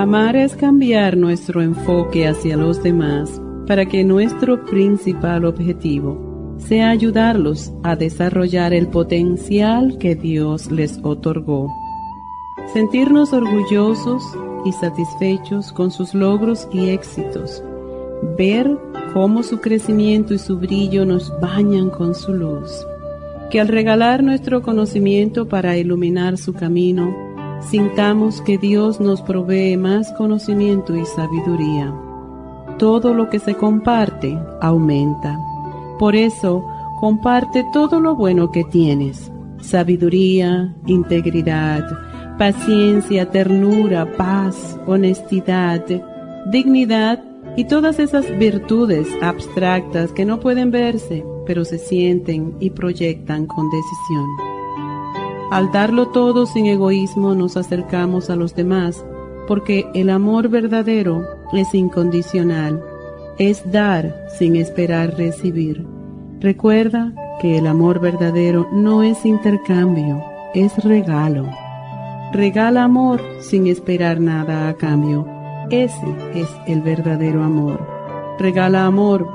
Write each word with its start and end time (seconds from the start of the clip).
Amar 0.00 0.34
es 0.34 0.56
cambiar 0.56 1.18
nuestro 1.18 1.60
enfoque 1.60 2.26
hacia 2.26 2.56
los 2.56 2.82
demás 2.82 3.38
para 3.66 3.84
que 3.84 4.02
nuestro 4.02 4.64
principal 4.64 5.44
objetivo 5.44 6.56
sea 6.56 6.88
ayudarlos 6.88 7.70
a 7.82 7.96
desarrollar 7.96 8.72
el 8.72 8.88
potencial 8.88 9.98
que 9.98 10.14
Dios 10.14 10.70
les 10.70 10.98
otorgó. 11.02 11.68
Sentirnos 12.72 13.34
orgullosos 13.34 14.22
y 14.64 14.72
satisfechos 14.72 15.70
con 15.70 15.90
sus 15.90 16.14
logros 16.14 16.66
y 16.72 16.88
éxitos. 16.88 17.62
Ver 18.38 18.70
cómo 19.12 19.42
su 19.42 19.60
crecimiento 19.60 20.32
y 20.32 20.38
su 20.38 20.56
brillo 20.56 21.04
nos 21.04 21.30
bañan 21.42 21.90
con 21.90 22.14
su 22.14 22.32
luz. 22.32 22.70
Que 23.50 23.60
al 23.60 23.68
regalar 23.68 24.22
nuestro 24.22 24.62
conocimiento 24.62 25.46
para 25.46 25.76
iluminar 25.76 26.38
su 26.38 26.54
camino, 26.54 27.14
sintamos 27.68 28.40
que 28.42 28.58
Dios 28.58 29.00
nos 29.00 29.22
provee 29.22 29.76
más 29.76 30.12
conocimiento 30.12 30.96
y 30.96 31.04
sabiduría. 31.04 31.94
Todo 32.78 33.14
lo 33.14 33.28
que 33.28 33.38
se 33.38 33.54
comparte 33.54 34.38
aumenta. 34.60 35.38
Por 35.98 36.16
eso, 36.16 36.66
comparte 36.98 37.64
todo 37.72 38.00
lo 38.00 38.16
bueno 38.16 38.50
que 38.50 38.64
tienes. 38.64 39.30
Sabiduría, 39.60 40.74
integridad, 40.86 41.84
paciencia, 42.38 43.30
ternura, 43.30 44.10
paz, 44.16 44.78
honestidad, 44.86 45.84
dignidad 46.50 47.22
y 47.56 47.64
todas 47.64 47.98
esas 47.98 48.26
virtudes 48.38 49.08
abstractas 49.20 50.12
que 50.12 50.24
no 50.24 50.40
pueden 50.40 50.70
verse, 50.70 51.24
pero 51.46 51.64
se 51.64 51.78
sienten 51.78 52.56
y 52.60 52.70
proyectan 52.70 53.46
con 53.46 53.68
decisión. 53.68 54.49
Al 55.50 55.72
darlo 55.72 56.08
todo 56.08 56.46
sin 56.46 56.66
egoísmo 56.66 57.34
nos 57.34 57.56
acercamos 57.56 58.30
a 58.30 58.36
los 58.36 58.54
demás, 58.54 59.04
porque 59.48 59.84
el 59.94 60.10
amor 60.10 60.48
verdadero 60.48 61.24
es 61.52 61.74
incondicional, 61.74 62.80
es 63.36 63.68
dar 63.72 64.26
sin 64.38 64.54
esperar 64.54 65.16
recibir. 65.16 65.84
Recuerda 66.38 67.12
que 67.40 67.58
el 67.58 67.66
amor 67.66 67.98
verdadero 67.98 68.68
no 68.72 69.02
es 69.02 69.26
intercambio, 69.26 70.22
es 70.54 70.76
regalo. 70.84 71.48
Regala 72.32 72.84
amor 72.84 73.20
sin 73.40 73.66
esperar 73.66 74.20
nada 74.20 74.68
a 74.68 74.74
cambio. 74.74 75.26
Ese 75.70 76.14
es 76.32 76.48
el 76.66 76.80
verdadero 76.80 77.42
amor. 77.42 77.84
Regala 78.38 78.86
amor 78.86 79.26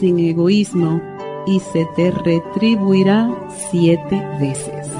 sin 0.00 0.18
egoísmo 0.18 1.00
y 1.46 1.60
se 1.60 1.86
te 1.94 2.10
retribuirá 2.10 3.30
siete 3.70 4.20
veces. 4.40 4.99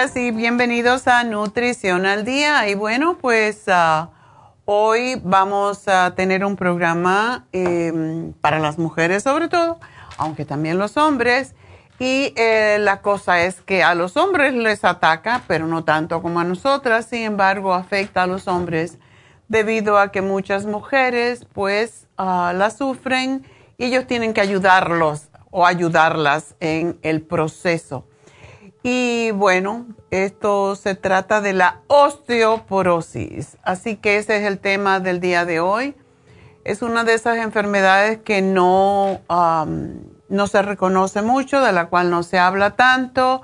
Y 0.00 0.30
bienvenidos 0.30 1.06
a 1.08 1.24
Nutrición 1.24 2.06
al 2.06 2.24
Día. 2.24 2.66
Y 2.70 2.74
bueno, 2.74 3.18
pues 3.20 3.64
ah, 3.68 4.08
hoy 4.64 5.20
vamos 5.22 5.88
a 5.88 6.14
tener 6.14 6.42
un 6.42 6.56
programa 6.56 7.46
em, 7.52 8.32
para 8.32 8.60
las 8.60 8.78
mujeres 8.78 9.24
sobre 9.24 9.48
todo, 9.48 9.78
aunque 10.16 10.46
también 10.46 10.78
los 10.78 10.96
hombres. 10.96 11.54
Y 11.98 12.32
eh, 12.36 12.78
la 12.80 13.02
cosa 13.02 13.42
es 13.42 13.60
que 13.60 13.82
a 13.82 13.94
los 13.94 14.16
hombres 14.16 14.54
les 14.54 14.86
ataca, 14.86 15.42
pero 15.46 15.66
no 15.66 15.84
tanto 15.84 16.22
como 16.22 16.40
a 16.40 16.44
nosotras. 16.44 17.04
Sin 17.04 17.24
embargo, 17.24 17.74
afecta 17.74 18.22
a 18.22 18.26
los 18.26 18.48
hombres 18.48 18.96
debido 19.48 19.98
a 19.98 20.10
que 20.10 20.22
muchas 20.22 20.64
mujeres 20.64 21.46
pues 21.52 22.06
uh, 22.18 22.70
sufren 22.70 23.44
y 23.76 23.84
ellos 23.84 24.06
tienen 24.06 24.32
que 24.32 24.40
ayudarlos 24.40 25.28
o 25.50 25.66
ayudarlas 25.66 26.54
en 26.58 26.98
el 27.02 27.20
proceso. 27.20 28.06
Y 28.82 29.30
bueno, 29.32 29.86
esto 30.10 30.74
se 30.74 30.94
trata 30.94 31.40
de 31.40 31.52
la 31.52 31.80
osteoporosis. 31.86 33.58
Así 33.62 33.96
que 33.96 34.16
ese 34.16 34.38
es 34.38 34.44
el 34.44 34.58
tema 34.58 35.00
del 35.00 35.20
día 35.20 35.44
de 35.44 35.60
hoy. 35.60 35.94
Es 36.64 36.82
una 36.82 37.04
de 37.04 37.14
esas 37.14 37.38
enfermedades 37.38 38.18
que 38.18 38.42
no, 38.42 39.20
no 40.28 40.46
se 40.46 40.62
reconoce 40.62 41.22
mucho, 41.22 41.60
de 41.60 41.72
la 41.72 41.86
cual 41.86 42.10
no 42.10 42.22
se 42.22 42.38
habla 42.38 42.76
tanto 42.76 43.42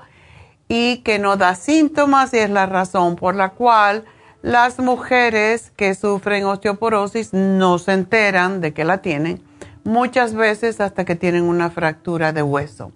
y 0.67 0.97
que 0.97 1.19
no 1.19 1.37
da 1.37 1.55
síntomas 1.55 2.33
y 2.33 2.39
es 2.39 2.49
la 2.49 2.65
razón 2.65 3.15
por 3.15 3.35
la 3.35 3.49
cual 3.49 4.05
las 4.41 4.79
mujeres 4.79 5.71
que 5.75 5.95
sufren 5.95 6.45
osteoporosis 6.45 7.33
no 7.33 7.79
se 7.79 7.93
enteran 7.93 8.61
de 8.61 8.73
que 8.73 8.85
la 8.85 8.99
tienen, 8.99 9.41
muchas 9.83 10.33
veces 10.33 10.79
hasta 10.81 11.05
que 11.05 11.15
tienen 11.15 11.43
una 11.43 11.69
fractura 11.69 12.33
de 12.33 12.43
hueso. 12.43 12.91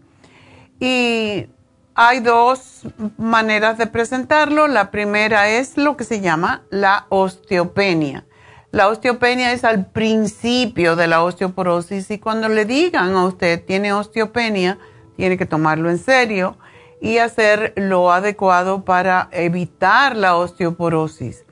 Y 0.80 1.48
hay 1.96 2.20
dos 2.20 2.82
maneras 3.18 3.78
de 3.78 3.88
presentarlo. 3.88 4.68
La 4.68 4.92
primera 4.92 5.50
es 5.50 5.78
lo 5.78 5.98
que 5.98 6.04
se 6.04 6.22
llama 6.22 6.64
la 6.70 7.06
osteopenia. 7.10 8.26
La 8.72 8.88
osteopenia 8.88 9.52
es 9.52 9.66
al 9.66 9.88
principio 9.88 10.96
de 10.96 11.08
la 11.08 11.24
osteoporosis 11.24 12.10
y 12.10 12.20
cuando 12.20 12.48
le 12.48 12.64
digan 12.66 13.16
a 13.16 13.26
usted 13.26 13.64
tiene 13.66 13.92
osteopenia, 13.92 14.80
tiene 15.18 15.38
que 15.38 15.46
tomarlo 15.46 15.90
en 15.90 15.98
serio 15.98 16.58
y 17.02 17.18
hacer 17.18 17.74
lo 17.76 18.14
adecuado 18.14 18.86
para 18.86 19.28
evitar 19.32 20.16
la 20.16 20.38
osteoporosis. 20.38 21.44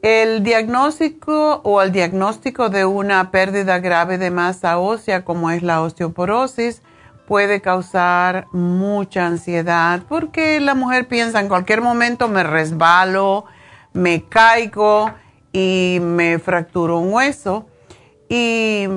El 0.00 0.42
diagnóstico 0.42 1.60
o 1.64 1.82
el 1.82 1.92
diagnóstico 1.92 2.70
de 2.70 2.86
una 2.86 3.30
pérdida 3.30 3.78
grave 3.80 4.16
de 4.16 4.30
masa 4.30 4.78
ósea 4.78 5.24
como 5.24 5.50
es 5.50 5.62
la 5.62 5.82
osteoporosis 5.82 6.82
puede 7.28 7.60
causar 7.60 8.48
mucha 8.52 9.26
ansiedad 9.26 10.00
porque 10.08 10.60
la 10.60 10.74
mujer 10.74 11.06
piensa 11.08 11.40
en 11.40 11.48
cualquier 11.48 11.82
momento 11.82 12.26
me 12.26 12.42
resbalo, 12.42 13.44
me 13.92 14.24
caigo 14.24 15.12
y 15.52 15.98
me 16.00 16.38
fracturo 16.38 16.98
un 16.98 17.12
hueso 17.12 17.66
y 18.30 18.88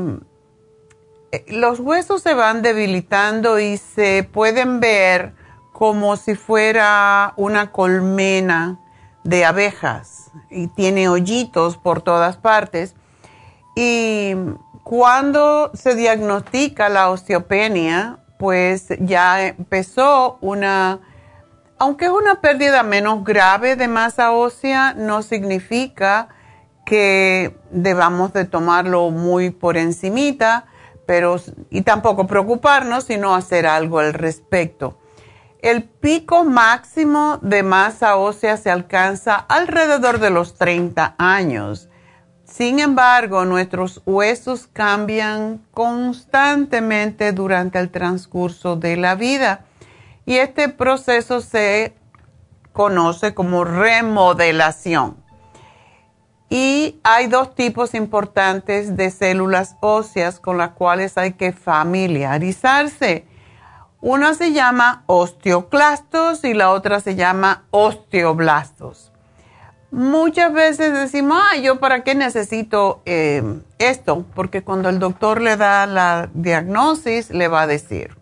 eh, 1.34 1.46
los 1.50 1.82
huesos 1.82 2.22
se 2.22 2.34
van 2.34 2.62
debilitando 2.62 3.60
y 3.60 3.76
se 3.76 4.24
pueden 4.24 4.80
ver 4.80 5.34
como 5.74 6.16
si 6.16 6.36
fuera 6.36 7.34
una 7.36 7.74
colmena 7.74 8.80
de 9.26 9.44
abejas 9.44 10.32
y 10.50 10.68
tiene 10.68 11.10
hoyitos 11.10 11.76
por 11.76 12.02
todas 12.02 12.38
partes. 12.38 12.96
Y 13.76 14.36
cuando 14.84 15.72
se 15.74 15.96
diagnostica 15.96 16.90
la 16.90 17.10
osteopenia, 17.10 18.21
pues 18.42 18.88
ya 19.00 19.46
empezó 19.46 20.40
una, 20.42 21.00
aunque 21.78 22.06
es 22.06 22.12
una 22.12 22.42
pérdida 22.42 22.82
menos 22.82 23.24
grave 23.24 23.76
de 23.76 23.88
masa 23.88 24.32
ósea, 24.32 24.96
no 24.98 25.22
significa 25.22 26.30
que 26.84 27.56
debamos 27.70 28.34
de 28.34 28.46
tomarlo 28.46 29.12
muy 29.12 29.52
por 29.52 29.78
encimita, 29.78 30.66
pero 31.06 31.36
y 31.70 31.84
tampoco 31.84 32.26
preocuparnos, 32.26 33.04
sino 33.04 33.36
hacer 33.36 33.68
algo 33.68 34.00
al 34.00 34.16
respecto. 34.16 34.98
El 35.60 35.84
pico 35.84 36.44
máximo 36.44 37.38
de 37.44 37.62
masa 37.62 38.16
ósea 38.16 38.58
se 38.58 38.72
alcanza 38.72 39.36
alrededor 39.36 40.18
de 40.18 40.32
los 40.32 40.56
30 40.56 41.14
años. 41.20 41.91
Sin 42.52 42.80
embargo, 42.80 43.46
nuestros 43.46 44.02
huesos 44.06 44.68
cambian 44.68 45.62
constantemente 45.72 47.32
durante 47.32 47.80
el 47.80 47.90
transcurso 47.90 48.76
de 48.76 48.98
la 48.98 49.16
vida 49.16 49.64
y 50.26 50.36
este 50.36 50.68
proceso 50.68 51.40
se 51.40 51.96
conoce 52.74 53.34
como 53.34 53.64
remodelación. 53.64 55.16
Y 56.50 57.00
hay 57.04 57.28
dos 57.28 57.56
tipos 57.56 57.94
importantes 57.94 58.98
de 58.98 59.12
células 59.12 59.78
óseas 59.80 60.42
con 60.42 60.58
las 60.58 60.72
cuales 60.72 61.18
hay 61.18 61.34
que 61.34 61.54
familiarizarse. 61.54 63.26
Una 64.02 64.34
se 64.34 64.52
llama 64.52 65.04
osteoclastos 65.06 66.44
y 66.44 66.54
la 66.54 66.72
otra 66.72 67.00
se 67.00 67.16
llama 67.16 67.64
osteoblastos. 67.72 69.11
Muchas 69.92 70.54
veces 70.54 70.94
decimos, 70.94 71.38
ah, 71.44 71.58
yo 71.58 71.80
para 71.80 72.04
qué 72.04 72.16
necesito 72.16 73.02
eh, 73.06 73.44
esto, 73.78 74.26
porque 74.34 74.64
cuando 74.64 74.88
el 74.88 75.00
doctor 75.00 75.42
le 75.42 75.58
da 75.58 75.86
la 75.86 76.30
diagnosis, 76.34 77.30
le 77.30 77.50
va 77.50 77.64
a 77.64 77.68
decir, 77.68 78.16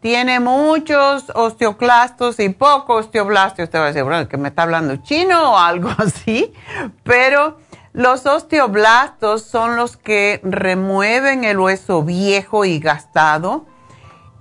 tiene 0.00 0.40
muchos 0.40 1.30
osteoclastos 1.34 2.40
y 2.40 2.48
pocos 2.48 3.06
osteoblastos. 3.06 3.64
Usted 3.64 3.78
va 3.78 3.84
a 3.84 3.88
decir, 3.88 4.04
bueno, 4.04 4.28
que 4.28 4.38
me 4.38 4.48
está 4.48 4.62
hablando 4.62 4.96
chino 4.96 5.52
o 5.52 5.58
algo 5.58 5.90
así, 5.98 6.54
pero 7.02 7.58
los 7.92 8.24
osteoblastos 8.24 9.42
son 9.42 9.76
los 9.76 9.98
que 9.98 10.40
remueven 10.42 11.44
el 11.44 11.58
hueso 11.58 12.02
viejo 12.02 12.64
y 12.64 12.78
gastado 12.78 13.66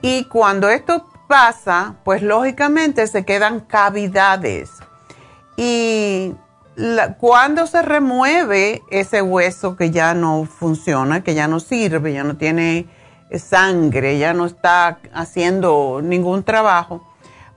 y 0.02 0.26
cuando 0.26 0.70
esto 0.70 1.08
pasa, 1.28 1.96
pues 2.04 2.22
lógicamente 2.22 3.06
se 3.08 3.26
quedan 3.26 3.60
cavidades. 3.62 4.70
Y 5.58 6.36
cuando 7.20 7.66
se 7.66 7.82
remueve 7.82 8.84
ese 8.92 9.22
hueso 9.22 9.76
que 9.76 9.90
ya 9.92 10.14
no 10.14 10.46
funciona, 10.46 11.24
que 11.24 11.34
ya 11.34 11.48
no 11.48 11.60
sirve, 11.60 12.14
ya 12.14 12.24
no 12.24 12.38
tiene 12.38 12.88
sangre, 13.36 14.20
ya 14.20 14.34
no 14.34 14.46
está 14.46 15.00
haciendo 15.12 16.00
ningún 16.04 16.44
trabajo, 16.44 17.04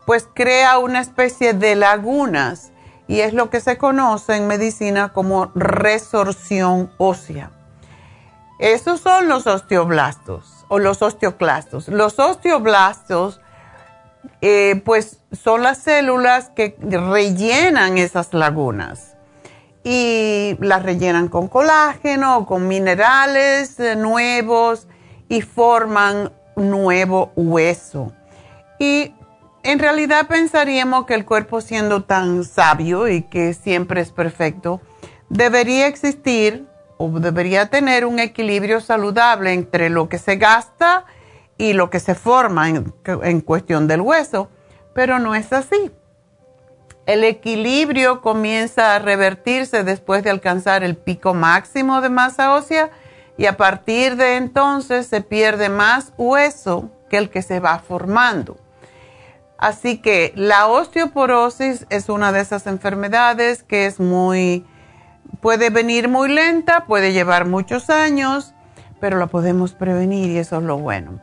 pues 0.06 0.26
crea 0.32 0.78
una 0.78 1.00
especie 1.00 1.52
de 1.52 1.76
lagunas 1.76 2.72
y 3.06 3.20
es 3.20 3.34
lo 3.34 3.50
que 3.50 3.60
se 3.60 3.76
conoce 3.76 4.36
en 4.36 4.46
medicina 4.46 5.10
como 5.12 5.52
resorción 5.54 6.90
ósea. 6.96 7.50
Esos 8.58 9.00
son 9.00 9.28
los 9.28 9.46
osteoblastos 9.46 10.64
o 10.68 10.78
los 10.78 11.02
osteoclastos. 11.02 11.88
Los 11.88 12.18
osteoblastos, 12.18 13.40
eh, 14.40 14.80
pues 14.84 15.20
son 15.32 15.62
las 15.62 15.78
células 15.78 16.50
que 16.50 16.76
rellenan 16.80 17.98
esas 17.98 18.32
lagunas 18.32 19.16
y 19.84 20.56
las 20.60 20.82
rellenan 20.82 21.28
con 21.28 21.48
colágeno, 21.48 22.46
con 22.46 22.68
minerales 22.68 23.78
eh, 23.80 23.96
nuevos 23.96 24.86
y 25.28 25.42
forman 25.42 26.32
nuevo 26.56 27.32
hueso. 27.36 28.12
Y 28.78 29.14
en 29.62 29.78
realidad 29.78 30.26
pensaríamos 30.26 31.06
que 31.06 31.14
el 31.14 31.24
cuerpo 31.24 31.60
siendo 31.60 32.04
tan 32.04 32.44
sabio 32.44 33.08
y 33.08 33.22
que 33.22 33.54
siempre 33.54 34.00
es 34.00 34.10
perfecto, 34.10 34.80
debería 35.28 35.86
existir 35.86 36.66
o 36.96 37.08
debería 37.08 37.66
tener 37.70 38.04
un 38.04 38.18
equilibrio 38.18 38.80
saludable 38.80 39.52
entre 39.52 39.88
lo 39.90 40.08
que 40.08 40.18
se 40.18 40.36
gasta 40.36 41.04
lo 41.72 41.90
que 41.90 42.00
se 42.00 42.14
forma 42.14 42.68
en, 42.68 43.40
cuestión 43.40 43.86
del 43.86 44.00
hueso, 44.00 44.48
pero 44.94 45.18
no 45.18 45.34
es 45.34 45.52
así. 45.52 45.90
El 47.06 47.24
equilibrio 47.24 48.20
comienza 48.20 48.94
a 48.94 48.98
revertirse 48.98 49.84
después 49.84 50.22
de 50.22 50.30
alcanzar 50.30 50.82
el 50.84 50.96
pico 50.96 51.34
máximo 51.34 52.00
de 52.00 52.08
masa 52.08 52.54
ósea 52.54 52.90
y 53.36 53.46
a 53.46 53.56
partir 53.56 54.16
de 54.16 54.36
entonces 54.36 55.06
se 55.06 55.20
pierde 55.20 55.68
más 55.68 56.12
hueso 56.16 56.90
que 57.08 57.16
el 57.16 57.30
que 57.30 57.42
se 57.42 57.60
va 57.60 57.78
formando. 57.78 58.58
Así 59.58 59.98
que 59.98 60.32
la 60.36 60.66
osteoporosis 60.66 61.86
es 61.90 62.08
una 62.08 62.32
de 62.32 62.40
esas 62.40 62.66
enfermedades 62.66 63.62
que 63.62 63.86
es 63.86 64.00
muy 64.00 64.64
Puede 65.40 65.70
venir 65.70 66.08
muy 66.08 66.28
lenta, 66.28 66.84
puede 66.84 67.14
llevar 67.14 67.46
muchos 67.46 67.88
años, 67.88 68.52
pero 69.00 69.18
la 69.18 69.26
podemos 69.26 69.72
prevenir 69.72 70.28
y 70.30 70.38
eso 70.38 70.58
es 70.58 70.62
lo 70.64 70.76
bueno. 70.76 71.20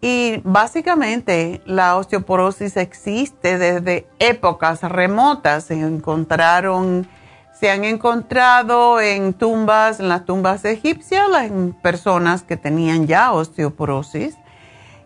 Y 0.00 0.40
básicamente 0.44 1.60
la 1.66 1.96
osteoporosis 1.96 2.76
existe 2.76 3.58
desde 3.58 4.06
épocas 4.18 4.82
remotas. 4.82 5.64
Se 5.64 5.74
encontraron, 5.74 7.06
se 7.52 7.70
han 7.70 7.84
encontrado 7.84 9.00
en 9.00 9.34
tumbas, 9.34 10.00
en 10.00 10.08
las 10.08 10.24
tumbas 10.24 10.64
egipcias, 10.64 11.26
en 11.42 11.74
personas 11.74 12.42
que 12.42 12.56
tenían 12.56 13.06
ya 13.06 13.32
osteoporosis. 13.32 14.36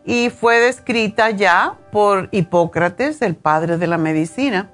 Y 0.04 0.30
fue 0.30 0.60
descrita 0.60 1.30
ya 1.30 1.74
por 1.90 2.28
Hipócrates, 2.30 3.20
el 3.22 3.34
padre 3.34 3.78
de 3.78 3.86
la 3.88 3.98
medicina. 3.98 4.70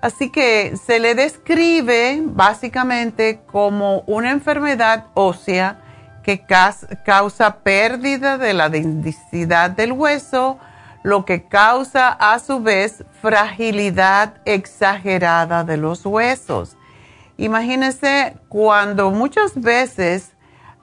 Así 0.00 0.30
que 0.30 0.76
se 0.76 1.00
le 1.00 1.16
describe 1.16 2.20
básicamente 2.22 3.40
como 3.50 4.02
una 4.06 4.30
enfermedad 4.30 5.06
ósea 5.14 5.80
que 6.26 6.44
causa 7.04 7.58
pérdida 7.58 8.36
de 8.36 8.52
la 8.52 8.68
densidad 8.68 9.70
del 9.70 9.92
hueso, 9.92 10.58
lo 11.04 11.24
que 11.24 11.44
causa 11.44 12.08
a 12.08 12.40
su 12.40 12.58
vez 12.58 13.04
fragilidad 13.22 14.34
exagerada 14.44 15.62
de 15.62 15.76
los 15.76 16.04
huesos. 16.04 16.76
Imagínense 17.36 18.36
cuando 18.48 19.12
muchas 19.12 19.54
veces 19.54 20.32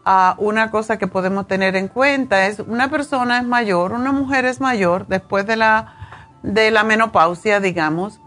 ah, 0.05 0.35
una 0.37 0.71
cosa 0.71 0.97
que 0.97 1.07
podemos 1.07 1.45
tener 1.45 1.75
en 1.75 1.89
cuenta 1.89 2.47
es 2.47 2.59
una 2.59 2.89
persona 2.89 3.39
es 3.39 3.43
mayor, 3.43 3.91
una 3.91 4.13
mujer 4.13 4.45
es 4.45 4.61
mayor 4.61 5.07
después 5.07 5.45
de 5.45 5.57
la, 5.57 5.93
de 6.41 6.71
la 6.71 6.85
menopausia, 6.85 7.59
digamos, 7.59 8.21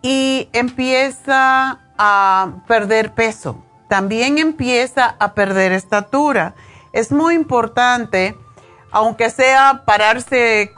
y 0.00 0.48
empieza 0.52 1.80
a 1.98 2.52
perder 2.68 3.14
peso. 3.14 3.64
También 3.92 4.38
empieza 4.38 5.16
a 5.18 5.34
perder 5.34 5.70
estatura. 5.72 6.54
Es 6.94 7.12
muy 7.12 7.34
importante, 7.34 8.38
aunque 8.90 9.28
sea 9.28 9.82
pararse 9.84 10.72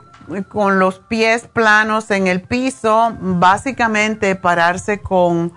con 0.48 0.80
los 0.80 0.98
pies 0.98 1.46
planos 1.46 2.10
en 2.10 2.26
el 2.26 2.42
piso, 2.42 3.16
básicamente 3.20 4.34
pararse 4.34 5.00
con, 5.00 5.52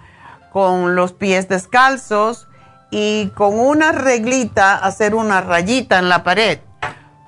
con 0.51 0.93
los 0.93 1.13
pies 1.13 1.49
descalzos 1.49 2.47
y 2.91 3.29
con 3.29 3.59
una 3.59 3.91
reglita 3.91 4.75
hacer 4.75 5.15
una 5.15 5.41
rayita 5.41 5.97
en 5.97 6.09
la 6.09 6.23
pared 6.23 6.59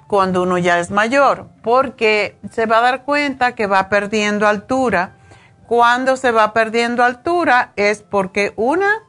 cuando 0.05 0.43
uno 0.43 0.59
ya 0.59 0.77
es 0.77 0.91
mayor, 0.91 1.48
porque 1.63 2.38
se 2.51 2.67
va 2.67 2.77
a 2.77 2.81
dar 2.81 3.03
cuenta 3.03 3.55
que 3.55 3.65
va 3.65 3.89
perdiendo 3.89 4.48
altura. 4.48 5.15
Cuando 5.65 6.17
se 6.17 6.29
va 6.29 6.53
perdiendo 6.53 7.03
altura 7.03 7.74
es 7.75 8.03
porque 8.03 8.53
una, 8.57 9.09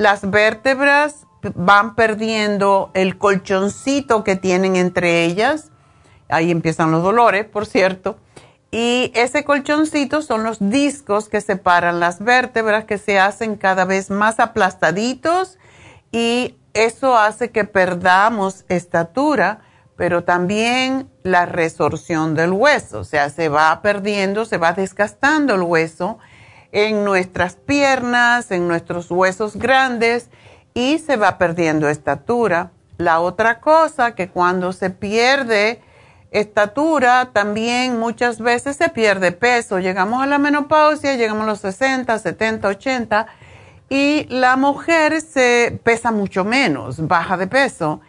las 0.00 0.30
vértebras 0.30 1.26
van 1.54 1.94
perdiendo 1.94 2.90
el 2.94 3.18
colchoncito 3.18 4.24
que 4.24 4.34
tienen 4.34 4.76
entre 4.76 5.26
ellas. 5.26 5.70
Ahí 6.30 6.50
empiezan 6.50 6.90
los 6.90 7.02
dolores, 7.02 7.44
por 7.44 7.66
cierto. 7.66 8.16
Y 8.70 9.12
ese 9.14 9.44
colchoncito 9.44 10.22
son 10.22 10.42
los 10.42 10.56
discos 10.58 11.28
que 11.28 11.42
separan 11.42 12.00
las 12.00 12.24
vértebras 12.24 12.86
que 12.86 12.96
se 12.96 13.18
hacen 13.18 13.56
cada 13.56 13.84
vez 13.84 14.08
más 14.08 14.40
aplastaditos 14.40 15.58
y 16.10 16.56
eso 16.72 17.18
hace 17.18 17.50
que 17.50 17.64
perdamos 17.64 18.64
estatura 18.70 19.60
pero 19.96 20.24
también 20.24 21.10
la 21.24 21.44
resorción 21.44 22.34
del 22.34 22.52
hueso, 22.52 23.00
o 23.00 23.04
sea, 23.04 23.28
se 23.28 23.50
va 23.50 23.82
perdiendo, 23.82 24.46
se 24.46 24.56
va 24.56 24.72
desgastando 24.72 25.56
el 25.56 25.60
hueso 25.60 26.18
en 26.72 27.04
nuestras 27.04 27.56
piernas, 27.56 28.50
en 28.50 28.68
nuestros 28.68 29.10
huesos 29.10 29.56
grandes 29.56 30.28
y 30.74 30.98
se 30.98 31.16
va 31.16 31.38
perdiendo 31.38 31.88
estatura. 31.88 32.70
La 32.98 33.20
otra 33.20 33.60
cosa 33.60 34.14
que 34.14 34.28
cuando 34.28 34.72
se 34.72 34.90
pierde 34.90 35.80
estatura, 36.30 37.30
también 37.32 37.98
muchas 37.98 38.40
veces 38.40 38.76
se 38.76 38.88
pierde 38.88 39.32
peso. 39.32 39.78
Llegamos 39.78 40.22
a 40.22 40.26
la 40.26 40.38
menopausia, 40.38 41.16
llegamos 41.16 41.44
a 41.44 41.46
los 41.46 41.60
60, 41.60 42.18
70, 42.18 42.68
80 42.68 43.26
y 43.88 44.26
la 44.28 44.56
mujer 44.56 45.20
se 45.20 45.80
pesa 45.82 46.12
mucho 46.12 46.44
menos, 46.44 47.06
baja 47.06 47.36
de 47.36 47.48
peso. 47.48 48.00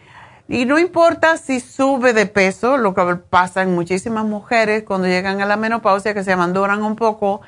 Y 0.48 0.66
no 0.66 0.78
importa 0.78 1.38
si 1.38 1.60
sube 1.60 2.14
de 2.14 2.26
peso, 2.26 2.78
lo 2.78 2.94
que 2.94 3.16
pasa 3.16 3.64
en 3.64 3.74
muchísimas 3.74 4.26
mujeres 4.26 4.84
cuando 4.84 5.08
llegan 5.08 5.42
a 5.42 5.46
la 5.46 5.56
menopausia, 5.56 6.14
que 6.14 6.24
se 6.24 6.34
abandonan 6.34 6.84
un 6.84 6.96
poco, 6.96 7.42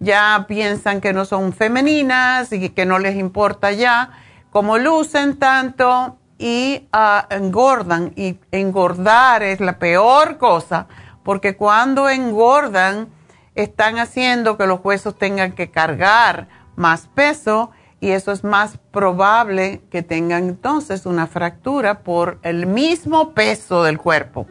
ya 0.00 0.46
piensan 0.48 1.00
que 1.00 1.12
no 1.12 1.24
son 1.26 1.52
femeninas 1.52 2.52
y 2.52 2.70
que 2.70 2.86
no 2.86 2.98
les 2.98 3.16
importa 3.16 3.70
ya 3.70 4.10
cómo 4.50 4.78
lucen 4.78 5.38
tanto 5.38 6.16
y 6.38 6.88
ah, 6.90 7.26
engordan. 7.30 8.12
Y 8.16 8.38
engordar 8.50 9.42
es 9.42 9.60
la 9.60 9.78
peor 9.78 10.38
cosa, 10.38 10.88
porque 11.22 11.54
cuando 11.54 12.08
engordan 12.08 13.08
están 13.54 13.98
haciendo 13.98 14.56
que 14.56 14.66
los 14.66 14.80
huesos 14.82 15.16
tengan 15.18 15.52
que 15.52 15.70
cargar 15.70 16.48
más 16.76 17.08
peso 17.08 17.70
y 18.00 18.12
eso 18.12 18.32
es 18.32 18.42
más 18.42 18.78
probable 18.90 19.82
que 19.90 20.02
tengan 20.02 20.44
entonces 20.44 21.04
una 21.04 21.26
fractura 21.26 21.98
por 22.00 22.38
el 22.42 22.66
mismo 22.66 23.34
peso 23.34 23.82
del 23.84 23.98
cuerpo. 23.98 24.46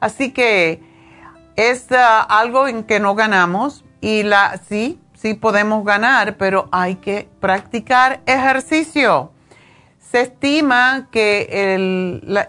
Así 0.00 0.32
que 0.32 0.82
es 1.56 1.92
ah, 1.92 2.22
algo 2.22 2.66
en 2.66 2.84
que 2.84 2.98
no 2.98 3.14
ganamos 3.14 3.84
y 4.00 4.22
la 4.22 4.60
sí, 4.68 5.00
sí 5.14 5.34
podemos 5.34 5.84
ganar, 5.84 6.36
pero 6.36 6.68
hay 6.72 6.96
que 6.96 7.28
practicar 7.40 8.20
ejercicio. 8.26 9.32
Se 9.98 10.20
estima 10.20 11.08
que 11.10 11.48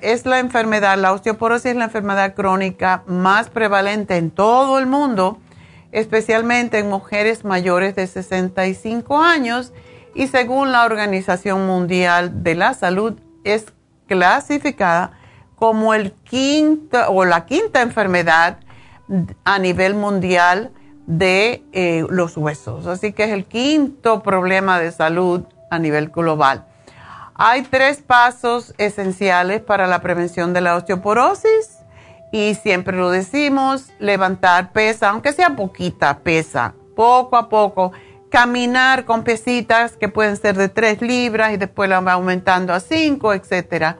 es 0.01 0.25
la 0.25 0.39
enfermedad, 0.39 0.97
la 0.97 1.11
osteoporosis 1.11 1.71
es 1.71 1.75
la 1.75 1.85
enfermedad 1.85 2.35
crónica 2.35 3.03
más 3.07 3.49
prevalente 3.49 4.17
en 4.17 4.29
todo 4.29 4.77
el 4.77 4.85
mundo, 4.85 5.39
especialmente 5.91 6.79
en 6.79 6.89
mujeres 6.89 7.43
mayores 7.43 7.95
de 7.95 8.05
65 8.05 9.17
años 9.17 9.73
y 10.13 10.27
según 10.27 10.71
la 10.71 10.85
Organización 10.85 11.65
Mundial 11.65 12.43
de 12.43 12.55
la 12.55 12.73
Salud 12.73 13.19
es 13.43 13.65
clasificada 14.07 15.11
como 15.55 15.93
el 15.93 16.11
quinto 16.11 16.99
o 17.09 17.25
la 17.25 17.45
quinta 17.45 17.81
enfermedad 17.81 18.59
a 19.43 19.59
nivel 19.59 19.95
mundial 19.95 20.71
de 21.07 21.63
eh, 21.71 22.05
los 22.09 22.37
huesos. 22.37 22.85
Así 22.85 23.13
que 23.13 23.23
es 23.23 23.31
el 23.31 23.45
quinto 23.45 24.21
problema 24.21 24.79
de 24.79 24.91
salud 24.91 25.43
a 25.71 25.79
nivel 25.79 26.09
global. 26.09 26.65
Hay 27.33 27.63
tres 27.63 28.01
pasos 28.01 28.73
esenciales 28.77 29.61
para 29.61 29.87
la 29.87 30.01
prevención 30.01 30.53
de 30.53 30.61
la 30.61 30.75
osteoporosis 30.75 31.79
y 32.31 32.55
siempre 32.55 32.97
lo 32.97 33.09
decimos, 33.09 33.89
levantar 33.99 34.71
pesa, 34.71 35.09
aunque 35.09 35.33
sea 35.33 35.55
poquita 35.55 36.19
pesa, 36.19 36.73
poco 36.95 37.37
a 37.37 37.47
poco 37.47 37.93
caminar 38.29 39.05
con 39.05 39.23
pesitas 39.23 39.95
que 39.95 40.09
pueden 40.09 40.35
ser 40.35 40.57
de 40.57 40.67
3 40.67 41.01
libras 41.01 41.53
y 41.53 41.57
después 41.57 41.89
la 41.89 42.01
va 42.01 42.13
aumentando 42.13 42.73
a 42.73 42.79
5, 42.79 43.33
etcétera. 43.33 43.97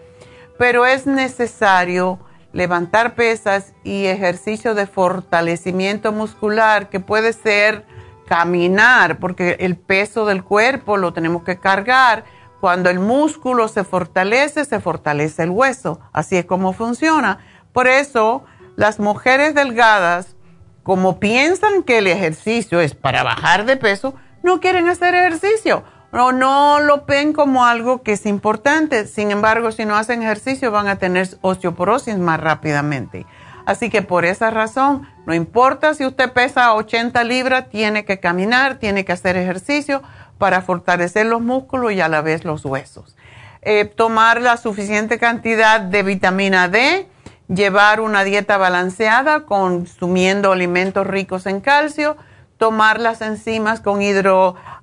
Pero 0.57 0.85
es 0.85 1.05
necesario 1.05 2.19
levantar 2.53 3.15
pesas 3.15 3.73
y 3.83 4.05
ejercicio 4.05 4.73
de 4.73 4.87
fortalecimiento 4.87 6.11
muscular 6.11 6.89
que 6.89 6.99
puede 6.99 7.33
ser 7.33 7.85
caminar, 8.27 9.19
porque 9.19 9.57
el 9.59 9.77
peso 9.77 10.25
del 10.25 10.43
cuerpo 10.43 10.97
lo 10.97 11.13
tenemos 11.13 11.43
que 11.43 11.59
cargar. 11.59 12.25
Cuando 12.59 12.89
el 12.89 12.99
músculo 12.99 13.67
se 13.67 13.83
fortalece, 13.83 14.65
se 14.65 14.79
fortalece 14.79 15.43
el 15.43 15.51
hueso. 15.51 15.99
Así 16.11 16.35
es 16.37 16.45
como 16.45 16.73
funciona. 16.73 17.39
Por 17.71 17.87
eso, 17.87 18.43
las 18.75 18.99
mujeres 18.99 19.53
delgadas 19.53 20.35
como 20.83 21.19
piensan 21.19 21.83
que 21.83 21.97
el 21.97 22.07
ejercicio 22.07 22.79
es 22.79 22.95
para 22.95 23.23
bajar 23.23 23.65
de 23.65 23.77
peso, 23.77 24.15
no 24.41 24.61
quieren 24.61 24.87
hacer 24.87 25.13
ejercicio 25.15 25.83
no 26.11 26.79
lo 26.79 27.05
ven 27.05 27.33
como 27.33 27.65
algo 27.65 28.01
que 28.01 28.13
es 28.13 28.25
importante. 28.25 29.07
Sin 29.07 29.31
embargo, 29.31 29.71
si 29.71 29.85
no 29.85 29.95
hacen 29.95 30.23
ejercicio 30.23 30.71
van 30.71 30.87
a 30.87 30.97
tener 30.97 31.29
osteoporosis 31.41 32.17
más 32.17 32.39
rápidamente. 32.39 33.25
Así 33.65 33.89
que 33.89 34.01
por 34.01 34.23
esa 34.23 34.49
razón, 34.49 35.07
no 35.25 35.33
importa 35.33 35.93
si 35.93 36.05
usted 36.05 36.31
pesa 36.31 36.73
80 36.73 37.23
libras, 37.25 37.69
tiene 37.69 38.05
que 38.05 38.19
caminar, 38.19 38.77
tiene 38.77 39.03
que 39.03 39.11
hacer 39.11 39.35
ejercicio 39.35 40.01
para 40.37 40.61
fortalecer 40.61 41.25
los 41.25 41.41
músculos 41.41 41.91
y 41.91 41.99
a 41.99 42.07
la 42.07 42.21
vez 42.21 42.45
los 42.45 42.63
huesos. 42.63 43.17
Eh, 43.61 43.83
tomar 43.83 44.41
la 44.41 44.55
suficiente 44.55 45.19
cantidad 45.19 45.81
de 45.81 46.03
vitamina 46.03 46.69
D 46.69 47.07
llevar 47.47 48.01
una 48.01 48.23
dieta 48.23 48.57
balanceada 48.57 49.41
consumiendo 49.41 50.51
alimentos 50.51 51.07
ricos 51.07 51.45
en 51.45 51.61
calcio, 51.61 52.17
tomar 52.57 52.99
las 52.99 53.21
enzimas 53.21 53.81
con 53.81 54.01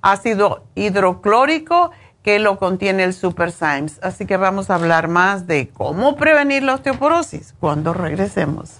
ácido 0.01 0.63
hidroclórico 0.75 1.91
que 2.23 2.39
lo 2.39 2.57
contiene 2.57 3.03
el 3.03 3.13
Super 3.13 3.51
Symes. 3.51 3.99
Así 4.01 4.25
que 4.25 4.37
vamos 4.37 4.69
a 4.69 4.75
hablar 4.75 5.07
más 5.07 5.45
de 5.45 5.69
cómo 5.69 6.15
prevenir 6.15 6.63
la 6.63 6.73
osteoporosis 6.73 7.53
cuando 7.59 7.93
regresemos. 7.93 8.79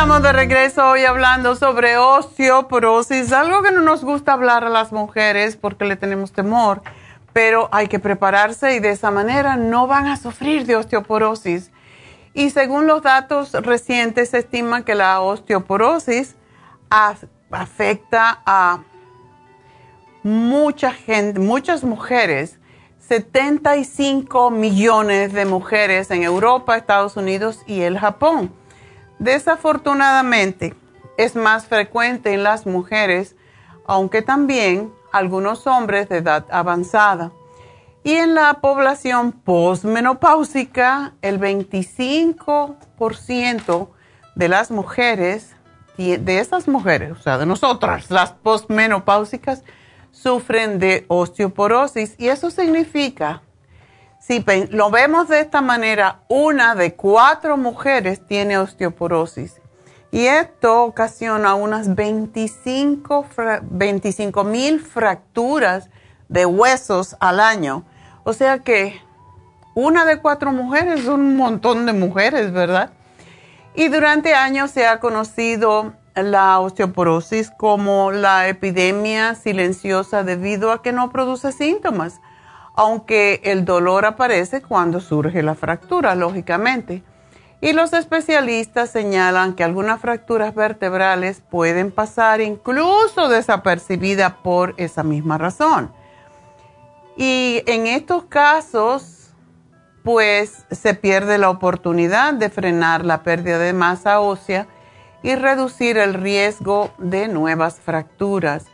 De 0.00 0.32
regreso 0.32 0.88
hoy 0.88 1.04
hablando 1.04 1.54
sobre 1.56 1.98
osteoporosis, 1.98 3.32
algo 3.32 3.62
que 3.62 3.70
no 3.70 3.82
nos 3.82 4.02
gusta 4.02 4.32
hablar 4.32 4.64
a 4.64 4.70
las 4.70 4.92
mujeres 4.92 5.56
porque 5.56 5.84
le 5.84 5.94
tenemos 5.94 6.32
temor, 6.32 6.80
pero 7.34 7.68
hay 7.70 7.86
que 7.86 7.98
prepararse 7.98 8.74
y 8.74 8.80
de 8.80 8.90
esa 8.90 9.10
manera 9.10 9.56
no 9.56 9.86
van 9.86 10.06
a 10.06 10.16
sufrir 10.16 10.64
de 10.64 10.76
osteoporosis. 10.76 11.70
Y 12.32 12.48
según 12.48 12.86
los 12.86 13.02
datos 13.02 13.52
recientes, 13.52 14.30
se 14.30 14.38
estima 14.38 14.86
que 14.86 14.94
la 14.94 15.20
osteoporosis 15.20 16.34
afecta 16.88 18.40
a 18.46 18.82
mucha 20.22 20.92
gente, 20.92 21.40
muchas 21.40 21.84
mujeres. 21.84 22.58
75 23.00 24.50
millones 24.50 25.34
de 25.34 25.44
mujeres 25.44 26.10
en 26.10 26.22
Europa, 26.22 26.78
Estados 26.78 27.18
Unidos 27.18 27.60
y 27.66 27.82
el 27.82 27.98
Japón. 27.98 28.59
Desafortunadamente, 29.20 30.74
es 31.18 31.36
más 31.36 31.66
frecuente 31.66 32.32
en 32.32 32.42
las 32.42 32.66
mujeres, 32.66 33.36
aunque 33.86 34.22
también 34.22 34.90
algunos 35.12 35.66
hombres 35.66 36.08
de 36.08 36.16
edad 36.16 36.46
avanzada. 36.50 37.30
Y 38.02 38.14
en 38.14 38.34
la 38.34 38.54
población 38.62 39.32
posmenopáusica, 39.32 41.12
el 41.20 41.38
25% 41.38 43.88
de 44.36 44.48
las 44.48 44.70
mujeres, 44.70 45.54
de 45.98 46.38
esas 46.38 46.66
mujeres, 46.66 47.12
o 47.12 47.16
sea, 47.16 47.36
de 47.36 47.44
nosotras, 47.44 48.10
las 48.10 48.32
posmenopáusicas, 48.32 49.64
sufren 50.12 50.78
de 50.78 51.04
osteoporosis. 51.08 52.14
Y 52.16 52.28
eso 52.28 52.50
significa 52.50 53.42
si 54.30 54.44
lo 54.70 54.90
vemos 54.92 55.26
de 55.26 55.40
esta 55.40 55.60
manera, 55.60 56.20
una 56.28 56.76
de 56.76 56.94
cuatro 56.94 57.56
mujeres 57.56 58.24
tiene 58.24 58.58
osteoporosis. 58.58 59.60
Y 60.12 60.26
esto 60.26 60.84
ocasiona 60.84 61.56
unas 61.56 61.96
25 61.96 63.24
mil 64.44 64.78
fracturas 64.78 65.90
de 66.28 66.46
huesos 66.46 67.16
al 67.18 67.40
año. 67.40 67.82
O 68.22 68.32
sea 68.32 68.60
que 68.60 69.00
una 69.74 70.04
de 70.04 70.20
cuatro 70.20 70.52
mujeres 70.52 71.02
son 71.02 71.22
un 71.22 71.36
montón 71.36 71.84
de 71.84 71.92
mujeres, 71.92 72.52
¿verdad? 72.52 72.92
Y 73.74 73.88
durante 73.88 74.34
años 74.34 74.70
se 74.70 74.86
ha 74.86 75.00
conocido 75.00 75.94
la 76.14 76.60
osteoporosis 76.60 77.50
como 77.50 78.12
la 78.12 78.46
epidemia 78.46 79.34
silenciosa 79.34 80.22
debido 80.22 80.70
a 80.70 80.82
que 80.82 80.92
no 80.92 81.10
produce 81.10 81.50
síntomas 81.50 82.20
aunque 82.74 83.40
el 83.44 83.64
dolor 83.64 84.04
aparece 84.04 84.62
cuando 84.62 85.00
surge 85.00 85.42
la 85.42 85.54
fractura, 85.54 86.14
lógicamente. 86.14 87.02
Y 87.60 87.72
los 87.72 87.92
especialistas 87.92 88.90
señalan 88.90 89.54
que 89.54 89.64
algunas 89.64 90.00
fracturas 90.00 90.54
vertebrales 90.54 91.42
pueden 91.50 91.90
pasar 91.90 92.40
incluso 92.40 93.28
desapercibidas 93.28 94.32
por 94.42 94.74
esa 94.78 95.02
misma 95.02 95.36
razón. 95.36 95.92
Y 97.16 97.62
en 97.66 97.86
estos 97.86 98.24
casos, 98.24 99.34
pues 100.02 100.64
se 100.70 100.94
pierde 100.94 101.36
la 101.36 101.50
oportunidad 101.50 102.32
de 102.32 102.48
frenar 102.48 103.04
la 103.04 103.22
pérdida 103.22 103.58
de 103.58 103.74
masa 103.74 104.20
ósea 104.20 104.66
y 105.22 105.34
reducir 105.34 105.98
el 105.98 106.14
riesgo 106.14 106.90
de 106.96 107.28
nuevas 107.28 107.78
fracturas. 107.78 108.64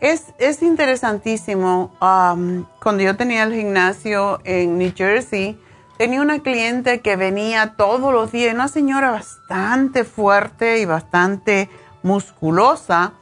Es, 0.00 0.62
interesantísimo. 0.62 1.90
cuando 1.98 3.02
yo 3.02 3.16
tenía 3.16 3.42
el 3.42 3.54
gimnasio 3.54 4.40
en 4.44 4.78
New 4.78 4.92
Jersey, 4.94 5.60
tenía 5.96 6.22
una 6.22 6.38
cliente 6.38 7.00
que 7.00 7.16
venía 7.16 7.74
todos 7.76 8.12
los 8.12 8.30
días, 8.30 8.54
una 8.54 8.68
señora 8.68 9.10
bastante 9.10 10.04
fuerte 10.04 10.78
y 10.78 10.84
bastante 10.84 11.68
musculosa, 12.04 13.14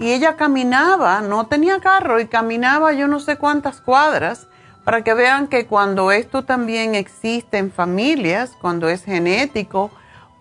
y 0.00 0.10
ella 0.10 0.36
caminaba, 0.36 1.20
no 1.20 1.46
tenía 1.46 1.78
carro, 1.78 2.18
y 2.18 2.26
caminaba 2.26 2.92
yo 2.92 3.06
no 3.06 3.20
sé 3.20 3.36
cuántas 3.36 3.80
cuadras, 3.80 4.48
para 4.84 5.04
que 5.04 5.14
vean 5.14 5.46
que 5.46 5.66
cuando 5.66 6.10
esto 6.10 6.44
también 6.44 6.96
existe 6.96 7.58
en 7.58 7.70
familias, 7.70 8.56
cuando 8.60 8.88
es 8.88 9.04
genético, 9.04 9.92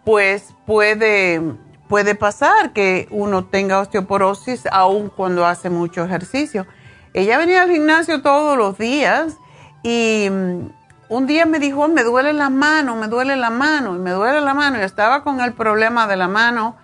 pues 0.03 0.55
puede 0.65 1.41
puede 1.89 2.13
pasar 2.13 2.71
que 2.71 3.07
uno 3.09 3.45
tenga 3.45 3.79
osteoporosis 3.79 4.67
aún 4.71 5.09
cuando 5.09 5.45
hace 5.45 5.71
mucho 5.71 6.05
ejercicio. 6.05 6.67
Ella 7.13 7.39
venía 7.39 7.63
al 7.63 7.71
gimnasio 7.71 8.21
todos 8.21 8.55
los 8.55 8.77
días 8.77 9.35
y 9.81 10.27
mm, 10.29 10.69
un 11.09 11.25
día 11.25 11.47
me 11.47 11.57
dijo, 11.57 11.87
me 11.87 12.03
duele 12.03 12.31
la 12.33 12.51
mano, 12.51 12.95
me 12.95 13.07
duele 13.07 13.35
la 13.35 13.49
mano, 13.49 13.93
me 13.93 14.11
duele 14.11 14.39
la 14.39 14.53
mano. 14.53 14.77
Y 14.77 14.81
estaba 14.81 15.23
con 15.23 15.41
el 15.41 15.53
problema 15.53 16.05
de 16.05 16.15
la 16.15 16.27
mano. 16.27 16.77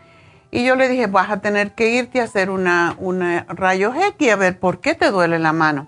Y 0.50 0.66
yo 0.66 0.76
le 0.76 0.90
dije, 0.90 1.06
vas 1.06 1.30
a 1.30 1.40
tener 1.40 1.74
que 1.76 1.90
irte 1.92 2.20
a 2.20 2.24
hacer 2.24 2.50
una, 2.50 2.96
una 2.98 3.46
rayo 3.50 3.94
X 3.94 4.32
a 4.32 4.36
ver 4.36 4.60
por 4.60 4.80
qué 4.80 4.96
te 4.96 5.12
duele 5.12 5.38
la 5.38 5.54
mano. 5.54 5.88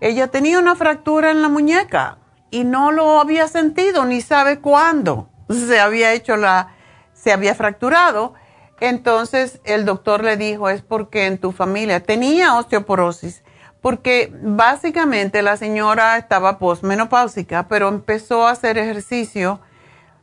Ella 0.00 0.28
tenía 0.28 0.60
una 0.60 0.76
fractura 0.76 1.32
en 1.32 1.42
la 1.42 1.48
muñeca 1.48 2.18
y 2.52 2.62
no 2.62 2.92
lo 2.92 3.20
había 3.20 3.48
sentido 3.48 4.04
ni 4.04 4.20
sabe 4.20 4.60
cuándo 4.60 5.30
se 5.48 5.80
había 5.80 6.12
hecho 6.12 6.36
la, 6.36 6.75
se 7.16 7.32
había 7.32 7.54
fracturado. 7.54 8.34
Entonces 8.78 9.60
el 9.64 9.84
doctor 9.84 10.22
le 10.22 10.36
dijo, 10.36 10.68
es 10.68 10.82
porque 10.82 11.26
en 11.26 11.38
tu 11.38 11.50
familia 11.50 12.00
tenía 12.00 12.54
osteoporosis 12.54 13.42
porque 13.86 14.32
básicamente 14.42 15.42
la 15.42 15.56
señora 15.56 16.18
estaba 16.18 16.58
posmenopáusica, 16.58 17.68
pero 17.68 17.86
empezó 17.86 18.44
a 18.44 18.50
hacer 18.50 18.78
ejercicio 18.78 19.60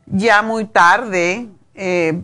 ya 0.06 0.42
muy 0.42 0.66
tarde, 0.66 1.48
eh, 1.74 2.24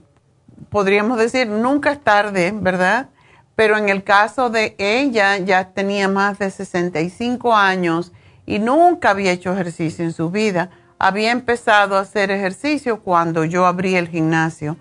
podríamos 0.69 1.17
decir, 1.17 1.47
nunca 1.47 1.93
es 1.93 2.03
tarde, 2.03 2.51
¿verdad? 2.53 3.07
Pero 3.55 3.77
en 3.77 3.87
el 3.87 4.03
caso 4.03 4.49
de 4.49 4.75
ella 4.77 5.37
ya 5.37 5.69
tenía 5.69 6.09
más 6.09 6.39
de 6.39 6.51
65 6.51 7.55
años 7.55 8.11
y 8.45 8.59
nunca 8.59 9.11
había 9.11 9.31
hecho 9.31 9.53
ejercicio 9.53 10.03
en 10.03 10.11
su 10.11 10.31
vida. 10.31 10.69
Había 10.99 11.31
empezado 11.31 11.97
a 11.97 12.01
hacer 12.01 12.29
ejercicio 12.29 12.99
cuando 12.99 13.45
yo 13.45 13.65
abrí 13.65 13.95
el 13.95 14.09
gimnasio 14.09 14.77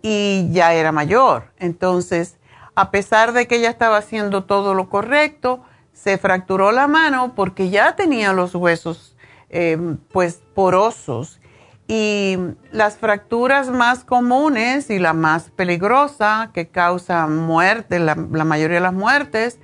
y 0.00 0.48
ya 0.52 0.72
era 0.72 0.92
mayor. 0.92 1.52
Entonces, 1.58 2.38
a 2.74 2.90
pesar 2.90 3.32
de 3.32 3.46
que 3.46 3.56
ella 3.56 3.70
estaba 3.70 3.98
haciendo 3.98 4.44
todo 4.44 4.74
lo 4.74 4.88
correcto, 4.88 5.62
se 5.92 6.18
fracturó 6.18 6.72
la 6.72 6.86
mano 6.86 7.34
porque 7.34 7.68
ya 7.70 7.96
tenía 7.96 8.32
los 8.32 8.54
huesos 8.54 9.16
eh, 9.50 9.96
pues 10.12 10.40
porosos 10.54 11.40
y 11.88 12.36
las 12.72 12.96
fracturas 12.96 13.70
más 13.70 14.04
comunes 14.04 14.90
y 14.90 14.98
la 14.98 15.12
más 15.12 15.50
peligrosa 15.50 16.50
que 16.52 16.68
causa 16.68 17.26
muerte, 17.28 17.98
la, 18.00 18.14
mayoría 18.16 18.76
de 18.76 18.82
las 18.82 18.92
muertes, 18.92 19.58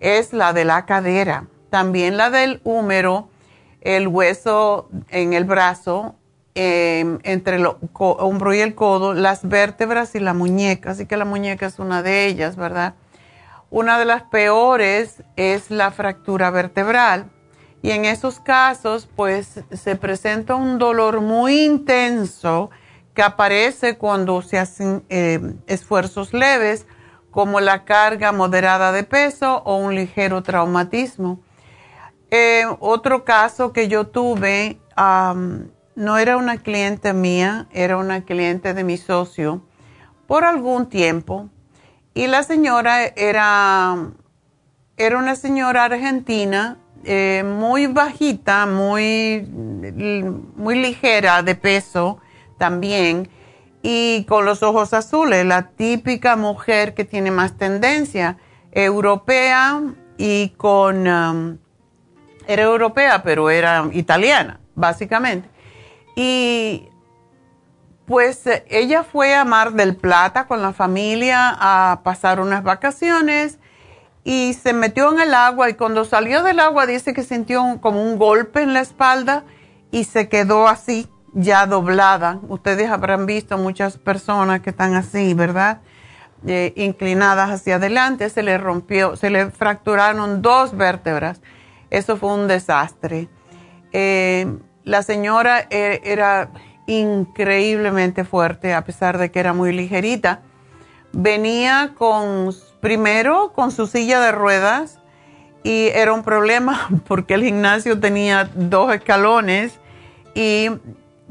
es 0.00 0.32
la 0.32 0.52
de 0.52 0.64
la 0.64 0.86
cadera. 0.86 1.46
También 1.70 2.16
la 2.16 2.30
del 2.30 2.60
húmero, 2.64 3.28
el 3.80 4.08
hueso 4.08 4.88
en 5.08 5.32
el 5.32 5.44
brazo, 5.44 6.16
em, 6.54 7.18
entre 7.22 7.56
el 7.56 7.68
hombro 7.92 8.54
y 8.54 8.60
el 8.60 8.74
codo, 8.74 9.14
las 9.14 9.48
vértebras 9.48 10.14
y 10.14 10.20
la 10.20 10.34
muñeca. 10.34 10.90
Así 10.90 11.06
que 11.06 11.16
la 11.16 11.24
muñeca 11.24 11.66
es 11.66 11.78
una 11.78 12.02
de 12.02 12.26
ellas, 12.26 12.56
¿verdad? 12.56 12.94
Una 13.70 13.98
de 13.98 14.04
las 14.06 14.22
peores 14.22 15.22
es 15.36 15.70
la 15.70 15.90
fractura 15.90 16.50
vertebral 16.50 17.26
y 17.82 17.90
en 17.90 18.04
esos 18.04 18.40
casos 18.40 19.08
pues 19.14 19.62
se 19.70 19.96
presenta 19.96 20.54
un 20.54 20.78
dolor 20.78 21.20
muy 21.20 21.64
intenso 21.64 22.70
que 23.14 23.22
aparece 23.22 23.98
cuando 23.98 24.42
se 24.42 24.58
hacen 24.58 25.04
eh, 25.08 25.54
esfuerzos 25.66 26.32
leves 26.32 26.86
como 27.30 27.60
la 27.60 27.84
carga 27.84 28.32
moderada 28.32 28.90
de 28.90 29.04
peso 29.04 29.62
o 29.64 29.76
un 29.76 29.94
ligero 29.94 30.42
traumatismo. 30.42 31.40
Eh, 32.30 32.64
otro 32.80 33.24
caso 33.24 33.72
que 33.72 33.88
yo 33.88 34.08
tuve, 34.08 34.78
no 34.96 36.18
era 36.18 36.36
una 36.36 36.58
cliente 36.58 37.12
mía, 37.12 37.66
era 37.72 37.96
una 37.96 38.24
cliente 38.24 38.74
de 38.74 38.84
mi 38.84 38.98
socio 38.98 39.62
por 40.26 40.44
algún 40.44 40.88
tiempo. 40.88 41.48
Y 42.14 42.26
la 42.26 42.42
señora 42.42 43.04
era, 43.04 43.96
era 44.96 45.18
una 45.18 45.36
señora 45.36 45.84
argentina, 45.84 46.78
eh, 47.04 47.44
muy 47.46 47.86
bajita, 47.86 48.66
muy, 48.66 49.48
muy 50.56 50.74
ligera 50.74 51.42
de 51.42 51.54
peso 51.54 52.18
también, 52.58 53.30
y 53.82 54.24
con 54.28 54.44
los 54.44 54.62
ojos 54.64 54.92
azules, 54.92 55.46
la 55.46 55.68
típica 55.70 56.34
mujer 56.36 56.94
que 56.94 57.04
tiene 57.04 57.30
más 57.30 57.56
tendencia, 57.56 58.36
europea 58.72 59.80
y 60.18 60.50
con... 60.56 61.58
era 62.48 62.62
europea, 62.62 63.22
pero 63.22 63.50
era 63.50 63.88
italiana, 63.92 64.58
básicamente. 64.74 65.48
Y 66.16 66.88
pues 68.06 68.42
ella 68.68 69.04
fue 69.04 69.34
a 69.34 69.44
Mar 69.44 69.74
del 69.74 69.94
Plata 69.94 70.46
con 70.46 70.62
la 70.62 70.72
familia 70.72 71.54
a 71.60 72.00
pasar 72.02 72.40
unas 72.40 72.64
vacaciones 72.64 73.58
y 74.24 74.54
se 74.54 74.72
metió 74.72 75.12
en 75.12 75.20
el 75.20 75.34
agua 75.34 75.68
y 75.68 75.74
cuando 75.74 76.06
salió 76.06 76.42
del 76.42 76.58
agua 76.58 76.86
dice 76.86 77.12
que 77.12 77.22
sintió 77.22 77.78
como 77.82 78.02
un 78.02 78.18
golpe 78.18 78.62
en 78.62 78.72
la 78.72 78.80
espalda 78.80 79.44
y 79.90 80.04
se 80.04 80.30
quedó 80.30 80.68
así, 80.68 81.06
ya 81.34 81.66
doblada. 81.66 82.40
Ustedes 82.48 82.90
habrán 82.90 83.26
visto 83.26 83.58
muchas 83.58 83.98
personas 83.98 84.60
que 84.60 84.70
están 84.70 84.94
así, 84.94 85.34
¿verdad? 85.34 85.82
Eh, 86.46 86.72
inclinadas 86.76 87.50
hacia 87.50 87.76
adelante, 87.76 88.30
se 88.30 88.42
le 88.42 88.56
rompió, 88.56 89.16
se 89.16 89.28
le 89.28 89.50
fracturaron 89.50 90.40
dos 90.40 90.74
vértebras. 90.74 91.42
Eso 91.90 92.16
fue 92.16 92.34
un 92.34 92.48
desastre. 92.48 93.28
Eh, 93.92 94.46
la 94.84 95.02
señora 95.02 95.66
era 95.70 96.50
increíblemente 96.86 98.24
fuerte, 98.24 98.74
a 98.74 98.82
pesar 98.84 99.18
de 99.18 99.30
que 99.30 99.40
era 99.40 99.52
muy 99.52 99.72
ligerita. 99.72 100.40
Venía 101.12 101.92
con, 101.96 102.54
primero 102.80 103.52
con 103.52 103.70
su 103.70 103.86
silla 103.86 104.20
de 104.20 104.32
ruedas 104.32 104.98
y 105.62 105.88
era 105.88 106.12
un 106.12 106.22
problema 106.22 106.88
porque 107.06 107.34
el 107.34 107.44
gimnasio 107.44 108.00
tenía 108.00 108.50
dos 108.54 108.94
escalones 108.94 109.78
y 110.34 110.70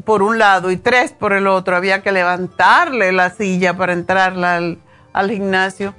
por 0.05 0.21
un 0.21 0.37
lado 0.37 0.69
y 0.69 0.77
tres 0.77 1.11
por 1.11 1.33
el 1.33 1.47
otro. 1.47 1.75
Había 1.75 2.03
que 2.03 2.11
levantarle 2.11 3.11
la 3.11 3.31
silla 3.31 3.75
para 3.75 3.93
entrarla 3.93 4.57
al, 4.57 4.77
al 5.13 5.31
gimnasio 5.31 5.95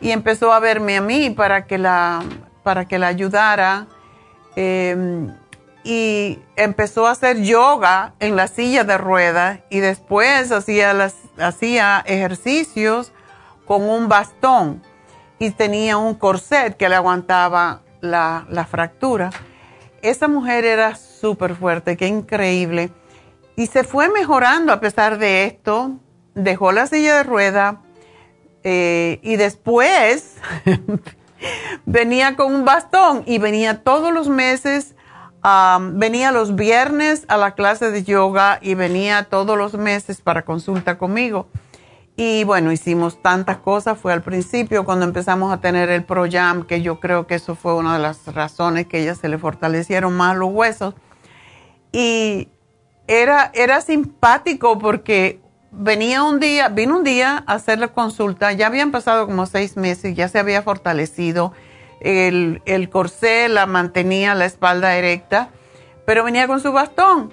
y 0.00 0.12
empezó 0.12 0.52
a 0.52 0.60
verme 0.60 0.96
a 0.96 1.00
mí 1.00 1.30
para 1.30 1.66
que 1.66 1.78
la, 1.78 2.22
para 2.62 2.86
que 2.86 2.98
la 2.98 3.08
ayudara. 3.08 3.86
Eh, 4.56 5.28
y 5.82 6.38
empezó 6.56 7.06
a 7.06 7.12
hacer 7.12 7.42
yoga 7.42 8.14
en 8.20 8.36
la 8.36 8.48
silla 8.48 8.84
de 8.84 8.98
ruedas 8.98 9.60
y 9.70 9.80
después 9.80 10.52
hacía, 10.52 10.92
las, 10.92 11.14
hacía 11.38 12.02
ejercicios 12.06 13.12
con 13.64 13.88
un 13.88 14.08
bastón 14.08 14.82
y 15.38 15.50
tenía 15.52 15.96
un 15.96 16.14
corset 16.14 16.76
que 16.76 16.88
le 16.88 16.96
aguantaba 16.96 17.80
la, 18.00 18.46
la 18.50 18.66
fractura. 18.66 19.30
Esa 20.02 20.28
mujer 20.28 20.64
era 20.64 20.96
súper 20.96 21.54
fuerte, 21.54 21.96
qué 21.96 22.06
increíble. 22.06 22.90
Y 23.56 23.66
se 23.66 23.84
fue 23.84 24.08
mejorando 24.10 24.72
a 24.72 24.80
pesar 24.80 25.18
de 25.18 25.44
esto. 25.44 25.92
Dejó 26.34 26.72
la 26.72 26.86
silla 26.86 27.16
de 27.16 27.22
ruedas 27.22 27.76
eh, 28.62 29.18
y 29.22 29.36
después 29.36 30.36
venía 31.86 32.36
con 32.36 32.54
un 32.54 32.64
bastón 32.64 33.22
y 33.26 33.38
venía 33.38 33.82
todos 33.82 34.12
los 34.12 34.28
meses 34.28 34.94
venía 35.92 36.32
los 36.32 36.54
viernes 36.54 37.24
a 37.28 37.36
la 37.36 37.54
clase 37.54 37.90
de 37.90 38.02
yoga 38.04 38.58
y 38.60 38.74
venía 38.74 39.24
todos 39.24 39.56
los 39.56 39.74
meses 39.74 40.20
para 40.20 40.44
consulta 40.44 40.98
conmigo. 40.98 41.48
Y 42.16 42.44
bueno, 42.44 42.70
hicimos 42.70 43.22
tantas 43.22 43.58
cosas. 43.58 43.98
Fue 43.98 44.12
al 44.12 44.22
principio 44.22 44.84
cuando 44.84 45.06
empezamos 45.06 45.52
a 45.52 45.60
tener 45.60 45.88
el 45.88 46.04
ProYam, 46.04 46.64
que 46.64 46.82
yo 46.82 47.00
creo 47.00 47.26
que 47.26 47.36
eso 47.36 47.54
fue 47.54 47.74
una 47.74 47.94
de 47.94 48.00
las 48.00 48.26
razones 48.34 48.86
que 48.86 49.00
ella 49.00 49.14
se 49.14 49.28
le 49.28 49.38
fortalecieron 49.38 50.14
más 50.14 50.36
los 50.36 50.50
huesos. 50.52 50.94
Y 51.92 52.48
era, 53.06 53.50
era 53.54 53.80
simpático 53.80 54.78
porque 54.78 55.39
venía 55.70 56.22
un 56.22 56.40
día, 56.40 56.68
vino 56.68 56.96
un 56.96 57.04
día 57.04 57.44
a 57.46 57.54
hacer 57.54 57.78
la 57.78 57.88
consulta. 57.88 58.52
Ya 58.52 58.66
habían 58.66 58.90
pasado 58.90 59.26
como 59.26 59.46
seis 59.46 59.76
meses, 59.76 60.14
ya 60.14 60.28
se 60.28 60.38
había 60.38 60.62
fortalecido 60.62 61.52
el, 62.00 62.62
el 62.64 62.88
corsé 62.88 63.48
la 63.48 63.66
mantenía 63.66 64.34
la 64.34 64.46
espalda 64.46 64.96
erecta, 64.96 65.50
pero 66.06 66.24
venía 66.24 66.46
con 66.46 66.60
su 66.60 66.72
bastón. 66.72 67.32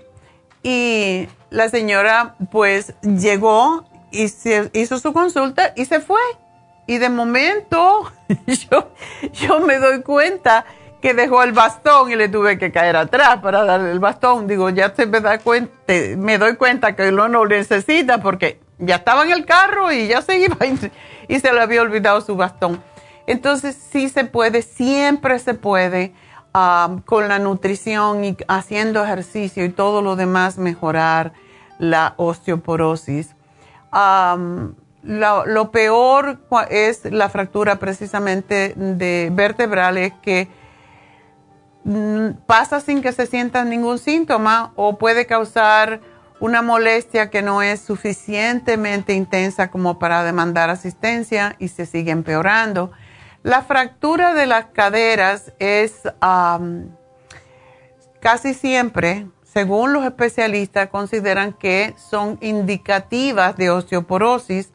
Y 0.62 1.28
la 1.50 1.70
señora 1.70 2.36
pues 2.52 2.94
llegó 3.02 3.86
y 4.12 4.28
se 4.28 4.70
hizo 4.74 5.00
su 5.00 5.14
consulta 5.14 5.74
y 5.76 5.86
se 5.86 6.00
fue. 6.00 6.22
Y 6.86 7.00
de 7.00 7.10
momento 7.10 8.12
yo, 8.48 8.92
yo 9.34 9.60
me 9.62 9.78
doy 9.78 10.02
cuenta 10.02 10.66
que 11.02 11.14
dejó 11.14 11.44
el 11.44 11.52
bastón 11.52 12.12
y 12.12 12.16
le 12.16 12.30
tuve 12.30 12.58
que 12.58 12.72
caer 12.72 12.96
atrás 12.96 13.38
para 13.42 13.64
darle 13.64 13.92
el 13.92 14.00
bastón. 14.00 14.48
Digo, 14.48 14.70
ya 14.70 14.94
se 14.96 15.06
me 15.06 15.20
da 15.20 15.40
cuenta, 15.40 15.72
me 16.18 16.38
doy 16.38 16.56
cuenta 16.56 16.96
que 16.96 17.12
no 17.12 17.28
lo 17.28 17.46
necesita 17.46 18.20
porque 18.20 18.60
ya 18.80 18.96
estaba 18.96 19.24
en 19.24 19.32
el 19.32 19.46
carro 19.46 19.92
y 19.92 20.08
ya 20.08 20.22
se 20.22 20.40
iba 20.46 20.58
y 21.28 21.40
se 21.40 21.54
le 21.54 21.62
había 21.62 21.82
olvidado 21.82 22.22
su 22.22 22.36
bastón. 22.36 22.82
Entonces 23.28 23.78
sí 23.92 24.10
se 24.10 24.24
puede, 24.24 24.62
siempre 24.62 25.38
se 25.40 25.54
puede 25.54 26.14
con 27.06 27.28
la 27.28 27.38
nutrición 27.40 28.24
y 28.24 28.38
haciendo 28.48 29.04
ejercicio 29.04 29.64
y 29.64 29.70
todo 29.70 30.02
lo 30.02 30.16
demás 30.16 30.58
mejorar 30.58 31.34
la 31.78 32.16
osteoporosis. 32.18 33.36
Um, 33.94 34.74
lo, 35.04 35.72
peor 35.72 36.40
es 36.70 37.06
la 37.06 37.30
fractura 37.30 37.78
precisamente 37.78 38.74
de 38.76 39.30
vertebrales 39.32 40.14
que 40.22 40.48
pasa 42.46 42.82
sin 42.82 43.02
que 43.02 43.12
se 43.12 43.28
sienta 43.28 43.64
ningún 43.64 43.98
síntoma 43.98 44.74
o 44.76 44.98
puede 44.98 45.26
causar 45.26 46.02
una 46.40 46.62
molestia 46.62 47.30
que 47.30 47.42
no 47.42 47.62
es 47.62 47.80
suficientemente 47.82 49.14
intensa 49.14 49.72
como 49.72 49.98
para 49.98 50.24
demandar 50.24 50.70
asistencia 50.70 51.56
y 51.60 51.70
se 51.70 51.86
sigue 51.86 52.12
empeorando. 52.12 52.92
La 53.42 53.62
fractura 53.62 54.34
de 54.34 54.46
las 54.46 54.66
caderas 54.66 55.54
es 55.60 56.02
casi 58.20 58.54
siempre, 58.54 59.28
según 59.44 59.94
los 59.94 60.04
especialistas, 60.04 60.90
consideran 60.90 61.54
que 61.54 61.96
son 61.98 62.38
indicativas 62.42 63.56
de 63.56 63.70
osteoporosis 63.70 64.74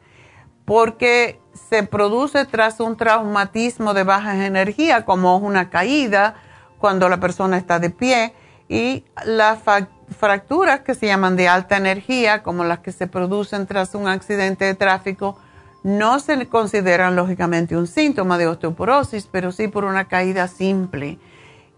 porque 0.65 1.39
se 1.69 1.83
produce 1.83 2.45
tras 2.45 2.79
un 2.79 2.97
traumatismo 2.97 3.93
de 3.93 4.03
baja 4.03 4.45
energía, 4.45 5.05
como 5.05 5.37
una 5.37 5.69
caída 5.69 6.35
cuando 6.83 7.07
la 7.07 7.21
persona 7.21 7.55
está 7.55 7.79
de 7.79 7.91
pie, 7.91 8.33
y 8.67 9.05
las 9.23 9.59
fracturas 10.17 10.81
que 10.81 10.95
se 10.95 11.05
llaman 11.05 11.37
de 11.37 11.47
alta 11.47 11.77
energía, 11.77 12.43
como 12.43 12.65
las 12.65 12.79
que 12.79 12.91
se 12.91 13.07
producen 13.07 13.67
tras 13.67 13.95
un 13.95 14.09
accidente 14.09 14.65
de 14.65 14.75
tráfico, 14.75 15.37
no 15.83 16.19
se 16.19 16.45
consideran 16.49 17.15
lógicamente 17.15 17.77
un 17.77 17.87
síntoma 17.87 18.37
de 18.37 18.47
osteoporosis, 18.47 19.29
pero 19.31 19.53
sí 19.53 19.69
por 19.69 19.85
una 19.85 20.09
caída 20.09 20.49
simple. 20.49 21.19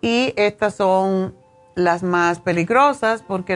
Y 0.01 0.33
estas 0.37 0.73
son 0.73 1.35
las 1.75 2.01
más 2.01 2.39
peligrosas 2.39 3.21
porque 3.21 3.55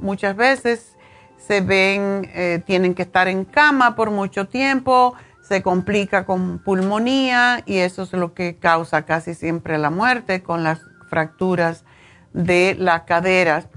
muchas 0.00 0.36
veces 0.36 0.96
se 1.44 1.60
ven, 1.60 2.30
eh, 2.34 2.62
tienen 2.64 2.94
que 2.94 3.02
estar 3.02 3.26
en 3.26 3.44
cama 3.44 3.96
por 3.96 4.12
mucho 4.12 4.46
tiempo, 4.46 5.16
se 5.46 5.62
complica 5.62 6.24
con 6.24 6.58
pulmonía 6.58 7.62
y 7.66 7.78
eso 7.78 8.02
es 8.02 8.12
lo 8.12 8.32
que 8.32 8.56
causa 8.56 9.02
casi 9.02 9.34
siempre 9.34 9.76
la 9.76 9.90
muerte 9.90 10.42
con 10.42 10.64
las 10.64 10.80
fracturas 11.08 11.84
de 12.32 12.76
las 12.78 13.02
caderas. 13.02 13.68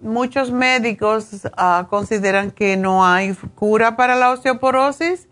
muchos 0.00 0.50
médicos 0.50 1.48
ah, 1.56 1.86
consideran 1.90 2.50
que 2.50 2.76
no 2.76 3.06
hay 3.06 3.34
cura 3.54 3.96
para 3.96 4.16
la 4.16 4.30
osteoporosis 4.30 5.28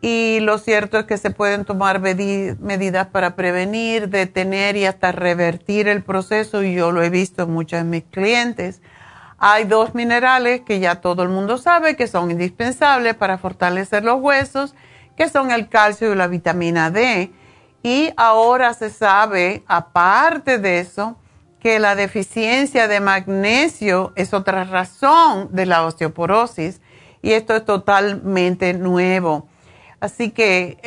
y 0.00 0.40
lo 0.40 0.58
cierto 0.58 0.98
es 0.98 1.06
que 1.06 1.16
se 1.16 1.30
pueden 1.30 1.64
tomar 1.64 2.00
medidas 2.00 3.06
para 3.06 3.36
prevenir, 3.36 4.08
detener 4.08 4.76
y 4.76 4.86
hasta 4.86 5.12
revertir 5.12 5.88
el 5.88 6.02
proceso 6.02 6.62
y 6.62 6.74
yo 6.74 6.92
lo 6.92 7.02
he 7.02 7.10
visto 7.10 7.44
en 7.44 7.52
muchos 7.52 7.78
de 7.78 7.84
mis 7.84 8.04
clientes. 8.04 8.82
Hay 9.46 9.64
dos 9.64 9.94
minerales 9.94 10.62
que 10.62 10.80
ya 10.80 11.02
todo 11.02 11.22
el 11.22 11.28
mundo 11.28 11.58
sabe 11.58 11.96
que 11.96 12.06
son 12.06 12.30
indispensables 12.30 13.14
para 13.14 13.36
fortalecer 13.36 14.02
los 14.02 14.18
huesos, 14.18 14.74
que 15.18 15.28
son 15.28 15.50
el 15.50 15.68
calcio 15.68 16.10
y 16.10 16.16
la 16.16 16.28
vitamina 16.28 16.90
D. 16.90 17.30
Y 17.82 18.10
ahora 18.16 18.72
se 18.72 18.88
sabe, 18.88 19.62
aparte 19.66 20.56
de 20.56 20.78
eso, 20.78 21.18
que 21.60 21.78
la 21.78 21.94
deficiencia 21.94 22.88
de 22.88 23.00
magnesio 23.00 24.14
es 24.16 24.32
otra 24.32 24.64
razón 24.64 25.50
de 25.52 25.66
la 25.66 25.84
osteoporosis 25.84 26.80
y 27.20 27.32
esto 27.32 27.54
es 27.54 27.66
totalmente 27.66 28.72
nuevo. 28.72 29.46
Así 30.00 30.30
que 30.30 30.78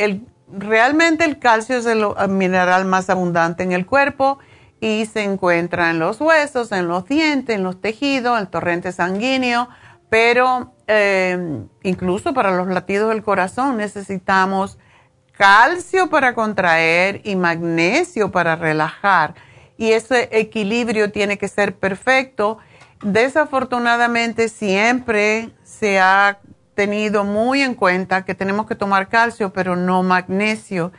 realmente 0.51 1.25
el 1.25 1.37
calcio 1.37 1.77
es 1.77 1.85
el 1.85 2.07
mineral 2.27 2.85
más 2.85 3.11
abundante 3.11 3.61
en 3.61 3.71
el 3.71 3.85
cuerpo 3.85 4.39
y 4.79 5.05
se 5.05 5.23
encuentra 5.23 5.89
en 5.89 5.99
los 5.99 6.21
huesos, 6.21 6.71
en 6.71 6.87
los 6.87 7.05
dientes, 7.05 7.55
en 7.55 7.63
los 7.63 7.81
tejidos, 7.81 8.35
en 8.37 8.41
el 8.41 8.47
torrente 8.47 8.91
sanguíneo, 8.91 9.69
pero 10.09 10.73
eh, 10.87 11.63
incluso 11.83 12.33
para 12.33 12.51
los 12.51 12.67
latidos 12.67 13.09
del 13.09 13.23
corazón 13.23 13.77
necesitamos 13.77 14.77
calcio 15.37 16.09
para 16.09 16.33
contraer 16.33 17.21
y 17.23 17.35
magnesio 17.35 18.31
para 18.31 18.55
relajar. 18.55 19.35
Y 19.77 19.91
ese 19.91 20.29
equilibrio 20.31 21.11
tiene 21.11 21.37
que 21.37 21.47
ser 21.47 21.75
perfecto. 21.75 22.57
Desafortunadamente 23.01 24.49
siempre 24.49 25.51
se 25.63 25.99
ha 25.99 26.39
tenido 26.73 27.23
muy 27.23 27.61
en 27.61 27.75
cuenta 27.75 28.25
que 28.25 28.35
tenemos 28.35 28.65
que 28.67 28.75
tomar 28.75 29.07
calcio, 29.07 29.53
pero 29.53 29.75
no 29.75 30.01
magnesio. 30.03 30.91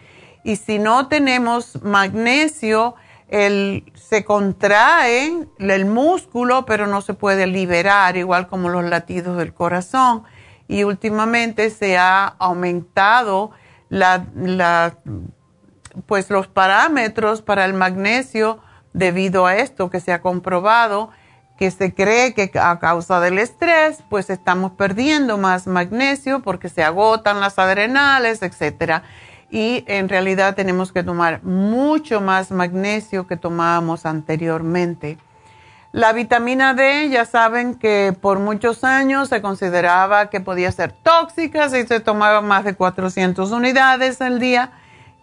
Y 0.45 0.57
si 0.57 0.79
no 0.79 1.09
tenemos 1.09 1.83
magnesio, 1.83 2.95
el, 3.29 3.85
se 3.95 4.25
contrae 4.25 5.47
el 5.59 5.85
músculo, 5.85 6.65
pero 6.65 6.87
no 6.87 7.01
se 7.01 7.15
puede 7.15 7.47
liberar, 7.47 8.17
igual 8.17 8.49
como 8.49 8.69
los 8.69 8.85
latidos 8.85 9.37
del 9.37 9.55
corazón. 9.55 10.25
Y 10.67 10.85
últimamente 10.85 11.71
se 11.71 11.97
ha 11.97 12.27
aumentado 12.27 13.51
la, 13.89 14.97
pues 16.07 16.31
los 16.31 16.47
parámetros 16.47 17.43
para 17.43 17.65
el 17.65 17.75
magnesio 17.75 18.61
debido 18.93 19.47
a 19.47 19.57
esto 19.57 19.91
que 19.91 20.01
se 20.01 20.13
ha 20.13 20.21
comprobado 20.21 21.11
que 21.59 21.71
se 21.73 21.93
cree 21.93 22.35
que 22.35 22.53
a 22.59 22.79
causa 22.79 23.19
del 23.19 23.39
estrés, 23.39 23.99
pues 24.09 24.31
estamos 24.31 24.73
perdiendo 24.73 25.39
más 25.39 25.67
magnesio 25.67 26.41
porque 26.41 26.69
se 26.69 26.85
agotan 26.85 27.41
las 27.41 27.59
adrenales, 27.59 28.43
etcétera. 28.43 29.03
Y 29.51 29.85
en 29.87 30.09
realidad 30.09 30.55
tenemos 30.55 30.93
que 30.93 31.03
tomar 31.03 31.43
mucho 31.43 32.21
más 32.21 32.51
magnesio 32.51 33.27
que 33.27 33.37
tomábamos 33.37 34.05
anteriormente. 34.07 35.19
La 35.93 36.13
vitamina 36.13 36.75
D, 36.75 37.09
ya 37.09 37.25
saben 37.25 37.75
que 37.75 38.15
por 38.21 38.39
muchos 38.41 38.85
años 38.85 39.31
se 39.31 39.41
consideraba 39.41 40.29
que 40.29 40.41
podía 40.41 40.71
ser 40.71 40.93
tóxica 40.93 41.71
si 41.71 41.87
se 41.87 42.01
tomaba 42.01 42.43
más 42.43 42.65
de 42.65 42.75
400 42.75 43.51
unidades 43.53 44.21
al 44.21 44.39
día. 44.39 44.73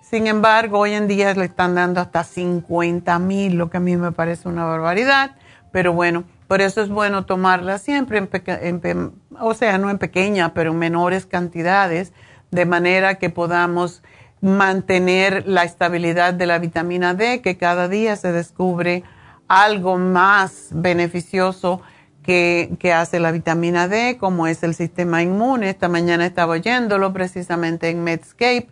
Sin 0.01 0.25
embargo, 0.25 0.79
hoy 0.79 0.93
en 0.93 1.07
día 1.07 1.33
le 1.35 1.45
están 1.45 1.75
dando 1.75 2.01
hasta 2.01 2.23
50 2.23 3.19
mil, 3.19 3.55
lo 3.57 3.69
que 3.69 3.77
a 3.77 3.79
mí 3.79 3.95
me 3.95 4.11
parece 4.11 4.47
una 4.47 4.65
barbaridad 4.65 5.35
pero 5.75 5.91
bueno, 5.91 6.23
por 6.47 6.61
eso 6.61 6.81
es 6.81 6.87
bueno 6.87 7.25
tomarla 7.25 7.79
siempre, 7.79 8.25
en, 8.45 9.11
o 9.37 9.53
sea, 9.53 9.77
no 9.77 9.89
en 9.89 9.97
pequeña, 9.97 10.53
pero 10.53 10.71
en 10.71 10.79
menores 10.79 11.25
cantidades, 11.25 12.13
de 12.49 12.65
manera 12.65 13.15
que 13.15 13.29
podamos 13.29 14.01
mantener 14.45 15.47
la 15.47 15.63
estabilidad 15.63 16.35
de 16.35 16.45
la 16.45 16.59
vitamina 16.59 17.15
D, 17.15 17.41
que 17.41 17.57
cada 17.57 17.87
día 17.87 18.15
se 18.15 18.31
descubre 18.31 19.03
algo 19.47 19.97
más 19.97 20.67
beneficioso 20.71 21.81
que, 22.21 22.75
que, 22.79 22.93
hace 22.93 23.19
la 23.19 23.31
vitamina 23.31 23.87
D, 23.87 24.17
como 24.19 24.45
es 24.45 24.61
el 24.61 24.75
sistema 24.75 25.23
inmune. 25.23 25.71
Esta 25.71 25.89
mañana 25.89 26.27
estaba 26.27 26.53
oyéndolo 26.53 27.11
precisamente 27.11 27.89
en 27.89 28.03
Medscape, 28.03 28.67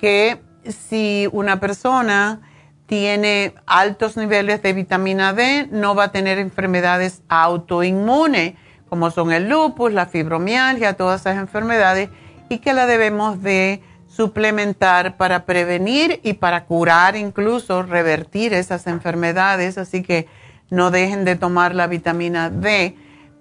que 0.00 0.40
si 0.68 1.28
una 1.30 1.60
persona 1.60 2.40
tiene 2.86 3.54
altos 3.64 4.16
niveles 4.16 4.60
de 4.60 4.72
vitamina 4.72 5.32
D, 5.32 5.68
no 5.70 5.94
va 5.94 6.04
a 6.04 6.12
tener 6.12 6.38
enfermedades 6.38 7.22
autoinmunes, 7.28 8.54
como 8.88 9.12
son 9.12 9.30
el 9.30 9.48
lupus, 9.48 9.92
la 9.92 10.06
fibromialgia, 10.06 10.94
todas 10.94 11.20
esas 11.20 11.36
enfermedades, 11.36 12.10
y 12.48 12.58
que 12.58 12.72
la 12.72 12.86
debemos 12.86 13.40
de 13.40 13.82
suplementar 14.14 15.16
para 15.16 15.46
prevenir 15.46 16.20
y 16.22 16.34
para 16.34 16.64
curar, 16.64 17.16
incluso 17.16 17.82
revertir 17.82 18.52
esas 18.52 18.86
enfermedades. 18.86 19.78
Así 19.78 20.02
que 20.02 20.26
no 20.70 20.90
dejen 20.90 21.24
de 21.24 21.36
tomar 21.36 21.74
la 21.74 21.86
vitamina 21.86 22.50
D, 22.50 22.96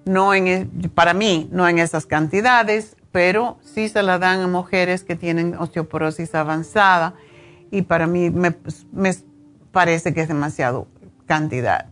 no 0.05 0.33
en, 0.33 0.47
e, 0.47 0.67
para 0.93 1.13
mí, 1.13 1.49
no 1.51 1.67
en 1.67 1.79
esas 1.79 2.05
cantidades, 2.05 2.95
pero 3.11 3.57
sí 3.63 3.89
se 3.89 4.01
la 4.03 4.17
dan 4.17 4.41
a 4.41 4.47
mujeres 4.47 5.03
que 5.03 5.15
tienen 5.15 5.55
osteoporosis 5.55 6.33
avanzada. 6.35 7.15
Y 7.69 7.83
para 7.83 8.07
mí 8.07 8.29
me, 8.29 8.55
me 8.91 9.13
parece 9.71 10.13
que 10.13 10.21
es 10.21 10.27
demasiado 10.27 10.87
cantidad. 11.25 11.87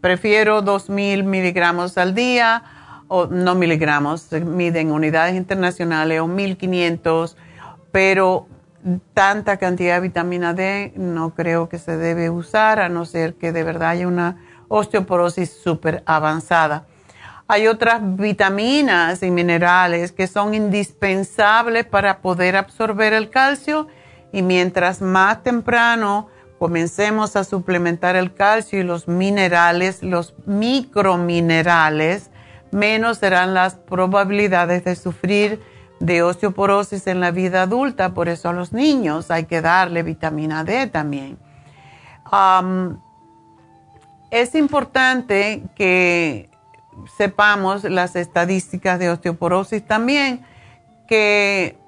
Prefiero 0.00 0.62
2.000 0.62 1.24
miligramos 1.24 1.96
al 1.96 2.14
día, 2.14 2.62
o 3.08 3.26
no 3.26 3.54
miligramos, 3.54 4.32
miden 4.32 4.90
unidades 4.90 5.34
internacionales 5.34 6.20
o 6.20 6.26
1.500, 6.26 7.36
pero 7.92 8.48
tanta 9.14 9.58
cantidad 9.58 9.94
de 9.96 10.00
vitamina 10.00 10.54
D 10.54 10.92
no 10.96 11.34
creo 11.34 11.68
que 11.68 11.78
se 11.78 11.96
debe 11.96 12.30
usar, 12.30 12.80
a 12.80 12.88
no 12.88 13.04
ser 13.04 13.34
que 13.34 13.52
de 13.52 13.62
verdad 13.62 13.90
haya 13.90 14.08
una 14.08 14.38
osteoporosis 14.68 15.52
súper 15.62 16.02
avanzada. 16.06 16.86
Hay 17.46 17.66
otras 17.66 18.00
vitaminas 18.16 19.22
y 19.22 19.30
minerales 19.30 20.10
que 20.10 20.26
son 20.26 20.54
indispensables 20.54 21.84
para 21.84 22.18
poder 22.18 22.56
absorber 22.56 23.12
el 23.12 23.30
calcio 23.30 23.88
y 24.32 24.42
mientras 24.42 25.02
más 25.02 25.42
temprano 25.42 26.28
comencemos 26.58 27.36
a 27.36 27.44
suplementar 27.44 28.16
el 28.16 28.32
calcio 28.32 28.80
y 28.80 28.84
los 28.84 29.06
minerales, 29.06 30.02
los 30.02 30.34
microminerales, 30.46 32.30
menos 32.70 33.18
serán 33.18 33.52
las 33.52 33.74
probabilidades 33.74 34.84
de 34.84 34.96
sufrir 34.96 35.60
de 36.02 36.20
osteoporosis 36.24 37.06
en 37.06 37.20
la 37.20 37.30
vida 37.30 37.62
adulta. 37.62 38.12
Por 38.12 38.28
eso 38.28 38.48
a 38.48 38.52
los 38.52 38.72
niños 38.72 39.30
hay 39.30 39.44
que 39.44 39.60
darle 39.62 40.02
vitamina 40.02 40.64
D 40.64 40.88
también. 40.88 41.38
es 44.30 44.54
importante 44.56 45.62
que 45.76 46.50
sepamos 47.16 47.84
las 47.84 48.16
estadísticas 48.16 48.98
de 48.98 49.10
osteoporosis 49.10 49.86
también, 49.86 50.44
que 51.06 51.78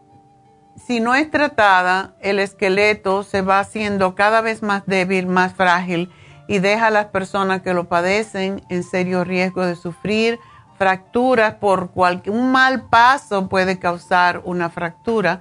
si 0.77 1.01
no 1.01 1.17
es 1.17 1.29
tratada, 1.31 2.15
el 2.21 2.39
esqueleto 2.39 3.25
se 3.25 3.43
va 3.43 3.59
haciendo 3.59 4.15
cada 4.15 4.43
vez 4.43 4.63
más 4.63 4.87
débil, 4.87 5.27
más 5.27 5.55
frágil 5.55 6.13
y 6.47 6.61
deja 6.61 6.87
a 6.87 6.91
las 6.91 7.07
personas 7.07 7.63
que 7.63 7.75
lo 7.75 7.89
padecen 7.89 8.63
en 8.69 8.85
serio 8.85 9.25
riesgo 9.25 9.67
de 9.67 9.75
sufrir 9.75 10.39
fracturas 10.77 11.55
por 11.55 11.91
cualquier 11.91 12.35
un 12.35 12.53
mal 12.53 12.89
paso 12.89 13.49
puede 13.49 13.79
causar 13.79 14.43
una 14.45 14.71
fractura. 14.71 15.41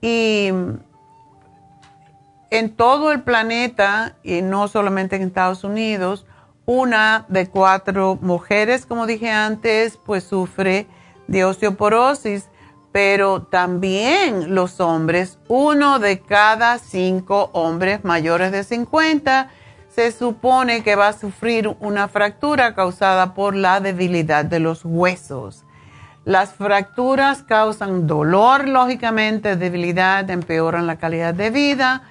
Y 0.00 0.50
en 2.50 2.76
todo 2.76 3.12
el 3.12 3.22
planeta 3.22 4.16
y 4.22 4.42
no 4.42 4.68
solamente 4.68 5.16
en 5.16 5.22
Estados 5.22 5.64
Unidos 5.64 6.26
una 6.66 7.24
de 7.28 7.48
cuatro 7.48 8.18
mujeres 8.20 8.86
como 8.86 9.06
dije 9.06 9.30
antes 9.30 9.98
pues 9.98 10.24
sufre 10.24 10.86
de 11.26 11.44
osteoporosis 11.44 12.48
pero 12.92 13.42
también 13.42 14.54
los 14.54 14.80
hombres 14.80 15.38
uno 15.48 15.98
de 15.98 16.20
cada 16.20 16.78
cinco 16.78 17.50
hombres 17.52 18.04
mayores 18.04 18.50
de 18.50 18.64
50 18.64 19.50
se 19.98 20.12
supone 20.12 20.84
que 20.84 20.94
va 20.94 21.08
a 21.08 21.12
sufrir 21.12 21.74
una 21.80 22.06
fractura 22.06 22.76
causada 22.76 23.34
por 23.34 23.56
la 23.56 23.80
debilidad 23.80 24.44
de 24.44 24.60
los 24.60 24.84
huesos. 24.84 25.64
Las 26.24 26.52
fracturas 26.52 27.42
causan 27.42 28.06
dolor, 28.06 28.68
lógicamente, 28.68 29.56
debilidad, 29.56 30.30
empeoran 30.30 30.86
la 30.86 30.98
calidad 30.98 31.34
de 31.34 31.50
vida 31.50 32.02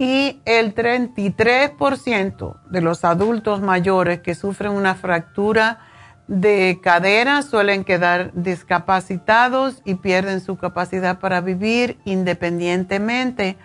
y 0.00 0.40
el 0.46 0.74
33% 0.74 2.56
de 2.68 2.80
los 2.80 3.04
adultos 3.04 3.60
mayores 3.60 4.18
que 4.18 4.34
sufren 4.34 4.72
una 4.72 4.96
fractura 4.96 5.78
de 6.26 6.80
cadera 6.82 7.42
suelen 7.42 7.84
quedar 7.84 8.32
discapacitados 8.34 9.80
y 9.84 9.94
pierden 9.94 10.40
su 10.40 10.56
capacidad 10.56 11.20
para 11.20 11.40
vivir 11.40 11.98
independientemente 12.04 13.56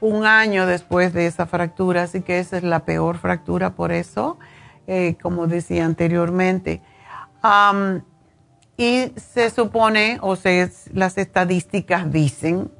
un 0.00 0.26
año 0.26 0.66
después 0.66 1.12
de 1.12 1.26
esa 1.26 1.46
fractura, 1.46 2.04
así 2.04 2.22
que 2.22 2.38
esa 2.38 2.56
es 2.56 2.62
la 2.62 2.84
peor 2.84 3.18
fractura 3.18 3.74
por 3.74 3.92
eso, 3.92 4.38
eh, 4.86 5.16
como 5.22 5.46
decía 5.46 5.84
anteriormente. 5.84 6.82
y 8.76 9.12
se 9.16 9.50
supone, 9.50 10.18
o 10.22 10.36
sea, 10.36 10.68
las 10.92 11.18
estadísticas 11.18 12.10
dicen 12.10 12.70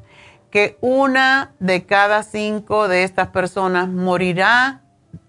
que 0.51 0.79
una 0.81 1.53
de 1.61 1.85
cada 1.85 2.23
cinco 2.23 2.89
de 2.89 3.05
estas 3.05 3.29
personas 3.29 3.89
morirá 3.89 4.83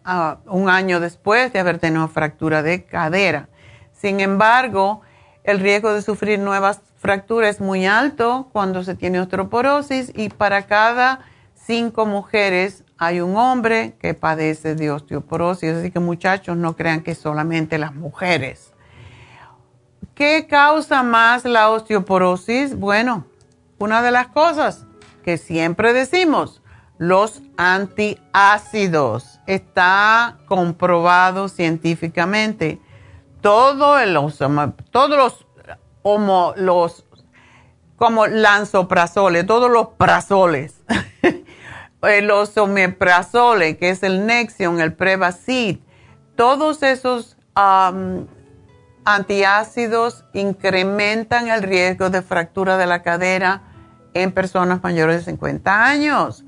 ah, 0.04 0.39
un 0.47 0.69
año 0.69 0.99
después 0.99 1.54
de 1.54 1.60
haber 1.60 1.77
tenido 1.77 2.08
fractura 2.08 2.63
de 2.63 2.86
cadera. 2.86 3.49
Sin 3.91 4.19
embargo, 4.19 5.01
el 5.43 5.60
riesgo 5.60 5.93
de 5.93 6.01
sufrir 6.01 6.39
nuevas 6.39 6.82
fracturas 6.97 7.56
es 7.56 7.62
muy 7.62 7.86
alto 7.86 8.49
cuando 8.51 8.84
se 8.84 8.95
tiene 8.95 9.19
osteoporosis 9.19 10.12
y 10.15 10.30
para 10.30 10.67
cada 10.67 11.19
cinco 11.65 12.06
mujeres 12.06 12.84
hay 12.97 13.19
un 13.21 13.36
hombre 13.36 13.95
que 14.00 14.13
padece 14.13 14.76
de 14.76 14.91
osteoporosis, 14.91 15.74
así 15.74 15.91
que 15.91 16.00
muchachos 16.00 16.56
no 16.56 16.76
crean 16.76 17.02
que 17.02 17.15
solamente 17.15 17.78
las 17.78 17.95
mujeres. 17.95 18.74
¿Qué 20.13 20.45
causa 20.47 21.02
más 21.02 21.45
la 21.45 21.69
osteoporosis? 21.69 22.78
Bueno, 22.78 23.26
una 23.80 24.04
de 24.04 24.12
las 24.12 24.28
cosas 24.28 24.86
que 25.24 25.38
siempre 25.38 25.93
decimos, 25.93 26.62
los 27.00 27.41
antiácidos. 27.58 29.39
Está 29.47 30.38
comprobado 30.45 31.50
científicamente. 31.50 32.80
Todo 33.41 33.97
el, 33.97 34.13
todos 34.91 35.17
los, 35.17 35.47
homo, 36.04 36.54
los 36.56 37.06
como 37.95 38.28
lanzoprazoles, 38.28 39.47
todos 39.47 39.71
los 39.71 39.88
prazoles 39.97 40.82
los 42.02 42.58
omeprazole, 42.58 43.78
que 43.78 43.90
es 43.92 44.04
el 44.04 44.26
Nexion, 44.26 44.80
el 44.82 44.94
Prevacid, 44.94 45.78
todos 46.36 46.82
esos 46.84 47.38
antiácidos 49.04 50.26
incrementan 50.34 51.50
el 51.50 51.62
riesgo 51.62 52.10
de 52.10 52.22
fractura 52.22 52.78
de 52.78 52.88
la 52.88 53.04
cadera 53.04 53.62
en 54.14 54.32
personas 54.32 54.82
mayores 54.84 55.18
de 55.18 55.32
50 55.32 55.86
años. 55.86 56.44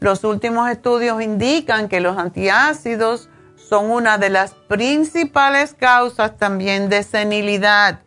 Los 0.00 0.24
últimos 0.24 0.70
estudios 0.70 1.22
indican 1.22 1.88
que 1.88 2.00
los 2.00 2.18
antiácidos 2.18 3.30
son 3.56 3.90
una 3.90 4.18
de 4.18 4.30
las 4.30 4.54
principales 4.54 5.74
causas 5.74 6.36
también 6.36 6.88
de 6.88 7.02
senilidad, 7.02 8.00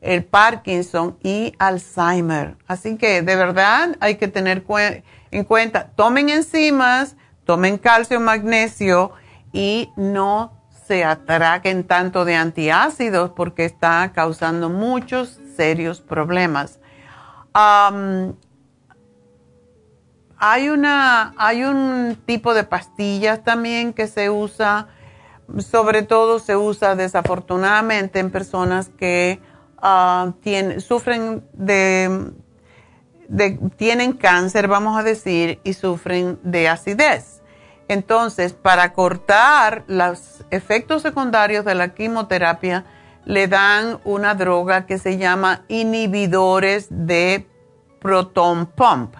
el 0.00 0.24
Parkinson 0.24 1.16
y 1.22 1.54
Alzheimer. 1.58 2.56
Así 2.66 2.96
que 2.96 3.22
de 3.22 3.36
verdad 3.36 3.96
hay 4.00 4.16
que 4.16 4.28
tener 4.28 4.62
cuenta 4.64 5.06
en 5.30 5.44
cuenta, 5.44 5.90
tomen 5.94 6.28
enzimas, 6.28 7.16
tomen 7.44 7.78
calcio, 7.78 8.20
magnesio 8.20 9.12
y 9.52 9.90
no 9.96 10.56
se 10.86 11.04
atraquen 11.04 11.84
tanto 11.84 12.24
de 12.24 12.36
antiácidos 12.36 13.30
porque 13.30 13.64
está 13.64 14.12
causando 14.12 14.70
muchos 14.70 15.40
serios 15.56 16.00
problemas. 16.00 16.78
hay, 20.38 20.68
una, 20.68 21.34
hay 21.38 21.64
un 21.64 22.16
tipo 22.26 22.54
de 22.54 22.64
pastillas 22.64 23.42
también 23.42 23.92
que 23.92 24.06
se 24.06 24.30
usa, 24.30 24.88
sobre 25.58 26.02
todo 26.02 26.38
se 26.38 26.56
usa 26.56 26.94
desafortunadamente 26.94 28.20
en 28.20 28.30
personas 28.30 28.90
que 28.90 29.40
ah, 29.78 30.32
sufren 30.78 31.44
de 31.52 32.32
tienen 33.76 34.12
cáncer, 34.12 34.68
vamos 34.68 34.98
a 34.98 35.02
decir, 35.02 35.60
y 35.64 35.72
sufren 35.72 36.38
de 36.42 36.68
acidez. 36.68 37.42
Entonces, 37.88 38.52
para 38.52 38.92
cortar 38.92 39.84
los 39.86 40.44
efectos 40.50 41.02
secundarios 41.02 41.64
de 41.64 41.74
la 41.74 41.94
quimioterapia, 41.94 42.84
le 43.24 43.48
dan 43.48 44.00
una 44.04 44.34
droga 44.34 44.86
que 44.86 44.98
se 44.98 45.18
llama 45.18 45.64
inhibidores 45.68 46.86
de 46.90 47.46
proton 48.00 48.66
pump. 48.66 49.14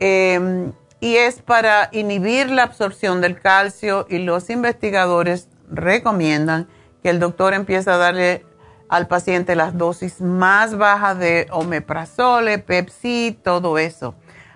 Em, 0.00 0.72
y 1.00 1.16
es 1.16 1.42
para 1.42 1.88
inhibir 1.92 2.50
la 2.50 2.64
absorción 2.64 3.20
del 3.20 3.40
calcio 3.40 4.06
y 4.08 4.18
los 4.18 4.50
investigadores 4.50 5.48
recomiendan 5.70 6.68
que 7.02 7.10
el 7.10 7.20
doctor 7.20 7.54
empiece 7.54 7.90
a 7.90 7.96
darle 7.96 8.44
al 8.88 9.06
paciente 9.06 9.54
las 9.54 9.76
dosis 9.76 10.20
más 10.20 10.76
bajas 10.76 11.18
de 11.18 11.46
omeprazole, 11.50 12.58
Pepsi, 12.58 13.38
todo 13.42 13.78
eso. 13.78 14.14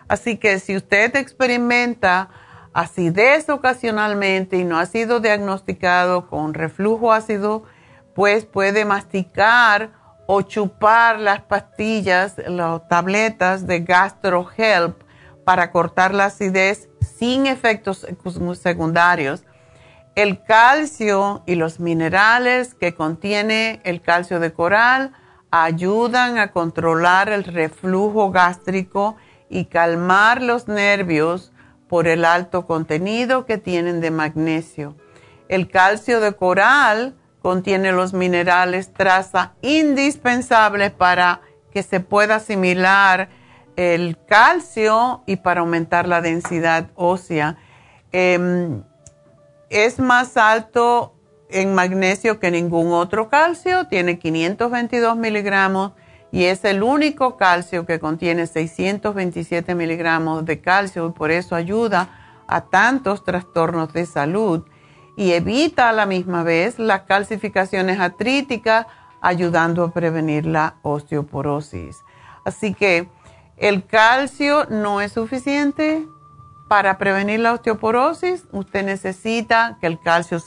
Así 0.08 0.36
que 0.36 0.58
si 0.58 0.76
usted 0.76 1.14
experimenta 1.16 2.30
acidez 2.72 3.48
ocasionalmente 3.48 4.56
y 4.56 4.64
no 4.64 4.78
ha 4.78 4.86
sido 4.86 5.20
diagnosticado 5.20 6.28
con 6.28 6.54
reflujo 6.54 7.12
ácido, 7.12 7.64
pues 8.14 8.44
puede 8.44 8.84
masticar 8.84 9.90
o 10.26 10.42
chupar 10.42 11.18
las 11.18 11.42
pastillas, 11.42 12.36
las 12.46 12.88
tabletas 12.88 13.66
de 13.66 13.80
GastroHelp 13.80 15.02
para 15.44 15.70
cortar 15.70 16.14
la 16.14 16.26
acidez 16.26 16.88
sin 17.00 17.46
efectos 17.46 18.06
secundarios 18.54 19.44
el 20.14 20.42
calcio 20.44 21.42
y 21.46 21.54
los 21.54 21.80
minerales 21.80 22.74
que 22.74 22.94
contiene 22.94 23.80
el 23.84 24.02
calcio 24.02 24.40
de 24.40 24.52
coral 24.52 25.12
ayudan 25.50 26.38
a 26.38 26.52
controlar 26.52 27.28
el 27.28 27.44
reflujo 27.44 28.30
gástrico 28.30 29.16
y 29.48 29.66
calmar 29.66 30.42
los 30.42 30.68
nervios 30.68 31.52
por 31.88 32.08
el 32.08 32.24
alto 32.24 32.66
contenido 32.66 33.44
que 33.44 33.58
tienen 33.58 34.00
de 34.00 34.10
magnesio. 34.10 34.96
El 35.48 35.68
calcio 35.68 36.20
de 36.20 36.32
coral 36.32 37.14
contiene 37.42 37.92
los 37.92 38.14
minerales 38.14 38.92
traza 38.92 39.52
indispensables 39.60 40.90
para 40.92 41.42
que 41.72 41.82
se 41.82 42.00
pueda 42.00 42.36
asimilar 42.36 43.28
el 43.76 44.18
calcio 44.26 45.22
y 45.26 45.36
para 45.36 45.60
aumentar 45.60 46.06
la 46.06 46.20
densidad 46.20 46.90
ósea. 46.94 47.56
Em, 48.12 48.82
es 49.72 49.98
más 49.98 50.36
alto 50.36 51.14
en 51.48 51.74
magnesio 51.74 52.38
que 52.38 52.50
ningún 52.50 52.92
otro 52.92 53.28
calcio, 53.28 53.86
tiene 53.86 54.18
522 54.18 55.16
miligramos 55.16 55.92
y 56.30 56.44
es 56.44 56.64
el 56.64 56.82
único 56.82 57.36
calcio 57.36 57.84
que 57.86 57.98
contiene 57.98 58.46
627 58.46 59.74
miligramos 59.74 60.44
de 60.44 60.60
calcio 60.60 61.06
y 61.06 61.12
por 61.12 61.30
eso 61.30 61.54
ayuda 61.54 62.42
a 62.46 62.62
tantos 62.62 63.24
trastornos 63.24 63.92
de 63.92 64.06
salud 64.06 64.64
y 65.16 65.32
evita 65.32 65.88
a 65.88 65.92
la 65.92 66.06
misma 66.06 66.42
vez 66.42 66.78
las 66.78 67.02
calcificaciones 67.02 67.98
artríticas, 67.98 68.86
ayudando 69.20 69.84
a 69.84 69.92
prevenir 69.92 70.46
la 70.46 70.76
osteoporosis. 70.82 71.98
Así 72.44 72.74
que 72.74 73.08
el 73.56 73.86
calcio 73.86 74.66
no 74.68 75.00
es 75.00 75.12
suficiente, 75.12 76.06
para 76.72 76.96
prevenir 76.96 77.38
la 77.40 77.52
osteoporosis, 77.52 78.44
usted 78.50 78.82
necesita 78.82 79.76
que 79.78 79.86
el 79.86 80.00
calcio 80.00 80.38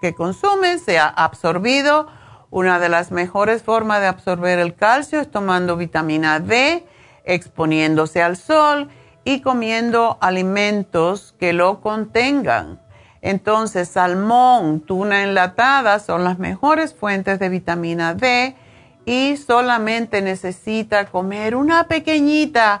que 0.00 0.14
consume 0.14 0.78
sea 0.78 1.06
absorbido. 1.06 2.06
Una 2.48 2.78
de 2.78 2.88
las 2.88 3.12
mejores 3.12 3.62
formas 3.62 4.00
de 4.00 4.06
absorber 4.06 4.58
el 4.58 4.74
calcio 4.74 5.20
es 5.20 5.30
tomando 5.30 5.76
vitamina 5.76 6.40
D. 6.40 6.86
exponiéndose 7.26 8.22
al 8.22 8.38
sol 8.38 8.88
y 9.22 9.42
comiendo 9.42 10.16
alimentos 10.22 11.34
que 11.38 11.52
lo 11.52 11.82
contengan. 11.82 12.80
Entonces, 13.20 13.90
salmón, 13.90 14.80
tuna 14.80 15.24
enlatada 15.24 15.98
son 15.98 16.24
las 16.24 16.38
mejores 16.38 16.94
fuentes 16.94 17.38
de 17.38 17.50
vitamina 17.50 18.14
D 18.14 18.56
y 19.04 19.36
solamente 19.36 20.22
necesita 20.22 21.04
comer 21.04 21.54
una 21.54 21.86
pequeñita 21.86 22.80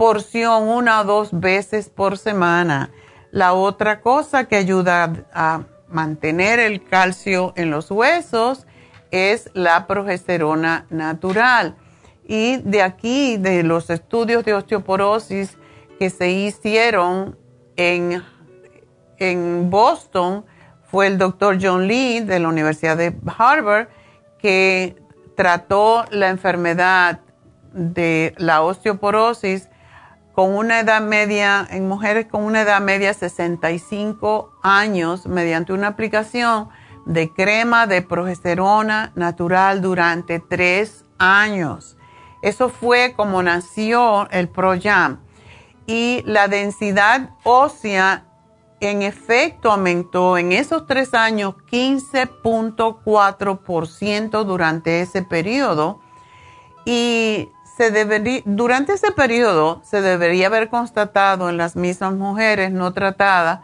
porción 0.00 0.66
una 0.66 1.02
o 1.02 1.04
dos 1.04 1.28
veces 1.30 1.90
por 1.90 2.16
semana. 2.16 2.90
La 3.32 3.52
otra 3.52 4.00
cosa 4.00 4.44
que 4.44 4.56
ayuda 4.56 5.26
a 5.34 5.64
mantener 5.88 6.58
el 6.58 6.82
calcio 6.82 7.52
en 7.54 7.70
los 7.70 7.90
huesos 7.90 8.66
es 9.10 9.50
la 9.52 9.86
progesterona 9.86 10.86
natural. 10.88 11.76
Y 12.24 12.56
de 12.62 12.80
aquí, 12.80 13.36
de 13.36 13.62
los 13.62 13.90
estudios 13.90 14.42
de 14.46 14.54
osteoporosis 14.54 15.58
que 15.98 16.08
se 16.08 16.30
hicieron 16.30 17.36
en 17.76 18.22
en 19.18 19.68
Boston 19.68 20.46
fue 20.84 21.08
el 21.08 21.18
doctor 21.18 21.58
John 21.60 21.86
Lee 21.86 22.20
de 22.20 22.38
la 22.38 22.48
Universidad 22.48 22.96
de 22.96 23.14
Harvard 23.36 23.88
que 24.38 24.96
trató 25.36 26.06
la 26.10 26.30
enfermedad 26.30 27.20
de 27.74 28.32
la 28.38 28.62
osteoporosis 28.62 29.69
con 30.40 30.56
una 30.56 30.80
edad 30.80 31.02
media, 31.02 31.68
en 31.68 31.86
mujeres 31.86 32.24
con 32.24 32.44
una 32.44 32.62
edad 32.62 32.80
media 32.80 33.12
65 33.12 34.50
años, 34.62 35.26
mediante 35.26 35.74
una 35.74 35.88
aplicación 35.88 36.70
de 37.04 37.30
crema 37.30 37.86
de 37.86 38.00
progesterona 38.00 39.12
natural 39.16 39.82
durante 39.82 40.40
tres 40.40 41.04
años. 41.18 41.98
Eso 42.40 42.70
fue 42.70 43.12
como 43.14 43.42
nació 43.42 44.30
el 44.30 44.48
ProYam. 44.48 45.20
Y 45.86 46.22
la 46.24 46.48
densidad 46.48 47.34
ósea 47.44 48.24
en 48.80 49.02
efecto 49.02 49.70
aumentó 49.70 50.38
en 50.38 50.52
esos 50.52 50.86
tres 50.86 51.12
años 51.12 51.54
15.4% 51.70 54.44
durante 54.44 55.02
ese 55.02 55.20
periodo 55.20 56.00
y 56.86 57.50
durante 58.44 58.92
ese 58.92 59.12
periodo 59.12 59.80
se 59.84 60.02
debería 60.02 60.48
haber 60.48 60.68
constatado 60.68 61.48
en 61.48 61.56
las 61.56 61.76
mismas 61.76 62.12
mujeres 62.14 62.72
no 62.72 62.92
tratadas 62.92 63.60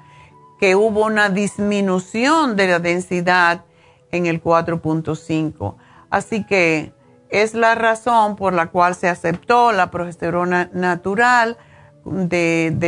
que 0.59 0.75
hubo 0.75 1.05
una 1.05 1.29
disminución 1.29 2.57
de 2.57 2.69
la 2.69 2.79
densidad 2.79 3.65
en 4.11 4.27
el 4.27 4.43
4.5. 4.43 5.75
Así 6.09 6.45
que 6.45 6.93
es 7.29 7.55
la 7.55 7.75
razón 7.75 8.37
por 8.37 8.53
la 8.53 8.69
cual 8.69 8.95
se 8.95 9.09
aceptó 9.09 9.73
la 9.73 9.91
progesterona 9.91 10.71
natural 10.73 11.59
del, 12.05 12.79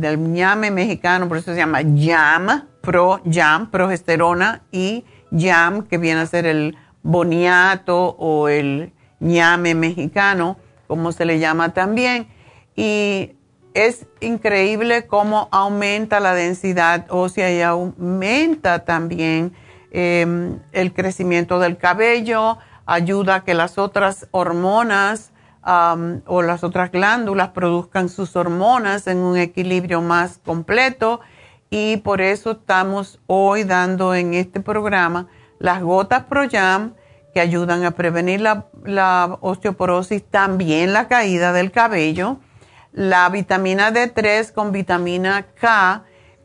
del 0.00 0.32
ñame 0.32 0.70
mexicano, 0.70 1.26
por 1.26 1.38
eso 1.38 1.52
se 1.52 1.56
llama 1.56 1.80
YAM, 1.82 2.68
Pro 2.82 3.20
YAM, 3.24 3.70
progesterona, 3.70 4.62
y 4.70 5.04
YAM, 5.30 5.82
que 5.82 5.98
viene 5.98 6.20
a 6.20 6.26
ser 6.26 6.46
el 6.46 6.76
boniato 7.02 8.10
o 8.18 8.48
el 8.48 8.92
ñame 9.20 9.74
mexicano, 9.74 10.58
como 10.88 11.12
se 11.12 11.24
le 11.24 11.38
llama 11.38 11.72
también. 11.72 12.26
Y 12.74 13.36
es 13.74 14.06
increíble 14.20 15.06
cómo 15.06 15.48
aumenta 15.52 16.18
la 16.18 16.34
densidad 16.34 17.06
ósea 17.10 17.52
y 17.52 17.62
aumenta 17.62 18.84
también 18.84 19.52
em, 19.92 20.58
el 20.72 20.92
crecimiento 20.92 21.60
del 21.60 21.76
cabello, 21.76 22.58
ayuda 22.86 23.36
a 23.36 23.44
que 23.44 23.54
las 23.54 23.78
otras 23.78 24.26
hormonas 24.32 25.30
o 26.26 26.40
las 26.40 26.64
otras 26.64 26.90
glándulas 26.90 27.48
produzcan 27.50 28.08
sus 28.08 28.36
hormonas 28.36 29.06
en 29.06 29.18
un 29.18 29.36
equilibrio 29.36 30.00
más 30.00 30.40
completo 30.42 31.20
y 31.68 31.98
por 31.98 32.22
eso 32.22 32.52
estamos 32.52 33.20
hoy 33.26 33.64
dando 33.64 34.14
en 34.14 34.32
este 34.32 34.60
programa 34.60 35.26
las 35.58 35.82
gotas 35.82 36.24
ProYam 36.24 36.94
ayudan 37.40 37.84
a 37.84 37.92
prevenir 37.92 38.40
la, 38.40 39.38
osteoporosis, 39.40 40.24
también 40.24 40.92
la 40.92 41.08
caída 41.08 41.52
del 41.52 41.70
cabello, 41.70 42.38
la 42.92 43.28
vitamina 43.28 43.92
D3 43.92 44.52
con 44.52 44.72
vitamina 44.72 45.46
K, 45.60 46.04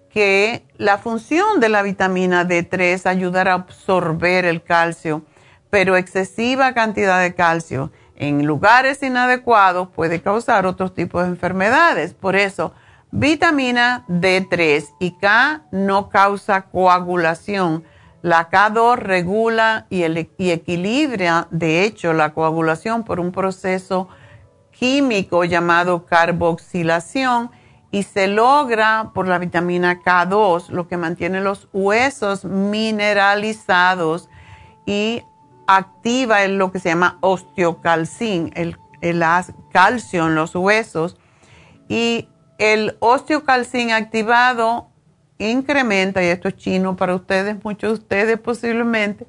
que 0.10 0.66
la 0.78 0.98
función 0.98 1.60
de 1.60 1.70
la 1.70 1.82
vitamina 1.82 2.48
D3 2.48 2.80
es 2.82 3.06
ayudar 3.06 3.48
a 3.48 3.54
absorber 3.54 4.46
el 4.46 4.62
calcio, 4.62 5.24
pero 5.70 5.98
excesiva 5.98 6.74
cantidad 6.74 7.22
de 7.22 7.34
calcio 7.34 7.92
en 8.16 8.46
lugares 8.46 9.02
inadecuados 9.02 9.90
puede 9.90 10.22
causar 10.22 10.66
otros 10.66 10.94
tipos 10.94 11.24
de 11.24 11.30
enfermedades. 11.30 12.14
Por 12.14 12.36
eso, 12.36 12.74
vitamina 13.12 14.06
D3 14.08 14.88
y 15.00 15.18
K 15.18 15.64
no 15.72 16.10
causa 16.10 16.64
coagulación. 16.64 17.84
La 18.24 18.50
K2 18.50 18.96
regula 18.96 19.86
y, 19.90 20.04
equilibra, 20.50 21.48
de 21.52 21.84
hecho, 21.84 22.14
la 22.14 22.34
coagulación 22.34 23.04
por 23.04 23.20
un 23.20 23.34
proceso 23.34 24.08
químico 24.72 25.44
llamado 25.44 26.06
carboxilación 26.06 27.52
y 27.92 28.04
se 28.04 28.28
logra 28.28 29.12
por 29.14 29.28
la 29.28 29.40
vitamina 29.40 30.02
K2, 30.02 30.70
lo 30.70 30.88
que 30.88 30.96
mantiene 30.96 31.42
los 31.42 31.68
huesos 31.74 32.46
mineralizados 32.46 34.30
y 34.86 35.22
activa 35.68 36.48
lo 36.48 36.72
que 36.72 36.80
se 36.80 36.90
llama 36.90 37.18
osteocalcín, 37.20 38.52
el, 38.56 38.78
el 39.02 39.22
calcio 39.74 40.28
en 40.28 40.36
los 40.36 40.56
huesos. 40.56 41.18
Y 41.90 42.30
el 42.58 42.96
osteocalcín 43.02 43.92
activado 43.92 44.93
incrementa, 45.38 46.24
y 46.24 46.28
esto 46.28 46.48
es 46.48 46.56
chino 46.56 46.96
para 46.96 47.16
ustedes, 47.16 47.64
muchos 47.64 47.90
de 47.90 48.04
ustedes 48.04 48.40
posiblemente, 48.40 49.28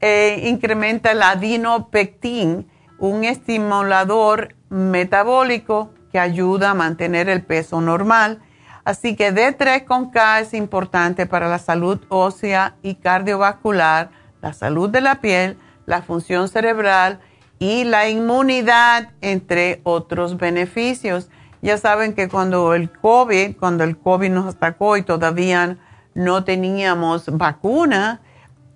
eh, 0.00 0.48
incrementa 0.48 1.12
el 1.12 1.22
adinopectín, 1.22 2.68
un 2.98 3.24
estimulador 3.24 4.54
metabólico 4.68 5.90
que 6.10 6.18
ayuda 6.18 6.70
a 6.70 6.74
mantener 6.74 7.28
el 7.28 7.42
peso 7.42 7.80
normal. 7.80 8.40
Así 8.84 9.14
que 9.16 9.32
D3 9.32 9.84
con 9.84 10.10
K 10.10 10.40
es 10.40 10.54
importante 10.54 11.26
para 11.26 11.48
la 11.48 11.58
salud 11.58 12.00
ósea 12.08 12.74
y 12.82 12.96
cardiovascular, 12.96 14.10
la 14.40 14.52
salud 14.52 14.90
de 14.90 15.00
la 15.00 15.20
piel, 15.20 15.56
la 15.86 16.02
función 16.02 16.48
cerebral 16.48 17.20
y 17.58 17.84
la 17.84 18.08
inmunidad, 18.08 19.10
entre 19.20 19.80
otros 19.84 20.36
beneficios. 20.36 21.30
Ya 21.62 21.78
saben 21.78 22.12
que 22.12 22.28
cuando 22.28 22.74
el 22.74 22.90
COVID, 22.90 23.56
cuando 23.56 23.84
el 23.84 23.96
COVID 23.96 24.30
nos 24.30 24.56
atacó 24.56 24.96
y 24.96 25.02
todavía 25.02 25.78
no 26.12 26.42
teníamos 26.42 27.26
vacuna, 27.38 28.20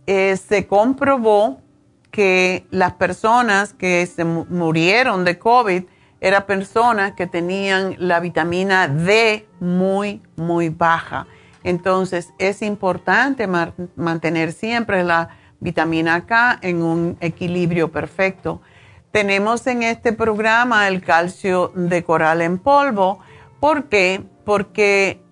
eh, 0.06 0.36
se 0.36 0.68
comprobó 0.68 1.60
que 2.12 2.64
las 2.70 2.92
personas 2.92 3.72
que 3.72 4.06
se 4.06 4.24
murieron 4.24 5.24
de 5.24 5.36
COVID 5.36 5.82
eran 6.20 6.46
personas 6.46 7.12
que 7.12 7.26
tenían 7.26 7.96
la 7.98 8.20
vitamina 8.20 8.86
D 8.86 9.48
muy, 9.58 10.22
muy 10.36 10.68
baja. 10.68 11.26
Entonces 11.64 12.32
es 12.38 12.62
importante 12.62 13.48
mantener 13.96 14.52
siempre 14.52 15.02
la 15.02 15.30
vitamina 15.58 16.24
K 16.24 16.60
en 16.62 16.82
un 16.82 17.16
equilibrio 17.20 17.90
perfecto. 17.90 18.62
Tenemos 19.16 19.66
en 19.66 19.82
este 19.82 20.12
programa 20.12 20.88
el 20.88 21.00
calcio 21.00 21.72
de 21.74 22.04
coral 22.04 22.42
en 22.42 22.58
polvo. 22.58 23.18
¿Por 23.60 23.84
qué? 23.84 24.22
Porque 24.44 25.22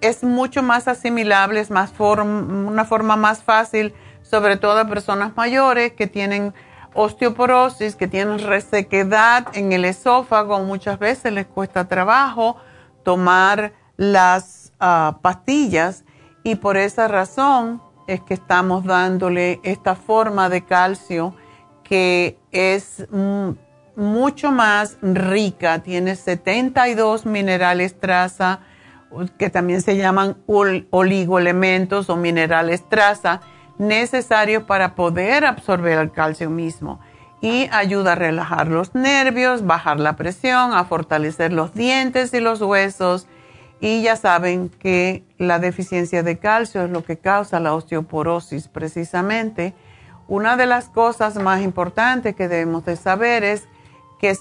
es 0.00 0.24
mucho 0.24 0.62
más 0.62 0.88
asimilable, 0.88 1.60
es 1.60 1.70
más 1.70 1.92
una 2.00 2.86
forma 2.86 3.16
más 3.16 3.42
fácil, 3.42 3.92
sobre 4.22 4.56
todo 4.56 4.78
a 4.78 4.88
personas 4.88 5.36
mayores 5.36 5.92
que 5.92 6.06
tienen 6.06 6.54
osteoporosis, 6.94 7.94
que 7.94 8.08
tienen 8.08 8.38
resequedad 8.38 9.48
en 9.52 9.72
el 9.72 9.84
esófago. 9.84 10.60
Muchas 10.60 10.98
veces 10.98 11.30
les 11.30 11.44
cuesta 11.44 11.88
trabajo 11.88 12.56
tomar 13.02 13.74
las 13.98 14.72
ah, 14.80 15.18
pastillas 15.20 16.06
y 16.42 16.54
por 16.54 16.78
esa 16.78 17.06
razón 17.06 17.82
es 18.06 18.22
que 18.22 18.32
estamos 18.32 18.84
dándole 18.84 19.60
esta 19.62 19.94
forma 19.94 20.48
de 20.48 20.64
calcio 20.64 21.34
que 21.88 22.38
es 22.50 23.06
mucho 23.96 24.52
más 24.52 24.98
rica, 25.00 25.82
tiene 25.82 26.16
72 26.16 27.26
minerales 27.26 27.98
traza, 27.98 28.60
que 29.38 29.50
también 29.50 29.80
se 29.82 29.96
llaman 29.96 30.36
oligoelementos 30.46 32.10
o 32.10 32.16
minerales 32.16 32.88
traza, 32.88 33.40
necesarios 33.78 34.64
para 34.64 34.94
poder 34.94 35.44
absorber 35.44 35.98
el 35.98 36.12
calcio 36.12 36.50
mismo. 36.50 37.00
Y 37.40 37.68
ayuda 37.70 38.12
a 38.12 38.16
relajar 38.16 38.68
los 38.68 38.94
nervios, 38.94 39.66
bajar 39.66 40.00
la 40.00 40.16
presión, 40.16 40.72
a 40.72 40.84
fortalecer 40.84 41.52
los 41.52 41.74
dientes 41.74 42.32
y 42.34 42.40
los 42.40 42.60
huesos. 42.60 43.28
Y 43.78 44.02
ya 44.02 44.16
saben 44.16 44.70
que 44.70 45.22
la 45.38 45.58
deficiencia 45.58 46.22
de 46.22 46.38
calcio 46.38 46.84
es 46.84 46.90
lo 46.90 47.04
que 47.04 47.18
causa 47.18 47.60
la 47.60 47.74
osteoporosis 47.74 48.68
precisamente. 48.68 49.74
Una 50.28 50.56
de 50.56 50.66
las 50.66 50.88
cosas 50.88 51.36
más 51.36 51.62
importantes 51.62 52.34
que 52.34 52.48
debemos 52.48 52.84
de 52.84 52.96
saber 52.96 53.44
es 53.44 53.68
que 54.18 54.36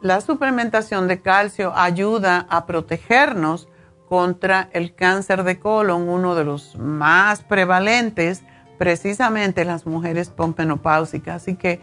la 0.00 0.20
suplementación 0.20 1.08
de 1.08 1.20
calcio 1.20 1.72
ayuda 1.76 2.46
a 2.48 2.66
protegernos 2.66 3.68
contra 4.08 4.68
el 4.72 4.94
cáncer 4.94 5.42
de 5.42 5.58
colon, 5.58 6.08
uno 6.08 6.34
de 6.34 6.44
los 6.44 6.76
más 6.76 7.42
prevalentes, 7.42 8.42
precisamente 8.78 9.64
las 9.64 9.86
mujeres 9.86 10.30
pompenopáusicas. 10.30 11.42
Así 11.42 11.56
que 11.56 11.80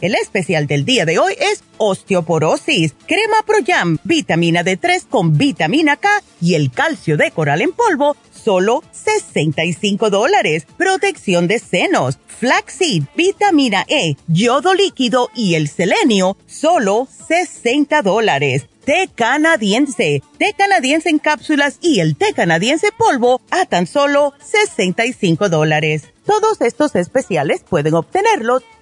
El 0.00 0.14
especial 0.14 0.68
del 0.68 0.84
día 0.84 1.04
de 1.04 1.18
hoy 1.18 1.34
es 1.40 1.64
osteoporosis, 1.76 2.94
crema 3.06 3.42
Pro 3.44 3.58
vitamina 4.04 4.62
D3 4.62 5.08
con 5.08 5.36
vitamina 5.36 5.96
K 5.96 6.08
y 6.40 6.54
el 6.54 6.70
calcio 6.70 7.16
de 7.16 7.32
coral 7.32 7.62
en 7.62 7.72
polvo 7.72 8.16
solo 8.32 8.84
65 8.92 10.08
dólares. 10.10 10.66
Protección 10.76 11.48
de 11.48 11.58
senos, 11.58 12.18
flaxseed, 12.26 13.02
vitamina 13.16 13.84
E, 13.88 14.16
yodo 14.28 14.72
líquido 14.72 15.30
y 15.34 15.56
el 15.56 15.68
selenio, 15.68 16.36
solo 16.46 17.08
60 17.26 18.00
dólares. 18.02 18.66
Té 18.84 19.10
canadiense, 19.12 20.22
té 20.38 20.54
canadiense 20.56 21.10
en 21.10 21.18
cápsulas 21.18 21.78
y 21.82 21.98
el 21.98 22.16
té 22.16 22.32
canadiense 22.34 22.90
polvo 22.96 23.40
a 23.50 23.66
tan 23.66 23.88
solo 23.88 24.32
65 24.44 25.48
dólares. 25.48 26.04
Todos 26.24 26.60
estos 26.60 26.94
especiales 26.94 27.64
pueden 27.68 27.94
obtenerlos 27.94 28.62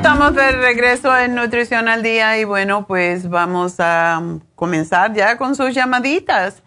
Estamos 0.00 0.34
de 0.34 0.52
regreso 0.52 1.14
en 1.14 1.34
Nutrición 1.34 1.86
al 1.86 2.02
Día 2.02 2.38
y 2.38 2.44
bueno, 2.44 2.86
pues 2.86 3.28
vamos 3.28 3.76
a 3.80 4.38
comenzar 4.54 5.12
ya 5.12 5.36
con 5.36 5.54
sus 5.54 5.74
llamaditas. 5.74 6.62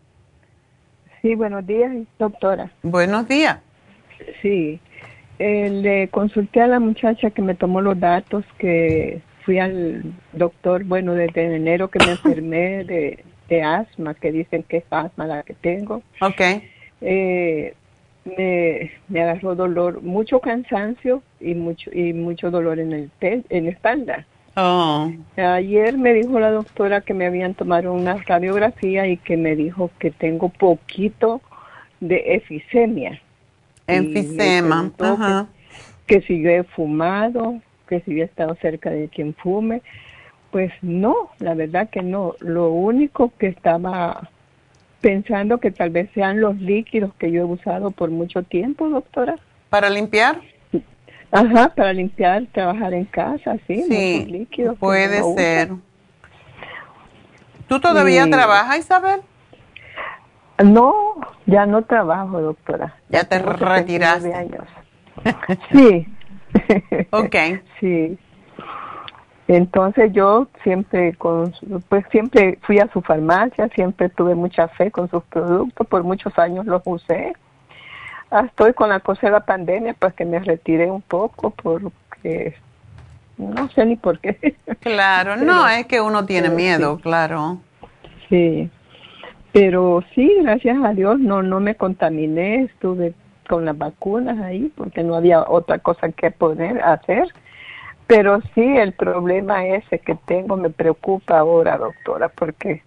Sí, 1.22 1.36
buenos 1.36 1.64
días, 1.64 1.92
doctora. 2.18 2.72
Buenos 2.82 3.28
días. 3.28 3.60
Sí, 4.42 4.80
eh, 5.38 5.70
le 5.70 6.08
consulté 6.08 6.60
a 6.60 6.66
la 6.66 6.80
muchacha 6.80 7.30
que 7.30 7.42
me 7.42 7.54
tomó 7.54 7.80
los 7.80 7.98
datos, 7.98 8.44
que 8.58 9.20
fui 9.44 9.58
al 9.58 10.02
doctor, 10.32 10.84
bueno, 10.84 11.14
desde 11.14 11.54
enero 11.54 11.88
que 11.88 11.98
me 12.04 12.12
enfermé 12.12 12.84
de 12.84 13.24
de 13.48 13.62
asma, 13.62 14.14
que 14.14 14.32
dicen 14.32 14.62
que 14.64 14.78
es 14.78 14.84
asma 14.90 15.26
la 15.26 15.42
que 15.42 15.54
tengo. 15.54 16.02
Ok. 16.20 16.40
Eh, 17.00 17.74
me, 18.24 18.90
me, 19.08 19.22
agarró 19.22 19.54
dolor, 19.54 20.02
mucho 20.02 20.40
cansancio 20.40 21.22
y 21.40 21.54
mucho 21.54 21.90
y 21.92 22.12
mucho 22.12 22.50
dolor 22.50 22.80
en 22.80 22.92
el 22.92 23.10
en 23.20 23.64
la 23.64 23.70
espalda. 23.70 24.26
Oh. 24.56 25.12
Ayer 25.36 25.98
me 25.98 26.14
dijo 26.14 26.40
la 26.40 26.50
doctora 26.50 27.02
que 27.02 27.14
me 27.14 27.26
habían 27.26 27.54
tomado 27.54 27.92
una 27.92 28.16
radiografía 28.16 29.06
y 29.06 29.18
que 29.18 29.36
me 29.36 29.54
dijo 29.54 29.90
que 29.98 30.10
tengo 30.10 30.48
poquito 30.48 31.42
de 32.00 32.34
efisemia. 32.34 33.20
Enfisema. 33.86 34.90
Que, 36.06 36.20
que 36.20 36.26
si 36.26 36.42
yo 36.42 36.50
he 36.50 36.64
fumado, 36.64 37.60
que 37.88 38.00
si 38.00 38.16
yo 38.16 38.22
he 38.22 38.26
estado 38.26 38.56
cerca 38.60 38.90
de 38.90 39.08
quien 39.08 39.34
fume, 39.34 39.82
pues 40.50 40.72
no, 40.82 41.30
la 41.38 41.54
verdad 41.54 41.88
que 41.90 42.02
no. 42.02 42.34
Lo 42.40 42.70
único 42.70 43.32
que 43.38 43.48
estaba 43.48 44.30
pensando 45.00 45.58
que 45.58 45.70
tal 45.70 45.90
vez 45.90 46.10
sean 46.14 46.40
los 46.40 46.56
líquidos 46.56 47.12
que 47.18 47.30
yo 47.30 47.42
he 47.42 47.44
usado 47.44 47.90
por 47.90 48.10
mucho 48.10 48.42
tiempo, 48.42 48.88
doctora. 48.88 49.36
¿Para 49.70 49.90
limpiar? 49.90 50.40
Ajá, 51.30 51.74
para 51.74 51.92
limpiar, 51.92 52.46
trabajar 52.52 52.94
en 52.94 53.04
casa, 53.04 53.56
sí, 53.66 53.84
sí 53.88 54.26
líquidos. 54.26 54.78
Puede 54.78 55.22
ser. 55.34 55.70
¿Tú 57.68 57.80
todavía 57.80 58.28
trabajas, 58.30 58.78
Isabel? 58.78 59.20
No, 60.64 60.94
ya 61.46 61.66
no 61.66 61.82
trabajo, 61.82 62.40
doctora. 62.40 62.94
Ya, 63.08 63.24
te 63.24 63.38
retiraste. 63.38 64.32
Años. 64.32 64.64
sí. 65.72 66.06
ok. 67.10 67.36
sí. 67.80 68.18
Entonces 69.48 70.12
yo 70.12 70.48
siempre, 70.64 71.14
con, 71.14 71.54
pues 71.88 72.04
siempre 72.10 72.58
fui 72.62 72.80
a 72.80 72.90
su 72.92 73.00
farmacia, 73.00 73.68
siempre 73.74 74.08
tuve 74.08 74.34
mucha 74.34 74.66
fe 74.68 74.90
con 74.90 75.08
sus 75.08 75.22
productos, 75.24 75.86
por 75.86 76.02
muchos 76.02 76.36
años 76.38 76.66
los 76.66 76.82
usé. 76.84 77.32
Ah, 78.30 78.42
estoy 78.46 78.72
con 78.72 78.88
la 78.88 78.98
cosa 78.98 79.28
de 79.28 79.32
la 79.34 79.44
pandemia, 79.44 79.94
pues 79.94 80.14
que 80.14 80.24
me 80.24 80.40
retiré 80.40 80.90
un 80.90 81.02
poco 81.02 81.50
porque 81.50 82.56
no 83.38 83.68
sé 83.70 83.86
ni 83.86 83.94
por 83.94 84.18
qué. 84.18 84.56
Claro, 84.80 85.36
no, 85.38 85.68
es 85.68 85.86
que 85.86 86.00
uno 86.00 86.26
tiene 86.26 86.50
miedo, 86.50 86.98
claro. 86.98 87.58
Sí, 88.28 88.68
pero 89.56 90.04
sí, 90.14 90.30
gracias 90.42 90.76
a 90.84 90.92
Dios 90.92 91.18
no, 91.18 91.42
no 91.42 91.60
me 91.60 91.76
contaminé, 91.76 92.64
estuve 92.64 93.14
con 93.48 93.64
las 93.64 93.78
vacunas 93.78 94.38
ahí 94.40 94.70
porque 94.76 95.02
no 95.02 95.14
había 95.14 95.48
otra 95.48 95.78
cosa 95.78 96.10
que 96.12 96.30
poder 96.30 96.82
hacer 96.82 97.32
pero 98.06 98.40
sí, 98.54 98.60
el 98.62 98.92
problema 98.92 99.66
ese 99.66 99.98
que 99.98 100.14
tengo 100.26 100.56
me 100.56 100.70
preocupa 100.70 101.38
ahora, 101.38 101.76
doctora, 101.76 102.28
porque 102.28 102.82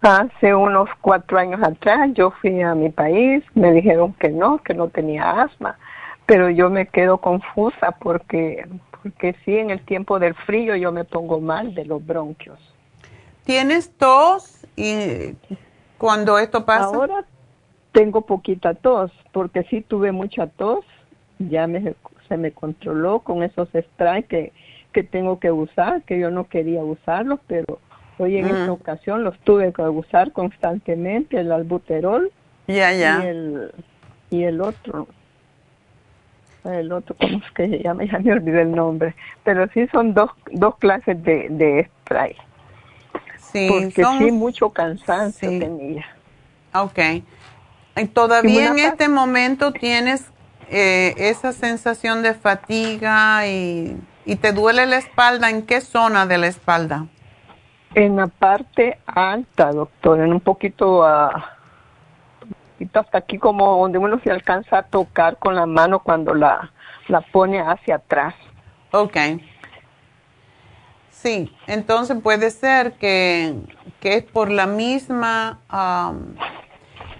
hace 0.00 0.54
unos 0.54 0.88
cuatro 1.00 1.38
años 1.38 1.60
atrás 1.62 2.10
yo 2.14 2.32
fui 2.32 2.62
a 2.62 2.74
mi 2.74 2.90
país, 2.90 3.44
me 3.54 3.72
dijeron 3.72 4.12
que 4.14 4.30
no, 4.30 4.58
que 4.58 4.74
no 4.74 4.88
tenía 4.88 5.42
asma, 5.42 5.78
pero 6.26 6.50
yo 6.50 6.68
me 6.68 6.86
quedo 6.86 7.18
confusa 7.18 7.92
porque, 8.00 8.66
porque 8.90 9.36
sí, 9.44 9.56
en 9.56 9.70
el 9.70 9.84
tiempo 9.84 10.18
del 10.18 10.34
frío 10.34 10.74
yo 10.74 10.90
me 10.90 11.04
pongo 11.04 11.40
mal 11.40 11.74
de 11.74 11.84
los 11.84 12.04
bronquios. 12.04 12.58
¿Tienes 13.44 13.96
tos 13.96 14.61
y 14.82 15.36
cuando 15.98 16.38
esto 16.38 16.64
pasa? 16.64 16.84
Ahora 16.84 17.24
tengo 17.92 18.22
poquita 18.22 18.74
tos, 18.74 19.10
porque 19.32 19.64
sí 19.64 19.82
tuve 19.82 20.12
mucha 20.12 20.46
tos, 20.46 20.84
ya 21.38 21.66
me 21.66 21.94
se 22.28 22.36
me 22.36 22.52
controló 22.52 23.20
con 23.20 23.42
esos 23.42 23.68
sprays 23.78 24.24
que, 24.26 24.52
que 24.92 25.02
tengo 25.02 25.38
que 25.38 25.50
usar, 25.50 26.02
que 26.02 26.18
yo 26.18 26.30
no 26.30 26.48
quería 26.48 26.82
usarlos, 26.82 27.40
pero 27.46 27.78
hoy 28.18 28.38
en 28.38 28.46
esta 28.46 28.68
mm. 28.68 28.70
ocasión 28.70 29.24
los 29.24 29.38
tuve 29.40 29.72
que 29.72 29.82
usar 29.82 30.32
constantemente, 30.32 31.38
el 31.38 31.52
albuterol 31.52 32.30
y 32.66 32.78
el 32.78 33.72
y 34.30 34.44
el 34.44 34.62
otro 34.62 35.08
el 36.64 36.92
otro, 36.92 37.16
¿cómo 37.20 37.38
es 37.38 37.50
que 37.52 37.68
se 37.68 37.78
llama? 37.82 38.04
Ya 38.10 38.18
me 38.18 38.32
olvidé 38.32 38.62
el 38.62 38.72
nombre. 38.72 39.14
Pero 39.44 39.66
sí 39.74 39.86
son 39.88 40.14
dos, 40.14 40.30
dos 40.52 40.76
clases 40.76 41.22
de, 41.22 41.48
de 41.50 41.88
spray. 42.02 42.36
Sí, 43.52 43.68
Porque 43.68 44.04
sí, 44.18 44.32
mucho 44.32 44.70
cansancio 44.70 45.48
tenía. 45.48 46.06
Ok. 46.74 46.98
¿Todavía 48.14 48.68
en 48.68 48.78
este 48.78 49.08
momento 49.08 49.72
tienes 49.72 50.32
eh, 50.70 51.14
esa 51.18 51.52
sensación 51.52 52.22
de 52.22 52.32
fatiga 52.32 53.46
y, 53.46 53.98
te 54.40 54.52
duele 54.52 54.86
la 54.86 54.96
espalda, 54.96 55.50
¿en 55.50 55.66
qué 55.66 55.82
zona 55.82 56.26
de 56.26 56.38
la 56.38 56.46
espalda? 56.46 57.06
En 57.94 58.16
la 58.16 58.28
parte 58.28 58.98
alta, 59.04 59.70
doctor, 59.72 60.20
en 60.20 60.32
un 60.32 60.40
poquito, 60.40 61.00
uh, 61.00 61.30
hasta 62.94 63.18
aquí 63.18 63.36
como 63.36 63.82
donde 63.82 63.98
uno 63.98 64.18
se 64.24 64.30
alcanza 64.30 64.78
a 64.78 64.82
tocar 64.84 65.36
con 65.36 65.54
la 65.54 65.66
mano 65.66 65.98
cuando 65.98 66.34
la, 66.34 66.72
la 67.08 67.20
pone 67.20 67.60
hacia 67.60 67.96
atrás. 67.96 68.34
Ok. 68.92 69.18
Sí, 71.22 71.54
entonces 71.68 72.16
puede 72.20 72.50
ser 72.50 72.94
que, 72.94 73.54
que 74.00 74.16
es 74.16 74.24
por 74.24 74.50
la 74.50 74.66
misma... 74.66 75.60
Um, 75.72 76.34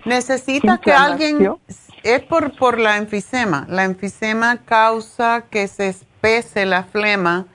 necesita 0.04 0.78
que 0.78 0.92
alguien 0.92 1.56
es 2.02 2.20
por, 2.22 2.56
por 2.56 2.80
la 2.80 2.96
enfisema. 2.96 3.64
La 3.68 3.84
enfisema 3.84 4.58
causa 4.64 5.44
que 5.48 5.68
se 5.68 5.88
espese 5.88 6.66
la 6.66 6.82
flema 6.82 7.46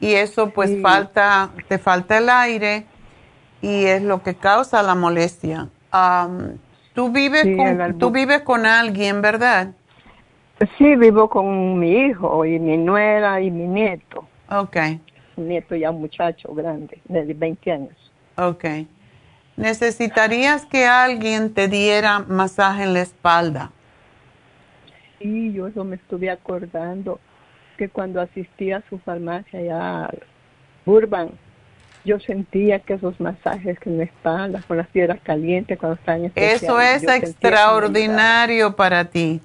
y 0.00 0.14
eso 0.14 0.50
pues 0.50 0.82
falta, 0.82 1.50
te 1.68 1.78
falta 1.78 2.18
el 2.18 2.28
aire 2.28 2.84
y 3.62 3.84
es 3.84 4.02
lo 4.02 4.24
que 4.24 4.34
causa 4.34 4.82
la 4.82 4.96
molestia. 4.96 5.68
tú, 6.94 7.10
vives 7.10 7.46
con, 7.56 7.98
tú 7.98 8.10
vives 8.10 8.42
con 8.42 8.66
alguien, 8.66 9.22
¿verdad? 9.22 9.68
Sí, 10.76 10.96
vivo 10.96 11.28
con 11.28 11.78
mi 11.78 11.92
hijo 11.92 12.44
y 12.44 12.58
mi 12.58 12.76
nuera 12.76 13.40
y 13.40 13.52
mi 13.52 13.68
nieto. 13.68 14.26
Ok. 14.50 14.76
Un 15.36 15.48
nieto 15.48 15.76
ya 15.76 15.90
un 15.90 16.00
muchacho 16.00 16.54
grande, 16.54 17.00
de 17.04 17.34
20 17.34 17.72
años. 17.72 18.12
Ok. 18.36 18.64
¿Necesitarías 19.56 20.66
que 20.66 20.86
alguien 20.86 21.52
te 21.54 21.68
diera 21.68 22.20
masaje 22.20 22.82
en 22.82 22.92
la 22.92 23.00
espalda? 23.00 23.70
Sí, 25.18 25.52
yo 25.52 25.66
eso 25.66 25.84
me 25.84 25.96
estuve 25.96 26.30
acordando 26.30 27.20
que 27.78 27.88
cuando 27.88 28.20
asistía 28.20 28.78
a 28.78 28.82
su 28.88 28.98
farmacia 28.98 29.60
allá 29.60 30.04
a 30.04 30.10
Burbank, 30.84 31.32
yo 32.04 32.20
sentía 32.20 32.78
que 32.78 32.94
esos 32.94 33.18
masajes 33.18 33.78
en 33.84 33.98
la 33.98 34.04
espalda 34.04 34.62
con 34.68 34.76
las 34.76 34.86
piedras 34.88 35.18
calientes 35.22 35.78
cuando 35.78 35.96
están 35.96 36.24
en 36.24 36.32
Eso 36.34 36.80
es 36.80 37.02
extraordinario 37.02 38.76
para 38.76 39.06
ti. 39.06 39.40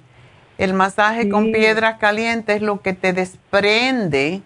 El 0.58 0.74
masaje 0.74 1.28
con 1.28 1.50
piedras 1.50 1.98
calientes 1.98 2.56
es 2.56 2.62
lo 2.62 2.80
que 2.82 2.92
te 2.92 3.12
desprende 3.12 4.42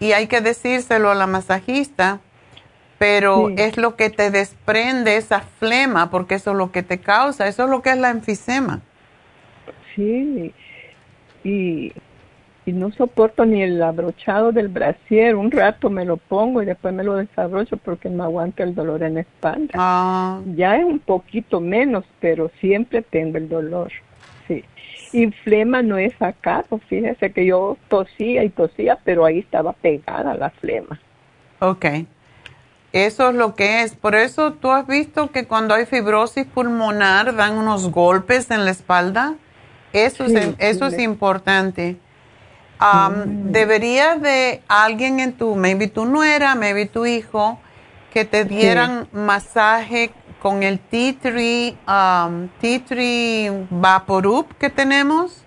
y 0.00 0.12
hay 0.12 0.26
que 0.26 0.40
decírselo 0.40 1.10
a 1.10 1.14
la 1.14 1.26
masajista, 1.26 2.20
pero 2.98 3.50
es 3.50 3.76
lo 3.76 3.96
que 3.96 4.10
te 4.10 4.30
desprende 4.30 5.16
esa 5.16 5.40
flema 5.40 6.10
porque 6.10 6.34
eso 6.34 6.50
es 6.50 6.56
lo 6.56 6.72
que 6.72 6.82
te 6.82 6.98
causa, 6.98 7.46
eso 7.46 7.64
es 7.64 7.70
lo 7.70 7.82
que 7.82 7.90
es 7.90 7.98
la 7.98 8.10
enfisema. 8.10 8.80
Sí, 9.94 10.52
y, 11.44 11.92
y 12.66 12.72
no 12.72 12.90
soporto 12.92 13.44
ni 13.44 13.62
el 13.62 13.82
abrochado 13.82 14.52
del 14.52 14.68
brasier. 14.68 15.36
Un 15.36 15.50
rato 15.50 15.90
me 15.90 16.04
lo 16.04 16.16
pongo 16.16 16.62
y 16.62 16.66
después 16.66 16.92
me 16.94 17.04
lo 17.04 17.16
desabrocho 17.16 17.76
porque 17.76 18.08
no 18.08 18.24
aguanta 18.24 18.62
el 18.62 18.74
dolor 18.74 19.02
en 19.02 19.14
la 19.14 19.20
espalda. 19.20 19.72
Ah. 19.74 20.40
Ya 20.54 20.76
es 20.76 20.84
un 20.84 20.98
poquito 20.98 21.60
menos, 21.60 22.04
pero 22.20 22.50
siempre 22.60 23.02
tengo 23.02 23.38
el 23.38 23.48
dolor. 23.48 23.92
Sí. 25.10 25.22
Y 25.24 25.32
flema 25.32 25.82
no 25.82 25.98
es 25.98 26.14
sacado. 26.18 26.80
Fíjese 26.88 27.32
que 27.32 27.46
yo 27.46 27.76
tosía 27.88 28.44
y 28.44 28.50
tosía, 28.50 28.98
pero 29.04 29.24
ahí 29.24 29.40
estaba 29.40 29.72
pegada 29.72 30.34
la 30.34 30.50
flema. 30.50 31.00
Ok. 31.60 31.86
Eso 32.92 33.28
es 33.28 33.34
lo 33.34 33.54
que 33.54 33.82
es. 33.82 33.94
Por 33.94 34.14
eso 34.14 34.54
tú 34.54 34.70
has 34.70 34.86
visto 34.86 35.30
que 35.30 35.46
cuando 35.46 35.74
hay 35.74 35.86
fibrosis 35.86 36.46
pulmonar 36.46 37.36
dan 37.36 37.56
unos 37.56 37.90
golpes 37.90 38.50
en 38.50 38.64
la 38.64 38.72
espalda. 38.72 39.34
Eso, 39.92 40.24
es, 40.24 40.54
eso 40.58 40.86
es 40.86 40.98
importante. 40.98 41.96
Um, 42.80 43.52
Debería 43.52 44.16
de 44.16 44.62
alguien 44.68 45.20
en 45.20 45.34
tu, 45.34 45.54
maybe 45.54 45.88
tu 45.88 46.06
nuera, 46.06 46.54
maybe 46.54 46.86
tu 46.86 47.06
hijo, 47.06 47.58
que 48.12 48.24
te 48.24 48.44
dieran 48.44 49.08
masaje 49.12 50.12
con 50.40 50.62
el 50.62 50.78
tea 50.78 51.14
tree, 51.20 51.76
um, 51.86 52.48
tea 52.60 52.80
tree 52.84 53.66
Vaporub 53.70 54.46
que 54.56 54.70
tenemos. 54.70 55.44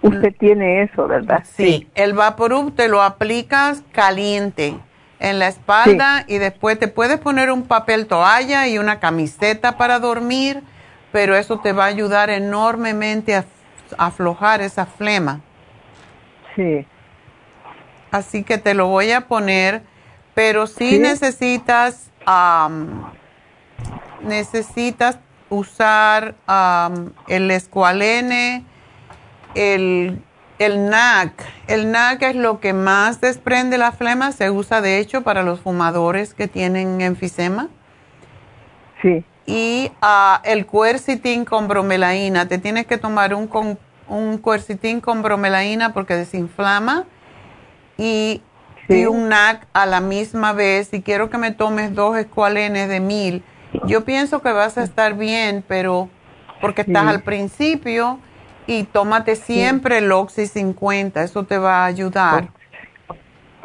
Usted 0.00 0.34
tiene 0.38 0.82
eso, 0.82 1.06
¿verdad? 1.06 1.44
Sí, 1.44 1.88
el 1.94 2.14
Vaporub 2.14 2.74
te 2.74 2.88
lo 2.88 3.02
aplicas 3.02 3.84
caliente 3.92 4.74
en 5.20 5.38
la 5.38 5.46
espalda 5.46 6.24
y 6.26 6.38
después 6.38 6.78
te 6.78 6.88
puedes 6.88 7.20
poner 7.20 7.52
un 7.52 7.62
papel 7.62 8.08
toalla 8.08 8.66
y 8.66 8.78
una 8.78 8.98
camiseta 8.98 9.76
para 9.76 10.00
dormir, 10.00 10.62
pero 11.12 11.36
eso 11.36 11.60
te 11.60 11.72
va 11.72 11.84
a 11.84 11.88
ayudar 11.88 12.30
enormemente 12.30 13.36
a 13.36 13.44
aflojar 13.96 14.60
esa 14.60 14.86
flema. 14.86 15.40
Sí. 16.56 16.84
Así 18.10 18.42
que 18.42 18.58
te 18.58 18.74
lo 18.74 18.88
voy 18.88 19.12
a 19.12 19.22
poner, 19.22 19.82
pero 20.34 20.66
si 20.66 20.98
necesitas, 20.98 22.10
necesitas 24.22 25.18
usar 25.50 26.34
el 27.28 27.50
escualene, 27.50 28.64
el, 29.54 30.22
el 30.58 30.88
NAC. 30.88 31.32
El 31.66 31.90
NAC 31.90 32.22
es 32.22 32.36
lo 32.36 32.60
que 32.60 32.72
más 32.72 33.20
desprende 33.20 33.78
la 33.78 33.92
flema, 33.92 34.32
se 34.32 34.50
usa 34.50 34.80
de 34.80 34.98
hecho 34.98 35.22
para 35.22 35.42
los 35.42 35.60
fumadores 35.60 36.34
que 36.34 36.48
tienen 36.48 37.00
enfisema. 37.00 37.68
Sí 39.02 39.24
y 39.46 39.90
uh, 40.02 40.40
el 40.44 40.66
cuercitín 40.66 41.44
con 41.44 41.68
bromelaína. 41.68 42.46
Te 42.48 42.58
tienes 42.58 42.86
que 42.86 42.98
tomar 42.98 43.34
un, 43.34 43.46
con, 43.46 43.78
un 44.08 44.38
cuercitín 44.38 45.00
con 45.00 45.22
bromelaína 45.22 45.92
porque 45.92 46.14
desinflama 46.14 47.04
y, 47.98 48.42
un 49.08 49.30
NAC 49.30 49.66
a 49.72 49.86
la 49.86 50.00
misma 50.00 50.52
vez. 50.52 50.92
Y 50.92 51.00
quiero 51.00 51.30
que 51.30 51.38
me 51.38 51.50
tomes 51.50 51.94
dos 51.94 52.16
escualenes 52.16 52.90
de 52.90 53.00
mil. 53.00 53.42
Yo 53.86 54.04
pienso 54.04 54.42
que 54.42 54.52
vas 54.52 54.78
a 54.78 54.82
estar 54.82 55.14
bien, 55.14 55.64
pero 55.66 56.08
porque 56.60 56.82
estás 56.82 57.06
al 57.06 57.22
principio 57.22 58.18
y 58.66 58.84
tómate 58.84 59.36
siempre 59.36 59.98
el 59.98 60.12
Oxy 60.12 60.46
50, 60.46 61.22
eso 61.22 61.44
te 61.44 61.58
va 61.58 61.82
a 61.82 61.86
ayudar. 61.86 62.50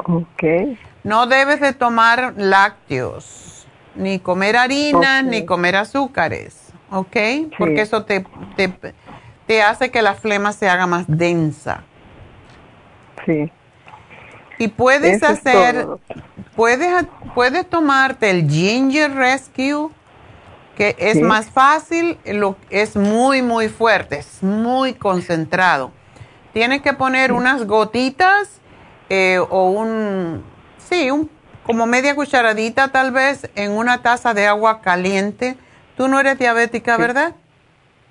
Ok. 0.04 0.76
No 1.04 1.26
debes 1.26 1.60
de 1.60 1.72
tomar 1.72 2.34
lácteos 2.36 3.66
ni 3.94 4.18
comer 4.18 4.56
harinas, 4.56 5.24
ni 5.24 5.44
comer 5.44 5.76
azúcares, 5.76 6.72
¿ok? 6.90 7.16
Porque 7.58 7.80
eso 7.80 8.04
te, 8.04 8.24
te, 8.56 8.72
te 9.46 9.62
hace 9.62 9.90
que 9.90 10.02
la 10.02 10.14
flema 10.14 10.52
se 10.52 10.68
haga 10.68 10.86
más 10.86 11.04
densa. 11.08 11.82
Sí. 13.26 13.50
Y 14.58 14.68
puedes 14.68 15.22
hacer, 15.22 15.86
puedes, 16.56 17.06
puedes 17.34 17.68
tomarte 17.68 18.30
el 18.30 18.48
Ginger 18.48 19.12
Rescue, 19.14 19.90
que 20.78 20.94
es 20.96 21.20
más 21.20 21.50
fácil, 21.50 22.18
lo, 22.24 22.54
es 22.70 22.94
muy, 22.94 23.42
muy 23.42 23.68
fuerte, 23.68 24.20
es 24.20 24.44
muy 24.44 24.94
concentrado. 24.94 25.90
Tienes 26.52 26.82
que 26.82 26.92
poner 26.92 27.32
unas 27.32 27.66
gotitas 27.66 28.60
eh, 29.10 29.40
o 29.50 29.70
un, 29.70 30.44
sí, 30.78 31.10
un, 31.10 31.28
como 31.64 31.86
media 31.86 32.14
cucharadita 32.14 32.92
tal 32.92 33.10
vez 33.10 33.50
en 33.56 33.72
una 33.72 34.02
taza 34.02 34.34
de 34.34 34.46
agua 34.46 34.80
caliente. 34.80 35.56
Tú 35.96 36.06
no 36.06 36.20
eres 36.20 36.38
diabética, 36.38 36.96
¿verdad? 36.96 37.34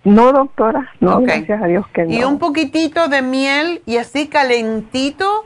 No, 0.04 0.34
doctora, 0.34 0.92
no, 1.00 1.22
gracias 1.22 1.64
a 1.64 1.68
Dios 1.68 1.88
que 1.94 2.04
no. 2.04 2.12
Y 2.12 2.26
un 2.26 2.38
poquitito 2.38 3.08
de 3.08 3.22
miel 3.22 3.82
y 3.86 3.96
así 3.96 4.28
calentito 4.28 5.46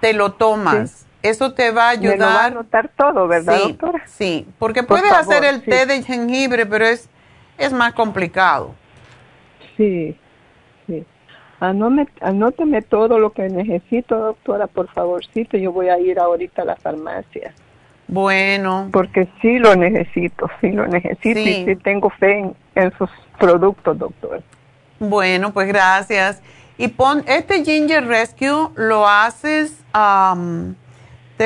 te 0.00 0.12
lo 0.12 0.34
tomas. 0.34 1.04
Eso 1.22 1.52
te 1.52 1.70
va 1.70 1.88
a 1.88 1.90
ayudar. 1.90 2.18
Me 2.18 2.24
va 2.24 2.44
a 2.46 2.50
notar 2.50 2.90
todo, 2.96 3.28
¿verdad, 3.28 3.58
doctora? 3.58 4.02
Sí, 4.06 4.46
porque 4.58 4.82
puedes 4.82 5.12
hacer 5.12 5.44
el 5.44 5.62
té 5.62 5.86
de 5.86 6.02
jengibre, 6.02 6.66
pero 6.66 6.86
es, 6.86 7.08
es 7.58 7.72
más 7.72 7.92
complicado. 7.92 8.74
Sí, 9.76 10.16
sí. 10.86 11.04
anóteme 11.60 12.82
todo 12.82 13.18
lo 13.18 13.32
que 13.32 13.48
necesito, 13.48 14.18
doctora, 14.18 14.66
por 14.66 14.88
favorcito. 14.88 15.56
Yo 15.56 15.72
voy 15.72 15.88
a 15.88 15.98
ir 15.98 16.18
ahorita 16.18 16.62
a 16.62 16.64
la 16.64 16.76
farmacia. 16.76 17.54
Bueno. 18.08 18.88
Porque 18.92 19.28
sí 19.40 19.58
lo 19.58 19.76
necesito, 19.76 20.50
sí 20.60 20.72
lo 20.72 20.86
necesito 20.86 21.38
y 21.38 21.64
sí 21.64 21.76
tengo 21.76 22.10
fe 22.10 22.38
en, 22.38 22.56
en 22.74 22.92
sus 22.98 23.10
productos, 23.38 23.98
doctor. 23.98 24.42
Bueno, 24.98 25.52
pues 25.52 25.68
gracias. 25.68 26.42
Y 26.76 26.88
pon, 26.88 27.22
este 27.26 27.64
Ginger 27.64 28.06
Rescue 28.06 28.70
lo 28.74 29.06
haces, 29.06 29.84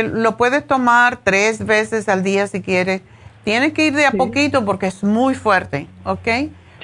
lo 0.02 0.36
puedes 0.36 0.66
tomar 0.66 1.18
tres 1.22 1.64
veces 1.64 2.08
al 2.08 2.22
día 2.22 2.46
si 2.46 2.60
quieres. 2.62 3.02
Tienes 3.44 3.72
que 3.72 3.86
ir 3.86 3.94
de 3.94 4.06
a 4.06 4.10
poquito 4.10 4.64
porque 4.64 4.86
es 4.86 5.04
muy 5.04 5.34
fuerte, 5.34 5.86
¿ok? 6.04 6.28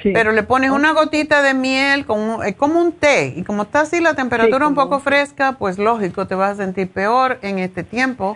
Pero 0.03 0.33
le 0.33 0.43
pones 0.43 0.71
una 0.71 0.93
gotita 0.93 1.43
de 1.43 1.55
miel, 1.55 2.07
como, 2.07 2.41
como 2.57 2.81
un 2.81 2.93
té, 2.93 3.35
y 3.37 3.43
como 3.43 3.63
está 3.63 3.81
así 3.81 4.01
la 4.01 4.15
temperatura 4.15 4.67
un 4.67 4.75
poco 4.75 5.01
fresca, 5.01 5.57
pues 5.59 5.79
lógico, 5.79 6.27
te 6.27 6.35
vas 6.35 6.53
a 6.53 6.65
sentir 6.65 6.91
peor 6.91 7.39
en 7.43 7.59
este 7.59 7.85
tiempo. 7.85 8.35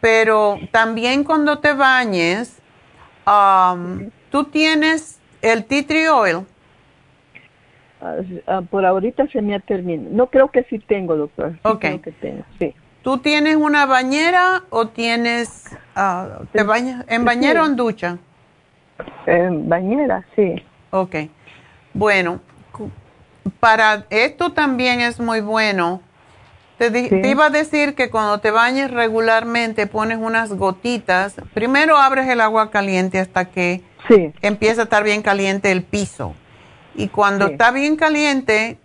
Pero 0.00 0.58
también 0.70 1.24
cuando 1.24 1.60
te 1.60 1.72
bañes, 1.72 2.58
tú 4.30 4.44
tienes 4.44 5.18
el 5.40 5.64
tea 5.64 5.86
tree 5.86 6.08
oil. 6.08 6.46
Ah, 8.46 8.62
por 8.68 8.84
ahorita 8.84 9.28
se 9.28 9.40
me 9.40 9.54
ha 9.54 9.60
terminado. 9.60 10.10
No 10.10 10.26
creo 10.26 10.48
que 10.48 10.64
sí 10.64 10.78
tengo, 10.80 11.16
doctor. 11.16 11.58
ok. 11.62 11.80
que 12.02 12.12
tengo, 12.20 12.44
sí. 12.58 12.74
¿Tú 13.02 13.18
tienes 13.18 13.56
una 13.56 13.86
bañera 13.86 14.62
o 14.70 14.88
tienes... 14.88 15.76
Ah, 15.94 16.40
¿Te 16.52 16.62
bañas 16.62 17.04
en 17.08 17.24
bañera 17.24 17.62
o 17.62 17.66
en 17.66 17.76
ducha? 17.76 18.18
En 19.26 19.68
bañera, 19.68 20.24
sí. 20.36 20.54
Ok. 20.90 21.16
Bueno, 21.92 22.40
para 23.58 24.06
esto 24.10 24.52
también 24.52 25.00
es 25.00 25.18
muy 25.18 25.40
bueno. 25.40 26.00
Te, 26.78 26.90
te, 26.90 27.28
iba 27.28 27.46
a 27.46 27.50
decir 27.50 27.94
que 27.94 28.08
cuando 28.10 28.38
te 28.38 28.50
bañes 28.50 28.90
regularmente 28.90 29.86
pones 29.86 30.18
unas 30.18 30.50
gotitas. 30.52 31.36
Primero 31.54 31.96
abres 31.96 32.28
el 32.28 32.40
agua 32.40 32.70
caliente 32.70 33.18
hasta 33.18 33.46
que 33.46 33.82
empieza 34.40 34.82
a 34.82 34.84
estar 34.84 35.04
bien 35.04 35.22
caliente 35.22 35.70
el 35.70 35.82
piso. 35.82 36.34
Y 36.94 37.08
cuando 37.08 37.46
está 37.46 37.70
bien 37.70 37.96
caliente, 37.96 38.78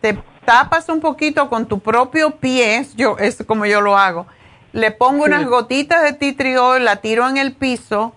te 0.00 0.18
tapas 0.44 0.88
un 0.88 1.00
poquito 1.00 1.48
con 1.48 1.66
tu 1.66 1.80
propio 1.80 2.32
pie, 2.36 2.86
yo, 2.96 3.16
es 3.18 3.42
como 3.46 3.66
yo 3.66 3.80
lo 3.80 3.96
hago. 3.96 4.26
Le 4.72 4.90
pongo 4.90 5.24
unas 5.24 5.46
gotitas 5.46 6.02
de 6.02 6.14
titriol, 6.14 6.84
la 6.84 6.96
tiro 6.96 7.28
en 7.28 7.36
el 7.36 7.52
piso 7.52 8.14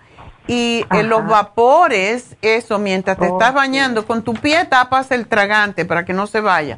y 0.48 0.86
en 0.92 1.10
los 1.10 1.26
vapores, 1.28 2.38
eso, 2.42 2.78
mientras 2.80 3.18
te 3.18 3.26
estás 3.26 3.54
bañando, 3.54 4.06
con 4.06 4.24
tu 4.24 4.34
pie 4.34 4.64
tapas 4.66 5.12
el 5.12 5.28
tragante 5.28 5.86
para 5.86 6.06
que 6.06 6.14
no 6.14 6.28
se 6.28 6.40
vaya. 6.40 6.78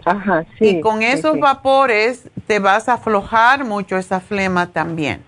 y 0.59 0.79
con 0.81 1.03
esos 1.03 1.39
vapores 1.39 2.29
te 2.47 2.59
vas 2.59 2.89
a 2.89 2.93
aflojar 2.93 3.65
mucho 3.65 3.97
esa 3.97 4.19
flema 4.19 4.67
también. 4.67 5.21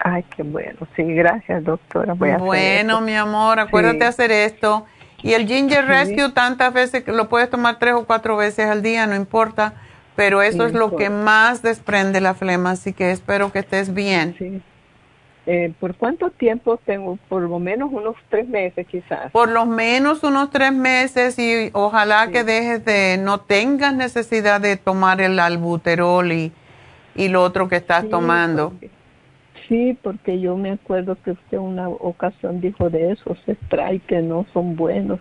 Ay, 0.00 0.24
qué 0.36 0.42
bueno. 0.42 0.78
Sí, 0.94 1.02
gracias, 1.02 1.64
doctora. 1.64 2.14
bueno, 2.14 3.00
mi 3.00 3.16
amor, 3.16 3.58
acuérdate 3.58 4.04
hacer 4.04 4.30
esto. 4.30 4.86
Y 5.22 5.32
el 5.32 5.46
Ginger 5.48 5.86
Rescue, 5.86 6.30
tantas 6.32 6.72
veces, 6.72 7.06
lo 7.06 7.28
puedes 7.28 7.50
tomar 7.50 7.78
tres 7.78 7.94
o 7.94 8.04
cuatro 8.04 8.36
veces 8.36 8.66
al 8.66 8.82
día, 8.82 9.06
no 9.06 9.16
importa, 9.16 9.74
pero 10.14 10.42
eso 10.42 10.66
es 10.66 10.72
lo 10.72 10.96
que 10.96 11.10
más 11.10 11.62
desprende 11.62 12.20
la 12.20 12.34
flema, 12.34 12.72
así 12.72 12.92
que 12.92 13.10
espero 13.10 13.50
que 13.52 13.60
estés 13.60 13.92
bien. 13.92 14.36
Sí. 14.38 14.62
Eh, 15.50 15.72
¿Por 15.80 15.94
cuánto 15.94 16.28
tiempo 16.28 16.78
tengo? 16.84 17.18
Por 17.30 17.40
lo 17.40 17.58
menos 17.58 17.90
unos 17.90 18.16
tres 18.28 18.46
meses 18.46 18.86
quizás. 18.86 19.32
Por 19.32 19.48
lo 19.48 19.64
menos 19.64 20.22
unos 20.22 20.50
tres 20.50 20.74
meses 20.74 21.38
y 21.38 21.70
ojalá 21.72 22.30
que 22.30 22.44
dejes 22.44 22.84
de, 22.84 23.16
no 23.18 23.40
tengas 23.40 23.94
necesidad 23.94 24.60
de 24.60 24.76
tomar 24.76 25.22
el 25.22 25.38
albuterol 25.40 26.30
y, 26.32 26.52
y 27.14 27.28
lo 27.28 27.42
otro 27.42 27.66
que 27.70 27.76
estás 27.76 28.10
tomando. 28.10 28.74
Sí, 29.68 29.96
porque 30.02 30.40
yo 30.40 30.56
me 30.56 30.70
acuerdo 30.70 31.16
que 31.22 31.32
usted 31.32 31.58
una 31.58 31.88
ocasión 31.88 32.60
dijo 32.60 32.88
de 32.88 33.12
esos 33.12 33.38
spray 33.50 34.00
que 34.00 34.22
no 34.22 34.46
son 34.52 34.76
buenos. 34.76 35.20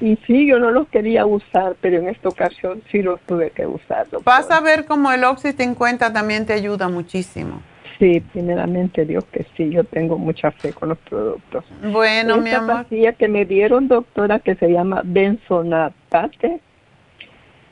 Y 0.00 0.16
sí, 0.26 0.46
yo 0.46 0.58
no 0.58 0.70
los 0.70 0.88
quería 0.88 1.26
usar, 1.26 1.76
pero 1.80 1.98
en 1.98 2.08
esta 2.08 2.28
ocasión 2.28 2.82
sí 2.90 3.02
los 3.02 3.20
tuve 3.22 3.50
que 3.50 3.66
usar. 3.66 4.06
Vas 4.24 4.50
a 4.50 4.60
ver 4.60 4.84
cómo 4.84 5.12
el 5.12 5.22
Oxy 5.24 5.52
50 5.52 6.12
también 6.12 6.46
te 6.46 6.52
ayuda 6.52 6.88
muchísimo. 6.88 7.62
Sí, 7.98 8.20
primeramente 8.32 9.04
Dios 9.04 9.24
que 9.26 9.46
sí, 9.56 9.70
yo 9.70 9.84
tengo 9.84 10.18
mucha 10.18 10.50
fe 10.50 10.72
con 10.72 10.88
los 10.88 10.98
productos. 10.98 11.64
Bueno, 11.92 12.38
mi 12.38 12.50
amor. 12.50 12.78
pastilla 12.78 13.12
que 13.12 13.28
me 13.28 13.44
dieron, 13.44 13.86
doctora, 13.86 14.40
que 14.40 14.56
se 14.56 14.72
llama 14.72 15.02
benzonatate, 15.04 16.60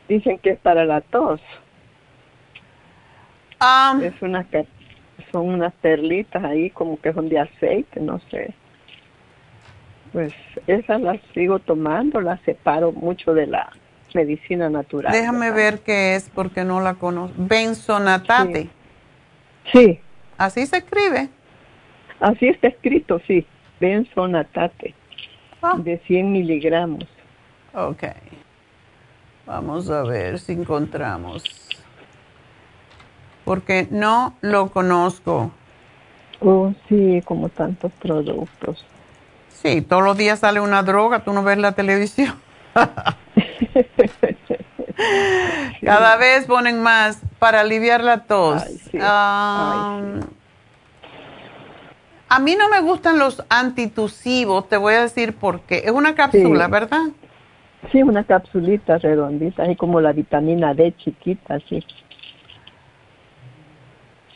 dicen 0.09 0.39
que 0.39 0.51
es 0.51 0.59
para 0.61 0.85
la 0.85 1.01
tos. 1.01 1.41
Ah. 3.59 3.99
es 4.03 4.15
una 4.23 4.45
son 5.33 5.49
unas 5.49 5.73
perlitas 5.75 6.43
ahí 6.45 6.71
como 6.71 7.01
que 7.01 7.13
son 7.13 7.29
de 7.29 7.39
aceite, 7.39 8.01
no 8.01 8.21
sé. 8.31 8.55
Pues 10.13 10.35
esas 10.67 11.01
las 11.01 11.21
sigo 11.35 11.59
tomando, 11.59 12.21
las 12.21 12.41
separo 12.43 12.93
mucho 12.93 13.33
de 13.33 13.47
la 13.47 13.71
medicina 14.15 14.69
natural. 14.69 15.13
Déjame 15.13 15.53
ver 15.53 15.81
qué 15.81 16.17
es 16.17 16.29
porque 16.31 16.65
no 16.65 16.81
la 16.81 16.95
conozco. 16.95 17.35
Benzonatate. 17.39 18.69
Sí. 19.73 20.01
¿Así 20.37 20.67
se 20.67 20.79
escribe? 20.79 21.29
Así 22.19 22.49
está 22.49 22.69
escrito, 22.69 23.21
sí. 23.27 23.47
Benzonatate. 23.79 24.95
Ah. 25.63 25.77
De 25.79 25.99
100 26.07 26.33
miligramos. 26.33 27.05
Ok. 27.73 28.05
Vamos 29.47 29.91
a 29.91 30.03
ver 30.03 30.39
si 30.39 30.53
encontramos 30.53 31.70
porque 33.51 33.89
no 33.91 34.35
lo 34.43 34.69
conozco. 34.69 35.51
Oh, 36.39 36.73
sí, 36.89 37.21
como 37.25 37.49
tantos 37.49 37.91
productos. 38.01 38.87
Sí, 39.49 39.83
todos 39.83 40.05
los 40.05 40.17
días 40.17 40.39
sale 40.39 40.61
una 40.61 40.85
droga, 40.85 41.25
tú 41.25 41.33
no 41.33 41.43
ves 41.43 41.59
la 41.59 41.73
televisión. 41.73 42.33
Cada 45.85 46.17
vez 46.17 46.47
ponen 46.47 46.81
más 46.81 47.23
para 47.41 47.63
aliviar 47.63 48.05
la 48.05 48.23
tos. 48.23 48.63
A 48.95 49.99
mí 52.41 52.55
no 52.55 52.69
me 52.69 52.81
gustan 52.83 53.19
los 53.19 53.43
antitusivos, 53.49 54.69
te 54.69 54.77
voy 54.77 54.95
a 54.95 55.01
decir 55.01 55.35
por 55.35 55.63
qué. 55.63 55.83
Es 55.87 55.91
una 55.91 56.15
cápsula, 56.15 56.69
¿verdad? 56.69 57.09
Sí, 57.91 58.01
una 58.01 58.23
capsulita 58.23 58.99
redondita, 58.99 59.65
así 59.65 59.75
como 59.75 60.01
la 60.01 60.13
vitamina 60.13 60.73
D 60.73 60.95
chiquita, 60.99 61.59
sí. 61.69 61.85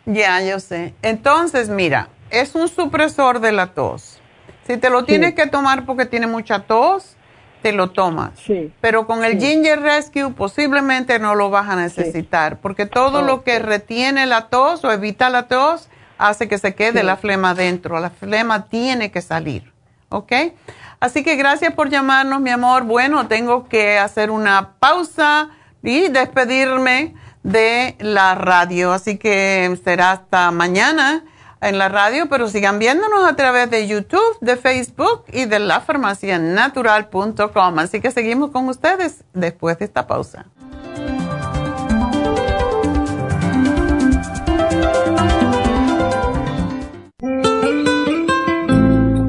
Ya, 0.07 0.42
yo 0.42 0.61
sé. 0.61 0.94
Entonces, 1.02 1.68
mira, 1.68 2.09
es 2.30 2.55
un 2.55 2.68
supresor 2.68 3.40
de 3.40 3.52
la 3.52 3.68
tos. 3.68 4.20
Si 4.66 4.76
te 4.76 4.90
lo 4.90 5.05
tienes 5.05 5.34
que 5.34 5.46
tomar 5.46 5.84
porque 5.84 6.07
tiene 6.07 6.26
mucha 6.26 6.61
tos, 6.61 7.16
te 7.62 7.72
lo 7.72 7.90
tomas. 7.90 8.32
Sí. 8.38 8.72
Pero 8.80 9.07
con 9.07 9.24
el 9.24 9.38
Ginger 9.38 9.80
Rescue 9.80 10.30
posiblemente 10.32 11.18
no 11.18 11.34
lo 11.34 11.50
vas 11.50 11.68
a 11.68 11.76
necesitar, 11.76 12.59
porque 12.61 12.86
todo 12.86 13.22
lo 13.22 13.42
que 13.42 13.59
retiene 13.59 14.26
la 14.26 14.48
tos 14.48 14.84
o 14.84 14.92
evita 14.92 15.30
la 15.30 15.48
tos 15.48 15.88
hace 16.18 16.48
que 16.48 16.59
se 16.59 16.74
quede 16.74 17.02
la 17.02 17.16
flema 17.16 17.55
dentro. 17.55 18.00
La 18.00 18.11
flema 18.11 18.66
tiene 18.66 19.11
que 19.11 19.22
salir. 19.22 19.72
¿Ok? 20.11 20.32
Así 21.00 21.22
que 21.22 21.36
gracias 21.36 21.74
por 21.74 21.90
llamarnos, 21.90 22.40
mi 22.40 22.50
amor. 22.50 22.84
Bueno, 22.84 23.26
tengo 23.28 23.68
que 23.68 23.98
hacer 23.98 24.30
una 24.30 24.74
pausa 24.78 25.50
y 25.82 26.09
despedirme 26.09 27.14
de 27.45 27.95
la 28.01 28.34
radio. 28.34 28.92
Así 28.92 29.16
que 29.16 29.78
será 29.84 30.11
hasta 30.11 30.51
mañana. 30.51 31.22
en 31.61 31.78
la 31.78 31.88
radio, 31.88 32.28
pero 32.28 32.49
sigan 32.49 32.78
viéndonos 32.78 33.24
a 33.24 33.36
través 33.36 33.70
de 33.70 33.88
YouTube, 33.88 34.36
de 34.42 34.57
Facebook 34.57 35.24
y 35.32 35.47
de 35.47 35.61
lafarmacianatural.com. 35.61 37.78
Así 37.78 38.03
que 38.03 38.11
seguimos 38.11 38.51
con 38.51 38.68
ustedes 38.68 39.24
después 39.32 39.78
de 39.78 39.86
esta 39.86 40.07
pausa. 40.07 40.45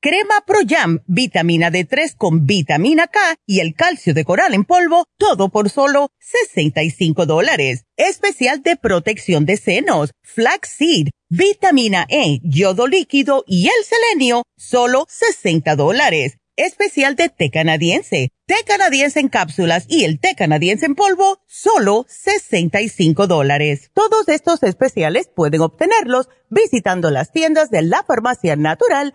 crema 0.00 0.42
Pro 0.46 0.60
Jam, 0.66 1.00
vitamina 1.06 1.70
D3 1.70 2.16
con 2.16 2.46
vitamina 2.46 3.06
K 3.06 3.20
y 3.46 3.60
el 3.60 3.74
calcio 3.74 4.14
de 4.14 4.24
coral 4.24 4.54
en 4.54 4.64
polvo, 4.64 5.04
todo 5.18 5.50
por 5.50 5.68
solo 5.68 6.08
65 6.18 7.26
dólares. 7.26 7.84
Especial 7.96 8.62
de 8.62 8.76
protección 8.76 9.44
de 9.44 9.58
senos, 9.58 10.12
flaxseed, 10.22 11.08
vitamina 11.28 12.06
E, 12.08 12.40
yodo 12.42 12.86
líquido 12.86 13.44
y 13.46 13.66
el 13.66 13.84
selenio, 13.84 14.44
solo 14.56 15.06
60 15.08 15.76
dólares. 15.76 16.38
Especial 16.56 17.14
de 17.16 17.28
té 17.28 17.50
canadiense, 17.50 18.30
té 18.46 18.56
canadiense 18.66 19.20
en 19.20 19.28
cápsulas 19.28 19.86
y 19.88 20.04
el 20.04 20.18
té 20.18 20.34
canadiense 20.34 20.84
en 20.84 20.94
polvo, 20.94 21.40
solo 21.46 22.04
65 22.08 23.26
dólares. 23.26 23.90
Todos 23.94 24.28
estos 24.28 24.62
especiales 24.62 25.30
pueden 25.34 25.62
obtenerlos 25.62 26.28
visitando 26.50 27.10
las 27.10 27.32
tiendas 27.32 27.70
de 27.70 27.82
la 27.82 28.02
farmacia 28.02 28.56
natural 28.56 29.14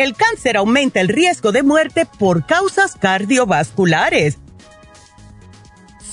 El 0.00 0.14
cáncer 0.14 0.56
aumenta 0.56 1.00
el 1.00 1.08
riesgo 1.08 1.52
de 1.52 1.62
muerte 1.62 2.06
por 2.06 2.46
causas 2.46 2.96
cardiovasculares, 2.96 4.38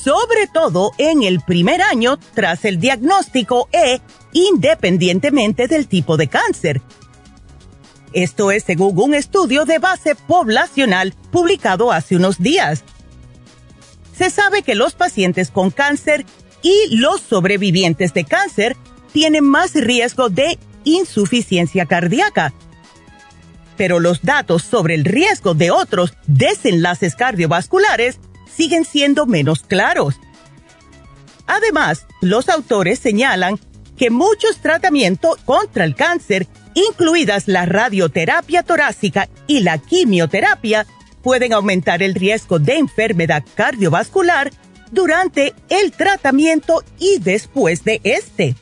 sobre 0.03 0.47
todo 0.53 0.91
en 0.97 1.23
el 1.23 1.39
primer 1.41 1.81
año 1.81 2.17
tras 2.33 2.65
el 2.65 2.79
diagnóstico 2.79 3.69
e 3.71 4.01
independientemente 4.33 5.67
del 5.67 5.87
tipo 5.87 6.17
de 6.17 6.27
cáncer. 6.27 6.81
Esto 8.13 8.51
es 8.51 8.63
según 8.63 8.99
un 8.99 9.13
estudio 9.13 9.65
de 9.65 9.79
base 9.79 10.15
poblacional 10.15 11.13
publicado 11.31 11.91
hace 11.91 12.15
unos 12.15 12.39
días. 12.39 12.83
Se 14.17 14.29
sabe 14.29 14.63
que 14.63 14.75
los 14.75 14.95
pacientes 14.95 15.51
con 15.51 15.71
cáncer 15.71 16.25
y 16.61 16.97
los 16.97 17.21
sobrevivientes 17.21 18.13
de 18.13 18.25
cáncer 18.25 18.75
tienen 19.13 19.45
más 19.45 19.73
riesgo 19.73 20.29
de 20.29 20.57
insuficiencia 20.83 21.85
cardíaca 21.85 22.53
pero 23.77 23.99
los 23.99 24.23
datos 24.23 24.63
sobre 24.63 24.95
el 24.95 25.05
riesgo 25.05 25.53
de 25.53 25.71
otros 25.71 26.13
desenlaces 26.25 27.15
cardiovasculares 27.15 28.19
siguen 28.53 28.83
siendo 28.85 29.25
menos 29.25 29.61
claros. 29.61 30.15
Además, 31.45 32.05
los 32.21 32.49
autores 32.49 32.99
señalan 32.99 33.59
que 33.97 34.09
muchos 34.09 34.57
tratamientos 34.57 35.37
contra 35.45 35.85
el 35.85 35.95
cáncer, 35.95 36.47
incluidas 36.73 37.47
la 37.47 37.65
radioterapia 37.65 38.63
torácica 38.63 39.29
y 39.47 39.61
la 39.61 39.77
quimioterapia, 39.77 40.85
pueden 41.23 41.53
aumentar 41.53 42.03
el 42.03 42.15
riesgo 42.15 42.59
de 42.59 42.77
enfermedad 42.77 43.43
cardiovascular 43.55 44.51
durante 44.91 45.53
el 45.69 45.91
tratamiento 45.91 46.83
y 46.99 47.19
después 47.19 47.83
de 47.83 47.99
este. 48.03 48.55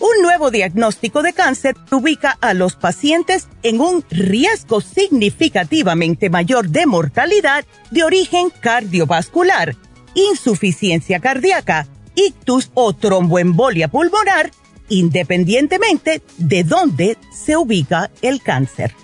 Un 0.00 0.22
nuevo 0.22 0.50
diagnóstico 0.50 1.22
de 1.22 1.32
cáncer 1.32 1.76
ubica 1.90 2.36
a 2.40 2.52
los 2.54 2.76
pacientes 2.76 3.48
en 3.62 3.80
un 3.80 4.04
riesgo 4.10 4.80
significativamente 4.80 6.30
mayor 6.30 6.68
de 6.68 6.86
mortalidad 6.86 7.64
de 7.90 8.02
origen 8.02 8.50
cardiovascular, 8.60 9.76
insuficiencia 10.14 11.20
cardíaca, 11.20 11.86
ictus 12.14 12.70
o 12.74 12.92
tromboembolia 12.92 13.88
pulmonar, 13.88 14.50
independientemente 14.88 16.22
de 16.38 16.64
dónde 16.64 17.16
se 17.32 17.56
ubica 17.56 18.10
el 18.20 18.42
cáncer. 18.42 18.94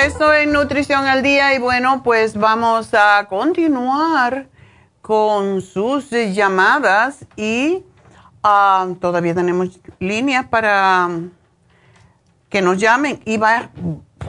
Regreso 0.00 0.32
en 0.32 0.52
Nutrición 0.52 1.04
al 1.06 1.22
Día 1.22 1.54
y 1.54 1.58
bueno, 1.58 2.02
pues 2.02 2.34
vamos 2.34 2.94
a 2.94 3.26
continuar 3.28 4.46
con 5.02 5.60
sus 5.60 6.08
llamadas 6.08 7.26
y 7.36 7.84
ah, 8.42 8.88
todavía 8.98 9.34
tenemos 9.34 9.78
líneas 9.98 10.46
para 10.46 11.10
que 12.48 12.62
nos 12.62 12.78
llamen 12.78 13.20
y 13.26 13.38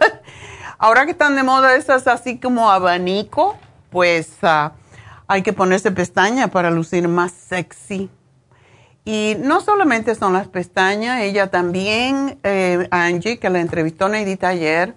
Ahora 0.78 1.06
que 1.06 1.10
están 1.10 1.34
de 1.34 1.42
moda 1.42 1.74
esas 1.74 2.06
así 2.06 2.38
como 2.38 2.70
abanico, 2.70 3.58
pues 3.90 4.30
ah, 4.42 4.74
hay 5.26 5.42
que 5.42 5.52
ponerse 5.52 5.90
pestaña 5.90 6.52
para 6.52 6.70
lucir 6.70 7.08
más 7.08 7.32
sexy. 7.32 8.08
Y 9.04 9.36
no 9.40 9.60
solamente 9.60 10.14
son 10.14 10.34
las 10.34 10.48
pestañas, 10.48 11.22
ella 11.22 11.50
también, 11.50 12.38
eh, 12.42 12.86
Angie, 12.90 13.38
que 13.38 13.48
la 13.48 13.60
entrevistó 13.60 14.08
Neidita 14.08 14.48
ayer, 14.48 14.94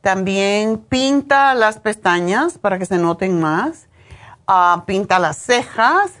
también 0.00 0.78
pinta 0.78 1.54
las 1.54 1.78
pestañas 1.78 2.58
para 2.58 2.78
que 2.78 2.86
se 2.86 2.96
noten 2.96 3.40
más, 3.40 3.88
ah, 4.46 4.84
pinta 4.86 5.18
las 5.18 5.36
cejas, 5.36 6.12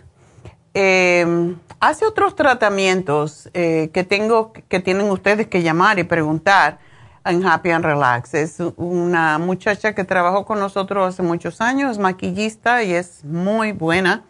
eh, 0.74 1.54
hace 1.80 2.04
otros 2.04 2.36
tratamientos 2.36 3.48
eh, 3.54 3.90
que 3.92 4.04
tengo, 4.04 4.52
que 4.52 4.80
tienen 4.80 5.10
ustedes 5.10 5.46
que 5.46 5.62
llamar 5.62 5.98
y 5.98 6.04
preguntar 6.04 6.78
en 7.24 7.44
Happy 7.44 7.70
and 7.70 7.84
Relax. 7.84 8.34
Es 8.34 8.60
una 8.76 9.38
muchacha 9.38 9.94
que 9.94 10.04
trabajó 10.04 10.44
con 10.44 10.58
nosotros 10.58 11.08
hace 11.08 11.22
muchos 11.22 11.60
años, 11.60 11.92
es 11.92 11.98
maquillista 11.98 12.82
y 12.82 12.92
es 12.92 13.24
muy 13.24 13.72
buena. 13.72 14.24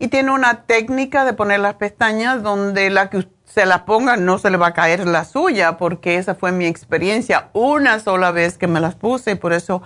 Y 0.00 0.08
tiene 0.08 0.32
una 0.32 0.62
técnica 0.62 1.26
de 1.26 1.34
poner 1.34 1.60
las 1.60 1.74
pestañas 1.74 2.42
donde 2.42 2.88
la 2.88 3.10
que 3.10 3.28
se 3.44 3.66
las 3.66 3.82
ponga 3.82 4.16
no 4.16 4.38
se 4.38 4.48
le 4.48 4.56
va 4.56 4.68
a 4.68 4.72
caer 4.72 5.06
la 5.06 5.26
suya, 5.26 5.76
porque 5.76 6.16
esa 6.16 6.34
fue 6.34 6.52
mi 6.52 6.64
experiencia 6.64 7.50
una 7.52 8.00
sola 8.00 8.30
vez 8.30 8.56
que 8.56 8.66
me 8.66 8.80
las 8.80 8.94
puse 8.94 9.32
y 9.32 9.34
por 9.34 9.52
eso 9.52 9.82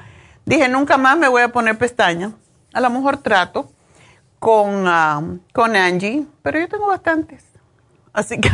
dije, 0.46 0.68
nunca 0.68 0.98
más 0.98 1.18
me 1.18 1.26
voy 1.26 1.42
a 1.42 1.48
poner 1.48 1.76
pestañas. 1.76 2.32
A 2.72 2.80
lo 2.80 2.90
mejor 2.90 3.16
trato 3.16 3.72
con, 4.38 4.86
ah, 4.86 5.20
con 5.52 5.74
Angie, 5.74 6.24
pero 6.42 6.60
yo 6.60 6.68
tengo 6.68 6.86
bastantes. 6.86 7.44
Así 8.12 8.38
que 8.38 8.50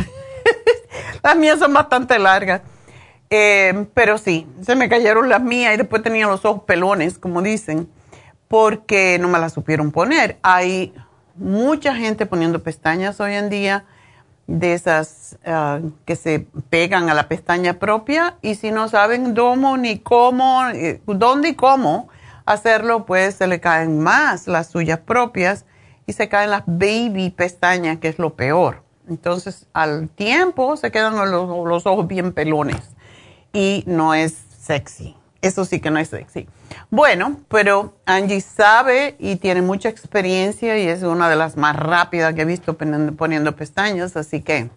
las 1.23 1.35
mías 1.35 1.59
son 1.59 1.73
bastante 1.73 2.17
largas. 2.17 2.61
Eh, 3.29 3.85
pero 3.93 4.17
sí, 4.17 4.47
se 4.63 4.75
me 4.75 4.89
cayeron 4.89 5.29
las 5.29 5.43
mías 5.43 5.75
y 5.75 5.77
después 5.77 6.01
tenía 6.01 6.25
los 6.25 6.43
ojos 6.43 6.63
pelones, 6.63 7.19
como 7.19 7.43
dicen, 7.43 7.87
porque 8.47 9.19
no 9.21 9.27
me 9.27 9.37
las 9.37 9.53
supieron 9.53 9.91
poner. 9.91 10.39
Hay 10.41 10.95
mucha 11.35 11.95
gente 11.95 12.25
poniendo 12.25 12.63
pestañas 12.63 13.19
hoy 13.19 13.33
en 13.33 13.49
día 13.49 13.85
de 14.47 14.73
esas 14.73 15.37
ah, 15.45 15.79
que 16.05 16.15
se 16.15 16.47
pegan 16.69 17.09
a 17.09 17.13
la 17.13 17.27
pestaña 17.27 17.79
propia 17.79 18.37
y 18.41 18.55
si 18.55 18.71
no 18.71 18.89
saben 18.89 19.33
cómo 19.35 19.77
ni 19.77 19.99
cómo, 19.99 20.67
eh, 20.69 21.01
dónde 21.05 21.49
y 21.49 21.55
cómo 21.55 22.09
hacerlo, 22.45 23.05
pues 23.05 23.35
se 23.35 23.47
le 23.47 23.59
caen 23.59 23.99
más 23.99 24.47
las 24.47 24.67
suyas 24.67 24.99
propias 24.99 25.65
y 26.05 26.13
se 26.13 26.27
caen 26.27 26.49
las 26.49 26.63
baby 26.65 27.29
pestañas, 27.29 27.99
que 27.99 28.09
es 28.09 28.19
lo 28.19 28.35
peor. 28.35 28.83
Entonces, 29.07 29.67
al 29.73 30.09
tiempo 30.09 30.77
se 30.77 30.91
quedan 30.91 31.15
los, 31.31 31.85
ojos 31.85 32.07
bien 32.07 32.33
pelones 32.33 32.91
y 33.53 33.83
no 33.87 34.13
es 34.13 34.37
sexy. 34.57 35.15
Eso 35.41 35.65
sí 35.65 35.79
que 35.79 35.91
no 35.91 35.99
es 35.99 36.09
sexy. 36.09 36.47
Bueno, 36.89 37.37
pero 37.47 37.95
Angie 38.05 38.41
sabe 38.41 39.15
y 39.19 39.37
tiene 39.37 39.61
mucha 39.61 39.89
experiencia 39.89 40.77
y 40.77 40.87
es 40.87 41.03
una 41.03 41.29
de 41.29 41.35
las 41.35 41.57
más 41.57 41.75
rápidas 41.75 42.33
que 42.33 42.41
he 42.41 42.45
visto 42.45 42.77
poniendo, 42.77 43.55
pestañas, 43.55 44.15
así 44.15 44.41
que 44.41 44.69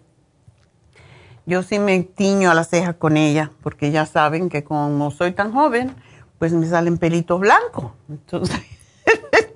yo 1.45 1.61
sí 1.63 1.79
me 1.79 2.01
tiño 2.03 2.49
a 2.49 2.53
la 2.53 2.63
ceja 2.63 2.93
con 2.93 3.17
ella, 3.17 3.51
porque 3.61 3.91
ya 3.91 4.05
saben 4.05 4.49
que 4.49 4.63
como 4.63 5.11
soy 5.11 5.31
tan 5.31 5.53
joven, 5.53 5.95
pues 6.39 6.53
me 6.53 6.67
salen 6.67 6.97
pelitos 6.97 7.39
blancos. 7.39 7.91
Entonces, 8.09 8.59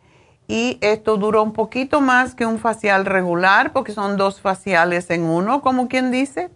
y 0.48 0.78
esto 0.82 1.18
dura 1.18 1.42
un 1.42 1.52
poquito 1.52 2.00
más 2.00 2.34
que 2.34 2.46
un 2.46 2.60
facial 2.60 3.06
regular 3.06 3.74
porque 3.74 3.92
son 3.92 4.16
dos 4.16 4.40
faciales 4.40 5.10
en 5.10 5.24
uno, 5.24 5.62
como 5.62 5.90
quien 5.90 6.10
dice. 6.10 6.50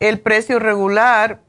El 0.00 0.18
precio 0.20 0.58
regular 0.58 1.40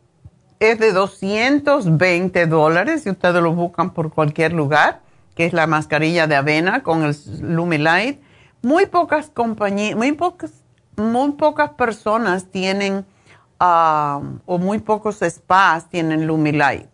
es 0.59 0.77
de 0.79 0.91
220 0.91 2.45
dólares 2.45 3.03
si 3.03 3.09
ustedes 3.09 3.41
lo 3.41 3.53
buscan 3.53 3.91
por 3.93 4.11
cualquier 4.11 4.53
lugar, 4.53 5.01
que 5.35 5.45
es 5.45 5.53
la 5.53 5.67
mascarilla 5.67 6.27
de 6.27 6.35
avena 6.35 6.83
con 6.83 7.03
el 7.03 7.15
Lumilight. 7.41 8.21
Muy 8.61 8.85
pocas 8.85 9.29
compañías, 9.29 9.95
muy 9.95 10.11
pocas, 10.11 10.51
muy 10.95 11.31
pocas 11.31 11.71
personas 11.71 12.45
tienen, 12.51 13.05
ah, 13.59 14.21
o 14.45 14.57
muy 14.57 14.79
pocos 14.79 15.19
spas 15.27 15.89
tienen 15.89 16.27
Lumilight, 16.27 16.89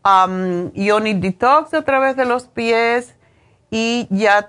um, 0.05 0.71
Ioni 0.75 1.15
Detox 1.15 1.75
a 1.75 1.83
través 1.83 2.15
de 2.17 2.25
los 2.25 2.47
pies. 2.47 3.17
Y 3.71 4.07
ya 4.11 4.49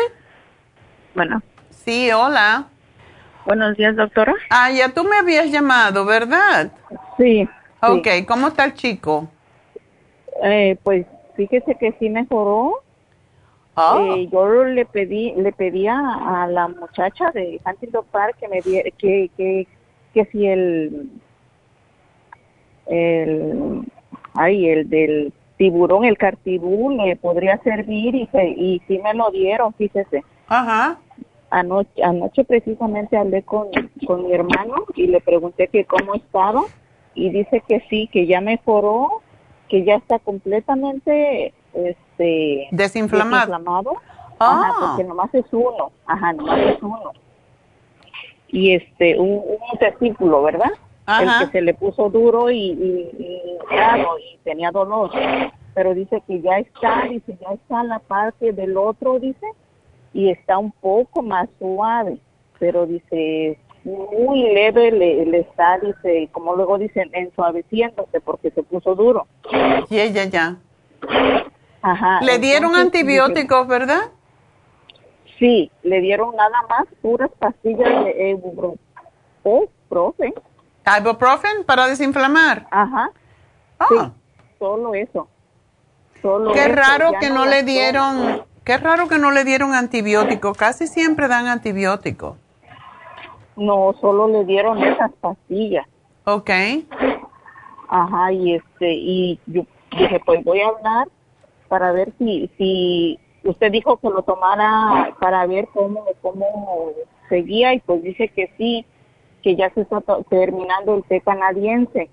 Bueno. 1.15 1.41
Sí, 1.69 2.09
hola. 2.13 2.67
Buenos 3.45 3.75
días, 3.75 3.97
doctora. 3.97 4.33
Ah, 4.51 4.71
ya 4.71 4.93
tú 4.93 5.03
me 5.03 5.17
habías 5.17 5.51
llamado, 5.51 6.05
¿verdad? 6.05 6.71
Sí. 7.17 7.45
Ok, 7.81 8.07
¿cómo 8.25 8.47
está 8.47 8.63
el 8.63 8.73
chico? 8.73 9.27
Eh, 10.45 10.77
pues 10.81 11.05
fíjese 11.35 11.75
que 11.75 11.91
sí 11.99 12.09
mejoró 12.09 12.85
Eh, 13.77 14.27
yo 14.31 14.63
le 14.63 14.85
pedí 14.85 15.33
le 15.35 15.51
pedía 15.51 15.95
a 15.99 16.47
la 16.47 16.67
muchacha 16.67 17.29
de 17.31 17.61
Huntington 17.63 18.05
Park 18.11 18.37
que 18.39 18.47
me 18.47 18.61
diera, 18.61 18.89
que, 18.97 19.29
que, 19.37 19.67
que 20.15 20.25
si 20.25 20.47
el 20.47 21.11
el 22.87 23.83
ay 24.33 24.67
el 24.67 24.89
del 24.89 25.31
tiburón 25.57 26.05
el 26.05 26.17
cartibú 26.17 26.89
le 26.89 27.15
podría 27.17 27.59
servir 27.59 28.15
y 28.15 28.27
y 28.33 28.81
sí 28.87 28.99
me 29.03 29.13
lo 29.13 29.29
dieron 29.29 29.71
fíjese. 29.75 30.23
Ajá. 30.47 30.97
Anoche 31.51 32.03
anoche 32.03 32.45
precisamente 32.45 33.15
hablé 33.15 33.43
con 33.43 33.67
con 34.07 34.25
mi 34.25 34.33
hermano 34.33 34.85
y 34.95 35.05
le 35.05 35.21
pregunté 35.21 35.67
que 35.67 35.85
cómo 35.85 36.15
estaba 36.15 36.63
y 37.13 37.29
dice 37.29 37.61
que 37.67 37.81
sí 37.91 38.09
que 38.11 38.25
ya 38.25 38.41
mejoró 38.41 39.21
que 39.69 39.83
ya 39.83 39.95
está 39.95 40.17
completamente 40.17 41.53
este 41.75 42.06
desinflamado, 42.71 43.53
ajá, 44.39 44.69
ah. 44.69 44.75
porque 44.79 45.03
nomás 45.03 45.33
es 45.33 45.45
uno, 45.51 45.91
ajá, 46.05 46.33
nomás 46.33 46.59
es 46.59 46.81
uno. 46.81 47.11
Y 48.49 48.73
este, 48.73 49.19
un, 49.19 49.43
un 49.45 49.79
testículo, 49.79 50.43
¿verdad? 50.43 50.71
El 51.07 51.29
que 51.39 51.51
se 51.51 51.61
le 51.61 51.73
puso 51.73 52.09
duro 52.09 52.51
y, 52.51 52.57
y, 52.57 53.57
claro, 53.69 54.17
y 54.19 54.37
tenía 54.43 54.71
dolor. 54.71 55.11
Pero 55.73 55.93
dice 55.93 56.21
que 56.27 56.41
ya 56.41 56.57
está, 56.59 57.03
dice, 57.09 57.37
ya 57.39 57.53
está 57.53 57.83
la 57.83 57.99
parte 57.99 58.51
del 58.51 58.75
otro, 58.75 59.19
dice, 59.19 59.45
y 60.13 60.29
está 60.29 60.57
un 60.57 60.71
poco 60.71 61.21
más 61.21 61.47
suave. 61.59 62.17
Pero 62.59 62.85
dice, 62.85 63.57
muy 63.85 64.41
leve 64.53 64.91
le, 64.91 65.25
le, 65.25 65.39
está, 65.39 65.77
dice, 65.79 66.27
como 66.33 66.55
luego 66.55 66.77
dicen, 66.77 67.09
ensuaveciéndose 67.13 68.19
porque 68.19 68.51
se 68.51 68.63
puso 68.63 68.95
duro. 68.95 69.27
Ya, 69.89 70.05
ya, 70.07 70.25
ya. 70.25 70.57
Le 72.21 72.39
dieron 72.39 72.75
antibióticos, 72.75 73.67
¿verdad? 73.67 74.11
Sí, 75.39 75.71
le 75.83 76.01
dieron 76.01 76.35
nada 76.35 76.63
más 76.67 76.85
puras 77.01 77.29
pastillas 77.37 78.05
de 78.05 78.31
ibuprofen. 79.43 80.33
¿Ibuprofen 80.99 81.63
para 81.65 81.87
desinflamar? 81.87 82.67
Ajá. 82.71 83.11
Ah. 83.79 84.11
solo 84.57 84.95
eso. 84.95 85.27
qué 86.53 86.67
raro 86.67 87.11
que 87.19 87.29
no, 87.29 87.45
le 87.45 87.61
dieron, 87.61 88.43
qué 88.63 88.77
raro 88.77 89.07
que 89.07 89.19
no 89.19 89.29
le 89.31 89.43
dieron 89.43 89.73
antibiótico. 89.75 90.53
Casi 90.55 90.87
siempre 90.87 91.27
dan 91.27 91.47
antibiótico. 91.47 92.37
No, 93.55 93.93
solo 94.01 94.27
le 94.27 94.43
dieron 94.45 94.83
esas 94.83 95.11
pastillas. 95.21 95.85
Ok. 96.25 96.49
Ajá, 97.89 98.31
y 98.31 98.55
este, 98.55 98.93
y 98.93 99.39
yo 99.45 99.63
dije, 99.91 100.19
pues 100.25 100.43
voy 100.43 100.61
a 100.61 100.67
hablar 100.67 101.07
para 101.67 101.91
ver 101.91 102.13
si, 102.17 102.49
si 102.57 103.19
usted 103.43 103.71
dijo 103.71 103.97
que 103.97 104.09
lo 104.09 104.21
tomara 104.23 105.15
para 105.19 105.45
ver 105.45 105.67
cómo, 105.73 106.05
cómo 106.21 106.91
seguía 107.29 107.73
y 107.73 107.79
pues 107.79 108.03
dice 108.03 108.29
que 108.29 108.51
sí, 108.57 108.85
que 109.43 109.55
ya 109.55 109.69
se 109.71 109.81
está 109.81 110.01
terminando 110.29 110.95
el 110.95 111.03
té 111.03 111.21
canadiense. 111.21 112.09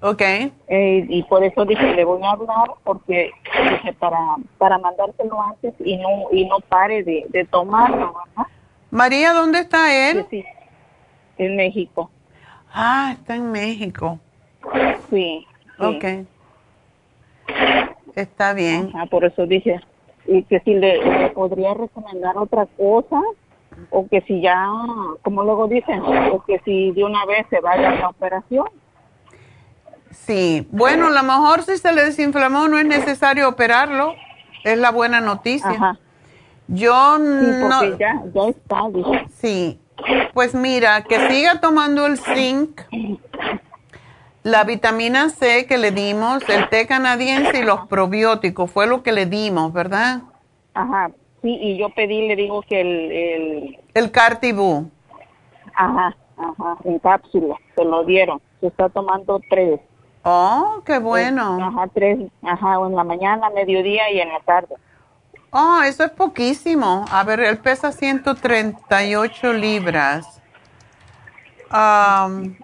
Ok. 0.00 0.20
Eh, 0.20 1.06
y 1.08 1.22
por 1.24 1.44
eso 1.44 1.64
dije, 1.64 1.94
le 1.94 2.04
voy 2.04 2.22
a 2.24 2.30
hablar 2.32 2.72
porque 2.82 3.30
dije 3.70 3.92
para, 3.94 4.18
para 4.58 4.78
mandárselo 4.78 5.40
antes 5.40 5.74
y 5.78 5.96
no, 5.96 6.08
y 6.32 6.44
no 6.46 6.58
pare 6.60 7.04
de, 7.04 7.26
de 7.28 7.44
tomarlo, 7.44 8.14
María, 8.90 9.32
¿dónde 9.32 9.60
está 9.60 10.10
él? 10.10 10.26
Sí, 10.28 10.44
en 11.38 11.56
México. 11.56 12.10
Ah, 12.74 13.14
está 13.18 13.36
en 13.36 13.50
México. 13.50 14.18
Sí. 15.08 15.46
sí. 15.78 15.84
Ok. 15.84 16.04
Está 18.14 18.52
bien. 18.52 18.92
por 19.10 19.24
eso 19.24 19.46
dije, 19.46 19.80
y 20.26 20.42
que 20.44 20.60
si 20.60 20.74
le, 20.74 21.30
podría 21.34 21.74
recomendar 21.74 22.36
otra 22.36 22.66
cosa, 22.76 23.20
o 23.90 24.06
que 24.08 24.20
si 24.22 24.40
ya, 24.40 24.68
como 25.22 25.42
luego 25.42 25.66
dicen, 25.66 26.00
o 26.02 26.44
que 26.44 26.60
si 26.64 26.92
de 26.92 27.04
una 27.04 27.24
vez 27.26 27.46
se 27.50 27.60
vaya 27.60 27.90
a 27.90 27.94
la 27.94 28.08
operación. 28.08 28.66
Sí, 30.10 30.68
bueno, 30.70 31.06
a 31.06 31.10
lo 31.10 31.22
mejor 31.22 31.62
si 31.62 31.78
se 31.78 31.92
le 31.92 32.04
desinflamó 32.04 32.68
no 32.68 32.78
es 32.78 32.84
necesario 32.84 33.48
operarlo, 33.48 34.14
es 34.62 34.78
la 34.78 34.90
buena 34.90 35.20
noticia. 35.20 35.70
Ajá. 35.70 35.98
Yo 36.68 37.16
sí, 37.18 37.52
porque 37.60 37.96
ya, 37.98 38.22
ya 38.32 38.48
está, 38.48 38.88
dije. 38.92 39.26
Sí, 39.34 39.80
pues 40.32 40.54
mira, 40.54 41.02
que 41.02 41.28
siga 41.28 41.60
tomando 41.60 42.06
el 42.06 42.18
zinc 42.18 42.82
la 44.42 44.64
vitamina 44.64 45.30
C 45.30 45.66
que 45.66 45.78
le 45.78 45.90
dimos, 45.90 46.42
el 46.48 46.68
té 46.68 46.86
canadiense 46.86 47.60
y 47.60 47.62
los 47.62 47.86
probióticos, 47.86 48.70
fue 48.70 48.86
lo 48.86 49.02
que 49.02 49.12
le 49.12 49.26
dimos, 49.26 49.72
¿verdad? 49.72 50.22
Ajá, 50.74 51.10
sí, 51.42 51.58
y 51.60 51.78
yo 51.78 51.90
pedí, 51.90 52.26
le 52.26 52.36
digo 52.36 52.62
que 52.62 52.80
el... 52.80 53.12
El, 53.12 53.78
el 53.94 54.10
Cartibú. 54.10 54.90
Ajá, 55.74 56.16
ajá, 56.36 56.76
en 56.84 56.98
cápsula, 56.98 57.56
se 57.74 57.84
lo 57.84 58.04
dieron. 58.04 58.40
Se 58.60 58.66
está 58.68 58.88
tomando 58.88 59.40
tres. 59.48 59.80
Oh, 60.24 60.82
qué 60.84 60.98
bueno. 60.98 61.58
ajá, 61.60 61.88
tres, 61.92 62.18
ajá, 62.42 62.74
en 62.86 62.94
la 62.94 63.04
mañana, 63.04 63.50
mediodía 63.50 64.10
y 64.10 64.20
en 64.20 64.28
la 64.28 64.40
tarde. 64.40 64.74
Oh, 65.50 65.82
eso 65.84 66.04
es 66.04 66.10
poquísimo. 66.10 67.04
A 67.10 67.24
ver, 67.24 67.40
él 67.40 67.58
pesa 67.58 67.92
138 67.92 69.52
libras. 69.52 70.40
Um, 71.70 72.54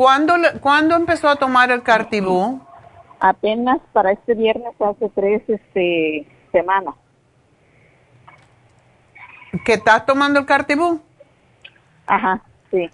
¿Cuándo, 0.00 0.32
¿Cuándo 0.62 0.96
empezó 0.96 1.28
a 1.28 1.36
tomar 1.36 1.70
el 1.70 1.82
Cartibú? 1.82 2.58
Apenas 3.20 3.80
para 3.92 4.12
este 4.12 4.32
viernes 4.32 4.72
hace 4.80 5.10
tres 5.10 5.42
este, 5.46 6.26
semanas. 6.50 6.94
¿Que 9.62 9.74
estás 9.74 10.06
tomando 10.06 10.40
el 10.40 10.46
Cartibú? 10.46 11.02
Ajá, 12.06 12.42
sí. 12.70 12.88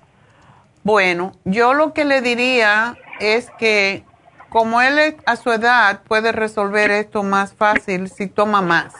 Bueno, 0.83 1.31
yo 1.45 1.75
lo 1.75 1.93
que 1.93 2.05
le 2.05 2.23
diría 2.23 2.97
es 3.21 3.53
que 3.57 4.03
como 4.49 4.81
él 4.81 5.17
a 5.27 5.37
su 5.37 5.53
edad 5.53 6.01
puede 6.09 6.33
resolver 6.33 6.91
esto 6.91 7.23
más 7.23 7.55
fácil 7.55 8.09
si 8.09 8.27
toma 8.27 8.63
más. 8.63 8.97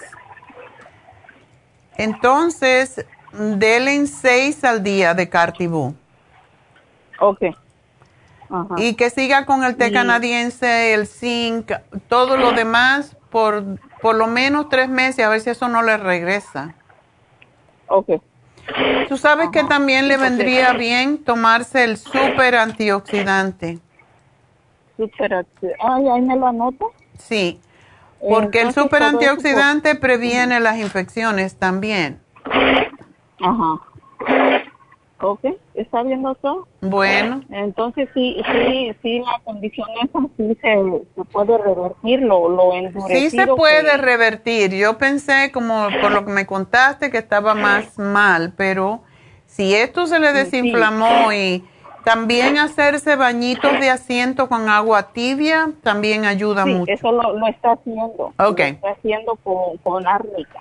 Entonces, 1.97 3.05
déle 3.33 3.97
en 3.97 4.07
seis 4.07 4.63
al 4.63 4.85
día 4.85 5.13
de 5.13 5.29
Cartibú. 5.29 5.93
Ok. 7.19 7.47
Y 8.77 8.95
que 8.95 9.11
siga 9.11 9.47
con 9.47 9.65
el 9.65 9.77
té 9.77 9.93
canadiense, 9.93 10.95
el 10.95 11.07
zinc, 11.07 11.73
todo 12.09 12.37
lo 12.37 12.53
demás 12.53 13.17
por 13.31 13.65
por 14.01 14.15
lo 14.15 14.27
menos 14.27 14.69
tres 14.69 14.89
meses, 14.89 15.25
a 15.25 15.29
ver 15.29 15.41
si 15.41 15.51
eso 15.51 15.69
no 15.69 15.83
le 15.83 15.97
regresa. 15.97 16.75
Ok. 17.89 18.21
Tú 19.09 19.17
sabes 19.17 19.51
que 19.51 19.65
también 19.65 20.09
le 20.09 20.17
vendría 20.17 20.73
bien 20.73 21.19
tomarse 21.19 21.85
el 21.85 21.97
super 21.97 22.57
antioxidante. 22.57 23.79
Super. 24.97 25.47
Ay, 25.81 26.09
ahí 26.09 26.21
me 26.23 26.37
lo 26.37 26.49
anoto. 26.49 26.93
Sí, 27.19 27.61
porque 28.21 28.63
el 28.63 28.73
super 28.73 29.03
antioxidante 29.03 29.95
previene 29.95 30.61
las 30.61 30.79
infecciones 30.79 31.57
también. 31.57 32.21
Ajá. 33.41 33.81
Ok, 35.19 35.41
¿está 35.75 36.03
bien, 36.03 36.23
doctor? 36.23 36.67
Bueno. 36.83 37.43
Entonces, 37.51 38.09
sí, 38.13 38.37
sí, 38.53 38.95
sí, 39.01 39.19
la 39.21 39.41
condición 39.45 39.89
esa 40.03 40.21
sí 40.37 40.59
se, 40.61 41.03
se 41.15 41.25
puede 41.33 41.57
revertir, 41.57 42.21
lo, 42.21 42.51
lo 42.51 42.73
Sí 43.09 43.31
se 43.31 43.47
puede 43.47 43.97
revertir. 43.97 44.75
Yo 44.75 44.99
pensé, 44.99 45.51
como 45.53 45.89
por 46.03 46.13
lo 46.13 46.27
que 46.27 46.33
me 46.33 46.45
contaste, 46.45 47.11
que 47.11 47.19
estaba 47.19 47.55
más 47.55 47.99
mal, 47.99 48.53
pero 48.59 49.01
si 49.47 49.75
esto 49.75 50.07
se 50.07 50.19
le 50.19 50.35
desinflamó 50.35 51.33
y 51.33 51.65
también 52.05 52.59
hacerse 52.59 53.17
bañitos 53.17 53.81
de 53.81 53.89
asiento 53.89 54.49
con 54.49 54.69
agua 54.69 55.15
tibia 55.15 55.71
también 55.83 56.27
ayuda 56.27 56.65
sí, 56.65 56.75
mucho. 56.75 56.93
eso 56.93 57.11
lo, 57.11 57.33
lo, 57.39 57.47
está 57.49 57.73
haciendo. 57.73 58.35
Ok. 58.39 58.59
Lo 58.59 58.65
está 58.65 58.91
haciendo 58.91 59.35
con, 59.37 59.79
con 59.79 60.07
árnica 60.07 60.61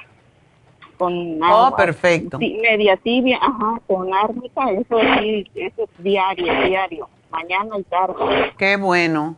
con 0.97 1.41
oh, 1.41 1.45
agua. 1.45 1.69
Oh, 1.69 1.75
perfecto. 1.75 2.39
media 2.39 2.97
tibia, 2.97 3.37
ajá, 3.41 3.79
con 3.87 4.13
árnica, 4.13 4.71
eso 4.71 4.99
sí, 5.19 5.49
eso 5.55 5.83
es 5.83 6.03
diario, 6.03 6.53
diario, 6.65 7.09
mañana 7.31 7.77
y 7.77 7.83
tarde. 7.83 8.53
Qué 8.57 8.77
bueno. 8.77 9.35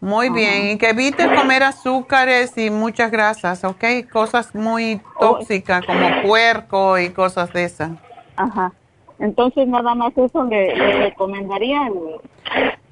Muy 0.00 0.28
bien, 0.30 0.68
y 0.68 0.78
que 0.78 0.90
evite 0.90 1.34
comer 1.34 1.62
azúcares 1.62 2.56
y 2.58 2.70
muchas 2.70 3.10
grasas, 3.10 3.64
¿ok? 3.64 3.84
Cosas 4.12 4.54
muy 4.54 5.00
tóxicas 5.18 5.84
como 5.86 6.22
puerco 6.22 6.98
y 6.98 7.10
cosas 7.10 7.52
de 7.52 7.64
esas. 7.64 7.90
Ajá. 8.36 8.72
Entonces, 9.18 9.66
nada 9.66 9.94
más 9.94 10.12
eso 10.16 10.44
le, 10.44 10.74
recomendaría. 10.98 11.90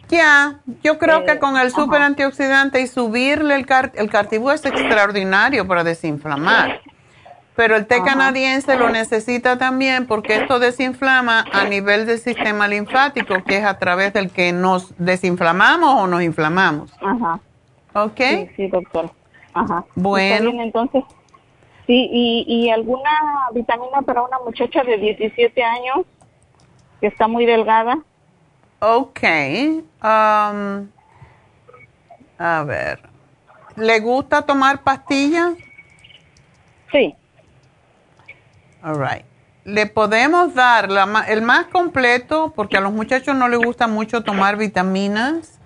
Ya, 0.08 0.60
yo 0.82 0.98
creo 0.98 1.24
que 1.24 1.38
con 1.38 1.56
el 1.56 1.70
super 1.70 2.00
antioxidante 2.02 2.80
y 2.80 2.86
subirle 2.86 3.54
el, 3.54 3.66
car 3.66 3.92
el 3.94 4.10
cartibú 4.10 4.50
es 4.50 4.64
extraordinario 4.64 5.66
para 5.66 5.84
desinflamar. 5.84 6.80
Pero 7.56 7.76
el 7.76 7.86
té 7.86 8.02
canadiense 8.02 8.76
lo 8.76 8.90
necesita 8.90 9.58
también 9.58 10.06
porque 10.06 10.34
esto 10.34 10.58
desinflama 10.58 11.44
a 11.52 11.64
nivel 11.64 12.04
del 12.04 12.18
sistema 12.18 12.66
linfático, 12.66 13.44
que 13.44 13.58
es 13.58 13.64
a 13.64 13.78
través 13.78 14.12
del 14.12 14.30
que 14.30 14.52
nos 14.52 14.92
desinflamamos 14.98 16.02
o 16.02 16.06
nos 16.08 16.22
inflamamos. 16.22 16.92
Ajá. 17.00 17.38
¿Ok? 17.94 18.18
Sí, 18.18 18.48
sí, 18.56 18.66
doctor. 18.68 19.10
Ajá. 19.52 19.84
Bueno. 19.94 20.50
Bien, 20.50 20.62
entonces. 20.62 21.04
Sí, 21.86 22.08
y, 22.10 22.44
y 22.48 22.70
alguna 22.70 23.10
vitamina 23.52 24.02
para 24.02 24.22
una 24.22 24.38
muchacha 24.40 24.82
de 24.82 24.96
17 24.96 25.62
años 25.62 26.06
que 27.00 27.06
está 27.06 27.28
muy 27.28 27.46
delgada. 27.46 27.98
Ok. 28.80 29.22
Um, 30.02 30.88
a 32.38 32.64
ver. 32.66 33.00
¿Le 33.76 34.00
gusta 34.00 34.42
tomar 34.42 34.82
pastillas? 34.82 35.54
Sí. 36.90 37.14
All 38.84 38.98
right. 38.98 39.24
Le 39.64 39.86
podemos 39.86 40.54
dar 40.54 40.90
la, 40.90 41.24
el 41.28 41.40
más 41.40 41.66
completo, 41.66 42.52
porque 42.54 42.76
a 42.76 42.80
los 42.80 42.92
muchachos 42.92 43.34
no 43.34 43.48
les 43.48 43.58
gusta 43.58 43.86
mucho 43.86 44.22
tomar 44.22 44.58
vitaminas. 44.58 45.58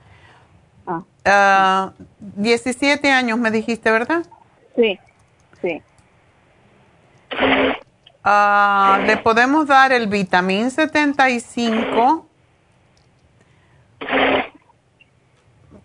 Ah. 0.87 1.93
17 2.21 3.11
ah, 3.11 3.19
años 3.19 3.39
me 3.39 3.51
dijiste, 3.51 3.91
¿verdad? 3.91 4.25
Sí, 4.77 4.99
sí. 5.61 5.83
Uh, 8.25 9.05
le 9.05 9.17
podemos 9.17 9.67
dar 9.67 9.93
el 9.93 10.07
vitamín 10.07 10.71
75. 10.71 12.25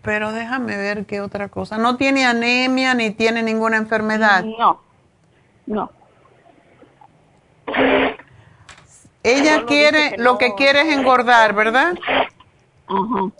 Pero 0.02 0.32
déjame 0.32 0.76
ver 0.76 1.04
qué 1.04 1.20
otra 1.20 1.48
cosa. 1.48 1.78
¿No 1.78 1.96
tiene 1.96 2.24
anemia 2.24 2.94
ni 2.94 3.10
tiene 3.10 3.42
ninguna 3.42 3.76
enfermedad? 3.76 4.44
No, 4.44 4.80
no. 5.66 5.90
Ella 9.22 9.64
quiere, 9.66 10.16
lo 10.18 10.36
que 10.36 10.54
quiere 10.54 10.82
es 10.82 10.96
engordar, 10.96 11.54
¿verdad? 11.54 11.94
Ajá. 12.86 13.30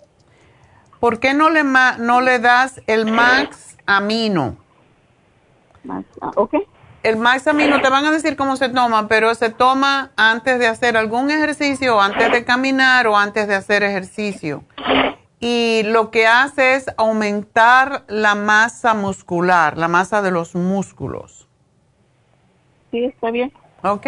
¿Por 0.99 1.19
qué 1.19 1.35
no 1.35 1.51
le, 1.51 1.63
no 1.63 2.21
le 2.21 2.39
das 2.39 2.81
el 2.87 3.05
Max 3.05 3.77
Amino? 3.85 4.57
Ah, 5.87 6.31
ok. 6.35 6.55
El 7.03 7.17
Max 7.17 7.47
Amino, 7.47 7.79
te 7.81 7.89
van 7.89 8.05
a 8.05 8.11
decir 8.11 8.35
cómo 8.35 8.55
se 8.55 8.69
toma, 8.69 9.07
pero 9.07 9.35
se 9.35 9.51
toma 9.51 10.09
antes 10.15 10.57
de 10.57 10.65
hacer 10.65 10.97
algún 10.97 11.29
ejercicio, 11.29 12.01
antes 12.01 12.31
de 12.31 12.43
caminar 12.43 13.05
o 13.05 13.15
antes 13.15 13.47
de 13.47 13.53
hacer 13.53 13.83
ejercicio. 13.83 14.63
Y 15.39 15.83
lo 15.83 16.09
que 16.09 16.25
hace 16.25 16.73
es 16.73 16.87
aumentar 16.97 18.05
la 18.07 18.33
masa 18.33 18.95
muscular, 18.95 19.77
la 19.77 19.87
masa 19.87 20.23
de 20.23 20.31
los 20.31 20.55
músculos. 20.55 21.47
Sí, 22.89 23.03
está 23.05 23.29
bien. 23.29 23.53
¿Ok? 23.85 24.07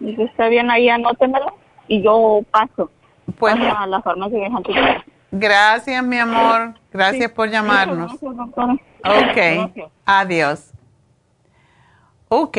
está 0.00 0.48
bien, 0.48 0.70
ahí 0.70 0.88
anótemelo 0.90 1.56
y 1.88 2.02
yo 2.02 2.40
paso. 2.50 2.90
Pues 3.38 3.54
a 3.54 3.86
la 3.86 4.02
farmacia 4.02 4.38
de 4.38 5.04
Gracias, 5.32 6.04
mi 6.04 6.18
amor. 6.18 6.74
Gracias 6.92 7.30
por 7.30 7.48
llamarnos. 7.48 8.12
Ok. 8.22 9.88
Adiós. 10.04 10.72
Ok. 12.28 12.58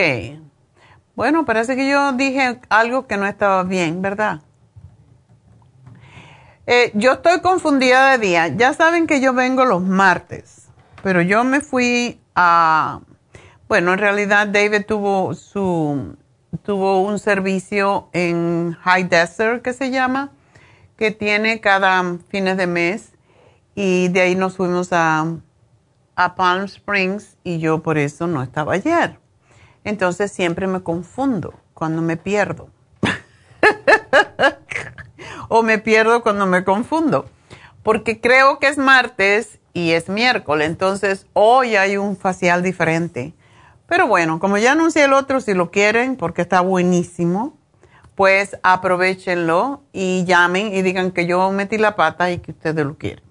Bueno, 1.15 1.45
parece 1.45 1.75
que 1.75 1.87
yo 1.87 2.13
dije 2.13 2.59
algo 2.69 3.05
que 3.05 3.17
no 3.17 3.27
estaba 3.27 3.63
bien, 3.63 4.01
¿verdad? 4.01 4.41
Eh, 6.65 6.91
yo 6.95 7.13
estoy 7.13 7.41
confundida 7.41 8.11
de 8.11 8.17
día. 8.17 8.47
Ya 8.47 8.73
saben 8.73 9.05
que 9.05 9.21
yo 9.21 9.33
vengo 9.33 9.65
los 9.65 9.83
martes, 9.83 10.69
pero 11.03 11.21
yo 11.21 11.43
me 11.43 11.61
fui 11.61 12.19
a... 12.33 13.01
Bueno, 13.67 13.93
en 13.93 13.99
realidad 13.99 14.47
David 14.47 14.85
tuvo 14.87 15.33
su 15.33 16.15
tuvo 16.63 17.01
un 17.01 17.19
servicio 17.19 18.09
en 18.13 18.77
High 18.81 19.05
Desert 19.05 19.61
que 19.61 19.73
se 19.73 19.91
llama, 19.91 20.31
que 20.97 21.11
tiene 21.11 21.61
cada 21.61 22.17
fines 22.29 22.57
de 22.57 22.67
mes 22.67 23.13
y 23.75 24.09
de 24.09 24.21
ahí 24.21 24.35
nos 24.35 24.57
fuimos 24.57 24.89
a, 24.91 25.25
a 26.15 26.35
Palm 26.35 26.65
Springs 26.65 27.37
y 27.43 27.59
yo 27.59 27.81
por 27.81 27.97
eso 27.97 28.27
no 28.27 28.43
estaba 28.43 28.73
ayer. 28.73 29.17
Entonces 29.83 30.31
siempre 30.31 30.67
me 30.67 30.83
confundo 30.83 31.53
cuando 31.73 32.01
me 32.01 32.17
pierdo. 32.17 32.69
o 35.49 35.63
me 35.63 35.79
pierdo 35.79 36.21
cuando 36.21 36.45
me 36.45 36.63
confundo. 36.63 37.25
Porque 37.83 38.21
creo 38.21 38.59
que 38.59 38.67
es 38.67 38.77
martes 38.77 39.59
y 39.73 39.91
es 39.91 40.09
miércoles. 40.09 40.69
Entonces 40.69 41.25
hoy 41.33 41.75
hay 41.75 41.97
un 41.97 42.15
facial 42.15 42.61
diferente. 42.61 43.33
Pero 43.91 44.07
bueno, 44.07 44.39
como 44.39 44.57
ya 44.57 44.71
anuncié 44.71 45.03
el 45.03 45.11
otro, 45.11 45.41
si 45.41 45.53
lo 45.53 45.69
quieren, 45.69 46.15
porque 46.15 46.41
está 46.41 46.61
buenísimo, 46.61 47.57
pues 48.15 48.55
aprovechenlo 48.63 49.81
y 49.91 50.23
llamen 50.23 50.73
y 50.73 50.81
digan 50.81 51.11
que 51.11 51.25
yo 51.25 51.51
metí 51.51 51.77
la 51.77 51.97
pata 51.97 52.31
y 52.31 52.37
que 52.37 52.51
ustedes 52.51 52.85
lo 52.85 52.97
quieren. 52.97 53.25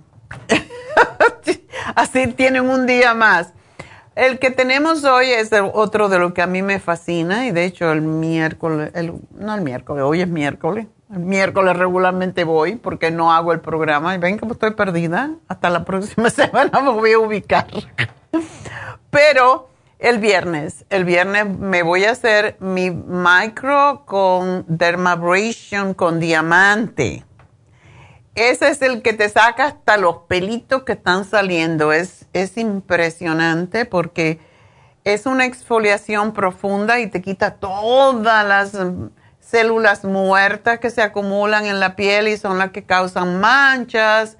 Así 1.95 2.27
tienen 2.35 2.69
un 2.69 2.85
día 2.85 3.15
más. 3.15 3.55
El 4.15 4.39
que 4.39 4.51
tenemos 4.51 5.03
hoy 5.05 5.31
es 5.31 5.51
otro 5.73 6.11
de 6.11 6.19
lo 6.19 6.35
que 6.35 6.43
a 6.43 6.47
mí 6.47 6.61
me 6.61 6.78
fascina 6.78 7.47
y 7.47 7.53
de 7.53 7.65
hecho 7.65 7.91
el 7.91 8.03
miércoles, 8.03 8.93
no 9.31 9.55
el 9.55 9.62
miércoles, 9.62 10.05
hoy 10.05 10.20
es 10.20 10.28
miércoles. 10.28 10.89
El 11.11 11.20
miércoles 11.20 11.74
regularmente 11.74 12.45
voy 12.45 12.77
porque 12.77 13.11
no 13.11 13.32
hago 13.32 13.55
el 13.55 13.61
programa 13.61 14.15
y 14.15 14.19
ven 14.19 14.39
que 14.39 14.47
estoy 14.47 14.73
perdida. 14.73 15.31
Hasta 15.49 15.70
la 15.70 15.87
próxima 15.87 16.28
semana 16.28 16.82
me 16.82 16.91
voy 16.91 17.12
a 17.12 17.19
ubicar. 17.19 17.66
Pero 19.09 19.69
el 20.01 20.18
viernes, 20.18 20.86
el 20.89 21.05
viernes 21.05 21.47
me 21.47 21.82
voy 21.82 22.05
a 22.05 22.12
hacer 22.12 22.56
mi 22.59 22.90
micro 22.90 24.05
con 24.06 24.64
dermabrasion 24.66 25.93
con 25.93 26.18
diamante. 26.20 27.24
Ese 28.35 28.70
es 28.70 28.81
el 28.81 29.02
que 29.02 29.12
te 29.12 29.28
saca 29.28 29.66
hasta 29.66 29.98
los 29.98 30.18
pelitos 30.27 30.85
que 30.85 30.93
están 30.93 31.27
saliendo. 31.27 31.93
Es, 31.93 32.24
es 32.32 32.56
impresionante 32.56 33.85
porque 33.85 34.40
es 35.05 35.27
una 35.27 35.44
exfoliación 35.44 36.32
profunda 36.32 36.98
y 36.98 37.09
te 37.09 37.20
quita 37.20 37.56
todas 37.56 38.47
las 38.47 38.72
células 39.39 40.05
muertas 40.05 40.78
que 40.78 40.89
se 40.89 41.02
acumulan 41.02 41.66
en 41.66 41.78
la 41.78 41.94
piel 41.94 42.28
y 42.28 42.39
son 42.39 42.56
las 42.56 42.70
que 42.70 42.85
causan 42.85 43.39
manchas 43.39 44.39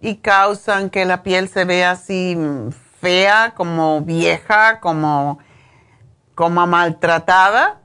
y 0.00 0.16
causan 0.16 0.88
que 0.88 1.04
la 1.04 1.22
piel 1.22 1.48
se 1.48 1.66
vea 1.66 1.90
así 1.90 2.36
fea, 3.02 3.52
como 3.56 4.00
vieja, 4.00 4.78
como, 4.80 5.40
como 6.36 6.66
maltratada. 6.66 7.80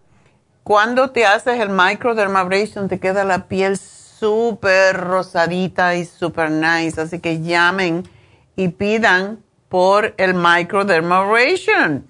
Cuando 0.63 1.09
te 1.09 1.25
haces 1.25 1.59
el 1.59 1.69
microdermabrasion 1.69 2.87
te 2.87 2.99
queda 2.99 3.23
la 3.23 3.47
piel 3.47 3.77
súper 3.77 4.95
rosadita 4.95 5.95
y 5.95 6.05
súper 6.05 6.51
nice. 6.51 7.01
Así 7.01 7.19
que 7.19 7.41
llamen 7.41 8.07
y 8.55 8.69
pidan 8.69 9.39
por 9.69 10.13
el 10.17 10.35
microdermabrasion 10.35 12.07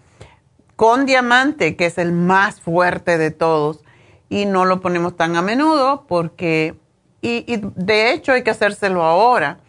con 0.75 1.05
diamante, 1.05 1.75
que 1.75 1.88
es 1.88 1.97
el 1.97 2.11
más 2.11 2.59
fuerte 2.59 3.17
de 3.17 3.31
todos. 3.31 3.84
Y 4.29 4.45
no 4.45 4.65
lo 4.65 4.81
ponemos 4.81 5.15
tan 5.15 5.38
a 5.38 5.41
menudo 5.41 6.05
porque, 6.09 6.75
y, 7.21 7.45
y 7.51 7.61
de 7.75 8.11
hecho 8.11 8.34
hay 8.34 8.43
que 8.43 8.51
hacérselo 8.51 9.03
ahora 9.03 9.59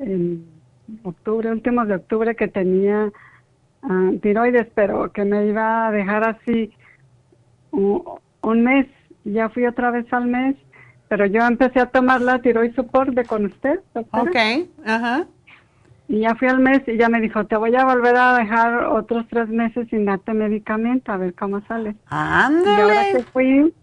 octubre, 1.02 1.50
últimos 1.50 1.88
de 1.88 1.96
octubre, 1.96 2.36
que 2.36 2.46
tenía 2.46 3.10
tiroides, 4.20 4.66
pero 4.74 5.12
que 5.12 5.24
me 5.24 5.46
iba 5.46 5.88
a 5.88 5.90
dejar 5.90 6.28
así 6.28 6.72
un, 7.70 8.62
mes. 8.62 8.86
Ya 9.24 9.48
fui 9.48 9.66
otra 9.66 9.90
vez 9.90 10.10
al 10.12 10.26
mes, 10.26 10.56
pero 11.08 11.26
yo 11.26 11.40
empecé 11.42 11.80
a 11.80 11.86
tomar 11.86 12.20
la 12.20 12.40
tiroid 12.40 12.74
support 12.74 13.10
de 13.10 13.24
con 13.24 13.46
usted, 13.46 13.80
Ok, 13.94 14.36
ajá. 14.84 15.26
Y 16.08 16.20
ya 16.20 16.36
fui 16.36 16.46
al 16.46 16.60
mes 16.60 16.82
y 16.86 16.96
ya 16.96 17.08
me 17.08 17.20
dijo, 17.20 17.46
te 17.46 17.56
voy 17.56 17.74
a 17.74 17.84
volver 17.84 18.16
a 18.16 18.36
dejar 18.36 18.84
otros 18.84 19.26
tres 19.28 19.48
meses 19.48 19.88
sin 19.90 20.04
darte 20.04 20.32
medicamento, 20.34 21.10
a 21.10 21.16
ver 21.16 21.34
cómo 21.34 21.60
sale. 21.66 21.96
Ándale. 22.06 22.76
Y 22.76 22.80
ahora 22.80 23.02
que 23.12 23.22
fui, 23.24 23.74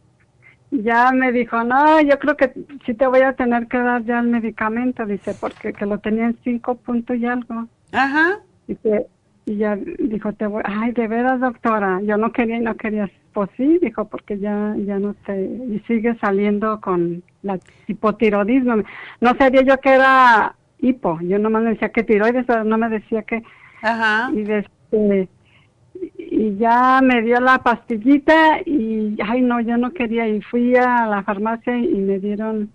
ya 0.71 1.11
me 1.11 1.33
dijo, 1.33 1.61
no, 1.65 1.99
yo 1.99 2.17
creo 2.19 2.37
que 2.37 2.53
sí 2.85 2.93
te 2.93 3.07
voy 3.07 3.21
a 3.21 3.33
tener 3.33 3.67
que 3.67 3.77
dar 3.77 4.03
ya 4.05 4.19
el 4.19 4.27
medicamento, 4.27 5.05
dice, 5.05 5.35
porque 5.39 5.73
que 5.73 5.85
lo 5.85 5.97
tenía 5.99 6.25
en 6.25 6.37
cinco 6.43 6.75
puntos 6.75 7.17
y 7.17 7.25
algo. 7.25 7.67
Ajá. 7.91 8.39
Dice, 8.67 9.07
y 9.45 9.57
ya 9.57 9.75
dijo, 9.75 10.33
te 10.33 10.47
voy, 10.47 10.63
ay, 10.65 10.91
de 10.93 11.07
veras, 11.07 11.39
doctora, 11.39 11.99
yo 12.03 12.17
no 12.17 12.31
quería 12.31 12.57
y 12.57 12.61
no 12.61 12.75
quería. 12.75 13.09
Pues 13.33 13.49
sí, 13.57 13.79
dijo, 13.81 14.05
porque 14.05 14.37
ya, 14.37 14.75
ya 14.77 14.99
no 14.99 15.15
sé, 15.25 15.43
y 15.43 15.79
sigue 15.87 16.15
saliendo 16.19 16.79
con 16.79 17.23
la 17.41 17.59
hipotiroidismo. 17.87 18.83
No 19.21 19.35
sabía 19.35 19.63
yo 19.63 19.77
que 19.79 19.89
era 19.89 20.55
hipo, 20.79 21.19
yo 21.21 21.39
nomás 21.39 21.63
me 21.63 21.69
decía 21.71 21.89
que 21.89 22.03
tiroides, 22.03 22.45
pero 22.45 22.63
no 22.63 22.77
me 22.77 22.89
decía 22.89 23.23
que... 23.23 23.43
Ajá. 23.81 24.31
Y, 24.33 24.49
este, 24.49 25.29
y 26.17 26.55
ya 26.57 27.01
me 27.01 27.21
dio 27.21 27.39
la 27.39 27.59
pastillita 27.59 28.61
y, 28.65 29.17
ay, 29.25 29.41
no, 29.41 29.59
yo 29.61 29.77
no 29.77 29.91
quería, 29.91 30.27
y 30.27 30.41
fui 30.41 30.75
a 30.75 31.05
la 31.07 31.23
farmacia 31.23 31.77
y 31.77 31.95
me 31.95 32.19
dieron, 32.19 32.71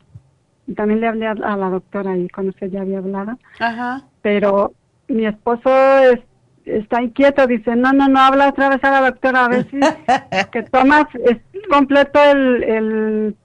también 0.74 1.00
le 1.00 1.08
hablé 1.08 1.26
a, 1.26 1.34
la 1.34 1.70
doctora 1.70 2.12
ahí 2.12 2.28
cuando 2.28 2.50
usted 2.50 2.70
ya 2.70 2.82
había 2.82 2.98
hablado. 2.98 3.38
Ajá. 3.58 4.02
Pero 4.22 4.72
mi 5.08 5.26
esposo 5.26 5.70
es, 6.00 6.20
está 6.68 7.02
inquieto, 7.02 7.46
dice, 7.46 7.76
no, 7.76 7.92
no, 7.92 8.08
no, 8.08 8.20
habla 8.20 8.48
otra 8.48 8.68
vez 8.68 8.82
a 8.84 8.90
la 8.90 9.10
doctora, 9.10 9.44
a 9.44 9.48
ver 9.48 9.70
si 9.70 9.78
que 10.52 10.62
tomas 10.64 11.06
es 11.24 11.38
completo 11.70 12.22
el, 12.22 12.62
el, 12.62 13.36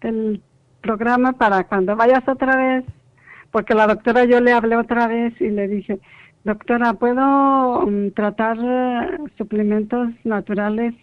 el 0.00 0.42
programa 0.80 1.32
para 1.32 1.64
cuando 1.64 1.96
vayas 1.96 2.26
otra 2.26 2.56
vez, 2.56 2.84
porque 3.50 3.74
la 3.74 3.86
doctora 3.86 4.24
yo 4.24 4.40
le 4.40 4.52
hablé 4.52 4.76
otra 4.76 5.06
vez 5.06 5.38
y 5.40 5.48
le 5.48 5.68
dije, 5.68 5.98
doctora, 6.44 6.94
¿puedo 6.94 7.80
um, 7.80 8.10
tratar 8.12 8.58
eh, 8.60 9.18
suplementos 9.36 10.08
naturales 10.24 10.94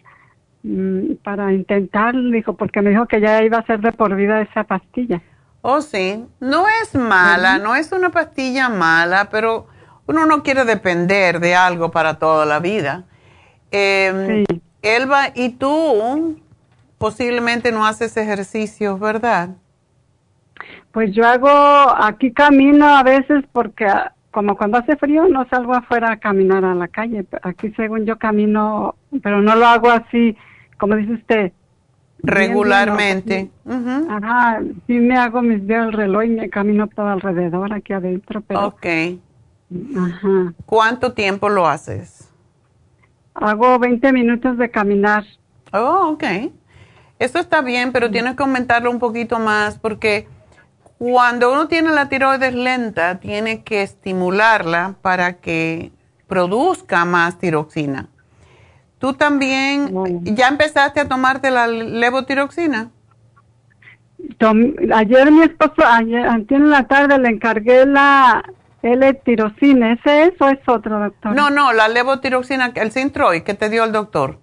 mm, 0.62 1.14
para 1.22 1.52
intentar? 1.52 2.14
Dijo, 2.14 2.54
porque 2.54 2.82
me 2.82 2.90
dijo 2.90 3.06
que 3.06 3.20
ya 3.20 3.42
iba 3.42 3.58
a 3.58 3.66
ser 3.66 3.80
de 3.80 3.92
por 3.92 4.14
vida 4.16 4.40
esa 4.40 4.64
pastilla. 4.64 5.22
Oh, 5.62 5.80
sí, 5.80 6.24
no 6.40 6.66
es 6.82 6.94
mala, 6.94 7.58
no 7.58 7.74
es 7.74 7.90
una 7.90 8.10
pastilla 8.10 8.68
mala, 8.68 9.28
pero 9.30 9.66
uno 10.06 10.26
no 10.26 10.42
quiere 10.42 10.64
depender 10.64 11.40
de 11.40 11.54
algo 11.54 11.90
para 11.90 12.18
toda 12.18 12.46
la 12.46 12.60
vida. 12.60 13.04
Eh, 13.70 14.44
Elba, 14.82 15.28
¿y 15.34 15.50
tú 15.50 16.38
posiblemente 16.98 17.72
no 17.72 17.86
haces 17.86 18.16
ejercicios, 18.16 18.98
verdad? 19.00 19.50
Pues 20.92 21.14
yo 21.14 21.26
hago, 21.26 21.48
aquí 21.48 22.32
camino 22.32 22.86
a 22.96 23.02
veces 23.02 23.44
porque 23.52 23.84
ah, 23.84 24.12
como 24.30 24.56
cuando 24.56 24.78
hace 24.78 24.96
frío 24.96 25.28
no 25.28 25.46
salgo 25.48 25.74
afuera 25.74 26.12
a 26.12 26.16
caminar 26.18 26.64
a 26.64 26.74
la 26.74 26.88
calle. 26.88 27.26
Aquí 27.42 27.72
según 27.76 28.06
yo 28.06 28.18
camino, 28.18 28.94
pero 29.22 29.42
no 29.42 29.56
lo 29.56 29.66
hago 29.66 29.90
así, 29.90 30.36
como 30.78 30.94
dice 30.96 31.12
usted. 31.14 31.52
Regularmente. 32.18 33.50
Ajá, 34.08 34.60
sí 34.86 34.94
me 34.94 35.16
hago 35.16 35.42
mis 35.42 35.66
dedos 35.66 35.86
al 35.86 35.92
reloj 35.92 36.24
y 36.24 36.28
me 36.28 36.50
camino 36.50 36.86
todo 36.86 37.08
alrededor 37.08 37.72
aquí 37.72 37.92
adentro. 37.92 38.40
Pero, 38.42 38.66
ok. 38.66 38.86
Ajá. 39.96 40.54
¿Cuánto 40.64 41.12
tiempo 41.12 41.48
lo 41.48 41.66
haces? 41.66 42.28
Hago 43.34 43.78
20 43.78 44.12
minutos 44.12 44.56
de 44.58 44.70
caminar. 44.70 45.24
Oh, 45.72 46.10
ok. 46.12 46.24
Eso 47.18 47.38
está 47.38 47.62
bien, 47.62 47.92
pero 47.92 48.10
tienes 48.10 48.36
que 48.36 48.42
aumentarlo 48.42 48.90
un 48.90 48.98
poquito 48.98 49.38
más 49.38 49.78
porque 49.78 50.28
cuando 50.98 51.52
uno 51.52 51.68
tiene 51.68 51.90
la 51.90 52.08
tiroides 52.08 52.54
lenta, 52.54 53.20
tiene 53.20 53.62
que 53.62 53.82
estimularla 53.82 54.94
para 55.02 55.34
que 55.34 55.92
produzca 56.26 57.04
más 57.04 57.38
tiroxina. 57.38 58.08
¿Tú 58.98 59.12
también 59.12 59.92
ya 60.24 60.48
empezaste 60.48 61.00
a 61.00 61.08
tomarte 61.08 61.50
la 61.50 61.66
levotiroxina? 61.66 62.90
ayer 64.94 65.30
mi 65.30 65.42
esposo, 65.42 65.84
ayer, 65.86 66.26
en 66.48 66.70
la 66.70 66.86
tarde 66.86 67.18
le 67.18 67.28
encargué 67.28 67.86
la 67.86 68.42
L-tirocina, 68.92 69.92
¿ese 69.92 70.24
es 70.24 70.40
o 70.40 70.48
es 70.48 70.58
otro, 70.66 70.98
doctor? 70.98 71.34
No, 71.34 71.50
no, 71.50 71.72
la 71.72 71.88
levotiroxina, 71.88 72.72
el 72.74 72.92
Sintroid 72.92 73.42
que 73.42 73.54
te 73.54 73.68
dio 73.68 73.84
el 73.84 73.92
doctor. 73.92 74.38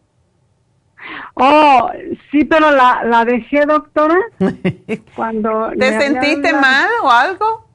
Oh, 1.35 1.89
sí, 2.31 2.45
pero 2.45 2.71
la, 2.71 3.03
la 3.03 3.25
dejé, 3.25 3.65
doctora, 3.65 4.17
cuando... 5.15 5.71
¿Te 5.77 5.99
sentiste 5.99 6.53
mal 6.53 6.87
o 7.03 7.11
algo? 7.11 7.67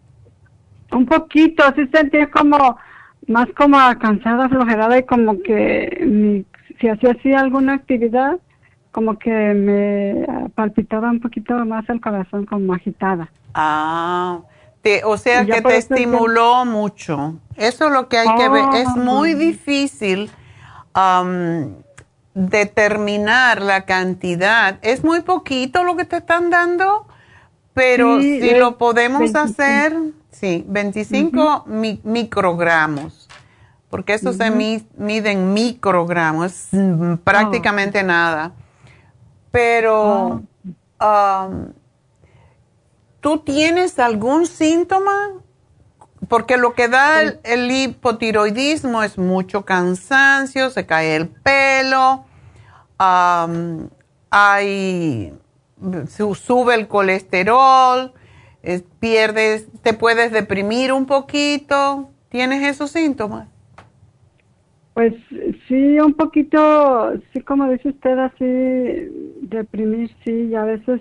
Un 0.92 1.04
poquito, 1.04 1.62
sí 1.76 1.86
sentí 1.92 2.26
como, 2.28 2.78
más 3.26 3.46
como 3.56 3.78
cansada, 3.98 4.48
flojerada 4.48 4.98
y 4.98 5.04
como 5.04 5.42
que 5.42 6.44
si 6.80 6.88
hacía 6.88 7.10
así 7.10 7.32
alguna 7.32 7.74
actividad, 7.74 8.38
como 8.92 9.18
que 9.18 9.30
me 9.30 10.50
palpitaba 10.54 11.10
un 11.10 11.20
poquito 11.20 11.54
más 11.66 11.88
el 11.88 12.00
corazón, 12.00 12.46
como 12.46 12.72
agitada. 12.72 13.30
Ah, 13.54 14.40
o 15.04 15.16
sea 15.16 15.44
que 15.44 15.60
te 15.62 15.76
estimuló 15.76 16.64
mucho. 16.64 17.34
Eso 17.56 17.86
es 17.86 17.92
lo 17.92 18.08
que 18.08 18.18
hay 18.18 18.28
que 18.36 18.48
ver. 18.48 18.64
Es 18.74 18.88
oh. 18.88 18.98
muy 18.98 19.34
difícil 19.34 20.30
determinar 22.34 23.60
la 23.60 23.84
cantidad. 23.84 24.78
Es 24.82 25.04
muy 25.04 25.22
poquito 25.22 25.84
lo 25.84 25.96
que 25.96 26.04
te 26.04 26.18
están 26.18 26.50
dando, 26.50 27.06
pero 27.74 28.20
si 28.20 28.54
lo 28.54 28.78
podemos 28.78 29.34
hacer, 29.34 29.96
sí, 30.30 30.64
25 30.68 31.64
microgramos, 32.04 33.28
porque 33.90 34.14
eso 34.14 34.32
se 34.32 34.50
mide 34.50 35.30
en 35.30 35.52
microgramos, 35.52 36.72
es 36.72 36.80
prácticamente 37.24 38.00
oh. 38.00 38.04
nada. 38.04 38.52
Pero, 39.50 40.42
oh. 41.00 41.48
¿Tú 43.20 43.38
tienes 43.38 43.98
algún 43.98 44.46
síntoma? 44.46 45.32
Porque 46.28 46.56
lo 46.56 46.74
que 46.74 46.88
da 46.88 47.22
el, 47.22 47.70
hipotiroidismo 47.70 49.02
es 49.02 49.18
mucho 49.18 49.64
cansancio, 49.64 50.70
se 50.70 50.84
cae 50.84 51.16
el 51.16 51.28
pelo, 51.28 52.24
hay, 54.30 55.32
sube 56.08 56.74
el 56.74 56.88
colesterol, 56.88 58.12
pierdes, 58.98 59.68
te 59.82 59.94
puedes 59.94 60.32
deprimir 60.32 60.92
un 60.92 61.06
poquito. 61.06 62.10
¿Tienes 62.28 62.62
esos 62.62 62.90
síntomas? 62.90 63.48
Pues 64.92 65.14
sí, 65.68 66.00
un 66.00 66.12
poquito, 66.12 67.12
sí, 67.32 67.40
como 67.40 67.70
dice 67.70 67.90
usted, 67.90 68.18
así, 68.18 68.44
deprimir, 69.42 70.10
sí, 70.24 70.48
y 70.50 70.54
a 70.56 70.64
veces 70.64 71.00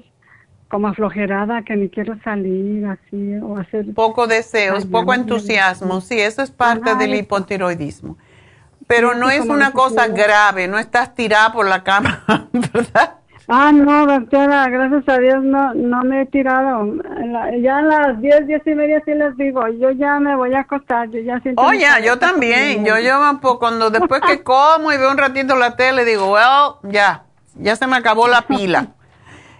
como 0.70 0.88
aflojerada, 0.88 1.62
que 1.64 1.76
ni 1.76 1.90
quiero 1.90 2.18
salir, 2.24 2.86
así, 2.86 3.36
o 3.42 3.58
hacer... 3.58 3.94
Poco 3.94 4.28
deseos, 4.28 4.86
poco 4.86 5.14
entusiasmo, 5.14 6.02
sí, 6.02 6.20
eso 6.20 6.42
es 6.42 6.52
parte 6.52 6.96
del 6.96 7.16
hipotiroidismo. 7.16 8.18
Pero 8.86 9.16
no 9.16 9.30
es 9.30 9.46
una 9.46 9.72
cosa 9.72 10.08
grave, 10.08 10.68
no 10.68 10.80
estás 10.80 11.14
tirada 11.16 11.52
por 11.52 11.68
la 11.68 11.84
cama, 11.84 12.24
¿verdad? 12.54 13.16
Ah, 13.50 13.72
no, 13.72 14.06
doctora, 14.06 14.68
gracias 14.68 15.08
a 15.08 15.20
Dios 15.20 15.42
no, 15.42 15.74
no 15.74 16.04
me 16.04 16.24
he 16.24 16.26
tirado. 16.26 16.86
ya 17.62 17.78
a 17.78 17.82
las 17.82 18.22
diez, 18.22 18.46
diez 18.46 18.62
y 18.66 18.72
media 18.72 19.02
sí 19.06 19.14
les 19.14 19.38
digo, 19.38 19.66
yo 19.70 19.92
ya 19.92 20.20
me 20.20 20.36
voy 20.36 20.54
a 20.54 20.62
acostar, 20.62 21.10
yo 21.10 21.20
ya 21.22 21.40
siento... 21.40 21.62
Oye, 21.62 21.86
yo 22.04 22.20
también, 22.20 22.84
yo 22.84 23.00
yo 23.00 23.40
cuando 23.58 23.90
después 23.90 24.20
que 24.22 24.44
como 24.44 24.92
y 24.92 24.98
veo 24.98 25.12
un 25.12 25.18
ratito 25.18 25.56
la 25.56 25.78
tele, 25.78 26.04
digo, 26.04 26.34
well, 26.34 26.76
ya, 26.92 27.24
ya 27.56 27.78
se 27.78 27.88
me 27.88 27.96
acabó 27.96 28.28
la 28.28 28.42
pila. 28.42 28.88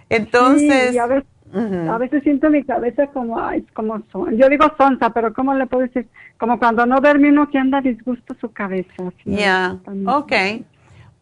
Entonces... 0.08 0.90
Sí, 0.90 0.98
a, 0.98 1.06
veces, 1.06 1.28
a, 1.52 1.98
veces, 1.98 2.22
siento 2.22 2.50
mi 2.50 2.64
cabeza 2.64 3.06
como, 3.08 3.40
ay, 3.40 3.62
como, 3.74 4.02
son, 4.12 4.36
yo 4.36 4.48
digo 4.48 4.70
sonsa, 4.76 5.10
pero 5.10 5.32
¿cómo 5.32 5.54
le 5.54 5.66
puedo 5.66 5.82
decir? 5.82 6.06
Como 6.38 6.58
cuando 6.58 6.86
no 6.86 7.00
duerme 7.00 7.30
uno 7.30 7.48
que 7.50 7.58
anda 7.58 7.80
disgusto 7.80 8.34
su 8.40 8.52
cabeza. 8.52 8.92
Ya, 9.24 9.78
ok. 10.06 10.32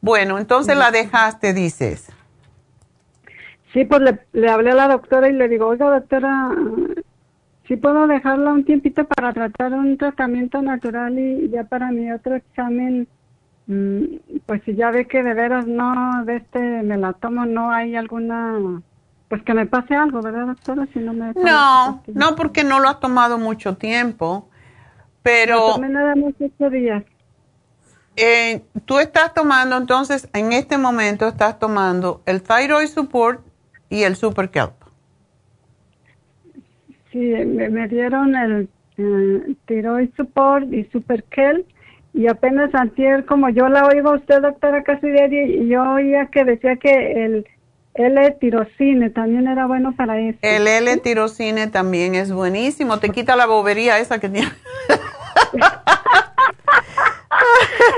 Bueno, 0.00 0.38
entonces 0.38 0.76
la 0.76 0.90
dejaste, 0.90 1.52
dices. 1.52 2.12
Sí, 3.72 3.84
pues 3.84 4.00
le, 4.32 4.48
hablé 4.48 4.70
a 4.70 4.74
la 4.74 4.88
doctora 4.88 5.28
y 5.28 5.32
le 5.32 5.48
digo, 5.48 5.66
oiga 5.66 5.90
doctora, 5.90 6.50
sí 7.68 7.76
puedo 7.76 8.06
dejarla 8.06 8.52
un 8.52 8.64
tiempito 8.64 9.04
para 9.04 9.32
tratar 9.32 9.74
un 9.74 9.98
tratamiento 9.98 10.62
natural 10.62 11.18
y 11.18 11.50
ya 11.50 11.64
para 11.64 11.90
mi 11.90 12.10
otro 12.10 12.36
examen, 12.36 13.06
pues 13.66 14.62
si 14.64 14.76
ya 14.76 14.90
ve 14.90 15.06
que 15.06 15.22
de 15.22 15.34
veras 15.34 15.66
no, 15.66 16.24
de 16.24 16.36
este 16.36 16.60
me 16.60 16.97
la 16.97 17.12
tomo, 17.14 17.47
no 17.47 17.72
hay 17.72 17.97
alguna, 17.97 18.80
pues 19.28 19.43
que 19.43 19.55
me 19.55 19.66
pase 19.66 19.94
algo, 19.94 20.22
¿verdad 20.22 20.47
doctora? 20.47 20.86
Si 20.93 21.01
no, 21.01 21.12
me 21.12 21.32
no, 21.32 22.02
no 22.06 22.36
porque 22.36 22.62
no 22.62 22.78
lo 22.78 22.88
ha 22.88 23.01
tomado 23.01 23.38
mucho 23.38 23.76
tiempo, 23.76 24.48
pero... 25.22 25.74
tomé 25.74 25.88
nada 25.88 26.14
más 26.14 26.32
ocho 26.40 26.70
días. 26.70 27.02
Eh, 28.14 28.62
tú 28.84 28.98
estás 28.98 29.34
tomando, 29.34 29.76
entonces, 29.76 30.28
en 30.32 30.52
este 30.52 30.78
momento 30.78 31.26
estás 31.26 31.59
tomando 31.59 32.22
el 32.24 32.43
Thyroid 32.43 32.86
Support 32.86 33.44
y 33.90 34.05
el 34.05 34.16
Super 34.16 34.51
Kelp. 34.51 34.72
Sí, 37.10 37.18
me, 37.18 37.88
dieron 37.88 38.36
el, 38.36 38.68
Thyroid 39.66 40.10
Support 40.16 40.72
y 40.72 40.84
Super 40.84 41.24
Kelp 41.24 41.66
y 42.16 42.26
apenas 42.28 42.74
antier, 42.74 43.26
como 43.26 43.51
yo 43.51 43.68
la 43.68 43.86
oigo 43.86 44.09
a 44.09 44.14
usted, 44.16 44.40
doctora, 44.40 44.82
casi 44.82 45.09
diario, 45.09 45.47
y 45.47 45.68
yo 45.68 45.82
oía 45.82 46.26
que 46.32 46.44
decía 46.44 46.76
que 46.76 47.24
el 47.24 47.47
L-tirocine 47.93 49.10
también 49.10 49.47
era 49.47 49.66
bueno 49.66 49.94
para 49.94 50.18
eso. 50.18 50.38
El 50.40 50.66
L-tirocine 50.66 51.66
también 51.66 52.14
es 52.14 52.32
buenísimo, 52.32 52.98
te 52.98 53.10
quita 53.10 53.36
la 53.36 53.44
bobería 53.47 53.98
esa 53.98 54.18
que 54.18 54.30
tiene. 54.30 54.48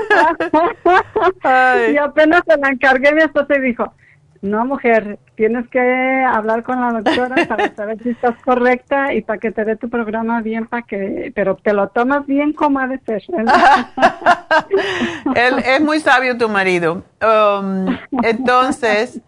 y 1.93 1.97
apenas 1.97 2.41
se 2.45 2.57
la 2.57 2.69
encargué, 2.69 3.13
mi 3.13 3.21
esposa 3.21 3.55
y 3.57 3.61
dijo, 3.61 3.93
no, 4.41 4.65
mujer, 4.65 5.19
tienes 5.35 5.67
que 5.67 6.25
hablar 6.25 6.63
con 6.63 6.79
la 6.79 7.01
doctora 7.01 7.35
para 7.47 7.75
saber 7.75 8.01
si 8.01 8.11
estás 8.11 8.41
correcta 8.43 9.13
y 9.13 9.21
para 9.21 9.39
que 9.39 9.51
te 9.51 9.65
dé 9.65 9.75
tu 9.75 9.89
programa 9.89 10.41
bien, 10.41 10.67
para 10.67 10.83
que, 10.83 11.33
pero 11.35 11.57
te 11.57 11.73
lo 11.73 11.89
tomas 11.89 12.25
bien 12.25 12.53
como 12.53 12.79
ha 12.79 12.87
de 12.87 12.99
ser. 12.99 13.23
Él, 15.35 15.59
es 15.65 15.81
muy 15.81 15.99
sabio 15.99 16.37
tu 16.37 16.47
marido. 16.47 17.03
Um, 17.21 17.97
entonces, 18.23 19.19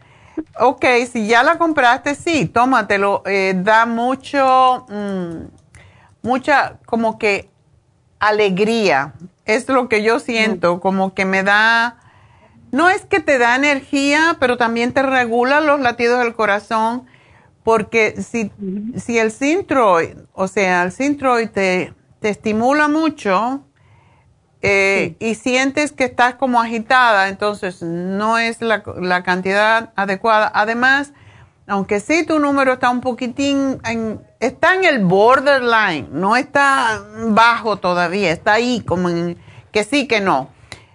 ok, 0.58 0.86
si 1.12 1.28
ya 1.28 1.44
la 1.44 1.58
compraste, 1.58 2.16
sí, 2.16 2.46
tómatelo. 2.46 3.22
Eh, 3.26 3.54
da 3.58 3.86
mucho, 3.86 4.86
mm, 4.88 5.44
mucha, 6.22 6.78
como 6.86 7.20
que 7.20 7.50
alegría. 8.20 9.14
Es 9.46 9.68
lo 9.68 9.90
que 9.90 10.04
yo 10.04 10.20
siento, 10.20 10.80
como 10.80 11.14
que 11.14 11.26
me 11.26 11.44
da 11.44 11.98
no 12.72 12.90
es 12.90 13.06
que 13.06 13.20
te 13.20 13.38
da 13.38 13.56
energía, 13.56 14.38
pero 14.40 14.58
también 14.58 14.94
te 14.94 15.04
regula 15.04 15.62
los 15.62 15.80
latidos 15.80 16.20
del 16.24 16.34
corazón, 16.34 17.06
porque 17.64 18.22
si, 18.22 18.52
si 18.98 19.20
el 19.20 19.32
Synthroid, 19.32 20.18
o 20.34 20.48
sea, 20.48 20.84
el 20.84 20.92
Synthroid 20.92 21.50
te, 21.50 21.94
te 22.20 22.30
estimula 22.30 22.88
mucho 22.88 23.66
eh, 24.62 25.16
y 25.20 25.36
sientes 25.36 25.92
que 25.92 26.06
estás 26.06 26.36
como 26.36 26.62
agitada, 26.62 27.30
entonces 27.30 27.82
no 27.82 28.38
es 28.38 28.62
la, 28.62 28.84
la, 29.00 29.24
cantidad 29.24 29.92
adecuada. 29.96 30.52
Además, 30.54 31.14
aunque 31.68 32.00
sí 32.00 32.26
tu 32.26 32.40
número 32.40 32.74
está 32.74 32.90
un 32.90 33.02
poquitín, 33.02 33.80
en, 33.86 34.22
está 34.40 34.76
en 34.76 34.86
el 34.86 35.04
borderline, 35.04 36.10
no 36.12 36.36
está 36.36 37.04
bajo 37.28 37.78
todavía, 37.78 38.32
está 38.32 38.54
ahí 38.54 38.82
como 38.82 39.10
en 39.10 39.38
que 39.72 39.84
sí, 39.84 40.08
que 40.08 40.22
no. 40.22 40.50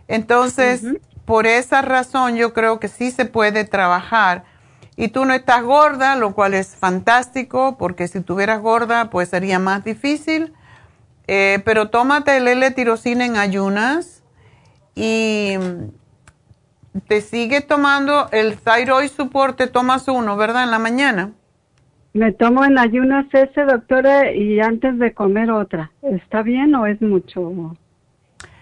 Entonces, 0.08 0.82
por 1.26 1.46
esa 1.46 1.82
razón 1.82 2.36
yo 2.36 2.54
creo 2.54 2.80
que 2.80 2.88
sí 2.88 3.10
se 3.10 3.26
puede 3.26 3.64
trabajar. 3.64 4.44
Y 4.96 5.08
tú 5.08 5.26
no 5.26 5.34
estás 5.34 5.62
gorda, 5.62 6.16
lo 6.16 6.32
cual 6.32 6.54
es 6.54 6.74
fantástico, 6.74 7.76
porque 7.78 8.08
si 8.08 8.22
tuvieras 8.22 8.62
gorda, 8.62 9.10
pues 9.10 9.28
sería 9.28 9.58
más 9.58 9.84
difícil. 9.84 10.54
Eh, 11.26 11.60
pero 11.64 11.90
tómate 11.90 12.36
el 12.38 12.48
L-tirosina 12.48 13.26
en 13.26 13.36
ayunas 13.36 14.22
y 14.94 15.54
te 17.08 17.20
sigue 17.20 17.60
tomando 17.60 18.28
el 18.30 18.56
thyroid 18.56 19.10
support, 19.10 19.58
te 19.58 19.66
tomas 19.66 20.08
uno, 20.08 20.36
¿verdad? 20.36 20.62
En 20.62 20.70
la 20.70 20.78
mañana. 20.78 21.32
Me 22.14 22.32
tomo 22.32 22.64
en 22.64 22.78
ayunas 22.78 23.26
ese, 23.34 23.64
doctora, 23.64 24.32
y 24.32 24.60
antes 24.60 24.98
de 24.98 25.12
comer 25.12 25.50
otra. 25.50 25.90
¿Está 26.00 26.42
bien 26.42 26.74
o 26.74 26.86
es 26.86 27.02
mucho? 27.02 27.76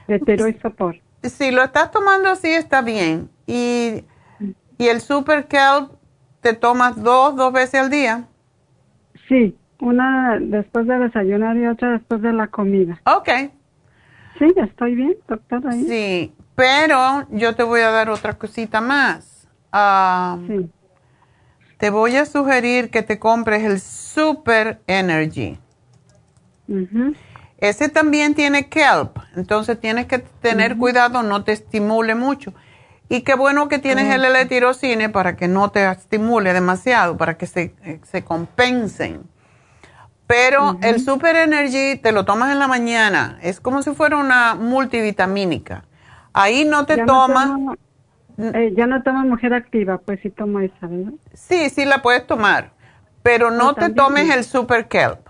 De 0.09 0.19
thyroid 0.19 0.57
support 0.61 1.03
si 1.28 1.51
lo 1.51 1.62
estás 1.62 1.90
tomando 1.90 2.28
así 2.28 2.48
está 2.48 2.82
bien. 2.82 3.30
Y, 3.46 4.05
el 4.78 5.01
Super 5.01 5.46
Kelp 5.46 5.92
te 6.40 6.52
tomas 6.52 7.02
dos, 7.02 7.36
dos 7.36 7.52
veces 7.52 7.80
al 7.80 7.90
día. 7.90 8.26
Sí, 9.28 9.56
una 9.80 10.38
después 10.38 10.86
de 10.86 10.98
desayunar 10.98 11.56
y 11.56 11.66
otra 11.66 11.92
después 11.92 12.20
de 12.20 12.32
la 12.32 12.48
comida. 12.48 13.01
Ok. 13.06 13.28
Sí, 14.38 14.52
estoy 14.56 14.94
bien, 14.94 15.16
doctora. 15.26 15.72
Sí, 15.72 16.34
pero 16.55 17.26
yo 17.30 17.55
te 17.55 17.62
voy 17.62 17.80
a 17.80 17.90
dar 17.90 18.10
otra 18.10 18.34
cosita 18.34 18.80
más. 18.80 19.48
sí. 20.46 20.70
Te 21.78 21.90
voy 21.90 22.16
a 22.16 22.24
sugerir 22.24 22.90
que 22.90 23.02
te 23.02 23.18
compres 23.18 23.64
el 23.64 23.80
Super 23.80 24.80
Energy. 24.86 25.59
Ese 27.59 27.89
también 27.89 28.35
tiene 28.35 28.68
kelp, 28.68 29.18
entonces 29.36 29.81
tienes 29.81 30.06
que 30.06 30.18
tener 30.18 30.76
cuidado, 30.76 31.22
no 31.22 31.44
te 31.44 31.52
estimule 31.52 32.14
mucho. 32.14 32.52
Y 33.09 33.22
qué 33.22 33.35
bueno 33.35 33.68
que 33.68 33.78
tienes 33.78 34.12
el 34.12 34.24
L-tirocine 34.24 35.09
para 35.09 35.36
que 35.36 35.47
no 35.47 35.70
te 35.70 35.89
estimule 35.90 36.52
demasiado, 36.52 37.16
para 37.16 37.36
que 37.36 37.47
se, 37.47 37.74
se 38.02 38.24
compensen. 38.24 39.22
Pero 40.26 40.78
el 40.82 41.01
Super 41.01 41.36
Energy 41.36 41.98
te 41.98 42.10
lo 42.12 42.24
tomas 42.24 42.51
en 42.51 42.59
la 42.59 42.66
mañana, 42.66 43.39
es 43.43 43.60
como 43.60 43.82
si 43.82 43.93
fuera 43.94 44.16
una 44.16 44.55
multivitamínica. 44.55 45.85
Ahí 46.32 46.64
no 46.64 46.86
te 46.86 47.05
tomas... 47.05 47.76
Eh, 48.36 48.72
ya 48.76 48.86
no 48.86 49.01
tomo 49.02 49.20
mujer 49.20 49.55
activa, 49.55 49.98
pues 49.98 50.18
sí 50.20 50.31
tomo 50.31 50.59
esa, 50.59 50.89
¿verdad? 50.89 51.12
Sí, 51.35 51.70
sí 51.70 51.85
la 51.85 52.02
puedes 52.02 52.26
tomar, 52.26 52.72
pero 53.22 53.52
no 53.52 53.70
ah, 53.70 53.74
te 53.74 53.90
tomes 53.90 54.35
el 54.35 54.43
Super 54.43 54.89
Kelp. 54.89 55.28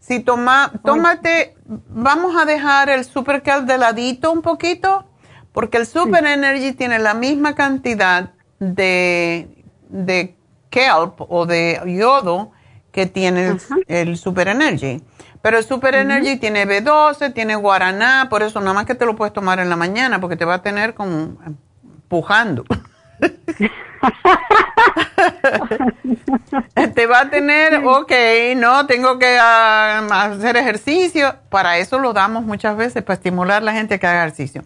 Si 0.00 0.20
toma, 0.20 0.72
tómate, 0.82 1.54
vamos 1.66 2.34
a 2.34 2.44
dejar 2.44 2.88
el 2.88 3.04
Super 3.04 3.42
Kelp 3.42 3.66
de 3.66 3.78
ladito 3.78 4.32
un 4.32 4.42
poquito, 4.42 5.04
porque 5.52 5.76
el 5.76 5.86
Super 5.86 6.24
Energy 6.24 6.72
tiene 6.72 6.98
la 6.98 7.14
misma 7.14 7.54
cantidad 7.54 8.32
de, 8.58 9.64
de 9.88 10.34
kelp 10.70 11.20
o 11.20 11.46
de 11.46 11.80
yodo 11.86 12.52
que 12.92 13.06
tiene 13.06 13.56
el, 13.88 14.16
Super 14.16 14.48
Energy. 14.48 15.02
Pero 15.42 15.58
el 15.58 15.64
Super 15.64 15.94
Energy 15.94 16.38
tiene 16.38 16.66
B12, 16.66 17.32
tiene 17.32 17.56
guaraná, 17.56 18.28
por 18.28 18.42
eso 18.42 18.60
nada 18.60 18.74
más 18.74 18.86
que 18.86 18.94
te 18.94 19.06
lo 19.06 19.16
puedes 19.16 19.32
tomar 19.32 19.60
en 19.60 19.68
la 19.70 19.76
mañana, 19.76 20.20
porque 20.20 20.36
te 20.36 20.44
va 20.44 20.54
a 20.54 20.62
tener 20.62 20.94
como 20.94 21.36
empujando. 21.46 22.64
Te 26.94 27.06
va 27.06 27.20
a 27.20 27.30
tener, 27.30 27.82
ok, 27.84 28.12
no, 28.56 28.86
tengo 28.86 29.18
que 29.18 29.38
ah, 29.40 30.06
hacer 30.10 30.56
ejercicio. 30.56 31.36
Para 31.48 31.78
eso 31.78 31.98
lo 31.98 32.12
damos 32.12 32.44
muchas 32.44 32.76
veces, 32.76 33.02
para 33.02 33.14
estimular 33.14 33.62
a 33.62 33.64
la 33.64 33.72
gente 33.72 33.98
que 33.98 34.06
haga 34.06 34.24
ejercicio. 34.24 34.62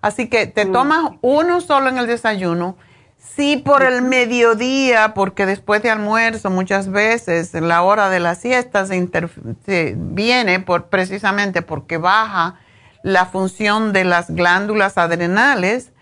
Así 0.00 0.28
que 0.28 0.46
te 0.46 0.66
tomas 0.66 1.12
uno 1.20 1.60
solo 1.60 1.88
en 1.88 1.98
el 1.98 2.06
desayuno. 2.06 2.76
Sí, 3.18 3.56
por 3.56 3.84
el 3.84 4.02
mediodía, 4.02 5.14
porque 5.14 5.46
después 5.46 5.82
de 5.82 5.90
almuerzo 5.90 6.50
muchas 6.50 6.90
veces 6.90 7.54
la 7.54 7.82
hora 7.82 8.10
de 8.10 8.20
la 8.20 8.34
siesta 8.34 8.84
se, 8.84 9.94
viene 9.96 10.60
por, 10.60 10.86
precisamente 10.86 11.62
porque 11.62 11.98
baja 11.98 12.56
la 13.02 13.26
función 13.26 13.92
de 13.92 14.04
las 14.04 14.30
glándulas 14.30 14.98
adrenales 14.98 15.92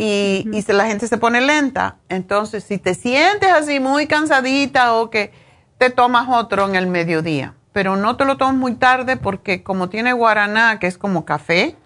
y, 0.00 0.48
y 0.52 0.72
la 0.72 0.86
gente 0.86 1.08
se 1.08 1.18
pone 1.18 1.40
lenta. 1.40 1.96
Entonces, 2.08 2.64
si 2.64 2.78
te 2.78 2.94
sientes 2.94 3.50
así 3.50 3.80
muy 3.80 4.06
cansadita 4.06 4.94
o 4.94 5.10
que 5.10 5.32
te 5.76 5.90
tomas 5.90 6.28
otro 6.30 6.66
en 6.66 6.76
el 6.76 6.86
mediodía, 6.86 7.54
pero 7.72 7.96
no 7.96 8.16
te 8.16 8.24
lo 8.24 8.36
tomes 8.36 8.54
muy 8.54 8.76
tarde 8.76 9.16
porque 9.16 9.62
como 9.62 9.88
tiene 9.88 10.12
guaraná, 10.12 10.78
que 10.78 10.86
es 10.86 10.96
como 10.96 11.24
café, 11.24 11.76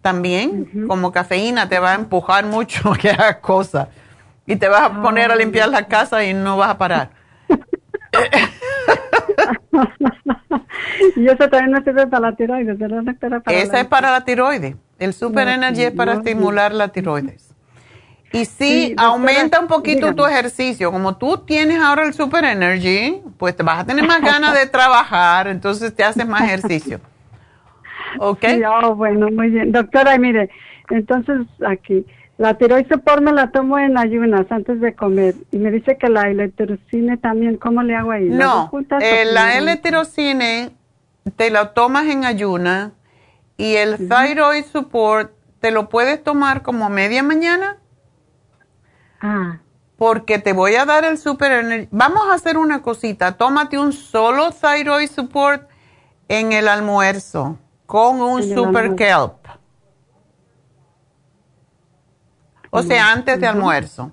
también, 0.00 0.86
como 0.88 1.12
cafeína, 1.12 1.68
te 1.68 1.78
va 1.78 1.92
a 1.92 1.96
empujar 1.96 2.46
mucho 2.46 2.92
que 3.00 3.10
hagas 3.10 3.36
cosas. 3.36 3.88
Y 4.46 4.56
te 4.56 4.68
vas 4.68 4.90
a 4.90 5.02
poner 5.02 5.30
a 5.30 5.36
limpiar 5.36 5.68
la 5.68 5.86
casa 5.86 6.24
y 6.24 6.32
no 6.32 6.56
vas 6.56 6.70
a 6.70 6.78
parar. 6.78 7.10
y 11.16 11.26
eso 11.26 11.48
también 11.48 11.70
no 11.70 11.84
sirve 11.84 12.06
para 12.06 12.30
la 12.30 12.36
tiroides, 12.36 12.78
¿verdad, 12.78 13.02
Esa 13.46 13.80
es 13.80 13.86
para 13.86 14.10
la 14.10 14.24
tiroides. 14.24 14.76
El 14.98 15.12
Super 15.12 15.48
Energy 15.48 15.84
es 15.84 15.92
para 15.92 16.14
estimular 16.14 16.72
la 16.72 16.88
tiroides. 16.88 17.49
Y 18.32 18.44
si 18.44 18.94
aumenta 18.96 19.58
un 19.58 19.66
poquito 19.66 20.14
tu 20.14 20.24
ejercicio. 20.24 20.92
Como 20.92 21.16
tú 21.16 21.38
tienes 21.38 21.80
ahora 21.80 22.04
el 22.04 22.14
Super 22.14 22.44
Energy, 22.44 23.20
pues 23.38 23.56
te 23.56 23.62
vas 23.62 23.80
a 23.80 23.86
tener 23.86 24.06
más 24.06 24.20
ganas 24.20 24.54
de 24.54 24.66
trabajar, 24.66 25.48
entonces 25.48 25.94
te 25.94 26.04
haces 26.04 26.26
más 26.26 26.42
ejercicio. 26.42 27.00
¿Ok? 28.18 28.44
Oh, 28.82 28.94
bueno, 28.94 29.28
muy 29.30 29.50
bien. 29.50 29.72
Doctora, 29.72 30.16
mire, 30.18 30.50
entonces 30.90 31.46
aquí, 31.66 32.06
la 32.38 32.54
tiroides 32.54 32.88
support 32.88 33.22
me 33.22 33.32
la 33.32 33.50
tomo 33.50 33.78
en 33.78 33.98
ayunas 33.98 34.46
antes 34.50 34.80
de 34.80 34.94
comer. 34.94 35.34
Y 35.50 35.58
me 35.58 35.70
dice 35.70 35.98
que 35.98 36.08
la 36.08 36.30
L-tirocine 36.30 37.16
también, 37.18 37.56
¿cómo 37.56 37.82
le 37.82 37.94
hago 37.94 38.12
ahí? 38.12 38.28
No, 38.28 38.70
eh, 39.00 39.24
la 39.26 39.58
L-tirocine 39.58 40.70
te 41.36 41.50
la 41.50 41.74
tomas 41.74 42.06
en 42.06 42.24
ayunas 42.24 42.92
y 43.56 43.74
el 43.74 44.08
thyroid 44.08 44.64
support 44.64 45.32
te 45.60 45.70
lo 45.70 45.88
puedes 45.88 46.22
tomar 46.24 46.62
como 46.62 46.88
media 46.88 47.22
mañana. 47.22 47.76
Ah. 49.20 49.58
Porque 49.96 50.38
te 50.38 50.52
voy 50.52 50.76
a 50.76 50.86
dar 50.86 51.04
el 51.04 51.18
super 51.18 51.52
energy. 51.52 51.88
Vamos 51.90 52.22
a 52.30 52.34
hacer 52.34 52.56
una 52.56 52.80
cosita. 52.80 53.36
Tómate 53.36 53.78
un 53.78 53.92
solo 53.92 54.50
thyroid 54.50 55.10
support 55.10 55.68
en 56.28 56.52
el 56.52 56.68
almuerzo 56.68 57.58
con 57.86 58.20
un 58.20 58.42
super 58.42 58.94
kelp. 58.94 59.46
O 62.70 62.82
sea, 62.82 63.12
antes 63.12 63.40
de 63.40 63.46
almuerzo. 63.46 64.12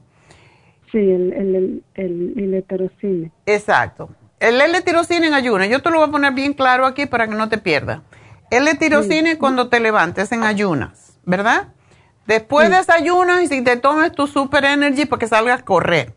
Sí, 0.92 0.98
el, 0.98 1.32
el, 1.34 1.84
el, 1.94 2.34
el 2.38 3.32
Exacto. 3.46 4.10
El 4.40 4.60
L-tirocine 4.60 5.28
en 5.28 5.34
ayuno. 5.34 5.66
Yo 5.66 5.82
te 5.82 5.90
lo 5.90 6.00
voy 6.00 6.08
a 6.08 6.12
poner 6.12 6.34
bien 6.34 6.54
claro 6.54 6.86
aquí 6.86 7.06
para 7.06 7.28
que 7.28 7.36
no 7.36 7.50
te 7.50 7.58
pierdas. 7.58 8.02
L-tirocine 8.50 9.38
cuando 9.38 9.70
te 9.70 9.80
levantes 9.80 10.32
en 10.32 10.44
ayunas, 10.44 11.20
¿verdad? 11.26 11.68
Después 12.28 12.70
desayunas 12.70 13.42
y 13.44 13.48
si 13.48 13.64
te 13.64 13.78
tomes 13.78 14.12
tu 14.12 14.28
Super 14.28 14.66
Energy 14.66 15.06
para 15.06 15.20
que 15.20 15.28
salgas 15.28 15.62
a 15.62 15.66
correr. 15.66 16.14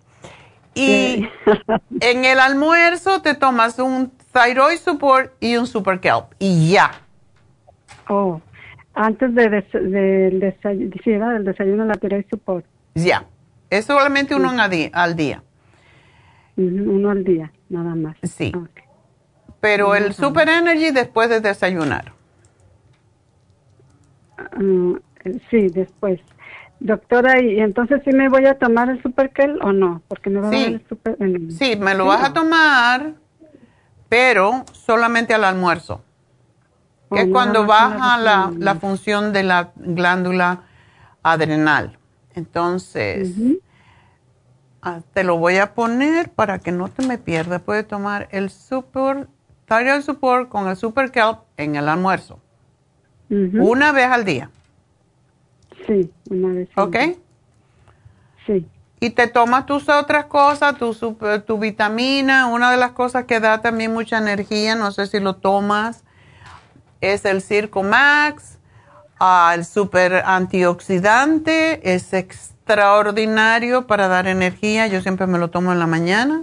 Y 0.74 1.28
en 2.00 2.24
el 2.24 2.40
almuerzo 2.40 3.22
te 3.22 3.34
tomas 3.34 3.78
un 3.78 4.10
Thyroid 4.32 4.78
Support 4.78 5.32
y 5.40 5.56
un 5.56 5.66
Super 5.66 6.00
Kelp. 6.00 6.26
Y 6.38 6.72
ya. 6.72 6.90
Oh, 8.08 8.40
antes 8.94 9.34
de, 9.34 9.48
del 9.48 10.40
desayuno, 10.40 11.30
del 11.30 11.44
desayuno 11.44 11.84
la 11.84 11.94
Thyroid 11.94 12.24
Support. 12.28 12.66
Ya. 12.94 13.24
Es 13.70 13.84
solamente 13.84 14.34
uno 14.34 14.50
al 14.50 15.16
día. 15.16 15.42
Uno 16.56 17.10
al 17.10 17.22
día, 17.22 17.52
nada 17.68 17.94
más. 17.94 18.16
Sí. 18.24 18.52
Pero 19.60 19.94
el 19.94 20.12
Super 20.12 20.48
Energy 20.48 20.90
después 20.90 21.28
de 21.28 21.40
desayunar. 21.40 22.12
Mm, 24.56 24.96
sí, 25.50 25.68
después. 25.68 26.20
Doctora, 26.80 27.40
¿y 27.42 27.60
entonces 27.60 28.00
sí 28.04 28.10
me 28.12 28.28
voy 28.28 28.46
a 28.46 28.58
tomar 28.58 28.88
el 28.88 29.02
Superkel 29.02 29.58
o 29.62 29.72
no? 29.72 30.02
Porque 30.08 30.30
me 30.30 30.40
va 30.40 30.50
sí. 30.50 30.56
a 30.56 30.60
dar 30.60 30.72
el 30.72 30.88
super, 30.88 31.16
Sí, 31.50 31.76
me 31.76 31.94
lo 31.94 32.06
vas 32.06 32.24
a 32.24 32.32
tomar, 32.32 33.14
pero 34.08 34.64
solamente 34.72 35.34
al 35.34 35.44
almuerzo. 35.44 36.02
Que 37.12 37.22
es 37.22 37.28
cuando 37.28 37.66
baja 37.66 38.18
la, 38.18 38.52
la, 38.56 38.76
función 38.76 39.32
de 39.32 39.42
la 39.42 39.72
glándula 39.74 40.62
adrenal. 41.22 41.98
Entonces, 42.34 43.34
ah, 44.80 45.00
te 45.12 45.24
lo 45.24 45.36
voy 45.36 45.56
a 45.56 45.74
poner 45.74 46.30
para 46.30 46.60
que 46.60 46.70
no 46.70 46.88
te 46.88 47.04
me 47.04 47.18
pierdas. 47.18 47.62
Puedes 47.62 47.86
tomar 47.86 48.28
el 48.30 48.48
Super 48.48 49.26
Thyroid 49.66 50.02
Support 50.02 50.48
con 50.48 50.68
el 50.68 50.76
Super 50.76 51.10
Kelp 51.10 51.40
en 51.56 51.76
el 51.76 51.88
almuerzo. 51.88 52.38
Una 53.28 53.92
vez 53.92 54.06
al 54.06 54.24
día. 54.24 54.50
Sí, 55.86 56.10
una 56.30 56.54
vez. 56.54 56.68
¿Ok? 56.76 56.96
Sí. 58.46 58.66
Y 59.00 59.10
te 59.10 59.26
tomas 59.28 59.66
tus 59.66 59.88
otras 59.88 60.26
cosas, 60.26 60.76
tu, 60.76 60.94
tu 61.46 61.58
vitamina, 61.58 62.48
una 62.48 62.70
de 62.70 62.76
las 62.76 62.92
cosas 62.92 63.24
que 63.24 63.40
da 63.40 63.62
también 63.62 63.92
mucha 63.92 64.18
energía, 64.18 64.74
no 64.74 64.90
sé 64.92 65.06
si 65.06 65.20
lo 65.20 65.36
tomas, 65.36 66.04
es 67.00 67.24
el 67.24 67.40
Circo 67.40 67.82
Max, 67.82 68.58
ah, 69.18 69.52
el 69.54 69.64
super 69.64 70.22
antioxidante, 70.26 71.94
es 71.94 72.12
extraordinario 72.12 73.86
para 73.86 74.08
dar 74.08 74.26
energía, 74.26 74.86
yo 74.86 75.00
siempre 75.00 75.26
me 75.26 75.38
lo 75.38 75.48
tomo 75.48 75.72
en 75.72 75.78
la 75.78 75.86
mañana. 75.86 76.42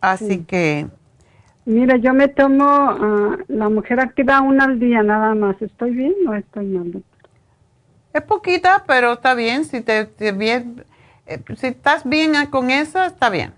Así 0.00 0.44
que 0.44 0.86
Mira, 1.64 1.96
yo 1.96 2.12
me 2.12 2.26
tomo 2.26 2.64
uh, 2.64 3.36
la 3.46 3.68
mujer 3.68 4.00
activa 4.00 4.40
una 4.40 4.64
al 4.64 4.80
día 4.80 5.02
nada 5.02 5.34
más. 5.34 5.60
¿Estoy 5.62 5.92
bien 5.92 6.14
o 6.26 6.34
estoy 6.34 6.66
mal? 6.66 7.02
Es 8.12 8.22
poquita, 8.22 8.84
pero 8.86 9.14
está 9.14 9.34
bien. 9.34 9.64
Si 9.64 9.80
te, 9.80 10.06
bien, 10.32 10.84
eh, 11.26 11.40
si 11.56 11.68
estás 11.68 12.04
bien 12.04 12.34
con 12.50 12.70
eso, 12.70 13.02
está 13.02 13.30
bien. 13.30 13.54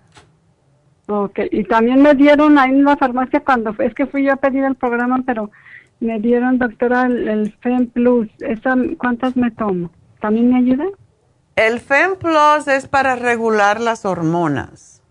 Ok, 1.07 1.39
y 1.51 1.63
también 1.65 2.01
me 2.01 2.15
dieron 2.15 2.57
ahí 2.57 2.71
en 2.71 2.83
la 2.83 2.97
farmacia 2.97 3.41
cuando 3.41 3.75
es 3.79 3.93
que 3.93 4.07
fui 4.07 4.23
yo 4.23 4.33
a 4.33 4.37
pedir 4.37 4.63
el 4.63 4.75
programa, 4.75 5.21
pero 5.25 5.51
me 5.99 6.19
dieron, 6.19 6.57
doctora, 6.57 7.05
el, 7.05 7.27
el 7.27 7.53
FEM 7.61 7.87
Plus. 7.87 8.27
¿Esa, 8.39 8.75
¿Cuántas 8.97 9.35
me 9.35 9.51
tomo? 9.51 9.91
¿También 10.19 10.49
me 10.49 10.57
ayuda? 10.57 10.85
El 11.55 11.79
FEM 11.79 12.17
Plus 12.17 12.67
es 12.67 12.87
para 12.87 13.15
regular 13.15 13.79
las 13.79 14.03
hormonas. 14.05 15.01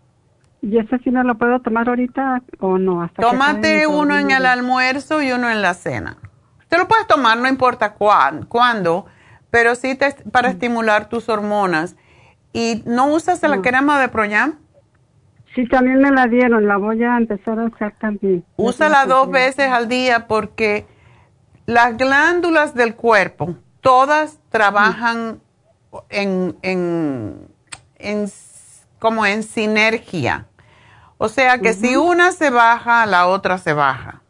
¿Y 0.61 0.77
ese 0.77 0.97
sí 0.99 1.11
no 1.11 1.23
lo 1.23 1.35
puedo 1.35 1.59
tomar 1.59 1.87
ahorita 1.87 2.41
o 2.59 2.77
no? 2.77 3.03
Hasta 3.03 3.21
Tómate 3.21 3.85
uno 3.87 4.17
en 4.17 4.31
el 4.31 4.45
almuerzo 4.45 5.21
y 5.21 5.31
uno 5.31 5.49
en 5.49 5.61
la 5.61 5.75
cena. 5.75 6.17
Te 6.67 6.77
lo 6.77 6.87
puedes 6.87 7.05
tomar, 7.07 7.37
no 7.37 7.47
importa 7.47 7.93
cuándo, 7.93 9.05
pero 9.55 9.73
sí 9.75 9.95
te, 9.95 10.11
para 10.33 10.49
estimular 10.49 11.07
tus 11.07 11.29
hormonas. 11.29 11.95
¿Y 12.51 12.83
no 12.85 13.07
usas 13.07 13.41
la 13.43 13.61
crema 13.61 14.01
de 14.01 14.09
Proyam? 14.09 14.55
Sí, 15.55 15.65
también 15.69 16.01
me 16.01 16.11
la 16.11 16.27
dieron, 16.27 16.67
la 16.67 16.75
voy 16.75 17.01
a 17.05 17.15
empezar 17.15 17.57
a 17.59 17.63
usar 17.63 17.93
también. 17.97 18.43
Úsala 18.57 19.05
dos 19.05 19.31
veces 19.31 19.71
al 19.71 19.87
día 19.87 20.27
porque 20.27 20.85
las 21.67 21.95
glándulas 21.95 22.75
del 22.75 22.95
cuerpo, 22.95 23.55
todas 23.79 24.39
trabajan 24.49 25.39
en, 26.09 26.57
en, 26.61 27.47
en, 27.97 28.29
como 28.99 29.25
en 29.25 29.41
sinergia. 29.43 30.47
O 31.17 31.29
sea 31.29 31.59
que 31.59 31.71
si 31.71 31.95
una 31.95 32.33
se 32.33 32.49
baja, 32.49 33.05
la 33.05 33.27
otra 33.27 33.57
se 33.57 33.71
baja. 33.71 34.21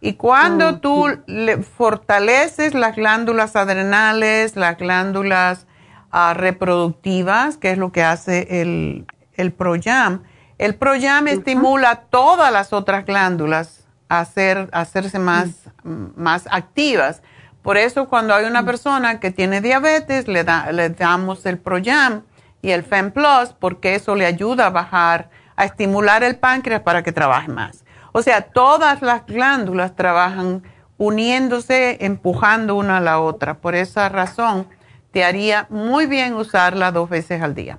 Y 0.00 0.14
cuando 0.14 0.78
tú 0.78 1.06
le 1.26 1.58
fortaleces 1.58 2.74
las 2.74 2.94
glándulas 2.94 3.56
adrenales, 3.56 4.54
las 4.54 4.78
glándulas 4.78 5.66
ah, 6.12 6.34
reproductivas, 6.34 7.56
que 7.56 7.72
es 7.72 7.78
lo 7.78 7.90
que 7.90 8.04
hace 8.04 8.60
el, 8.60 9.06
el 9.34 9.52
Proyam, 9.52 10.22
el 10.58 10.74
Proyam 10.74 11.28
estimula 11.28 12.02
todas 12.10 12.52
las 12.52 12.72
otras 12.72 13.06
glándulas 13.06 13.86
a, 14.08 14.20
hacer, 14.20 14.68
hacerse 14.72 15.18
más, 15.18 15.50
más 15.84 16.48
activas. 16.50 17.22
Por 17.62 17.76
eso 17.76 18.08
cuando 18.08 18.34
hay 18.34 18.44
una 18.44 18.64
persona 18.64 19.20
que 19.20 19.30
tiene 19.30 19.60
diabetes, 19.60 20.26
le, 20.26 20.42
da, 20.42 20.72
le 20.72 20.90
damos 20.90 21.46
el 21.46 21.58
Proyam 21.58 22.22
y 22.60 22.70
el 22.70 22.82
FEM 22.82 23.12
Plus, 23.12 23.54
porque 23.58 23.94
eso 23.94 24.16
le 24.16 24.26
ayuda 24.26 24.66
a 24.66 24.70
bajar 24.70 25.30
a 25.54 25.64
estimular 25.64 26.22
el 26.22 26.36
páncreas 26.36 26.82
para 26.82 27.02
que 27.02 27.12
trabaje 27.12 27.48
más. 27.48 27.84
O 28.12 28.22
sea, 28.22 28.42
todas 28.42 29.02
las 29.02 29.26
glándulas 29.26 29.94
trabajan 29.94 30.62
uniéndose, 30.96 32.04
empujando 32.04 32.74
una 32.74 32.98
a 32.98 33.00
la 33.00 33.20
otra. 33.20 33.54
Por 33.54 33.74
esa 33.74 34.08
razón, 34.08 34.66
te 35.10 35.24
haría 35.24 35.66
muy 35.70 36.06
bien 36.06 36.34
usarla 36.34 36.92
dos 36.92 37.08
veces 37.08 37.42
al 37.42 37.54
día. 37.54 37.78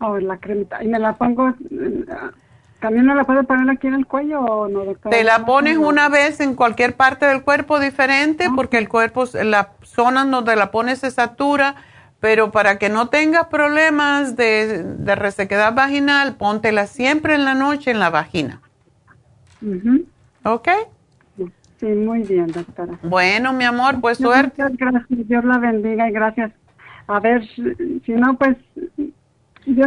Oh, 0.00 0.18
la 0.18 0.38
cremita. 0.38 0.82
¿Y 0.82 0.88
me 0.88 0.98
la 0.98 1.14
pongo, 1.14 1.52
también 2.80 3.06
me 3.06 3.14
la 3.14 3.24
puedo 3.24 3.44
poner 3.44 3.68
aquí 3.70 3.86
en 3.86 3.94
el 3.94 4.06
cuello 4.06 4.40
o 4.40 4.68
no, 4.68 4.84
doctora? 4.84 5.16
Te 5.16 5.24
la 5.24 5.44
pones 5.44 5.76
una 5.76 6.08
vez 6.08 6.40
en 6.40 6.54
cualquier 6.54 6.96
parte 6.96 7.26
del 7.26 7.42
cuerpo 7.42 7.78
diferente 7.78 8.46
ah. 8.48 8.52
porque 8.56 8.78
el 8.78 8.88
cuerpo, 8.88 9.24
la 9.44 9.72
zona 9.82 10.24
donde 10.24 10.56
la 10.56 10.70
pones 10.70 11.00
se 11.00 11.10
satura 11.10 11.76
pero 12.20 12.52
para 12.52 12.78
que 12.78 12.90
no 12.90 13.08
tengas 13.08 13.46
problemas 13.46 14.36
de, 14.36 14.84
resequedad 15.16 15.74
vaginal, 15.74 16.36
póntela 16.36 16.86
siempre 16.86 17.34
en 17.34 17.46
la 17.46 17.54
noche 17.54 17.90
en 17.90 17.98
la 17.98 18.10
vagina. 18.10 18.60
¿Ok? 20.44 20.68
Sí, 21.78 21.86
muy 21.86 22.22
bien, 22.22 22.48
doctora. 22.48 22.98
Bueno, 23.02 23.52
mi 23.52 23.64
amor, 23.64 24.00
pues 24.00 24.18
suerte. 24.18 24.62
Muchas 24.62 24.76
gracias, 24.76 25.28
Dios 25.28 25.44
la 25.44 25.58
bendiga 25.58 26.08
y 26.08 26.12
gracias. 26.12 26.52
A 27.06 27.20
ver, 27.20 27.42
si 27.54 28.12
no, 28.12 28.36
pues... 28.36 28.56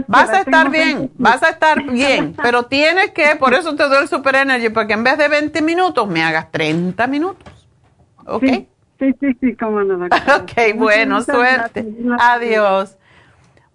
vas 0.07 0.29
a 0.29 0.39
estar 0.41 0.71
bien, 0.71 1.11
vas 1.17 1.43
a 1.43 1.49
estar 1.49 1.83
bien, 1.83 2.35
pero 2.41 2.63
tienes 2.63 3.11
que, 3.11 3.35
por 3.39 3.53
eso 3.53 3.75
te 3.75 3.83
doy 3.83 4.01
el 4.01 4.07
Super 4.07 4.35
Energy, 4.35 4.69
porque 4.69 4.93
en 4.93 5.03
vez 5.03 5.17
de 5.17 5.27
20 5.27 5.61
minutos 5.61 6.07
me 6.07 6.23
hagas 6.23 6.51
30 6.51 7.05
minutos. 7.07 7.67
¿Ok? 8.25 8.43
Sí, 8.43 8.67
Sí, 9.03 9.13
sí, 9.19 9.37
sí, 9.41 9.55
cómo 9.55 9.83
no. 9.83 10.05
ok, 10.05 10.77
bueno, 10.77 11.21
suerte. 11.21 11.85
Adiós. 12.19 12.97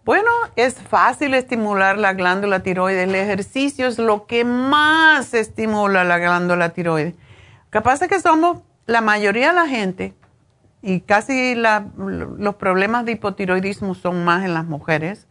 Bueno, 0.08 0.30
es 0.56 0.76
fácil 0.76 1.34
estimular 1.34 1.98
la 1.98 2.14
glándula 2.14 2.60
tiroides. 2.60 3.06
El 3.06 3.14
ejercicio 3.14 3.86
es 3.86 3.98
lo 3.98 4.24
que 4.24 4.42
más 4.42 5.34
estimula 5.34 6.02
la 6.02 6.16
glándula 6.16 6.70
tiroides. 6.70 7.14
Capaz 7.68 8.00
es 8.00 8.08
que 8.08 8.18
somos 8.18 8.62
la 8.86 9.02
mayoría 9.02 9.48
de 9.48 9.52
la 9.52 9.66
gente 9.66 10.14
y 10.80 11.00
casi 11.00 11.54
los 11.54 12.54
problemas 12.54 13.04
de 13.04 13.12
hipotiroidismo 13.12 13.94
son 13.94 14.24
más 14.24 14.46
en 14.46 14.54
las 14.54 14.64
mujeres. 14.64 15.26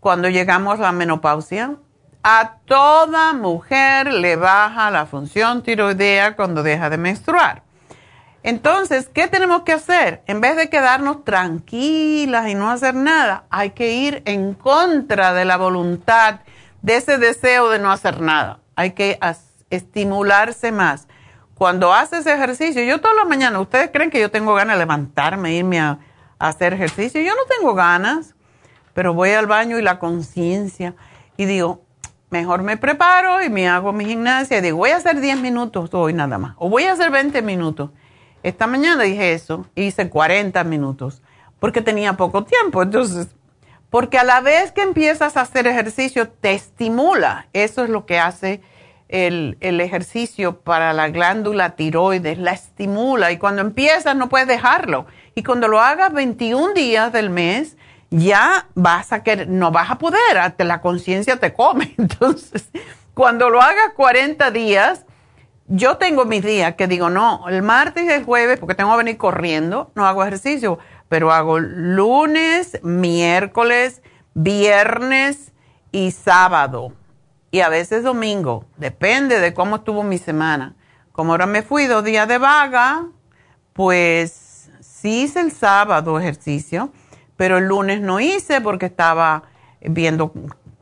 Cuando 0.00 0.28
llegamos 0.28 0.78
a 0.80 0.82
la 0.82 0.92
menopausia, 0.92 1.76
a 2.22 2.56
toda 2.66 3.32
mujer 3.32 4.12
le 4.12 4.36
baja 4.36 4.90
la 4.90 5.06
función 5.06 5.62
tiroidea 5.62 6.36
cuando 6.36 6.62
deja 6.62 6.90
de 6.90 6.98
menstruar. 6.98 7.62
Entonces, 8.42 9.08
¿qué 9.12 9.26
tenemos 9.26 9.62
que 9.62 9.72
hacer? 9.72 10.22
En 10.26 10.40
vez 10.40 10.56
de 10.56 10.70
quedarnos 10.70 11.24
tranquilas 11.24 12.48
y 12.48 12.54
no 12.54 12.70
hacer 12.70 12.94
nada, 12.94 13.44
hay 13.50 13.70
que 13.70 13.92
ir 13.92 14.22
en 14.26 14.54
contra 14.54 15.32
de 15.34 15.44
la 15.44 15.56
voluntad, 15.56 16.40
de 16.82 16.96
ese 16.96 17.18
deseo 17.18 17.68
de 17.68 17.78
no 17.78 17.90
hacer 17.90 18.20
nada. 18.20 18.60
Hay 18.76 18.92
que 18.92 19.18
estimularse 19.70 20.70
más. 20.70 21.08
Cuando 21.54 21.92
haces 21.92 22.26
ejercicio, 22.26 22.82
yo 22.84 23.00
todas 23.00 23.16
las 23.16 23.28
mañanas, 23.28 23.60
¿ustedes 23.60 23.90
creen 23.92 24.10
que 24.10 24.20
yo 24.20 24.30
tengo 24.30 24.54
ganas 24.54 24.76
de 24.76 24.80
levantarme, 24.80 25.54
irme 25.54 25.80
a, 25.80 25.98
a 26.38 26.48
hacer 26.48 26.72
ejercicio? 26.72 27.20
Yo 27.20 27.32
no 27.34 27.42
tengo 27.48 27.74
ganas, 27.74 28.36
pero 28.94 29.12
voy 29.12 29.30
al 29.30 29.48
baño 29.48 29.76
y 29.78 29.82
la 29.82 29.98
conciencia 29.98 30.94
y 31.36 31.46
digo, 31.46 31.82
mejor 32.30 32.62
me 32.62 32.76
preparo 32.76 33.42
y 33.42 33.48
me 33.48 33.68
hago 33.68 33.92
mi 33.92 34.04
gimnasia 34.04 34.58
y 34.58 34.60
digo, 34.60 34.76
voy 34.76 34.90
a 34.90 34.96
hacer 34.96 35.20
10 35.20 35.40
minutos 35.40 35.90
hoy 35.92 36.12
nada 36.12 36.38
más, 36.38 36.54
o 36.58 36.68
voy 36.68 36.84
a 36.84 36.92
hacer 36.92 37.10
20 37.10 37.42
minutos 37.42 37.90
esta 38.42 38.66
mañana 38.66 39.02
dije 39.02 39.32
eso, 39.32 39.66
hice 39.74 40.08
40 40.08 40.62
minutos, 40.64 41.22
porque 41.58 41.80
tenía 41.80 42.14
poco 42.14 42.44
tiempo. 42.44 42.82
Entonces, 42.82 43.28
porque 43.90 44.18
a 44.18 44.24
la 44.24 44.40
vez 44.40 44.72
que 44.72 44.82
empiezas 44.82 45.36
a 45.36 45.42
hacer 45.42 45.66
ejercicio, 45.66 46.28
te 46.28 46.52
estimula. 46.52 47.48
Eso 47.52 47.84
es 47.84 47.90
lo 47.90 48.06
que 48.06 48.18
hace 48.18 48.60
el, 49.08 49.56
ejercicio 49.60 50.60
para 50.60 50.92
la 50.92 51.08
glándula 51.08 51.70
tiroides, 51.76 52.38
la 52.38 52.52
estimula. 52.52 53.32
Y 53.32 53.38
cuando 53.38 53.62
empiezas, 53.62 54.14
no 54.14 54.28
puedes 54.28 54.46
dejarlo. 54.46 55.06
Y 55.34 55.42
cuando 55.42 55.68
lo 55.68 55.80
hagas 55.80 56.12
21 56.12 56.74
días 56.74 57.12
del 57.12 57.30
mes, 57.30 57.76
ya 58.10 58.66
vas 58.74 59.12
a 59.12 59.22
querer, 59.22 59.48
no 59.48 59.70
vas 59.70 59.90
a 59.90 59.98
poder, 59.98 60.54
la 60.58 60.80
conciencia 60.80 61.36
te 61.36 61.52
come. 61.52 61.94
Entonces, 61.98 62.68
cuando 63.14 63.50
lo 63.50 63.60
hagas 63.60 63.92
40 63.96 64.50
días, 64.50 65.04
yo 65.68 65.98
tengo 65.98 66.24
mis 66.24 66.42
días 66.42 66.74
que 66.74 66.86
digo, 66.86 67.10
no, 67.10 67.46
el 67.48 67.62
martes 67.62 68.04
y 68.04 68.10
el 68.10 68.24
jueves, 68.24 68.58
porque 68.58 68.74
tengo 68.74 68.90
que 68.92 68.96
venir 68.98 69.18
corriendo, 69.18 69.92
no 69.94 70.06
hago 70.06 70.22
ejercicio, 70.22 70.78
pero 71.08 71.30
hago 71.30 71.58
lunes, 71.58 72.80
miércoles, 72.82 74.02
viernes 74.34 75.52
y 75.92 76.10
sábado. 76.10 76.94
Y 77.50 77.60
a 77.60 77.68
veces 77.68 78.02
domingo, 78.02 78.64
depende 78.76 79.40
de 79.40 79.52
cómo 79.54 79.76
estuvo 79.76 80.02
mi 80.02 80.18
semana. 80.18 80.74
Como 81.12 81.32
ahora 81.32 81.46
me 81.46 81.62
fui 81.62 81.86
dos 81.86 82.02
días 82.02 82.28
de 82.28 82.38
vaga, 82.38 83.06
pues 83.74 84.70
sí 84.80 85.22
hice 85.22 85.40
el 85.40 85.52
sábado 85.52 86.18
ejercicio, 86.18 86.92
pero 87.36 87.58
el 87.58 87.66
lunes 87.66 88.00
no 88.00 88.20
hice 88.20 88.60
porque 88.60 88.86
estaba 88.86 89.44
viendo 89.80 90.32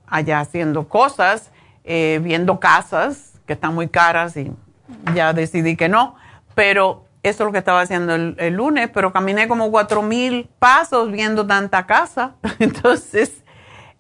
allá 0.07 0.41
haciendo 0.41 0.89
cosas, 0.89 1.51
eh, 1.85 2.21
viendo 2.23 2.61
casas 2.61 3.33
que 3.47 3.53
están 3.53 3.75
muy 3.75 3.89
caras 3.89 4.37
y 4.37 4.53
ya 5.15 5.33
decidí 5.33 5.77
que 5.77 5.89
no, 5.89 6.17
pero 6.55 7.07
eso 7.23 7.43
es 7.43 7.47
lo 7.47 7.53
que 7.53 7.59
estaba 7.59 7.81
haciendo 7.81 8.15
el, 8.15 8.55
lunes, 8.55 8.89
pero 8.93 9.13
caminé 9.13 9.49
como 9.49 9.71
cuatro 9.71 10.03
mil 10.03 10.49
pasos 10.59 11.11
viendo 11.11 11.47
tanta 11.47 11.87
casa. 11.87 12.35
Entonces, 12.61 13.43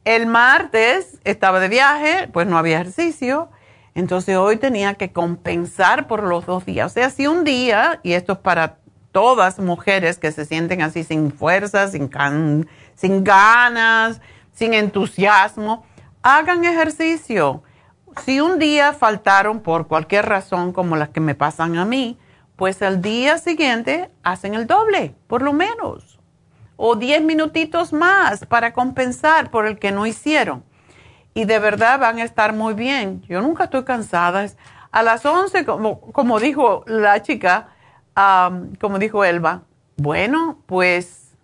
el 0.05 0.27
martes 0.27 1.19
estaba 1.25 1.59
de 1.59 1.69
viaje, 1.69 2.29
pues 2.33 2.47
no 2.47 2.57
había 2.57 2.81
ejercicio. 2.81 3.51
Entonces 3.97 4.37
hoy 4.37 4.59
tenía 4.59 4.95
que 4.95 5.11
compensar 5.11 6.07
por 6.07 6.23
los 6.23 6.47
dos 6.47 6.67
días. 6.67 6.93
O 6.93 6.95
sea, 6.95 7.11
si 7.11 7.27
un 7.27 7.45
día, 7.45 7.99
y 8.03 8.13
esto 8.13 8.35
es 8.35 8.39
para 8.39 8.77
todas 9.11 9.59
mujeres 9.59 10.19
que 10.19 10.31
se 10.31 10.45
sienten 10.45 10.83
así 10.83 11.03
sin 11.03 11.33
fuerza, 11.33 11.89
sin, 11.89 12.11
sin 12.95 13.25
ganas, 13.25 14.21
sin 14.53 14.75
entusiasmo, 14.75 15.85
hagan 16.23 16.65
ejercicio. 16.65 17.63
Si 18.25 18.41
un 18.41 18.59
día 18.59 18.93
faltaron 18.93 19.61
por 19.61 19.87
cualquier 19.87 20.27
razón 20.27 20.73
como 20.73 20.97
las 20.97 21.11
que 21.11 21.21
me 21.21 21.35
pasan 21.35 21.77
a 21.77 21.85
mí, 21.85 22.19
pues 22.57 22.81
al 22.83 23.03
día 23.03 23.39
siguiente 23.39 24.11
hacen 24.23 24.55
el 24.55 24.67
doble, 24.67 25.15
por 25.27 25.43
lo 25.43 25.53
menos. 25.53 26.19
O 26.77 26.97
diez 26.97 27.23
minutitos 27.23 27.93
más 27.93 28.47
para 28.47 28.73
compensar 28.73 29.51
por 29.51 29.67
el 29.67 29.79
que 29.79 29.93
no 29.93 30.07
hicieron. 30.07 30.65
Y 31.35 31.45
de 31.45 31.59
verdad 31.59 32.01
van 32.01 32.19
a 32.19 32.25
estar 32.25 32.55
muy 32.55 32.75
bien. 32.75 33.23
Yo 33.29 33.43
nunca 33.43 33.65
estoy 33.65 33.85
cansada. 33.85 34.47
A 34.91 35.03
las 35.03 35.25
once, 35.27 35.65
como, 35.67 36.01
como 36.01 36.41
dijo 36.41 36.85
la 36.87 37.23
chica, 37.23 37.69
como 38.81 38.99
dijo 38.99 39.25
Elba, 39.25 39.63
bueno, 39.97 40.59
pues 40.67 41.35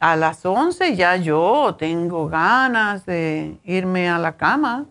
a 0.00 0.16
las 0.16 0.44
once 0.44 0.96
ya 0.96 1.16
yo 1.16 1.76
tengo 1.78 2.28
ganas 2.28 3.04
de 3.06 3.58
irme 3.64 4.08
a 4.08 4.18
la 4.18 4.36
cama 4.36 4.86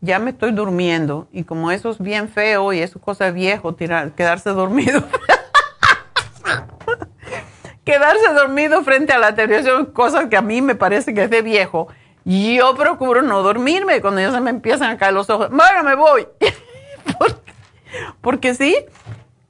ya 0.00 0.18
me 0.18 0.30
estoy 0.30 0.52
durmiendo 0.52 1.28
y 1.32 1.44
como 1.44 1.70
eso 1.70 1.90
es 1.90 1.98
bien 1.98 2.28
feo 2.28 2.72
y 2.72 2.80
eso 2.80 2.98
es 2.98 3.04
cosa 3.04 3.30
viejo, 3.30 3.74
tirar, 3.74 4.12
quedarse 4.12 4.50
dormido. 4.50 5.02
quedarse 7.84 8.32
dormido 8.32 8.82
frente 8.82 9.12
a 9.12 9.18
la 9.18 9.34
televisión, 9.34 9.86
cosas 9.86 10.26
que 10.26 10.36
a 10.36 10.42
mí 10.42 10.62
me 10.62 10.74
parece 10.74 11.12
que 11.12 11.24
es 11.24 11.30
de 11.30 11.42
viejo. 11.42 11.88
Yo 12.24 12.74
procuro 12.76 13.22
no 13.22 13.42
dormirme 13.42 14.00
cuando 14.00 14.20
ya 14.20 14.30
se 14.30 14.40
me 14.40 14.50
empiezan 14.50 14.90
a 14.90 14.98
caer 14.98 15.14
los 15.14 15.28
ojos. 15.28 15.50
Bueno, 15.50 15.82
me 15.82 15.94
voy. 15.94 16.26
porque, 17.18 17.52
porque, 18.20 18.54
sí, 18.54 18.76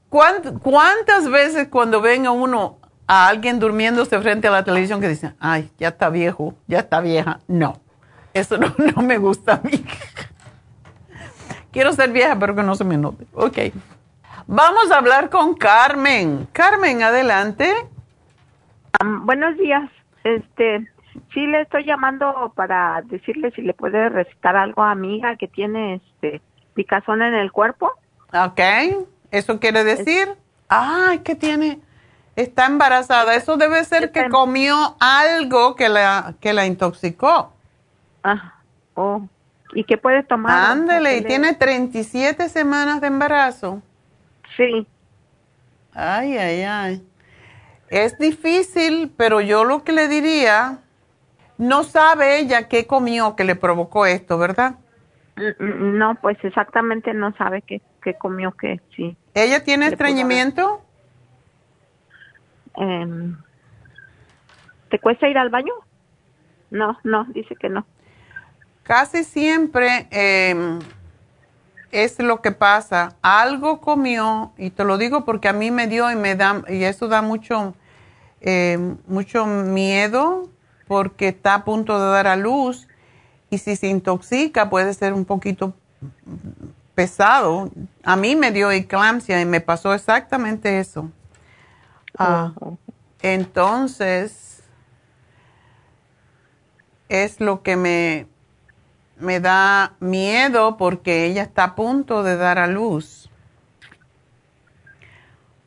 ¿cuántas 0.09 1.31
veces 1.31 1.69
cuando 1.69 2.01
venga 2.01 2.31
uno 2.31 2.79
a 3.07 3.29
alguien 3.29 3.59
durmiéndose 3.59 4.19
frente 4.21 4.49
a 4.49 4.53
la 4.53 4.65
televisión 4.65 5.01
que 5.01 5.09
dice, 5.09 5.35
ay, 5.41 5.71
ya 5.79 5.89
está 5.89 6.11
viejo, 6.11 6.55
ya 6.67 6.81
está 6.81 7.01
vieja? 7.01 7.41
No, 7.49 7.81
eso 8.33 8.57
no, 8.57 8.75
no 8.97 9.03
me 9.03 9.19
gusta 9.19 9.55
a 9.55 9.61
mí. 9.63 9.85
Quiero 11.73 11.93
ser 11.93 12.11
vieja, 12.11 12.37
pero 12.39 12.55
que 12.55 12.63
no 12.63 12.75
se 12.75 12.85
me 12.85 12.97
note. 12.97 13.27
Ok. 13.35 13.59
Vamos 14.47 14.91
a 14.91 14.99
hablar 14.99 15.31
con 15.31 15.55
Carmen. 15.55 16.49
Carmen, 16.53 17.03
adelante. 17.03 17.73
buenos 19.23 19.57
días. 19.57 19.89
Este, 20.25 20.91
sí 21.33 21.47
le 21.47 21.63
estoy 21.63 21.85
llamando 21.85 22.53
para 22.57 23.03
decirle 23.03 23.53
si 23.53 23.63
le 23.63 23.75
puede 23.75 24.09
recitar 24.09 24.57
algo 24.57 24.83
a 24.83 24.95
mi 24.95 25.19
hija 25.19 25.37
que 25.37 25.47
tiene 25.47 25.95
este 25.95 26.41
picazón 26.75 27.23
en 27.23 27.35
el 27.35 27.53
cuerpo. 27.53 27.93
Ok. 28.33 28.61
¿Eso 29.31 29.61
quiere 29.61 29.85
decir? 29.85 30.35
Ay, 30.69 31.21
¿qué 31.21 31.37
tiene? 31.37 31.79
Está 32.35 32.67
embarazada. 32.67 33.37
Eso 33.37 33.57
debe 33.57 33.85
ser 33.85 34.11
que 34.11 34.29
comió 34.29 34.97
algo 34.99 35.77
que 35.77 35.89
la, 35.89 36.35
que 36.41 36.53
la 36.53 36.67
intoxicó. 36.67 37.53
Ah, 38.25 38.55
oh 38.95 39.23
y 39.73 39.85
que 39.85 39.97
puede 39.97 40.23
tomar. 40.23 40.73
Ándele, 40.73 41.19
y 41.19 41.25
tiene 41.25 41.55
37 41.55 42.49
semanas 42.49 43.01
de 43.01 43.07
embarazo. 43.09 43.83
Sí. 44.57 44.87
Ay, 45.93 46.37
ay, 46.37 46.63
ay. 46.63 47.07
Es 47.89 48.19
difícil, 48.19 49.13
pero 49.17 49.41
yo 49.41 49.65
lo 49.65 49.83
que 49.83 49.93
le 49.93 50.09
diría, 50.09 50.79
no 51.59 51.83
sabe 51.83 52.39
ella 52.39 52.69
qué 52.69 52.87
comió 52.87 53.35
que 53.37 53.45
le 53.45 53.57
provocó 53.57 54.07
esto, 54.07 54.39
¿verdad? 54.39 54.77
Mm, 55.37 55.65
mm, 55.65 55.99
no, 55.99 56.15
pues 56.17 56.39
exactamente 56.45 57.13
no 57.15 57.35
sabe 57.37 57.63
qué, 57.63 57.81
qué 58.03 58.15
comió 58.15 58.53
que 58.53 58.81
sí. 58.95 59.17
¿Ella 59.35 59.65
tiene 59.65 59.87
estreñimiento? 59.87 60.83
Em, 62.77 63.37
¿Te 64.91 64.99
cuesta 64.99 65.29
ir 65.29 65.39
al 65.39 65.51
baño? 65.51 65.73
No, 66.71 66.99
no, 67.05 67.25
dice 67.25 67.57
que 67.57 67.69
no. 67.69 67.87
Casi 68.83 69.25
siempre 69.25 70.09
em, 70.11 70.81
es 71.93 72.19
lo 72.19 72.41
que 72.41 72.53
pasa. 72.53 73.17
Algo 73.23 73.81
comió, 73.81 74.53
y 74.57 74.71
te 74.71 74.85
lo 74.85 74.99
digo 74.99 75.25
porque 75.25 75.49
a 75.49 75.53
mí 75.53 75.71
me 75.71 75.87
dio 75.87 76.11
y 76.11 76.17
me 76.17 76.35
da, 76.35 76.63
y 76.69 76.85
eso 76.85 77.09
da 77.09 77.23
mucho, 77.23 77.75
em, 78.41 78.97
mucho 79.07 79.47
miedo 79.47 80.49
porque 80.89 81.29
está 81.29 81.55
a 81.55 81.65
punto 81.65 82.01
de 82.01 82.11
dar 82.11 82.27
a 82.27 82.37
luz 82.37 82.89
y 83.49 83.59
si 83.59 83.77
se 83.77 83.89
intoxica 83.89 84.71
puede 84.71 84.95
ser 84.95 85.13
un 85.13 85.25
poquito 85.25 85.75
pesado. 86.95 87.71
A 88.03 88.17
mí 88.17 88.37
me 88.37 88.51
dio 88.51 88.71
eclampsia 88.71 89.41
y 89.41 89.45
me 89.45 89.61
pasó 89.61 89.95
exactamente 89.95 90.79
eso. 90.79 91.11
Ah, 92.19 92.53
entonces, 93.23 94.63
es 97.09 97.41
lo 97.41 97.63
que 97.63 97.77
me, 97.77 98.27
me 99.21 99.41
da 99.41 99.95
miedo 100.01 100.77
porque 100.77 101.27
ella 101.27 101.43
está 101.43 101.65
a 101.65 101.75
punto 101.75 102.23
de 102.23 102.37
dar 102.37 102.59
a 102.59 102.67
luz. 102.67 103.31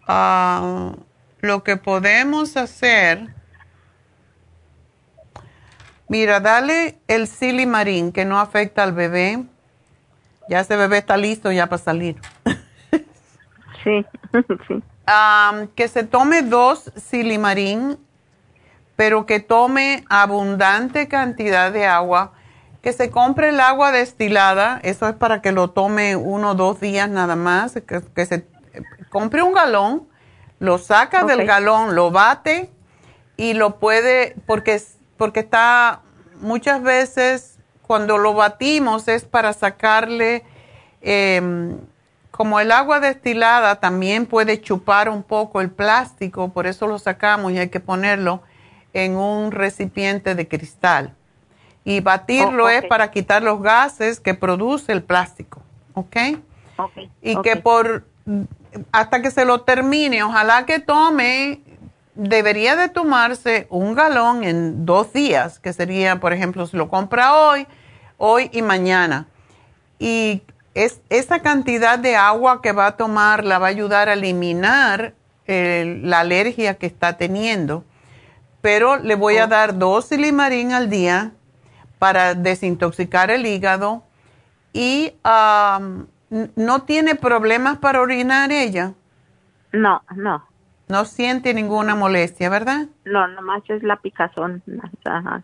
ah, 0.07 0.93
lo 1.39 1.63
que 1.63 1.77
podemos 1.77 2.55
hacer, 2.57 3.33
mira, 6.07 6.39
dale 6.39 6.99
el 7.07 7.27
silimarín 7.27 8.11
que 8.11 8.25
no 8.25 8.39
afecta 8.39 8.83
al 8.83 8.93
bebé. 8.93 9.43
Ya 10.49 10.59
ese 10.59 10.75
bebé 10.75 10.99
está 10.99 11.17
listo 11.17 11.51
ya 11.51 11.67
para 11.67 11.81
salir. 11.81 12.19
Sí, 13.83 14.05
sí. 14.67 14.81
que 15.75 15.87
se 15.89 16.05
tome 16.05 16.41
dos 16.41 16.89
silimarín, 16.95 17.97
pero 18.95 19.25
que 19.25 19.41
tome 19.41 20.05
abundante 20.07 21.09
cantidad 21.09 21.69
de 21.69 21.85
agua. 21.85 22.31
Que 22.83 22.93
se 22.93 23.09
compre 23.09 23.49
el 23.49 23.59
agua 23.59 23.91
destilada, 23.91 24.79
eso 24.83 25.07
es 25.07 25.15
para 25.15 25.41
que 25.41 25.51
lo 25.51 25.71
tome 25.71 26.15
uno 26.15 26.51
o 26.51 26.55
dos 26.55 26.79
días 26.79 27.09
nada 27.09 27.35
más. 27.35 27.73
Que, 27.87 28.25
se 28.25 28.45
compre 29.09 29.41
un 29.41 29.53
galón, 29.53 30.07
lo 30.59 30.77
saca 30.77 31.23
del 31.23 31.45
galón, 31.47 31.95
lo 31.95 32.11
bate 32.11 32.69
y 33.37 33.53
lo 33.53 33.79
puede, 33.79 34.35
porque, 34.45 34.79
porque 35.17 35.39
está 35.39 36.01
muchas 36.41 36.83
veces 36.83 37.57
cuando 37.81 38.19
lo 38.19 38.35
batimos 38.35 39.07
es 39.07 39.25
para 39.25 39.53
sacarle. 39.53 40.43
Eh, 41.01 41.75
como 42.31 42.59
el 42.59 42.71
agua 42.71 42.99
destilada 42.99 43.79
también 43.79 44.25
puede 44.25 44.59
chupar 44.59 45.07
un 45.07 45.21
poco 45.21 45.61
el 45.61 45.69
plástico, 45.69 46.49
por 46.49 46.65
eso 46.65 46.87
lo 46.87 46.97
sacamos 46.97 47.51
y 47.51 47.59
hay 47.59 47.69
que 47.69 47.79
ponerlo 47.79 48.41
en 48.93 49.15
un 49.15 49.51
recipiente 49.51 50.33
de 50.33 50.47
cristal. 50.47 51.15
Y 51.85 51.99
batirlo 51.99 52.65
oh, 52.65 52.69
es 52.69 52.85
para 52.85 53.11
quitar 53.11 53.43
los 53.43 53.61
gases 53.61 54.19
que 54.19 54.33
produce 54.33 54.91
el 54.91 55.03
plástico, 55.03 55.61
¿ok? 55.93 56.15
okay 56.77 57.11
y 57.21 57.35
que 57.41 57.57
por, 57.57 58.05
hasta 58.91 59.21
que 59.21 59.31
se 59.31 59.45
lo 59.45 59.61
termine, 59.61 60.23
ojalá 60.23 60.65
que 60.65 60.79
tome, 60.79 61.61
debería 62.15 62.75
de 62.75 62.89
tomarse 62.89 63.67
un 63.69 63.95
galón 63.95 64.43
en 64.43 64.85
dos 64.85 65.13
días, 65.13 65.59
que 65.59 65.73
sería, 65.73 66.19
por 66.19 66.33
ejemplo, 66.33 66.65
si 66.67 66.77
lo 66.77 66.89
compra 66.89 67.35
hoy, 67.35 67.67
hoy 68.17 68.49
y 68.53 68.61
mañana. 68.61 69.27
Y 69.99 70.41
es, 70.73 71.01
esa 71.09 71.41
cantidad 71.41 71.99
de 71.99 72.15
agua 72.15 72.61
que 72.61 72.71
va 72.71 72.87
a 72.87 72.97
tomar 72.97 73.43
la 73.43 73.59
va 73.59 73.67
a 73.67 73.69
ayudar 73.69 74.09
a 74.09 74.13
eliminar 74.13 75.13
la 75.45 76.19
alergia 76.19 76.75
que 76.75 76.85
está 76.85 77.17
teniendo. 77.17 77.83
Pero 78.61 78.97
le 78.97 79.15
voy 79.15 79.37
a 79.37 79.45
oh. 79.45 79.47
dar 79.47 79.77
dos 79.77 80.05
silimarín 80.05 80.71
al 80.71 80.89
día 80.89 81.33
para 82.03 82.33
desintoxicar 82.35 83.31
el 83.31 83.45
hígado 83.45 84.03
y 84.73 85.13
no 85.23 86.81
tiene 86.81 87.15
problemas 87.15 87.77
para 87.77 88.01
orinar 88.01 88.51
ella. 88.51 88.91
No, 89.71 90.01
no. 90.13 90.45
No 90.89 91.05
siente 91.05 91.53
ninguna 91.53 91.95
molestia, 91.95 92.49
¿verdad? 92.49 92.87
No, 93.05 93.25
nomás 93.29 93.63
es 93.69 93.83
la 93.83 93.95
picazón 94.01 94.61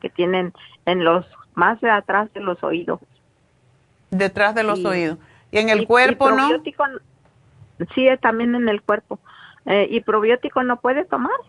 que 0.01 0.09
tienen 0.09 0.51
en 0.85 1.05
los 1.05 1.25
más 1.53 1.79
de 1.79 1.91
atrás 1.91 2.27
de 2.33 2.41
los 2.41 2.61
oídos. 2.61 2.99
Detrás 4.11 4.53
de 4.53 4.63
los 4.63 4.83
oídos. 4.83 5.17
¿Y 5.51 5.59
en 5.59 5.69
el 5.69 5.87
cuerpo 5.87 6.29
no? 6.29 6.49
Sí, 7.95 8.05
también 8.21 8.53
en 8.55 8.67
el 8.67 8.81
cuerpo. 8.81 9.17
Eh, 9.65 9.87
¿Y 9.89 10.01
probiótico 10.01 10.61
no 10.63 10.81
puede 10.81 11.05
tomar? 11.05 11.39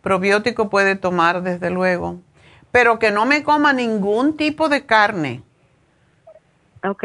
Probiótico 0.00 0.70
puede 0.70 0.94
tomar, 0.94 1.42
desde 1.42 1.70
luego. 1.70 2.20
Pero 2.72 2.98
que 2.98 3.10
no 3.10 3.26
me 3.26 3.42
coma 3.42 3.72
ningún 3.72 4.36
tipo 4.36 4.68
de 4.68 4.86
carne. 4.86 5.42
Ok. 6.84 7.04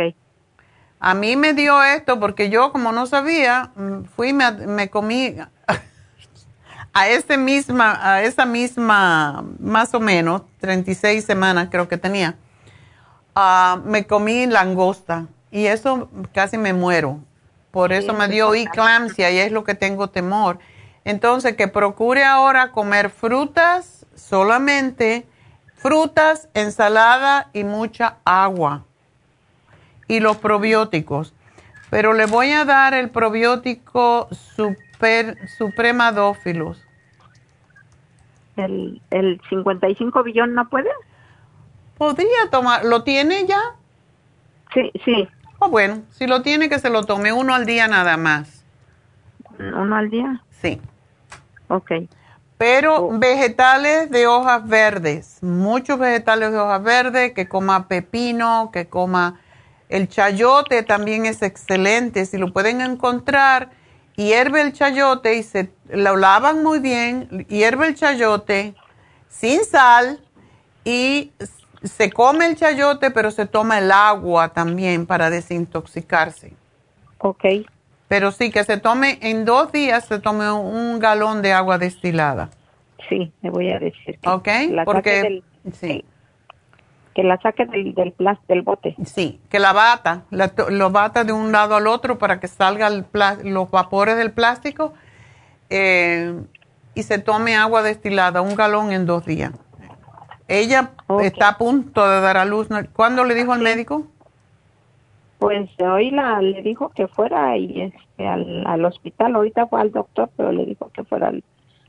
A 1.00 1.14
mí 1.14 1.36
me 1.36 1.54
dio 1.54 1.84
esto 1.84 2.20
porque 2.20 2.50
yo, 2.50 2.72
como 2.72 2.92
no 2.92 3.06
sabía, 3.06 3.72
mm, 3.76 4.04
fui 4.16 4.30
y 4.30 4.34
me, 4.34 4.90
comí 4.90 5.36
a, 6.94 7.08
ese 7.10 7.38
misma, 7.38 8.00
a 8.02 8.24
esa 8.24 8.46
misma, 8.46 9.44
más 9.60 9.94
o 9.94 10.00
menos, 10.00 10.44
36 10.60 11.26
semanas 11.26 11.68
creo 11.70 11.88
que 11.88 11.98
tenía 11.98 12.36
Ah, 13.38 13.82
me 13.84 14.08
comí 14.08 14.48
langosta 14.48 15.28
y 15.52 15.66
eso 15.66 16.10
casi 16.34 16.58
me 16.58 16.72
muero. 16.72 17.20
Por 17.72 17.92
eso 17.92 18.14
me 18.14 18.30
dio 18.30 18.54
eclampsia 18.54 19.30
y 19.30 19.40
es 19.40 19.52
lo 19.52 19.66
que 19.66 19.76
tengo 19.76 20.10
temor. 20.10 20.60
Entonces, 21.04 21.58
que 21.58 21.68
procure 21.68 22.24
ahora 22.24 22.72
comer 22.72 23.10
frutas, 23.10 24.06
solamente 24.16 25.28
frutas, 25.86 26.50
ensalada 26.56 27.52
y 27.54 27.64
mucha 27.64 28.18
agua. 28.26 28.86
Y 30.08 30.20
los 30.20 30.38
probióticos. 30.38 31.36
Pero 31.92 32.14
le 32.14 32.26
voy 32.26 32.50
a 32.54 32.66
dar 32.66 32.96
el 32.96 33.12
probiótico 33.12 34.28
super, 34.32 35.38
Supremadófilos. 35.48 36.84
¿El, 38.56 39.00
¿El 39.12 39.40
55 39.48 40.24
billón 40.24 40.56
no 40.56 40.68
puede? 40.70 40.90
Podría 42.00 42.50
tomar, 42.50 42.84
¿lo 42.84 43.04
tiene 43.04 43.46
ya? 43.46 43.62
Sí, 44.74 44.92
sí. 45.04 45.30
Oh, 45.60 45.70
bueno, 45.70 46.02
si 46.10 46.26
lo 46.26 46.42
tiene 46.42 46.68
que 46.68 46.80
se 46.80 46.90
lo 46.90 47.04
tome 47.04 47.32
uno 47.32 47.54
al 47.54 47.68
día 47.68 47.88
nada 47.88 48.18
más. 48.18 48.66
¿Uno 49.60 49.96
al 49.96 50.10
día? 50.10 50.42
Sí. 50.50 50.82
Ok. 51.68 51.92
Pero 52.58 53.08
oh. 53.08 53.20
vegetales 53.20 54.10
de 54.10 54.28
hojas 54.28 54.68
verdes, 54.68 55.38
muchos 55.42 56.00
vegetales 56.00 56.52
de 56.52 56.60
hojas 56.60 56.84
verdes, 56.84 57.34
que 57.34 57.48
coma 57.48 57.88
pepino, 57.88 58.70
que 58.72 58.88
coma 58.88 59.40
el 59.90 60.10
chayote 60.10 60.84
también 60.84 61.26
es 61.26 61.42
excelente. 61.42 62.26
Si 62.26 62.38
lo 62.38 62.52
pueden 62.52 62.82
encontrar, 62.82 63.70
hierve 64.16 64.62
el 64.62 64.74
chayote 64.74 65.36
y 65.36 65.44
se 65.44 65.70
lo 65.90 66.16
lavan 66.16 66.64
muy 66.64 66.80
bien, 66.80 67.46
hierve 67.50 67.88
el 67.88 67.96
chayote 67.96 68.74
sin 69.30 69.64
sal 69.64 70.22
y 70.84 71.32
se 71.84 72.12
come 72.12 72.48
el 72.48 72.56
chayote, 72.56 73.12
pero 73.12 73.32
se 73.32 73.46
toma 73.46 73.78
el 73.78 73.92
agua 73.92 74.50
también 74.50 75.06
para 75.06 75.30
desintoxicarse. 75.30 76.54
Ok. 77.20 77.46
Pero 78.08 78.32
sí, 78.32 78.52
que 78.52 78.64
se 78.64 78.78
tome 78.78 79.18
en 79.22 79.46
dos 79.46 79.72
días, 79.72 80.06
se 80.06 80.20
tome 80.20 80.52
un 80.52 81.00
galón 81.00 81.42
de 81.42 81.54
agua 81.54 81.78
destilada. 81.78 82.50
Sí, 83.10 83.32
me 83.42 83.50
voy 83.50 83.72
a 83.72 83.80
decir. 83.80 84.20
Que 84.20 84.30
ok, 84.30 84.50
porque... 84.86 85.44
sí. 85.74 86.06
Que 87.14 87.24
la 87.24 87.40
saque 87.40 87.66
del, 87.66 87.96
del, 87.96 88.14
del 88.48 88.62
bote. 88.62 88.96
Sí, 89.06 89.40
que 89.50 89.58
la 89.58 89.72
bata, 89.72 90.24
lo 90.32 90.92
bata 90.92 91.24
de 91.24 91.32
un 91.32 91.54
lado 91.54 91.78
al 91.78 91.88
otro 91.88 92.18
para 92.18 92.42
que 92.42 92.50
salgan 92.50 93.08
los 93.44 93.72
vapores 93.72 94.18
del 94.18 94.32
plástico 94.34 94.94
eh, 95.70 96.38
y 96.94 97.04
se 97.04 97.18
tome 97.20 97.56
agua 97.56 97.84
destilada, 97.84 98.42
un 98.42 98.56
galón 98.56 98.92
en 98.92 99.06
dos 99.06 99.26
días. 99.26 99.54
Ella 100.50 100.92
está 101.22 101.48
a 101.50 101.58
punto 101.58 102.08
de 102.08 102.20
dar 102.20 102.38
a 102.38 102.44
luz. 102.44 102.68
¿Cuándo 102.94 103.24
le 103.24 103.34
dijo 103.34 103.54
al 103.54 103.62
médico? 103.62 104.08
Pues 105.46 105.70
hoy 105.78 106.10
la, 106.10 106.42
le 106.42 106.64
dijo 106.64 106.90
que 106.90 107.08
fuera 107.08 107.56
y 107.56 107.80
este, 107.80 108.28
al, 108.28 108.84
hospital. 108.84 109.36
Ahorita 109.36 109.68
fue 109.68 109.80
al 109.80 109.92
doctor, 109.92 110.28
pero 110.36 110.52
le 110.52 110.66
dijo 110.66 110.90
que 110.92 111.04
fuera 111.04 111.32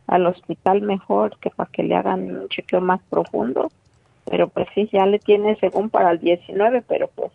al, 0.09 0.27
hospital 0.27 0.83
mejor, 0.83 1.39
que 1.39 1.49
para 1.49 1.70
que 1.70 1.83
le 1.83 1.97
hagan 1.97 2.37
un 2.37 2.49
chequeo 2.51 2.83
más 2.83 3.01
profundo. 3.09 3.73
Pero 4.27 4.49
pues 4.49 4.66
sí, 4.74 4.91
ya 4.93 5.07
le 5.07 5.19
tiene 5.19 5.57
según 5.59 5.89
para 5.89 6.11
el 6.11 6.19
19, 6.19 6.83
pero 6.87 7.09
pues... 7.15 7.33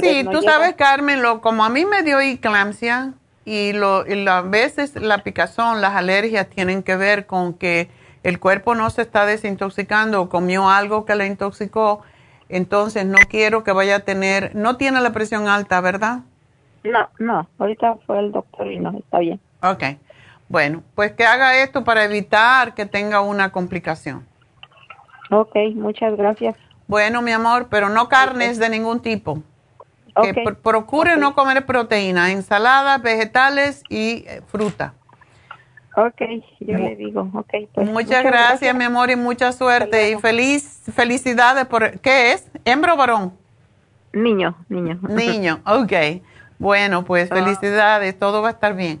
sí, 0.00 0.24
tú 0.30 0.40
sabes, 0.40 0.74
Carmen, 0.74 1.20
lo, 1.20 1.40
como 1.40 1.64
a 1.64 1.68
mí 1.68 1.84
me 1.84 2.04
dio 2.04 2.20
eclampsia 2.20 3.14
y, 3.44 3.72
lo, 3.72 4.06
y 4.06 4.24
a 4.28 4.42
veces 4.42 4.94
la 4.94 5.24
picazón, 5.24 5.80
las 5.80 5.96
alergias 5.96 6.48
tienen 6.48 6.84
que 6.84 6.94
ver 6.94 7.26
con 7.26 7.54
que 7.54 7.88
el 8.22 8.38
cuerpo 8.38 8.76
no 8.76 8.88
se 8.90 9.02
está 9.02 9.26
desintoxicando 9.26 10.22
o 10.22 10.28
comió 10.28 10.68
algo 10.68 11.04
que 11.04 11.16
le 11.16 11.26
intoxicó, 11.26 12.04
entonces 12.48 13.06
no 13.06 13.18
quiero 13.28 13.64
que 13.64 13.72
vaya 13.72 13.96
a 13.96 14.00
tener, 14.00 14.54
no 14.54 14.76
tiene 14.76 15.00
la 15.00 15.12
presión 15.12 15.48
alta, 15.48 15.80
¿verdad? 15.80 16.20
No, 16.84 17.08
no, 17.18 17.48
ahorita 17.58 17.96
fue 18.06 18.18
el 18.20 18.32
doctor 18.32 18.70
y 18.70 18.78
no, 18.78 18.96
está 18.98 19.18
bien. 19.18 19.40
Ok, 19.62 19.84
bueno, 20.48 20.82
pues 20.94 21.12
que 21.12 21.24
haga 21.24 21.62
esto 21.62 21.84
para 21.84 22.04
evitar 22.04 22.74
que 22.74 22.86
tenga 22.86 23.20
una 23.20 23.52
complicación. 23.52 24.26
Ok, 25.30 25.54
muchas 25.74 26.16
gracias. 26.16 26.56
Bueno, 26.86 27.20
mi 27.20 27.32
amor, 27.32 27.68
pero 27.68 27.90
no 27.90 28.08
carnes 28.08 28.58
de 28.58 28.70
ningún 28.70 29.00
tipo. 29.00 29.42
Que 30.22 30.34
procure 30.62 31.16
no 31.16 31.34
comer 31.34 31.64
proteína, 31.64 32.32
ensaladas, 32.32 33.00
vegetales 33.02 33.84
y 33.88 34.24
eh, 34.26 34.42
fruta. 34.46 34.94
Ok, 36.00 36.22
yo 36.60 36.78
le 36.78 36.94
digo, 36.94 37.28
ok. 37.34 37.54
Pues, 37.74 37.90
muchas, 37.90 38.22
gracias, 38.22 38.72
mi 38.72 38.84
amor, 38.84 39.10
y 39.10 39.16
mucha 39.16 39.50
suerte. 39.50 40.12
Y 40.12 40.16
feliz, 40.20 40.80
felicidades 40.94 41.66
por, 41.66 41.98
¿qué 41.98 42.32
es? 42.32 42.48
¿Hembra 42.64 42.94
o 42.94 42.96
varón? 42.96 43.32
Niño, 44.12 44.54
niño. 44.68 45.00
Niño, 45.02 45.60
ok. 45.66 45.92
Bueno, 46.60 47.04
pues 47.04 47.28
ah. 47.32 47.34
felicidades, 47.34 48.16
todo 48.16 48.42
va 48.42 48.48
a 48.48 48.52
estar 48.52 48.76
bien. 48.76 49.00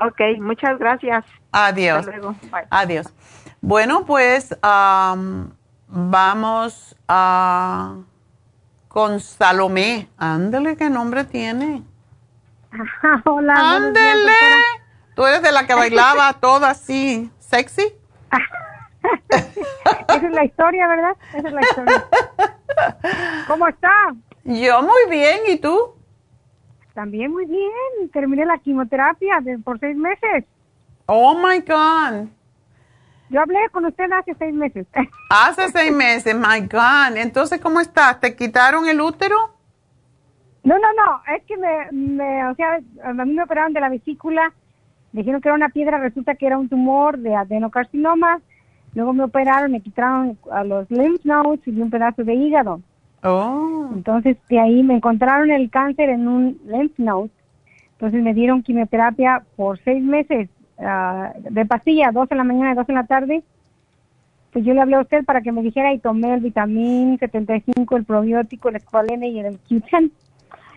Ok, 0.00 0.20
muchas 0.38 0.78
gracias. 0.78 1.24
Adiós. 1.50 2.06
Adiós. 2.68 3.10
Bueno, 3.62 4.04
pues 4.04 4.54
vamos 5.88 6.94
a 7.08 7.94
con 8.88 9.18
Salomé. 9.18 10.08
Ándele, 10.18 10.76
¿qué 10.76 10.90
nombre 10.90 11.24
tiene? 11.24 11.82
Hola. 13.24 13.54
Ándele. 13.56 14.81
Tú 15.14 15.26
eres 15.26 15.42
de 15.42 15.52
la 15.52 15.66
que 15.66 15.74
bailaba 15.74 16.32
todo 16.40 16.64
así, 16.66 17.30
sexy. 17.38 17.94
Esa 20.08 20.26
es 20.26 20.30
la 20.32 20.44
historia, 20.44 20.86
¿verdad? 20.86 21.16
Esa 21.34 21.48
es 21.48 21.54
la 21.54 21.60
historia. 21.60 22.04
¿Cómo 23.46 23.68
está? 23.68 23.90
Yo 24.44 24.82
muy 24.82 25.10
bien, 25.10 25.40
¿y 25.48 25.58
tú? 25.58 25.94
También 26.94 27.32
muy 27.32 27.46
bien. 27.46 28.10
Terminé 28.12 28.44
la 28.44 28.58
quimioterapia 28.58 29.42
por 29.64 29.78
seis 29.80 29.96
meses. 29.96 30.44
Oh 31.06 31.34
my 31.34 31.60
God. 31.60 32.28
Yo 33.30 33.40
hablé 33.40 33.58
con 33.72 33.86
usted 33.86 34.12
hace 34.12 34.34
seis 34.38 34.52
meses. 34.54 34.86
Hace 35.30 35.70
seis 35.70 35.90
meses, 35.90 36.34
my 36.34 36.60
God. 36.60 37.16
Entonces, 37.16 37.60
¿cómo 37.60 37.80
estás? 37.80 38.20
¿Te 38.20 38.36
quitaron 38.36 38.86
el 38.86 39.00
útero? 39.00 39.36
No, 40.64 40.78
no, 40.78 40.92
no. 40.92 41.22
Es 41.34 41.42
que 41.44 41.56
me, 41.56 41.90
me, 41.92 42.46
o 42.48 42.54
sea, 42.54 42.78
a 43.04 43.12
mí 43.12 43.32
me 43.32 43.42
operaron 43.42 43.72
de 43.72 43.80
la 43.80 43.88
vesícula. 43.88 44.52
Dijeron 45.12 45.40
que 45.40 45.48
era 45.48 45.54
una 45.54 45.68
piedra, 45.68 45.98
resulta 45.98 46.34
que 46.34 46.46
era 46.46 46.58
un 46.58 46.68
tumor 46.68 47.18
de 47.18 47.34
adenocarcinoma. 47.34 48.40
Luego 48.94 49.12
me 49.12 49.24
operaron, 49.24 49.72
me 49.72 49.80
quitaron 49.80 50.38
a 50.50 50.64
los 50.64 50.90
lymph 50.90 51.24
nodes 51.24 51.60
y 51.66 51.80
un 51.80 51.90
pedazo 51.90 52.24
de 52.24 52.34
hígado. 52.34 52.80
Oh. 53.22 53.90
Entonces, 53.94 54.36
de 54.48 54.58
ahí 54.58 54.82
me 54.82 54.96
encontraron 54.96 55.50
el 55.50 55.70
cáncer 55.70 56.08
en 56.08 56.28
un 56.28 56.58
lymph 56.66 56.98
node. 56.98 57.30
Entonces 57.92 58.22
me 58.22 58.34
dieron 58.34 58.62
quimioterapia 58.62 59.44
por 59.54 59.78
seis 59.84 60.02
meses 60.02 60.48
uh, 60.78 61.40
de 61.50 61.66
pastilla, 61.66 62.10
dos 62.10 62.28
en 62.32 62.38
la 62.38 62.44
mañana 62.44 62.72
y 62.72 62.74
dos 62.74 62.88
en 62.88 62.96
la 62.96 63.06
tarde. 63.06 63.44
Pues 64.52 64.64
yo 64.64 64.74
le 64.74 64.80
hablé 64.80 64.96
a 64.96 65.02
usted 65.02 65.24
para 65.24 65.40
que 65.40 65.52
me 65.52 65.62
dijera 65.62 65.92
y 65.94 65.98
tomé 65.98 66.34
el 66.34 66.40
vitamín 66.40 67.16
75, 67.18 67.96
el 67.96 68.04
probiótico, 68.04 68.70
el 68.70 68.76
escualene 68.76 69.28
y 69.28 69.38
el 69.38 69.58
Q10. 69.62 70.10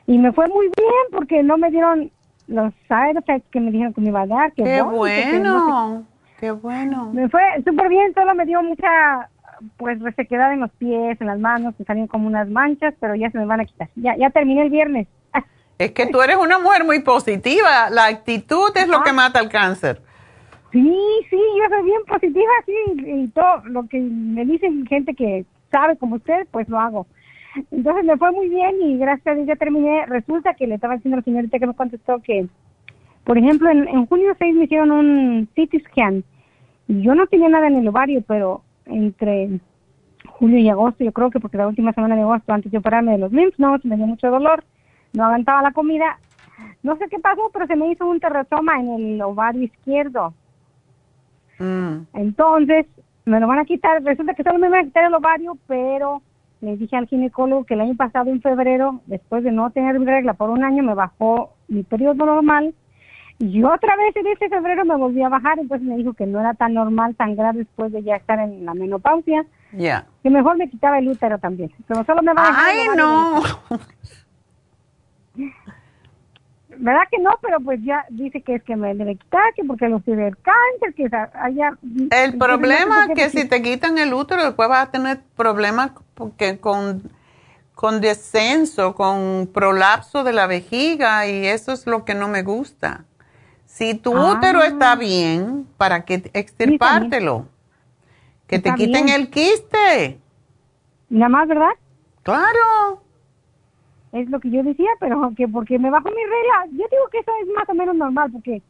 Y 0.08 0.18
me 0.20 0.32
fue 0.34 0.48
muy 0.48 0.68
bien 0.68 1.06
porque 1.12 1.42
no 1.42 1.58
me 1.58 1.72
dieron 1.72 2.12
los 2.48 2.74
side 2.88 3.18
effects 3.18 3.50
que 3.52 3.60
me 3.60 3.72
dijeron 3.72 3.94
que 3.94 4.02
me 4.02 4.10
iba 4.10 4.22
a 4.22 4.28
dar. 4.28 4.54
Qué 4.54 4.82
bueno, 4.82 6.06
qué 6.40 6.52
bueno. 6.52 7.12
Me 7.14 7.30
fue 7.30 7.42
súper 7.66 7.90
bien, 7.90 8.14
solo 8.14 8.36
me 8.36 8.46
dio 8.46 8.62
mucha 8.62 9.30
pues 9.78 10.00
resequedad 10.00 10.54
en 10.54 10.62
los 10.62 10.72
pies, 10.72 11.20
en 11.20 11.28
las 11.28 11.40
manos, 11.40 11.74
me 11.78 11.86
salieron 11.86 12.08
como 12.08 12.28
unas 12.28 12.50
manchas, 12.50 12.94
pero 13.00 13.16
ya 13.16 13.30
se 13.32 13.38
me 13.38 13.46
van 13.46 13.62
a 13.62 13.66
quitar. 13.66 13.90
Ya, 13.96 14.16
ya 14.18 14.30
terminé 14.30 14.64
el 14.64 14.70
viernes. 14.70 15.08
Es 15.78 15.92
que 15.92 16.08
tú 16.08 16.22
eres 16.22 16.38
una 16.38 16.58
mujer 16.58 16.86
muy 16.86 17.02
positiva. 17.02 17.90
La 17.90 18.06
actitud 18.06 18.72
es 18.76 18.88
lo 18.88 19.04
que 19.04 19.12
mata 19.12 19.42
el 19.42 19.50
cáncer. 19.50 20.02
Sí, 20.72 20.98
sí, 21.30 21.38
yo 21.38 21.76
soy 21.76 21.84
bien 21.84 22.02
positiva, 22.08 22.52
sí, 22.66 22.74
y 23.06 23.28
todo 23.30 23.62
lo 23.66 23.88
que 23.88 24.00
me 24.00 24.46
dicen 24.46 24.86
gente 24.86 25.14
que 25.14 25.46
sabe 25.72 25.98
como 25.98 26.16
usted, 26.16 26.48
pues 26.52 26.70
lo 26.70 26.80
hago. 26.80 27.08
Entonces 27.72 28.06
me 28.06 28.18
fue 28.18 28.32
muy 28.32 28.50
bien 28.50 28.82
y 28.82 28.98
gracias 28.98 29.28
a 29.28 29.36
Dios 29.36 29.48
ya 29.48 29.56
terminé. 29.56 30.06
Resulta 30.06 30.54
que 30.54 30.68
le 30.68 30.76
estaba 30.76 30.96
diciendo 30.96 31.16
a 31.16 31.20
la 31.20 31.24
señorita 31.24 31.60
que 31.60 31.68
me 31.68 31.76
contestó 31.76 32.20
que, 32.20 32.48
por 33.24 33.38
ejemplo, 33.38 33.70
en, 33.70 33.88
en 33.88 34.06
junio 34.06 34.36
6 34.38 34.56
me 34.56 34.64
hicieron 34.66 34.92
un 34.92 35.48
CT 35.56 35.88
scan 35.88 36.24
y 36.88 37.02
yo 37.02 37.16
no 37.16 37.28
tenía 37.28 37.50
nada 37.50 37.68
en 37.68 37.76
el 37.76 37.88
ovario, 37.88 38.24
pero 38.28 38.62
entre 38.86 39.60
julio 40.28 40.60
y 40.60 40.70
agosto, 40.70 41.04
yo 41.04 41.12
creo 41.12 41.32
que 41.32 41.40
porque 41.40 41.58
la 41.58 41.68
última 41.68 41.94
semana 41.94 42.16
de 42.16 42.22
agosto, 42.22 42.54
antes 42.54 42.72
de 42.72 42.78
operarme 42.78 43.14
de 43.14 43.18
los 43.18 43.32
lymph 43.32 43.58
nodes, 43.58 43.86
me 43.86 43.96
dio 43.96 44.06
mucho 44.06 44.30
dolor, 44.30 44.64
no 45.14 45.26
aguantaba 45.26 45.62
la 45.62 45.72
comida. 45.72 46.20
No 46.84 46.96
sé 46.98 47.08
qué 47.10 47.20
pasó, 47.20 47.50
pero 47.52 47.68
se 47.68 47.76
me 47.76 47.92
hizo 47.92 48.08
un 48.08 48.20
terratoma 48.20 48.80
en 48.80 48.90
el 48.90 49.22
ovario 49.22 49.64
izquierdo. 49.64 50.34
Mm. 51.60 52.02
Entonces, 52.14 52.86
me 53.26 53.40
lo 53.40 53.48
van 53.48 53.60
a 53.60 53.66
quitar. 53.66 54.04
Resulta 54.04 54.34
que 54.34 54.44
solo 54.44 54.60
me 54.60 54.70
van 54.70 54.82
a 54.82 54.84
quitar 54.84 55.06
el 55.06 55.14
ovario, 55.14 55.58
pero 55.68 56.22
le 56.62 56.78
dije 56.78 56.96
al 56.96 57.08
ginecólogo 57.08 57.66
que 57.66 57.74
el 57.74 57.82
año 57.82 57.96
pasado, 57.96 58.30
en 58.30 58.42
febrero, 58.42 59.02
después 59.06 59.44
de 59.44 59.52
no 59.52 59.70
tener 59.72 60.00
regla 60.02 60.34
por 60.34 60.50
un 60.50 60.64
año, 60.64 60.84
me 60.84 60.94
bajó 60.94 61.54
mi 61.68 61.84
periodo 61.84 62.26
normal. 62.26 62.74
Y 63.38 63.64
otra 63.64 63.96
vez 63.98 64.16
en 64.16 64.28
ese 64.28 64.48
febrero 64.48 64.86
me 64.86 64.96
volví 64.96 65.22
a 65.22 65.30
bajar, 65.30 65.60
entonces 65.60 65.86
me 65.86 65.98
dijo 65.98 66.14
que 66.14 66.26
no 66.26 66.40
era 66.40 66.54
tan 66.54 66.74
normal 66.74 67.16
sangrar 67.18 67.54
después 67.54 67.92
de 67.92 68.02
ya 68.02 68.16
estar 68.16 68.40
en 68.40 68.66
la 68.66 68.74
menopausia. 68.74 69.46
Ya. 69.74 70.06
Que 70.24 70.30
mejor 70.30 70.58
me 70.58 70.70
quitaba 70.70 71.00
el 71.00 71.10
útero 71.10 71.38
también. 71.38 71.72
Pero 71.88 72.06
solo 72.06 72.22
me 72.22 72.34
va 72.34 72.48
a 72.48 72.66
¡Ay, 72.66 72.88
no! 72.96 73.42
¿Verdad 76.78 77.04
que 77.12 77.20
no? 77.20 77.32
Pero 77.42 77.60
pues 77.60 77.80
ya 77.84 78.06
dice 78.10 78.42
que 78.42 78.56
es 78.56 78.64
que 78.64 78.76
me 78.76 78.94
debe 78.96 79.16
quitar, 79.16 79.54
que 79.56 79.64
porque 79.64 79.88
lo 79.90 80.00
tiene 80.00 80.28
el 80.28 80.38
cáncer, 80.38 80.94
que 80.96 81.10
allá... 81.34 81.78
El 82.12 82.38
problema 82.38 83.06
es 83.06 83.16
que 83.16 83.30
si 83.30 83.48
te 83.48 83.62
quitan 83.62 83.98
el 83.98 84.14
útero, 84.14 84.44
después 84.44 84.70
vas 84.70 84.88
a 84.88 84.92
tener 84.92 85.22
problemas 85.36 85.92
porque 86.14 86.60
con, 86.60 87.04
con 87.74 88.02
descenso, 88.02 88.96
con 88.96 89.50
prolapso 89.54 90.24
de 90.24 90.34
la 90.34 90.48
vejiga 90.48 91.28
y 91.28 91.46
eso 91.46 91.74
es 91.74 91.88
lo 91.88 92.06
que 92.06 92.16
no 92.16 92.28
me 92.28 92.44
gusta. 92.44 93.06
Si 93.66 93.94
tu 93.96 94.18
útero 94.18 94.64
está 94.64 94.96
bien, 94.96 95.68
¿para 95.78 96.06
qué 96.06 96.30
extirpártelo? 96.34 97.48
que 98.48 98.60
te 98.60 98.74
quiten 98.76 99.10
el 99.10 99.30
quiste. 99.30 100.20
Nada 101.10 101.30
más, 101.30 101.48
¿verdad? 101.48 101.72
Claro. 102.24 103.02
Es 104.16 104.30
lo 104.30 104.40
que 104.40 104.50
yo 104.50 104.64
decía, 104.64 104.88
pero 105.02 105.30
que 105.36 105.46
porque 105.46 105.78
me 105.78 105.90
bajo 105.90 106.08
mi 106.08 106.24
regla, 106.24 106.68
yo 106.72 106.86
digo 106.90 107.04
que 107.12 107.18
eso 107.18 107.32
es 107.42 107.50
más 107.54 107.68
o 107.68 107.74
menos 107.74 107.96
normal, 107.98 108.32
porque... 108.32 108.62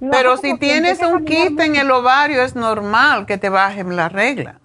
Pero 0.00 0.38
si 0.38 0.56
tienes 0.56 1.02
un 1.02 1.26
quiste 1.26 1.66
en 1.66 1.76
el 1.76 1.90
ovario, 1.90 2.40
es 2.42 2.56
normal 2.56 3.26
que 3.26 3.36
te 3.36 3.50
bajen 3.50 3.96
la 3.96 4.08
regla. 4.08 4.60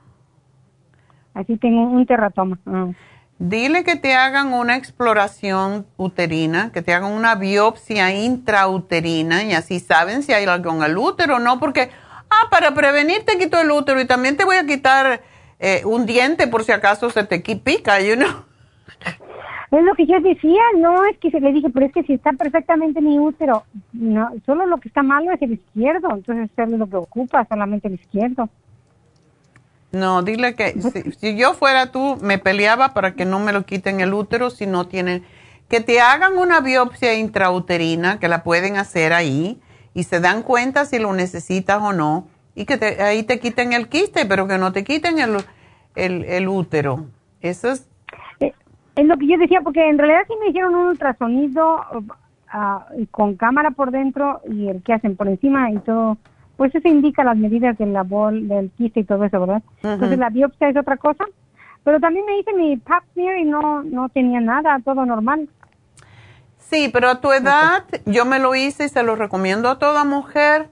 Así 1.33 1.57
tengo 1.57 1.81
un 1.81 2.05
terratoma. 2.05 2.57
Ah. 2.65 2.91
Dile 3.37 3.83
que 3.83 3.97
te 3.97 4.13
hagan 4.13 4.53
una 4.53 4.77
exploración 4.77 5.85
uterina, 5.97 6.71
que 6.71 6.81
te 6.81 6.93
hagan 6.93 7.11
una 7.11 7.35
biopsia 7.35 8.15
intrauterina 8.15 9.43
y 9.43 9.51
así 9.51 9.81
saben 9.81 10.23
si 10.23 10.31
hay 10.31 10.45
algo 10.45 10.71
en 10.71 10.83
el 10.83 10.97
útero 10.97 11.35
o 11.35 11.39
no, 11.39 11.59
porque, 11.59 11.89
ah, 12.29 12.47
para 12.49 12.73
prevenir 12.73 13.25
te 13.25 13.37
quito 13.37 13.59
el 13.59 13.71
útero 13.71 13.99
y 13.99 14.05
también 14.05 14.37
te 14.37 14.45
voy 14.45 14.55
a 14.55 14.65
quitar 14.65 15.21
eh, 15.59 15.81
un 15.83 16.05
diente 16.05 16.47
por 16.47 16.63
si 16.63 16.71
acaso 16.71 17.09
se 17.09 17.25
te 17.25 17.39
pica, 17.39 17.99
you 17.99 18.15
know. 18.15 18.52
Es 19.73 19.83
lo 19.83 19.95
que 19.95 20.05
yo 20.05 20.19
decía, 20.19 20.61
no, 20.77 21.03
es 21.05 21.17
que 21.17 21.31
se 21.31 21.39
le 21.39 21.51
dije, 21.51 21.67
pero 21.73 21.87
es 21.87 21.91
que 21.91 22.03
si 22.03 22.13
está 22.13 22.31
perfectamente 22.33 23.01
mi 23.01 23.17
útero, 23.17 23.63
no, 23.91 24.29
solo 24.45 24.67
lo 24.67 24.77
que 24.77 24.87
está 24.87 25.01
malo 25.01 25.31
es 25.31 25.41
el 25.41 25.53
izquierdo, 25.53 26.09
entonces 26.13 26.51
es 26.55 26.69
lo 26.69 26.87
que 26.87 26.97
ocupa, 26.97 27.43
solamente 27.49 27.87
el 27.87 27.95
izquierdo. 27.95 28.49
No, 29.91 30.21
dile 30.21 30.53
que 30.53 30.79
si, 30.79 31.11
si, 31.13 31.35
yo 31.35 31.55
fuera 31.55 31.91
tú, 31.91 32.17
me 32.21 32.37
peleaba 32.37 32.93
para 32.93 33.15
que 33.15 33.25
no 33.25 33.39
me 33.39 33.51
lo 33.51 33.65
quiten 33.65 33.99
el 33.99 34.13
útero 34.13 34.51
si 34.51 34.67
no 34.67 34.85
tienen, 34.85 35.23
que 35.69 35.81
te 35.81 35.99
hagan 35.99 36.37
una 36.37 36.59
biopsia 36.59 37.15
intrauterina, 37.15 38.19
que 38.19 38.27
la 38.27 38.43
pueden 38.43 38.77
hacer 38.77 39.11
ahí, 39.11 39.59
y 39.95 40.03
se 40.03 40.19
dan 40.19 40.43
cuenta 40.43 40.85
si 40.85 40.99
lo 40.99 41.13
necesitas 41.13 41.81
o 41.81 41.93
no, 41.93 42.27
y 42.53 42.65
que 42.65 42.77
te, 42.77 43.01
ahí 43.01 43.23
te 43.23 43.39
quiten 43.39 43.73
el 43.73 43.89
quiste, 43.89 44.27
pero 44.27 44.47
que 44.47 44.59
no 44.59 44.71
te 44.71 44.83
quiten 44.83 45.17
el, 45.17 45.37
el, 45.95 46.25
el 46.25 46.47
útero. 46.47 47.07
Eso 47.41 47.71
es 47.71 47.87
es 48.95 49.05
lo 49.05 49.17
que 49.17 49.27
yo 49.27 49.37
decía, 49.37 49.61
porque 49.61 49.87
en 49.87 49.97
realidad 49.97 50.21
sí 50.27 50.33
me 50.39 50.49
hicieron 50.49 50.75
un 50.75 50.87
ultrasonido 50.87 51.81
uh, 51.93 53.05
con 53.11 53.35
cámara 53.35 53.71
por 53.71 53.91
dentro 53.91 54.41
y 54.47 54.67
el 54.67 54.83
que 54.83 54.93
hacen 54.93 55.15
por 55.15 55.27
encima 55.27 55.71
y 55.71 55.79
todo, 55.79 56.17
pues 56.57 56.73
eso 56.75 56.87
indica 56.87 57.23
las 57.23 57.37
medidas 57.37 57.77
del 57.77 57.97
bol, 58.05 58.47
del 58.47 58.69
quiste 58.77 58.99
y 58.99 59.03
todo 59.03 59.23
eso, 59.23 59.39
¿verdad? 59.39 59.63
Entonces 59.81 60.19
la 60.19 60.29
biopsia 60.29 60.69
es 60.69 60.77
otra 60.77 60.97
cosa. 60.97 61.25
Pero 61.83 61.99
también 61.99 62.25
me 62.25 62.39
hice 62.39 62.53
mi 62.53 62.77
pap 62.77 63.03
smear 63.13 63.37
y 63.39 63.43
no, 63.43 63.83
no 63.83 64.07
tenía 64.09 64.39
nada, 64.39 64.79
todo 64.85 65.05
normal. 65.05 65.49
Sí, 66.57 66.89
pero 66.93 67.09
a 67.09 67.19
tu 67.19 67.31
edad 67.33 67.83
yo 68.05 68.23
me 68.23 68.39
lo 68.39 68.55
hice 68.55 68.85
y 68.85 68.89
se 68.89 69.03
lo 69.03 69.15
recomiendo 69.15 69.69
a 69.69 69.79
toda 69.79 70.05
mujer 70.05 70.69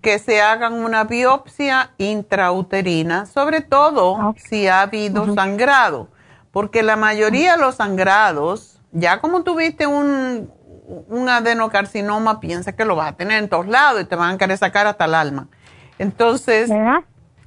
que 0.00 0.18
se 0.18 0.40
hagan 0.40 0.74
una 0.74 1.04
biopsia 1.04 1.90
intrauterina, 1.98 3.26
sobre 3.26 3.60
todo 3.62 4.34
si 4.36 4.66
ha 4.66 4.82
habido 4.82 5.34
sangrado 5.34 6.08
porque 6.52 6.82
la 6.82 6.96
mayoría 6.96 7.56
de 7.56 7.58
los 7.58 7.76
sangrados, 7.76 8.78
ya 8.92 9.20
como 9.20 9.42
tuviste 9.42 9.86
un, 9.86 10.50
un 11.08 11.28
adenocarcinoma, 11.28 12.40
piensa 12.40 12.76
que 12.76 12.84
lo 12.84 12.94
vas 12.94 13.12
a 13.12 13.16
tener 13.16 13.42
en 13.42 13.48
todos 13.48 13.66
lados 13.66 14.02
y 14.02 14.04
te 14.04 14.14
van 14.14 14.34
a 14.34 14.38
querer 14.38 14.58
sacar 14.58 14.86
hasta 14.86 15.06
el 15.06 15.14
alma. 15.14 15.48
Entonces, 15.98 16.70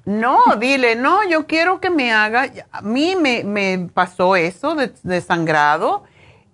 no, 0.06 0.40
dile, 0.60 0.95
no, 0.95 1.27
yo 1.27 1.45
quiero 1.45 1.80
que 1.80 1.90
me 1.90 2.14
haga, 2.14 2.49
a 2.72 2.82
mí 2.82 3.15
me, 3.15 3.44
me 3.44 3.90
pasó 3.94 4.36
eso 4.36 4.76
de, 4.76 5.22
sangrado 5.22 6.03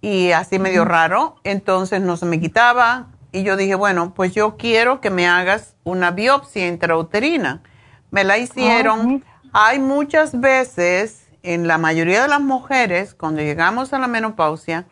y 0.02 0.32
así 0.32 0.58
medio 0.60 0.86
raro, 0.86 1.36
entonces 1.44 2.02
no 2.02 2.18
se 2.18 2.26
me 2.26 2.40
quitaba 2.40 3.08
y 3.32 3.44
yo 3.44 3.56
dije, 3.56 3.76
bueno, 3.76 4.14
pues 4.14 4.34
yo 4.34 4.58
quiero 4.58 5.00
que 5.00 5.10
me 5.10 5.28
hagas 5.28 5.76
una 5.84 6.12
biopsia 6.12 6.68
intrauterina. 6.68 7.62
Me 8.10 8.26
la 8.26 8.38
hicieron. 8.38 9.24
Hay 9.54 9.80
muchas 9.80 10.38
veces 10.38 11.21
en 11.44 11.68
la 11.68 11.78
mayoría 11.78 12.22
de 12.22 12.28
las 12.28 12.42
mujeres, 12.42 13.14
cuando 13.14 13.42
llegamos 13.42 13.94
a 13.94 14.00
la 14.00 14.08
menopausia, 14.08 14.86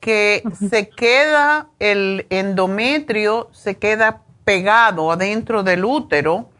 que 0.00 0.42
se 0.68 0.88
queda 0.88 1.68
el 1.78 2.26
endometrio, 2.30 3.48
se 3.52 3.76
queda 3.76 4.22
pegado 4.44 5.10
adentro 5.10 5.62
del 5.62 5.84
útero. 5.84 6.50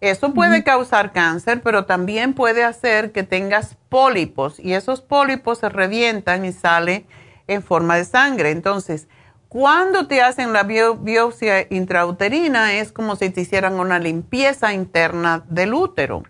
Eso 0.00 0.34
puede 0.34 0.62
causar 0.62 1.12
cáncer, 1.12 1.62
pero 1.62 1.86
también 1.86 2.34
puede 2.34 2.62
hacer 2.62 3.10
que 3.10 3.22
tengas 3.22 3.76
pólipos 3.88 4.60
y 4.60 4.74
esos 4.74 5.00
pólipos 5.00 5.58
se 5.58 5.68
revientan 5.68 6.44
y 6.44 6.52
salen 6.52 7.06
en 7.46 7.62
forma 7.62 7.96
de 7.96 8.04
sangre. 8.04 8.50
Entonces, 8.50 9.08
Cuando 9.54 10.08
te 10.08 10.20
hacen 10.20 10.52
la 10.52 10.64
biopsia 10.64 11.68
intrauterina 11.70 12.74
es 12.74 12.90
como 12.90 13.14
si 13.14 13.30
te 13.30 13.42
hicieran 13.42 13.74
una 13.78 14.00
limpieza 14.00 14.72
interna 14.72 15.44
del 15.48 15.74
útero. 15.74 16.24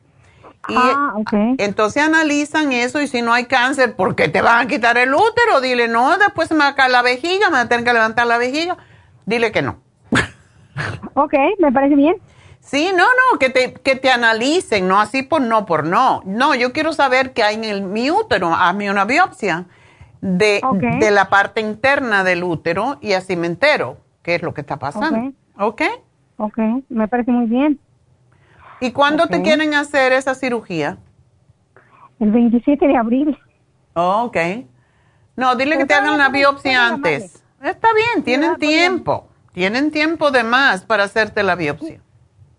Y 0.68 0.74
ah, 0.76 1.14
entonces 1.58 2.02
analizan 2.02 2.72
eso 2.72 3.00
y 3.00 3.08
si 3.08 3.22
no 3.22 3.32
hay 3.32 3.44
cáncer, 3.44 3.96
¿por 3.96 4.14
qué 4.14 4.28
te 4.28 4.40
van 4.40 4.64
a 4.64 4.68
quitar 4.68 4.96
el 4.96 5.14
útero? 5.14 5.60
Dile, 5.60 5.88
no, 5.88 6.16
después 6.16 6.48
se 6.48 6.54
me 6.54 6.60
va 6.60 6.68
a 6.68 6.74
caer 6.74 6.90
la 6.90 7.02
vejiga, 7.02 7.48
me 7.50 7.56
va 7.56 7.60
a 7.60 7.68
tener 7.68 7.84
que 7.84 7.92
levantar 7.92 8.26
la 8.26 8.38
vejiga. 8.38 8.76
Dile 9.26 9.52
que 9.52 9.62
no. 9.62 9.76
ok, 11.14 11.34
me 11.58 11.70
parece 11.72 11.96
bien. 11.96 12.16
Sí, 12.60 12.90
no, 12.96 13.04
no, 13.04 13.38
que 13.38 13.50
te, 13.50 13.74
que 13.74 13.94
te 13.94 14.10
analicen, 14.10 14.88
no 14.88 14.98
así 14.98 15.22
por 15.22 15.42
no, 15.42 15.66
por 15.66 15.84
no. 15.84 16.22
No, 16.24 16.54
yo 16.54 16.72
quiero 16.72 16.94
saber 16.94 17.34
qué 17.34 17.42
hay 17.42 17.56
en 17.56 17.64
el, 17.64 17.82
mi 17.82 18.10
útero, 18.10 18.54
hazme 18.54 18.90
una 18.90 19.04
biopsia 19.04 19.66
de, 20.22 20.62
de 20.98 21.10
la 21.10 21.28
parte 21.28 21.60
interna 21.60 22.24
del 22.24 22.42
útero 22.42 22.96
y 23.02 23.12
así 23.12 23.36
me 23.36 23.46
entero 23.46 23.98
qué 24.22 24.36
es 24.36 24.42
lo 24.42 24.54
que 24.54 24.62
está 24.62 24.78
pasando. 24.78 25.32
¿Ok? 25.58 25.82
Ok, 26.38 26.58
me 26.88 27.06
parece 27.06 27.30
muy 27.30 27.46
bien. 27.46 27.78
¿Y 28.80 28.92
cuándo 28.92 29.26
te 29.26 29.42
quieren 29.42 29.74
hacer 29.74 30.12
esa 30.12 30.34
cirugía? 30.34 30.98
El 32.20 32.30
27 32.30 32.86
de 32.86 32.96
abril. 32.96 33.38
Oh, 33.94 34.24
ok. 34.24 34.36
No, 35.36 35.56
dile 35.56 35.76
que 35.78 35.86
te 35.86 35.94
hagan 35.94 36.18
la 36.18 36.28
biopsia 36.28 36.88
antes. 36.88 37.44
Está 37.62 37.88
bien, 37.94 38.24
tienen 38.24 38.56
tiempo. 38.56 39.28
Tienen 39.52 39.90
tiempo 39.90 40.30
de 40.30 40.44
más 40.44 40.84
para 40.84 41.04
hacerte 41.04 41.42
la 41.42 41.54
biopsia. 41.54 42.00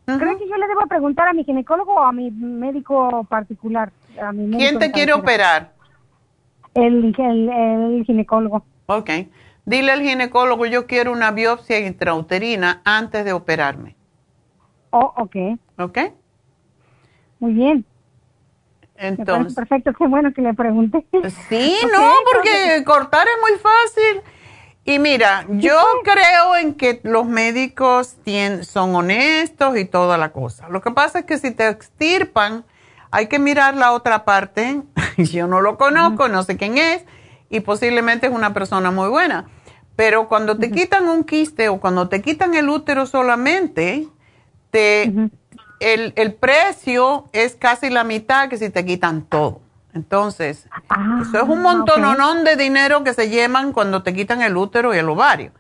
¿Creen 0.06 0.38
que 0.38 0.48
yo 0.48 0.56
le 0.56 0.68
debo 0.68 0.82
preguntar 0.88 1.28
a 1.28 1.34
mi 1.34 1.44
ginecólogo 1.44 1.96
o 1.96 2.00
a 2.00 2.12
mi 2.12 2.32
médico 2.32 3.24
particular? 3.26 3.92
¿Quién 4.58 4.80
te 4.80 4.92
quiere 4.92 5.14
operar? 5.14 5.74
El, 6.74 7.16
el, 7.18 8.04
ginecólogo. 8.06 8.64
Ok. 8.86 9.10
Dile 9.66 9.92
al 9.92 10.02
ginecólogo, 10.02 10.66
yo 10.68 10.86
quiero 10.86 11.12
una 11.12 11.32
biopsia 11.32 11.80
intrauterina 11.80 12.82
antes 12.86 13.26
de 13.26 13.34
operarme. 13.34 13.96
Oh, 14.92 15.14
ok. 15.18 15.36
¿Ok? 15.78 16.00
Muy 17.40 17.54
bien. 17.54 17.86
Entonces. 18.98 19.56
Perfecto, 19.56 19.94
qué 19.94 20.08
bueno 20.08 20.34
que 20.34 20.42
le 20.42 20.54
pregunté. 20.54 21.06
Sí, 21.50 21.76
no, 21.94 22.14
porque 22.32 22.84
cortar 22.86 23.28
es 23.28 23.42
muy 23.42 23.60
fácil. 23.60 24.22
Y 24.88 25.00
mira, 25.00 25.46
yo 25.50 25.80
creo 26.04 26.56
en 26.58 26.76
que 26.76 27.02
los 27.04 27.26
médicos 27.26 28.18
son 28.62 28.96
honestos 28.96 29.78
y 29.78 29.86
toda 29.86 30.18
la 30.18 30.32
cosa. 30.32 30.70
Lo 30.70 30.82
que 30.82 30.92
pasa 30.92 31.20
es 31.20 31.26
que 31.26 31.40
si 31.40 31.52
te 31.52 31.68
extirpan, 31.68 32.66
hay 33.10 33.28
que 33.28 33.40
mirar 33.40 33.76
la 33.76 33.94
otra 33.94 34.26
parte. 34.26 34.84
yo 35.18 35.48
no 35.48 35.60
lo 35.60 35.78
conozco, 35.78 36.30
no 36.30 36.44
sé 36.44 36.56
quién 36.56 36.78
es, 36.78 37.04
y 37.50 37.62
posiblemente 37.62 38.28
es 38.28 38.34
una 38.34 38.54
persona 38.54 38.92
muy 38.92 39.10
buena. 39.10 39.48
Pero 39.96 40.28
cuando 40.28 40.58
te 40.58 40.70
quitan 40.72 41.08
un 41.08 41.24
quiste 41.24 41.70
o 41.70 41.80
cuando 41.80 42.08
te 42.08 42.22
quitan 42.22 42.54
el 42.54 42.70
útero 42.70 43.06
solamente, 43.06 44.08
el, 45.80 46.14
el, 46.16 46.34
precio 46.34 47.26
es 47.34 47.56
casi 47.56 47.90
la 47.90 48.04
mitad 48.04 48.50
que 48.50 48.58
si 48.58 48.70
te 48.70 48.86
quitan 48.86 49.24
todo. 49.24 49.62
Entonces, 49.94 50.68
ah, 50.90 51.20
eso 51.22 51.38
es 51.38 51.50
un 51.50 51.62
montón 51.62 52.44
de 52.44 52.56
dinero 52.58 53.04
que 53.04 53.14
se 53.14 53.30
llevan 53.30 53.72
cuando 53.72 54.04
te 54.04 54.14
quitan 54.14 54.42
el 54.42 54.58
útero 54.58 54.94
y 54.94 54.98
el 54.98 55.08
ovario. 55.08 55.52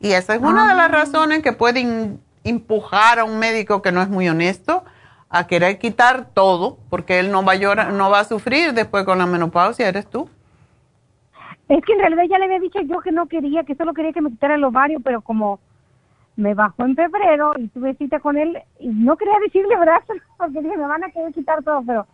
Y 0.00 0.12
esa 0.12 0.34
es 0.34 0.40
una 0.40 0.68
de 0.68 0.74
las 0.74 0.86
ah. 0.86 0.92
razones 0.92 1.42
que 1.42 1.52
pueden 1.52 2.20
empujar 2.44 3.18
a 3.18 3.24
un 3.24 3.38
médico 3.38 3.82
que 3.82 3.92
no 3.92 4.00
es 4.00 4.08
muy 4.08 4.28
honesto 4.28 4.84
a 5.28 5.46
querer 5.46 5.78
quitar 5.78 6.26
todo, 6.32 6.78
porque 6.90 7.18
él 7.18 7.32
no 7.32 7.44
va 7.44 7.52
a 7.52 7.56
llorar, 7.56 7.92
no 7.92 8.10
va 8.10 8.20
a 8.20 8.24
sufrir 8.24 8.74
después 8.74 9.04
con 9.04 9.18
la 9.18 9.26
menopausia, 9.26 9.88
eres 9.88 10.06
tú. 10.06 10.28
Es 11.68 11.82
que 11.84 11.94
en 11.94 12.00
realidad 12.00 12.24
ya 12.28 12.38
le 12.38 12.44
había 12.44 12.60
dicho 12.60 12.80
yo 12.82 13.00
que 13.00 13.12
no 13.12 13.26
quería, 13.26 13.64
que 13.64 13.74
solo 13.74 13.94
quería 13.94 14.12
que 14.12 14.20
me 14.20 14.30
quitara 14.30 14.56
el 14.56 14.64
ovario, 14.64 15.00
pero 15.00 15.22
como 15.22 15.58
me 16.42 16.54
bajó 16.54 16.84
en 16.84 16.96
febrero 16.96 17.52
y 17.56 17.68
tuve 17.68 17.94
cita 17.94 18.18
con 18.18 18.36
él 18.36 18.58
y 18.80 18.88
no 18.88 19.16
quería 19.16 19.38
decirle 19.44 19.76
verdad 19.76 20.02
porque 20.36 20.60
dije 20.60 20.76
me 20.76 20.86
van 20.86 21.04
a 21.04 21.10
querer 21.10 21.32
quitar 21.32 21.62
todo 21.62 21.82
pero 21.86 22.06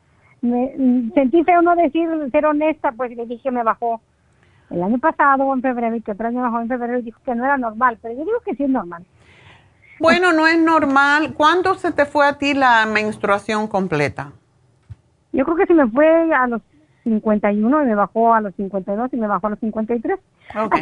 me 0.43 1.11
sentí 1.15 1.43
feo 1.43 1.63
no 1.63 1.75
decir 1.75 2.09
ser 2.31 2.47
honesta 2.47 2.93
pues 2.93 3.17
le 3.17 3.27
dije 3.27 3.51
me 3.51 3.65
bajó 3.65 4.01
el 4.71 4.83
año 4.83 4.99
pasado 4.99 5.53
en 5.55 5.63
febrero 5.63 5.97
y 5.97 6.03
que 6.03 6.13
otro 6.13 6.29
año 6.29 6.43
bajó 6.43 6.61
en 6.61 6.69
febrero 6.69 6.99
y 6.99 7.03
dijo 7.03 7.21
que 7.25 7.35
no 7.35 7.45
era 7.45 7.57
normal 7.57 7.99
pero 8.03 8.15
yo 8.15 8.25
digo 8.25 8.39
que 8.45 8.55
sí 8.55 8.65
es 8.65 8.71
normal. 8.71 9.05
Bueno 9.99 10.33
no 10.33 10.47
es 10.47 10.61
normal. 10.61 11.35
¿cuándo 11.35 11.75
se 11.75 11.91
te 11.91 12.05
fue 12.05 12.27
a 12.27 12.39
ti 12.39 12.55
la 12.55 12.87
menstruación 12.87 13.67
completa? 13.67 14.33
yo 15.33 15.45
creo 15.45 15.57
que 15.57 15.67
se 15.67 15.75
me 15.75 15.89
fue 15.89 16.35
a 16.35 16.47
los 16.47 16.63
51 17.05 17.83
y 17.83 17.87
me 17.87 17.95
bajó 17.95 18.35
a 18.35 18.41
los 18.41 18.55
52 18.57 19.13
y 19.13 19.17
me 19.17 19.27
bajó 19.27 19.47
a 19.47 19.51
los 19.51 19.59
53 19.61 20.19
ok. 20.55 20.77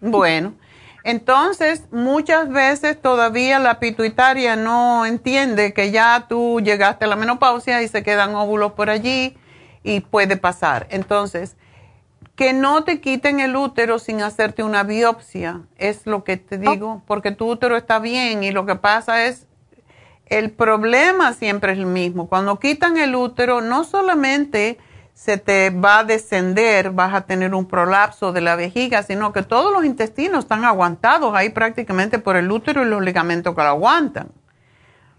Bueno 0.00 0.54
entonces, 1.02 1.84
muchas 1.90 2.50
veces 2.50 3.00
todavía 3.00 3.58
la 3.58 3.80
pituitaria 3.80 4.56
no 4.56 5.06
entiende 5.06 5.72
que 5.72 5.90
ya 5.90 6.26
tú 6.28 6.60
llegaste 6.60 7.06
a 7.06 7.08
la 7.08 7.16
menopausia 7.16 7.82
y 7.82 7.88
se 7.88 8.02
quedan 8.02 8.34
óvulos 8.34 8.72
por 8.72 8.90
allí 8.90 9.36
y 9.82 10.00
puede 10.00 10.36
pasar. 10.36 10.86
Entonces, 10.90 11.56
que 12.36 12.52
no 12.52 12.84
te 12.84 13.00
quiten 13.00 13.40
el 13.40 13.56
útero 13.56 13.98
sin 13.98 14.22
hacerte 14.22 14.62
una 14.62 14.82
biopsia, 14.82 15.62
es 15.76 16.06
lo 16.06 16.24
que 16.24 16.36
te 16.36 16.58
digo, 16.58 17.02
porque 17.06 17.32
tu 17.32 17.50
útero 17.50 17.76
está 17.76 17.98
bien 17.98 18.44
y 18.44 18.50
lo 18.50 18.66
que 18.66 18.76
pasa 18.76 19.26
es, 19.26 19.46
el 20.26 20.50
problema 20.50 21.32
siempre 21.32 21.72
es 21.72 21.78
el 21.78 21.86
mismo. 21.86 22.28
Cuando 22.28 22.58
quitan 22.58 22.96
el 22.96 23.14
útero, 23.14 23.60
no 23.60 23.84
solamente 23.84 24.78
se 25.20 25.36
te 25.36 25.68
va 25.68 25.98
a 25.98 26.04
descender, 26.04 26.92
vas 26.92 27.12
a 27.12 27.26
tener 27.26 27.54
un 27.54 27.66
prolapso 27.66 28.32
de 28.32 28.40
la 28.40 28.56
vejiga, 28.56 29.02
sino 29.02 29.34
que 29.34 29.42
todos 29.42 29.70
los 29.70 29.84
intestinos 29.84 30.44
están 30.44 30.64
aguantados 30.64 31.34
ahí 31.34 31.50
prácticamente 31.50 32.18
por 32.18 32.36
el 32.36 32.50
útero 32.50 32.82
y 32.82 32.88
los 32.88 33.02
ligamentos 33.02 33.54
que 33.54 33.60
lo 33.60 33.68
aguantan. 33.68 34.28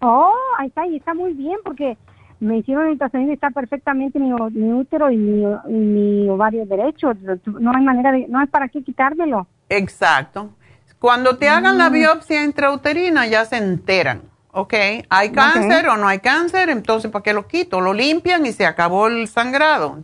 Oh, 0.00 0.34
ahí 0.58 0.66
está, 0.66 0.88
y 0.88 0.96
está 0.96 1.14
muy 1.14 1.34
bien 1.34 1.56
porque 1.64 1.96
me 2.40 2.58
hicieron 2.58 2.88
ultrasonido 2.88 3.30
y 3.30 3.34
está 3.34 3.50
perfectamente 3.50 4.18
mi, 4.18 4.32
útero 4.72 5.08
y 5.08 5.16
mi, 5.16 6.28
ovario 6.28 6.66
derecho. 6.66 7.12
No 7.46 7.70
hay 7.72 7.84
manera 7.84 8.10
de, 8.10 8.26
no 8.26 8.40
hay 8.40 8.48
para 8.48 8.66
qué 8.66 8.82
quitármelo. 8.82 9.46
Exacto. 9.68 10.50
Cuando 10.98 11.36
te 11.38 11.48
hagan 11.48 11.78
la 11.78 11.90
mm. 11.90 11.92
biopsia 11.92 12.42
intrauterina 12.42 13.28
ya 13.28 13.44
se 13.44 13.56
enteran 13.56 14.31
¿ok? 14.52 14.74
¿Hay 15.08 15.32
cáncer 15.32 15.88
o 15.88 15.96
no 15.96 16.06
hay 16.06 16.20
cáncer? 16.20 16.68
Entonces, 16.70 17.10
¿para 17.10 17.22
qué 17.22 17.32
lo 17.32 17.46
quito? 17.48 17.80
Lo 17.80 17.92
limpian 17.92 18.46
y 18.46 18.52
se 18.52 18.64
acabó 18.64 19.08
el 19.08 19.26
sangrado. 19.26 19.98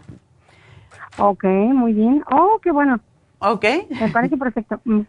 Ok, 1.18 1.44
muy 1.44 1.92
bien. 1.92 2.24
Oh, 2.30 2.58
qué 2.62 2.70
bueno. 2.70 3.00
Ok. 3.40 3.64
Me 4.00 4.08
parece 4.08 4.36
perfecto. 4.36 4.80
Mm, 4.84 5.00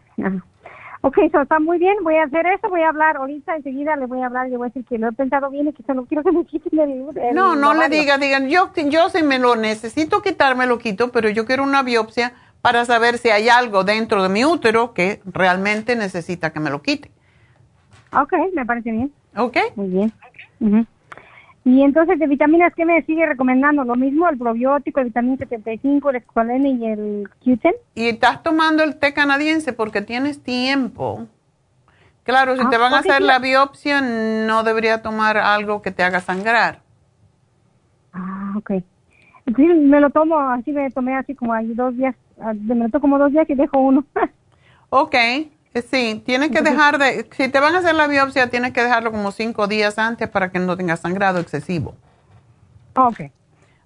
ok, 1.02 1.18
eso 1.18 1.42
está 1.42 1.58
muy 1.58 1.78
bien. 1.78 1.96
Voy 2.02 2.16
a 2.16 2.24
hacer 2.24 2.46
eso. 2.46 2.68
Voy 2.68 2.82
a 2.82 2.88
hablar 2.88 3.16
ahorita. 3.16 3.56
Enseguida 3.56 3.96
le 3.96 4.06
voy 4.06 4.20
a 4.20 4.26
hablar 4.26 4.48
y 4.48 4.50
le 4.50 4.56
voy 4.56 4.66
a 4.66 4.68
decir 4.68 4.84
que 4.84 4.98
lo 4.98 5.08
he 5.08 5.12
pensado 5.12 5.50
bien 5.50 5.68
y 5.68 5.72
que 5.72 5.82
solo 5.84 6.04
quiero 6.04 6.22
que 6.22 6.32
me 6.32 6.44
quiten 6.44 6.78
el. 6.78 7.34
no, 7.34 7.54
no 7.56 7.74
le 7.74 7.88
diga, 7.88 8.18
digan, 8.18 8.48
yo, 8.48 8.70
yo 8.74 9.08
si 9.08 9.22
me 9.22 9.38
lo 9.38 9.56
necesito 9.56 10.22
quitar, 10.22 10.56
me 10.56 10.66
lo 10.66 10.78
quito, 10.78 11.10
pero 11.12 11.28
yo 11.28 11.46
quiero 11.46 11.62
una 11.62 11.82
biopsia 11.82 12.34
para 12.60 12.84
saber 12.84 13.18
si 13.18 13.30
hay 13.30 13.48
algo 13.48 13.84
dentro 13.84 14.22
de 14.22 14.28
mi 14.28 14.44
útero 14.44 14.92
que 14.92 15.22
realmente 15.24 15.96
necesita 15.96 16.52
que 16.52 16.60
me 16.60 16.70
lo 16.70 16.82
quite. 16.82 17.10
Ok, 18.12 18.32
me 18.54 18.66
parece 18.66 18.90
bien. 18.90 19.12
Ok. 19.36 19.56
Muy 19.76 19.88
bien. 19.88 20.12
Y 21.64 21.82
entonces, 21.82 22.18
¿de 22.18 22.26
vitaminas 22.26 22.72
qué 22.74 22.84
me 22.84 23.02
sigue 23.02 23.26
recomendando? 23.26 23.84
Lo 23.84 23.94
mismo, 23.94 24.28
el 24.28 24.38
probiótico, 24.38 25.00
el 25.00 25.06
vitamina 25.06 25.36
75, 25.36 26.10
el 26.10 26.16
escualene 26.16 26.70
y 26.70 26.86
el 26.86 27.28
Q10. 27.44 27.74
Y 27.94 28.08
estás 28.08 28.42
tomando 28.42 28.82
el 28.82 28.96
té 28.96 29.12
canadiense 29.12 29.72
porque 29.72 30.00
tienes 30.00 30.42
tiempo. 30.42 31.26
Claro, 32.24 32.56
si 32.56 32.68
te 32.68 32.76
ah, 32.76 32.78
van 32.78 32.94
a 32.94 32.98
hacer 32.98 33.22
la 33.22 33.38
biopsia, 33.38 34.00
no 34.00 34.62
debería 34.62 35.02
tomar 35.02 35.36
algo 35.36 35.82
que 35.82 35.90
te 35.90 36.02
haga 36.02 36.20
sangrar. 36.20 36.80
Ah, 38.12 38.54
ok. 38.56 38.72
Sí, 39.56 39.62
me 39.62 40.00
lo 40.00 40.10
tomo, 40.10 40.38
así 40.38 40.72
me 40.72 40.90
tomé 40.90 41.16
así 41.16 41.34
como 41.34 41.54
dos 41.74 41.96
días, 41.96 42.14
ah, 42.40 42.52
me 42.54 42.74
lo 42.74 42.88
tomo 42.88 43.00
como 43.00 43.18
dos 43.18 43.32
días 43.32 43.48
y 43.50 43.54
dejo 43.54 43.78
uno. 43.78 44.04
ok. 44.90 45.16
Eh, 45.72 45.82
sí, 45.82 46.22
tienes 46.26 46.50
que 46.50 46.62
dejar 46.62 46.98
de, 46.98 47.28
si 47.32 47.48
te 47.48 47.60
van 47.60 47.74
a 47.74 47.78
hacer 47.78 47.94
la 47.94 48.08
biopsia, 48.08 48.50
tienes 48.50 48.72
que 48.72 48.82
dejarlo 48.82 49.12
como 49.12 49.30
cinco 49.30 49.68
días 49.68 49.98
antes 49.98 50.28
para 50.28 50.50
que 50.50 50.58
no 50.58 50.76
tengas 50.76 51.00
sangrado 51.00 51.38
excesivo. 51.38 51.94
Ok. 52.96 53.20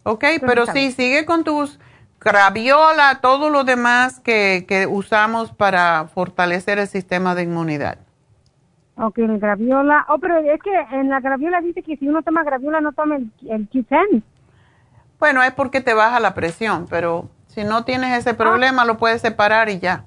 Ok, 0.02 0.24
pero 0.40 0.66
sí, 0.66 0.92
sigue 0.92 1.24
con 1.24 1.44
tus 1.44 1.78
graviola, 2.20 3.20
todo 3.20 3.50
lo 3.50 3.64
demás 3.64 4.20
que, 4.20 4.64
que 4.66 4.86
usamos 4.86 5.52
para 5.52 6.06
fortalecer 6.06 6.78
el 6.78 6.88
sistema 6.88 7.34
de 7.34 7.42
inmunidad. 7.42 7.98
Ok, 8.96 9.18
el 9.18 9.38
graviola. 9.38 10.06
Oh, 10.08 10.18
pero 10.18 10.38
es 10.38 10.60
que 10.62 10.70
en 10.92 11.10
la 11.10 11.20
graviola 11.20 11.60
dice 11.60 11.82
que 11.82 11.96
si 11.96 12.08
uno 12.08 12.22
toma 12.22 12.44
graviola 12.44 12.80
no 12.80 12.92
toma 12.92 13.16
el, 13.16 13.30
el 13.48 13.68
Q10. 13.68 14.22
Bueno, 15.18 15.42
es 15.42 15.52
porque 15.52 15.80
te 15.80 15.94
baja 15.94 16.20
la 16.20 16.34
presión, 16.34 16.86
pero 16.88 17.28
si 17.46 17.64
no 17.64 17.84
tienes 17.84 18.18
ese 18.18 18.34
problema, 18.34 18.84
lo 18.84 18.98
puedes 18.98 19.20
separar 19.20 19.68
y 19.68 19.78
ya. 19.78 20.04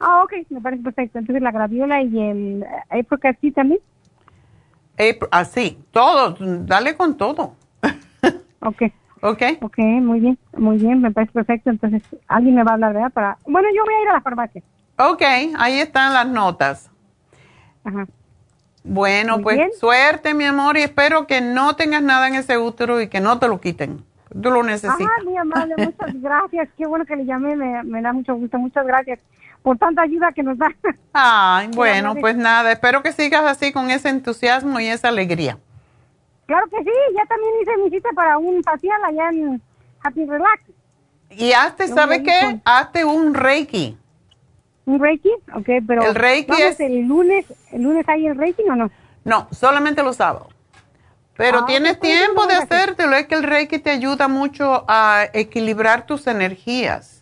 Ah, 0.00 0.22
ok, 0.24 0.32
me 0.50 0.60
parece 0.60 0.82
perfecto. 0.82 1.18
Entonces 1.18 1.42
la 1.42 1.50
graviola 1.50 2.02
y 2.02 2.20
el 2.20 2.66
apricot 2.90 3.36
sí 3.40 3.50
también. 3.50 3.80
Así, 5.30 5.78
ah, 5.78 5.86
todo, 5.90 6.36
dale 6.40 6.96
con 6.96 7.16
todo. 7.16 7.54
ok. 8.60 8.82
Ok. 9.22 9.42
Ok, 9.62 9.78
muy 9.78 10.20
bien, 10.20 10.38
muy 10.56 10.76
bien, 10.76 11.00
me 11.00 11.10
parece 11.10 11.32
perfecto. 11.32 11.70
Entonces, 11.70 12.02
alguien 12.28 12.54
me 12.54 12.62
va 12.62 12.72
a 12.72 12.74
hablar, 12.74 12.92
¿verdad? 12.92 13.12
Para... 13.12 13.38
Bueno, 13.46 13.68
yo 13.74 13.82
voy 13.84 13.94
a 13.94 14.02
ir 14.02 14.08
a 14.08 14.12
la 14.14 14.20
farmacia. 14.20 14.62
Ok, 14.98 15.22
ahí 15.58 15.80
están 15.80 16.12
las 16.12 16.28
notas. 16.28 16.90
Ajá. 17.84 18.06
Bueno, 18.84 19.40
pues 19.40 19.78
suerte, 19.78 20.32
mi 20.32 20.44
amor, 20.44 20.76
y 20.76 20.82
espero 20.82 21.26
que 21.26 21.40
no 21.40 21.74
tengas 21.74 22.02
nada 22.02 22.28
en 22.28 22.36
ese 22.36 22.56
útero 22.56 23.00
y 23.00 23.08
que 23.08 23.20
no 23.20 23.38
te 23.38 23.48
lo 23.48 23.60
quiten. 23.60 24.04
Tú 24.30 24.50
lo 24.50 24.62
necesitas. 24.62 25.00
Ah, 25.00 25.24
mi 25.24 25.36
amable, 25.36 25.74
muchas 25.76 26.14
gracias. 26.22 26.68
Qué 26.76 26.86
bueno 26.86 27.04
que 27.04 27.16
le 27.16 27.24
llamé, 27.24 27.56
me, 27.56 27.82
me 27.82 28.02
da 28.02 28.12
mucho 28.12 28.34
gusto. 28.36 28.58
Muchas 28.58 28.86
gracias 28.86 29.18
por 29.66 29.78
tanta 29.78 30.02
ayuda 30.02 30.30
que 30.30 30.44
nos 30.44 30.56
da. 30.56 30.72
Ay, 31.12 31.68
bueno, 31.74 32.14
pues 32.14 32.36
nada, 32.36 32.70
espero 32.70 33.02
que 33.02 33.10
sigas 33.10 33.44
así 33.44 33.72
con 33.72 33.90
ese 33.90 34.10
entusiasmo 34.10 34.78
y 34.78 34.86
esa 34.86 35.08
alegría. 35.08 35.58
Claro 36.46 36.68
que 36.70 36.84
sí, 36.84 36.90
ya 37.16 37.26
también 37.26 37.52
hice 37.60 37.76
mi 37.78 37.90
cita 37.90 38.10
para 38.14 38.38
un 38.38 38.62
facial 38.62 38.96
allá 39.04 39.28
en 39.30 39.60
Happy 40.04 40.24
Relax. 40.24 40.62
Y 41.30 41.52
hazte, 41.52 41.88
¿sabe 41.88 42.22
qué? 42.22 42.60
Hazte 42.64 43.04
un 43.04 43.34
Reiki. 43.34 43.98
¿Un 44.84 45.00
Reiki? 45.00 45.32
Ok, 45.52 45.68
pero 45.84 46.04
el 46.04 46.14
Reiki 46.14 46.62
es... 46.62 46.78
el 46.78 47.00
lunes, 47.00 47.46
¿el 47.72 47.82
lunes 47.82 48.08
hay 48.08 48.28
el 48.28 48.36
Reiki 48.36 48.62
o 48.70 48.76
no? 48.76 48.88
No, 49.24 49.48
solamente 49.50 50.00
los 50.04 50.14
sábados. 50.14 50.54
Pero 51.36 51.62
ah, 51.62 51.66
tienes 51.66 51.98
tiempo 51.98 52.46
de 52.46 52.54
hacértelo, 52.54 53.16
es 53.16 53.26
que 53.26 53.34
el 53.34 53.42
Reiki 53.42 53.80
te 53.80 53.90
ayuda 53.90 54.28
mucho 54.28 54.84
a 54.86 55.24
equilibrar 55.32 56.06
tus 56.06 56.28
energías. 56.28 57.15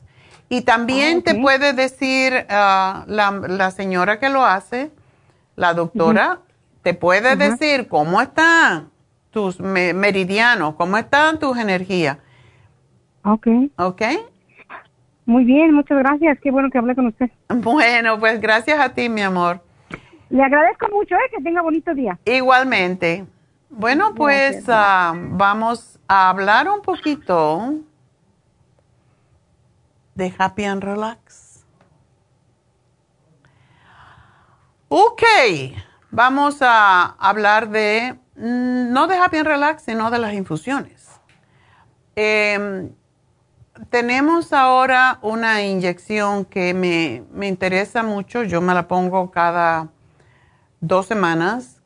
Y 0.55 0.61
también 0.63 1.19
ah, 1.19 1.23
te 1.25 1.35
puede 1.35 1.73
decir 1.73 2.33
uh, 2.33 3.11
la, 3.11 3.43
la, 3.49 3.73
señora 3.73 4.21
que 4.21 4.29
lo 4.29 4.45
hace, 4.45 4.93
la 5.57 5.75
doctora, 5.75 6.39
te 6.83 6.95
puede 6.95 7.35
decir 7.35 7.89
cómo 7.89 8.21
están 8.21 8.91
tus 9.33 9.59
meridianos, 9.59 10.77
cómo 10.77 10.97
están 10.97 11.41
tus 11.41 11.59
energías. 11.59 12.19
Ok. 13.25 13.49
Ok. 13.79 14.03
Muy 15.27 15.45
bien, 15.45 15.75
muchas 15.75 15.99
gracias. 15.99 16.39
Qué 16.41 16.53
bueno 16.53 16.71
que 16.71 16.79
hablé 16.79 16.95
con 16.95 17.09
usted. 17.09 17.29
Bueno, 17.49 18.21
pues 18.21 18.41
gracias 18.41 18.79
a 18.79 18.91
ti, 18.91 19.09
mi 19.09 19.23
amor. 19.23 19.61
Le 20.31 20.41
agradezco 20.41 20.87
mucho, 20.93 21.17
¿eh? 21.17 21.31
que 21.37 21.43
tenga 21.43 21.63
bonito 21.63 21.93
día. 21.95 22.17
Igualmente. 22.27 23.27
Bueno, 23.71 24.15
pues 24.15 24.67
ah, 24.69 25.15
vamos 25.17 25.99
a 26.07 26.31
hablar 26.31 26.69
un 26.69 26.81
poquito 26.81 27.75
de 30.15 30.33
Happy 30.37 30.65
and 30.65 30.83
Relax. 30.83 31.65
Ok, 34.89 35.23
vamos 36.11 36.59
a 36.61 37.17
hablar 37.19 37.69
de, 37.71 38.19
mm, 38.37 38.93
no 38.93 39.07
de 39.07 39.17
Happy 39.17 39.39
and 39.39 39.47
Relax, 39.47 39.83
sino 39.83 40.11
de 40.11 40.19
las 40.19 40.35
infusiones. 40.35 41.09
Eh, 42.17 42.91
tenemos 43.91 44.53
ahora 44.53 45.19
una 45.23 45.63
inyección 45.63 46.45
que 46.45 46.75
me, 46.75 47.25
me, 47.33 47.49
interesa 47.49 48.05
mucho, 48.05 48.45
yo 48.45 48.61
me 48.61 48.73
la 48.73 48.87
pongo 48.87 49.33
cada 49.33 49.89
dos 50.81 51.07
semanas, 51.07 51.81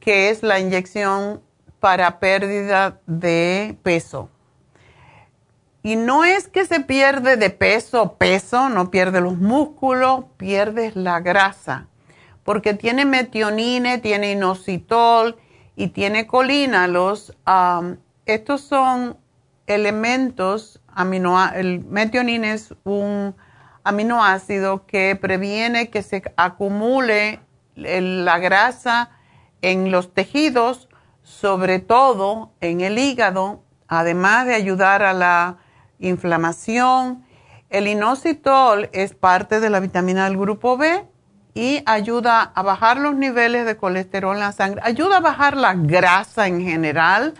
que 0.00 0.30
es 0.30 0.42
la 0.42 0.58
inyección 0.58 1.42
para 1.78 2.18
pérdida 2.20 3.00
de 3.06 3.78
peso. 3.82 4.30
Y 5.86 5.94
no 5.94 6.24
es 6.24 6.48
que 6.48 6.64
se 6.64 6.80
pierde 6.80 7.36
de 7.36 7.48
peso, 7.48 8.14
peso, 8.14 8.68
no 8.70 8.90
pierde 8.90 9.20
los 9.20 9.36
músculos, 9.38 10.24
pierdes 10.36 10.96
la 10.96 11.20
grasa, 11.20 11.86
porque 12.42 12.74
tiene 12.74 13.04
metionine, 13.04 13.98
tiene 13.98 14.32
inositol 14.32 15.36
y 15.76 15.90
tiene 15.90 16.26
colina. 16.26 16.88
Los, 16.88 17.36
estos 18.24 18.62
son 18.62 19.16
elementos 19.68 20.80
el 21.54 21.84
metionine 21.84 22.54
es 22.54 22.74
un 22.82 23.36
aminoácido 23.84 24.86
que 24.86 25.14
previene 25.14 25.88
que 25.90 26.02
se 26.02 26.20
acumule 26.36 27.38
la 27.76 28.38
grasa 28.40 29.10
en 29.62 29.92
los 29.92 30.12
tejidos, 30.12 30.88
sobre 31.22 31.78
todo 31.78 32.50
en 32.60 32.80
el 32.80 32.98
hígado, 32.98 33.62
además 33.86 34.46
de 34.46 34.56
ayudar 34.56 35.04
a 35.04 35.12
la 35.12 35.58
inflamación. 35.98 37.24
El 37.70 37.88
inositol 37.88 38.88
es 38.92 39.14
parte 39.14 39.60
de 39.60 39.70
la 39.70 39.80
vitamina 39.80 40.24
del 40.24 40.36
grupo 40.36 40.76
B 40.76 41.04
y 41.54 41.82
ayuda 41.86 42.42
a 42.42 42.62
bajar 42.62 42.98
los 42.98 43.14
niveles 43.14 43.66
de 43.66 43.76
colesterol 43.76 44.36
en 44.36 44.40
la 44.40 44.52
sangre, 44.52 44.80
ayuda 44.84 45.16
a 45.16 45.20
bajar 45.20 45.56
la 45.56 45.74
grasa 45.74 46.46
en 46.46 46.60
general 46.62 47.34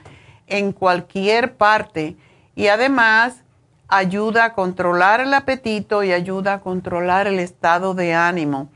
en 0.46 0.72
cualquier 0.72 1.56
parte 1.56 2.16
y 2.54 2.68
además 2.68 3.44
ayuda 3.88 4.46
a 4.46 4.52
controlar 4.54 5.20
el 5.20 5.34
apetito 5.34 6.02
y 6.02 6.12
ayuda 6.12 6.54
a 6.54 6.60
controlar 6.60 7.26
el 7.26 7.38
estado 7.38 7.94
de 7.94 8.14
ánimo. 8.14 8.70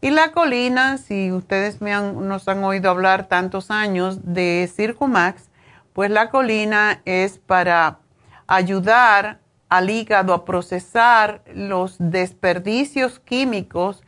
Y 0.00 0.10
la 0.10 0.32
colina, 0.32 0.98
si 0.98 1.32
ustedes 1.32 1.80
me 1.80 1.92
han, 1.92 2.28
nos 2.28 2.46
han 2.46 2.62
oído 2.62 2.90
hablar 2.90 3.26
tantos 3.26 3.70
años 3.70 4.18
de 4.22 4.70
Circumax, 4.72 5.48
pues 5.92 6.10
la 6.10 6.30
colina 6.30 7.00
es 7.04 7.38
para 7.38 8.00
ayudar 8.46 9.40
al 9.68 9.90
hígado 9.90 10.34
a 10.34 10.44
procesar 10.44 11.42
los 11.54 11.96
desperdicios 11.98 13.18
químicos 13.18 14.02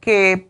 que 0.00 0.48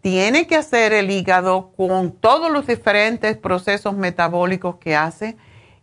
tiene 0.00 0.46
que 0.46 0.56
hacer 0.56 0.92
el 0.92 1.10
hígado 1.10 1.72
con 1.76 2.12
todos 2.12 2.50
los 2.50 2.66
diferentes 2.66 3.36
procesos 3.36 3.94
metabólicos 3.94 4.76
que 4.76 4.96
hace 4.96 5.36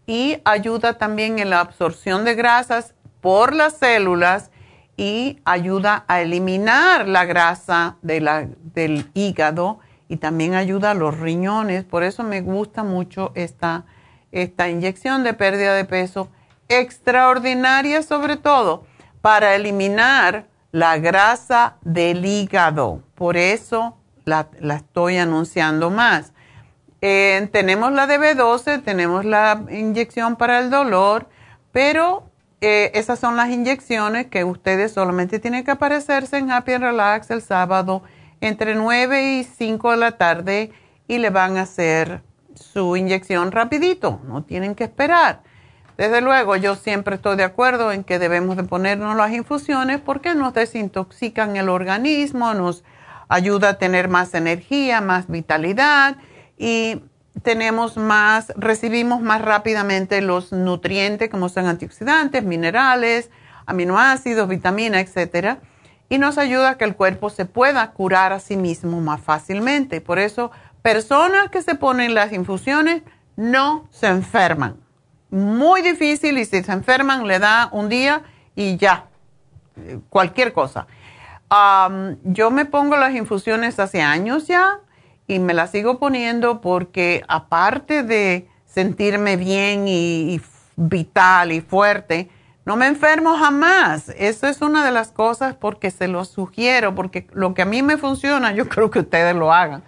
y 0.07 0.37
ayuda 0.45 0.97
también 0.97 1.39
en 1.39 1.49
la 1.49 1.59
absorción 1.59 2.25
de 2.25 2.35
grasas 2.35 2.93
por 3.21 3.53
las 3.53 3.77
células 3.77 4.51
y 4.97 5.39
ayuda 5.45 6.05
a 6.07 6.21
eliminar 6.21 7.07
la 7.07 7.25
grasa 7.25 7.97
del 8.01 9.09
hígado 9.13 9.79
y 10.07 10.17
también 10.17 10.53
ayuda 10.53 10.91
a 10.91 10.93
los 10.93 11.19
riñones. 11.19 11.83
Por 11.83 12.03
eso 12.03 12.23
me 12.23 12.41
gusta 12.41 12.83
mucho 12.83 13.31
esta, 13.35 13.85
esta 14.31 14.69
inyección 14.69 15.23
de 15.23 15.33
pérdida 15.33 15.73
de 15.73 15.85
peso, 15.85 16.29
extraordinaria 16.69 18.01
sobre 18.03 18.37
todo 18.37 18.85
para 19.21 19.55
eliminar 19.55 20.47
la 20.71 20.97
grasa 20.97 21.77
del 21.81 22.25
hígado. 22.25 23.01
Por 23.15 23.37
eso 23.37 23.97
la, 24.25 24.49
la 24.59 24.75
estoy 24.75 25.17
anunciando 25.17 25.89
más. 25.89 26.33
Eh, 27.01 27.49
tenemos 27.51 27.91
la 27.91 28.07
de 28.07 28.19
B12, 28.19 28.83
tenemos 28.83 29.25
la 29.25 29.63
inyección 29.69 30.35
para 30.35 30.59
el 30.59 30.69
dolor, 30.69 31.29
pero 31.71 32.31
eh, 32.61 32.91
esas 32.95 33.19
son 33.19 33.35
las 33.35 33.49
inyecciones 33.49 34.27
que 34.27 34.43
ustedes 34.43 34.93
solamente 34.93 35.39
tienen 35.39 35.63
que 35.63 35.71
aparecerse 35.71 36.37
en 36.37 36.51
Happy 36.51 36.77
Relax 36.77 37.29
el 37.29 37.41
sábado 37.41 38.01
entre 38.41 38.75
9 38.75 39.39
y 39.39 39.43
5 39.43 39.91
de 39.91 39.97
la 39.97 40.13
tarde 40.13 40.71
y 41.07 41.19
le 41.19 41.29
van 41.29 41.57
a 41.57 41.61
hacer 41.61 42.23
su 42.55 42.95
inyección 42.95 43.51
rapidito, 43.51 44.21
no 44.25 44.43
tienen 44.43 44.73
que 44.73 44.85
esperar. 44.85 45.43
Desde 45.97 46.19
luego, 46.21 46.57
yo 46.57 46.75
siempre 46.75 47.15
estoy 47.15 47.37
de 47.37 47.43
acuerdo 47.43 47.91
en 47.91 48.03
que 48.03 48.19
debemos 48.19 48.57
de 48.57 48.63
ponernos 48.63 49.15
las 49.15 49.31
infusiones 49.31 50.01
porque 50.01 50.35
nos 50.35 50.53
desintoxican 50.53 51.55
el 51.55 51.69
organismo, 51.69 52.53
nos 52.53 52.83
ayuda 53.29 53.69
a 53.69 53.77
tener 53.77 54.09
más 54.09 54.33
energía, 54.33 54.99
más 54.99 55.27
vitalidad 55.27 56.17
y 56.57 57.01
tenemos 57.43 57.95
más, 57.97 58.51
recibimos 58.57 59.21
más 59.21 59.41
rápidamente 59.41 60.21
los 60.21 60.51
nutrientes 60.51 61.29
como 61.29 61.47
son 61.49 61.67
antioxidantes, 61.67 62.43
minerales, 62.43 63.29
aminoácidos, 63.65 64.47
vitaminas, 64.47 65.01
etcétera, 65.01 65.59
y 66.09 66.17
nos 66.17 66.37
ayuda 66.37 66.71
a 66.71 66.77
que 66.77 66.85
el 66.85 66.95
cuerpo 66.95 67.29
se 67.29 67.45
pueda 67.45 67.91
curar 67.91 68.31
a 68.31 68.39
sí 68.39 68.57
mismo 68.57 69.01
más 69.01 69.21
fácilmente. 69.21 70.01
Por 70.01 70.19
eso, 70.19 70.51
personas 70.81 71.49
que 71.49 71.61
se 71.61 71.75
ponen 71.75 72.13
las 72.13 72.31
infusiones 72.31 73.01
no 73.35 73.87
se 73.91 74.07
enferman. 74.07 74.84
Muy 75.29 75.81
difícil 75.81 76.37
y 76.37 76.45
si 76.45 76.63
se 76.63 76.71
enferman 76.71 77.27
le 77.27 77.39
da 77.39 77.69
un 77.71 77.89
día 77.89 78.23
y 78.55 78.77
ya, 78.77 79.05
cualquier 80.09 80.53
cosa. 80.53 80.87
yo 82.23 82.51
me 82.51 82.65
pongo 82.65 82.97
las 82.97 83.13
infusiones 83.13 83.79
hace 83.79 84.01
años 84.01 84.47
ya 84.47 84.79
y 85.27 85.39
me 85.39 85.53
la 85.53 85.67
sigo 85.67 85.99
poniendo 85.99 86.61
porque 86.61 87.23
aparte 87.27 88.03
de 88.03 88.47
sentirme 88.65 89.37
bien 89.37 89.87
y, 89.87 90.41
vital 90.75 91.51
y 91.51 91.61
fuerte, 91.61 92.29
no 92.65 92.75
me 92.75 92.87
enfermo 92.87 93.37
jamás. 93.37 94.09
Eso 94.17 94.47
es 94.47 94.61
una 94.61 94.83
de 94.83 94.91
las 94.91 95.11
cosas 95.11 95.55
porque 95.55 95.91
se 95.91 96.07
lo 96.07 96.25
sugiero, 96.25 96.95
porque 96.95 97.27
lo 97.33 97.53
que 97.53 97.61
a 97.61 97.65
mí 97.65 97.81
me 97.81 97.97
funciona, 97.97 98.51
yo 98.53 98.67
creo 98.69 98.89
que 98.89 98.99
ustedes 98.99 99.35
lo 99.35 99.53
hagan. 99.53 99.83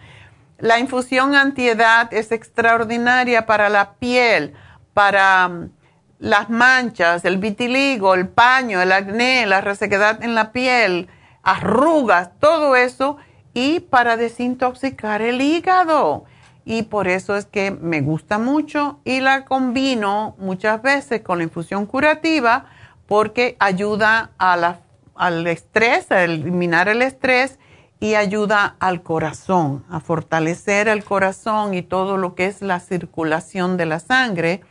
La 0.60 0.80
infusión 0.80 1.36
antiedad 1.36 2.12
es 2.12 2.32
extraordinaria 2.32 3.46
para 3.46 3.70
la 3.70 3.94
piel, 3.94 4.56
para 4.98 5.48
mm, 5.48 5.70
las 6.18 6.50
manchas, 6.50 7.24
el 7.24 7.38
vitiligo, 7.38 8.16
el 8.16 8.28
paño, 8.28 8.82
el 8.82 8.92
acné, 8.92 9.46
la 9.46 9.62
resequedad 9.62 10.24
en 10.24 10.34
la 10.34 10.52
piel, 10.52 11.08
arrugas, 11.44 12.32
todo 12.40 12.76
eso 12.76 13.18
y 13.54 13.80
para 13.80 14.18
desintoxicar 14.18 15.22
el 15.22 15.40
hígado. 15.40 16.26
Y 16.66 16.82
por 16.82 17.08
eso 17.08 17.36
es 17.36 17.46
que 17.46 17.70
me 17.70 18.02
gusta 18.02 18.40
mucho 18.40 19.00
y 19.06 19.20
la 19.20 19.46
combino 19.46 20.36
muchas 20.40 20.82
veces 20.82 21.22
con 21.22 21.38
la 21.38 21.44
infusión 21.44 21.86
curativa 21.86 22.66
porque 23.06 23.56
ayuda 23.60 24.32
a 24.40 24.80
al 25.14 25.46
estrés, 25.46 26.12
a 26.12 26.24
eliminar 26.24 26.90
el 26.90 27.04
estrés 27.04 27.60
y 28.00 28.16
ayuda 28.16 28.76
al 28.80 29.04
corazón, 29.04 29.86
a 29.92 30.00
fortalecer 30.00 30.88
el 30.88 31.04
corazón 31.04 31.76
y 31.76 31.84
todo 31.84 32.18
lo 32.18 32.34
que 32.34 32.48
es 32.48 32.64
la 32.64 32.80
circulación 32.80 33.78
de 33.78 33.86
la 33.86 34.00
sangre. 34.00 34.64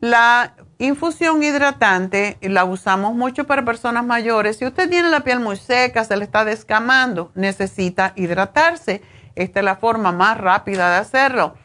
La 0.00 0.54
infusión 0.78 1.42
hidratante 1.42 2.38
la 2.40 2.64
usamos 2.64 3.16
mucho 3.16 3.48
para 3.48 3.64
personas 3.64 4.04
mayores. 4.04 4.56
Si 4.56 4.64
usted 4.64 4.88
tiene 4.88 5.08
la 5.08 5.24
piel 5.24 5.40
muy 5.40 5.56
seca, 5.56 6.04
se 6.04 6.16
le 6.16 6.22
está 6.22 6.44
descamando, 6.44 7.32
necesita 7.34 8.12
hidratarse. 8.14 9.02
Esta 9.34 9.58
es 9.58 9.64
la 9.64 9.74
forma 9.74 10.12
más 10.12 10.38
rápida 10.38 10.92
de 10.92 10.98
hacerlo. 10.98 11.56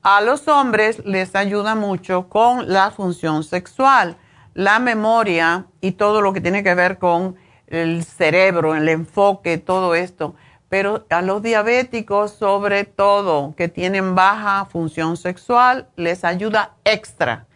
A 0.00 0.20
los 0.20 0.46
hombres 0.46 1.04
les 1.04 1.34
ayuda 1.34 1.74
mucho 1.74 2.28
con 2.28 2.72
la 2.72 2.92
función 2.92 3.42
sexual, 3.42 4.16
la 4.54 4.78
memoria 4.78 5.66
y 5.80 5.92
todo 5.92 6.20
lo 6.20 6.32
que 6.32 6.40
tiene 6.40 6.62
que 6.62 6.76
ver 6.76 6.98
con 6.98 7.34
el 7.66 8.04
cerebro, 8.04 8.76
el 8.76 8.88
enfoque, 8.88 9.58
todo 9.58 9.96
esto. 9.96 10.36
Pero 10.68 11.04
a 11.10 11.20
los 11.20 11.42
diabéticos, 11.42 12.30
sobre 12.30 12.84
todo, 12.84 13.54
que 13.56 13.66
tienen 13.66 14.14
baja 14.14 14.66
función 14.66 15.16
sexual, 15.16 15.88
les 15.96 16.22
ayuda 16.24 16.76
extra. 16.84 17.46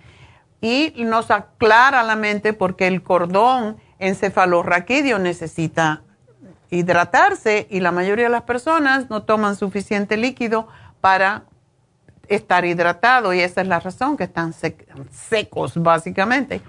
Y 0.61 0.95
nos 1.05 1.31
aclara 1.31 2.03
la 2.03 2.17
mente 2.17 2.53
porque 2.53 2.87
el 2.87 3.03
cordón 3.03 3.77
encefalorraquídeo 3.99 5.19
necesita 5.19 6.03
hidratarse 6.71 7.67
y 7.71 7.81
la 7.81 7.93
mayoría 7.93 8.25
de 8.25 8.31
las 8.31 8.43
personas 8.43 9.09
no 9.11 9.23
toman 9.23 9.57
suficiente 9.57 10.17
líquido 10.17 10.69
para 11.01 11.45
estar 12.29 12.65
hidratado 12.65 13.33
y 13.33 13.41
esa 13.41 13.61
es 13.61 13.69
la 13.69 13.81
razón 13.81 14.17
que 14.17 14.25
están 14.25 14.53
secos 15.11 15.75
básicamente. 15.77 16.61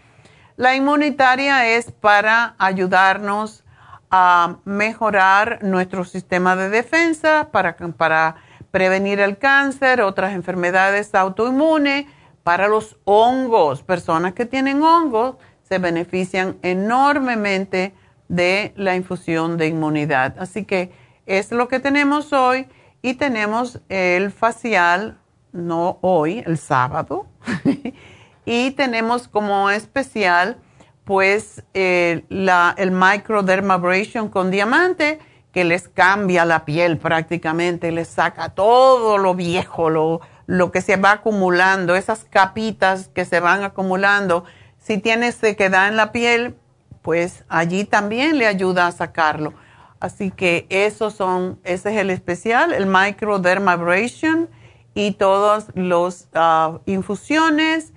La 0.56 0.76
inmunitaria 0.76 1.68
es 1.68 1.92
para 1.92 2.56
ayudarnos 2.58 3.64
a 4.10 4.58
mejorar 4.66 5.60
nuestro 5.64 6.04
sistema 6.04 6.56
de 6.56 6.70
defensa, 6.70 7.50
para, 7.52 7.76
para 7.76 8.36
prevenir 8.72 9.20
el 9.20 9.38
cáncer, 9.38 10.02
otras 10.02 10.34
enfermedades 10.34 11.14
autoinmunes, 11.14 12.06
para 12.48 12.70
los 12.70 12.96
hongos. 13.04 13.84
Personas 13.84 14.32
que 14.32 14.46
tienen 14.46 14.82
hongos 14.82 15.36
se 15.64 15.80
benefician 15.80 16.58
enormemente 16.62 17.94
de 18.30 18.72
la 18.78 18.96
infusión 18.96 19.58
de 19.58 19.68
inmunidad. 19.68 20.34
Así 20.40 20.64
que 20.64 20.94
es 21.26 21.52
lo 21.52 21.68
que 21.68 21.82
tenemos 21.82 22.32
hoy 22.32 22.68
y 23.02 23.16
tenemos 23.16 23.82
el 23.90 24.32
facial, 24.32 25.18
no 25.52 26.00
hoy, 26.00 26.42
el 26.46 26.58
sábado. 26.58 27.28
Y 28.46 28.72
tenemos 28.72 29.28
como 29.28 29.70
especial, 29.70 30.56
pues, 31.04 31.66
eh, 31.74 32.24
el 32.30 32.92
microdermabrasion 32.92 34.30
con 34.30 34.52
diamante, 34.52 35.20
que 35.52 35.66
les 35.66 35.90
cambia 35.90 36.46
la 36.46 36.64
piel 36.64 36.98
prácticamente, 36.98 37.92
les 37.92 38.08
saca 38.08 38.48
todo 38.56 39.18
lo 39.18 39.36
viejo, 39.36 39.90
lo, 39.90 40.22
lo 40.48 40.72
que 40.72 40.82
se 40.82 40.96
va 40.96 41.12
acumulando, 41.12 41.96
esas 41.96 42.26
capitas 42.26 43.10
que 43.10 43.26
se 43.26 43.40
van 43.40 43.64
acumulando. 43.64 44.46
Si 44.80 44.98
tiene 44.98 45.32
sequedad 45.32 45.88
en 45.88 45.98
la 45.98 46.12
piel, 46.12 46.56
pues 47.04 47.44
allí 47.50 47.84
también 47.84 48.38
le 48.38 48.48
ayuda 48.48 48.88
a 48.88 48.92
sacarlo. 48.92 49.54
Así 50.00 50.32
que 50.32 50.66
esos 50.70 51.14
son, 51.14 51.60
ese 51.64 51.94
es 51.94 52.02
el 52.02 52.10
especial, 52.10 52.74
el 52.74 52.86
microdermabrasion 52.88 54.50
y 54.94 55.12
todas 55.12 55.68
las 55.76 56.28
ah, 56.34 56.80
infusiones 56.86 57.94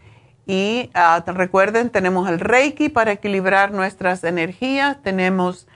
y 0.47 0.91
ah, 0.95 1.23
recuerden, 1.27 1.91
tenemos 1.91 2.29
el 2.29 2.41
Reiki 2.41 2.89
para 2.89 3.13
equilibrar 3.13 3.71
nuestras 3.71 4.25
energías, 4.25 5.01
tenemos, 5.01 5.69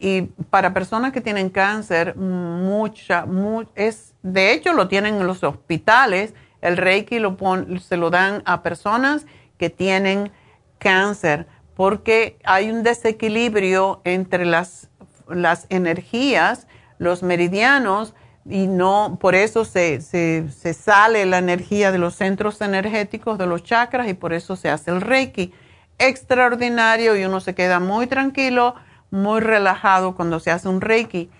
y 0.00 0.22
para 0.50 0.72
personas 0.74 1.12
que 1.12 1.20
tienen 1.20 1.50
cáncer, 1.50 2.16
mucha, 2.16 3.26
es, 3.74 4.14
de 4.22 4.52
hecho 4.52 4.72
lo 4.72 4.88
tienen 4.88 5.16
en 5.16 5.26
los 5.26 5.42
hospitales, 5.42 6.34
el 6.60 6.76
Reiki 6.76 7.18
lo 7.18 7.36
se 7.80 7.96
lo 7.96 8.10
dan 8.10 8.42
a 8.44 8.62
personas 8.62 9.26
que 9.58 9.70
tienen 9.70 10.30
cáncer, 10.78 11.46
porque 11.74 12.38
hay 12.44 12.70
un 12.70 12.82
desequilibrio 12.82 14.00
entre 14.04 14.44
las, 14.44 14.88
las 15.28 15.66
energías, 15.68 16.66
los 16.98 17.22
meridianos, 17.22 18.14
y 18.44 18.66
no, 18.66 19.18
por 19.20 19.34
eso 19.34 19.64
se, 19.64 20.00
se, 20.00 20.48
se, 20.48 20.72
sale 20.72 21.26
la 21.26 21.38
energía 21.38 21.92
de 21.92 21.98
los 21.98 22.14
centros 22.14 22.60
energéticos, 22.62 23.36
de 23.36 23.46
los 23.46 23.62
chakras, 23.62 24.08
y 24.08 24.14
por 24.14 24.32
eso 24.32 24.56
se 24.56 24.70
hace 24.70 24.90
el 24.90 25.00
Reiki. 25.00 25.52
Extraordinario 25.98 27.16
y 27.16 27.24
uno 27.24 27.40
se 27.40 27.54
queda 27.54 27.78
muy 27.78 28.06
tranquilo, 28.06 28.74
muy 29.10 29.40
relajado 29.40 30.14
cuando 30.14 30.40
se 30.40 30.50
hace 30.50 30.68
un 30.68 30.80
Reiki. 30.80 31.30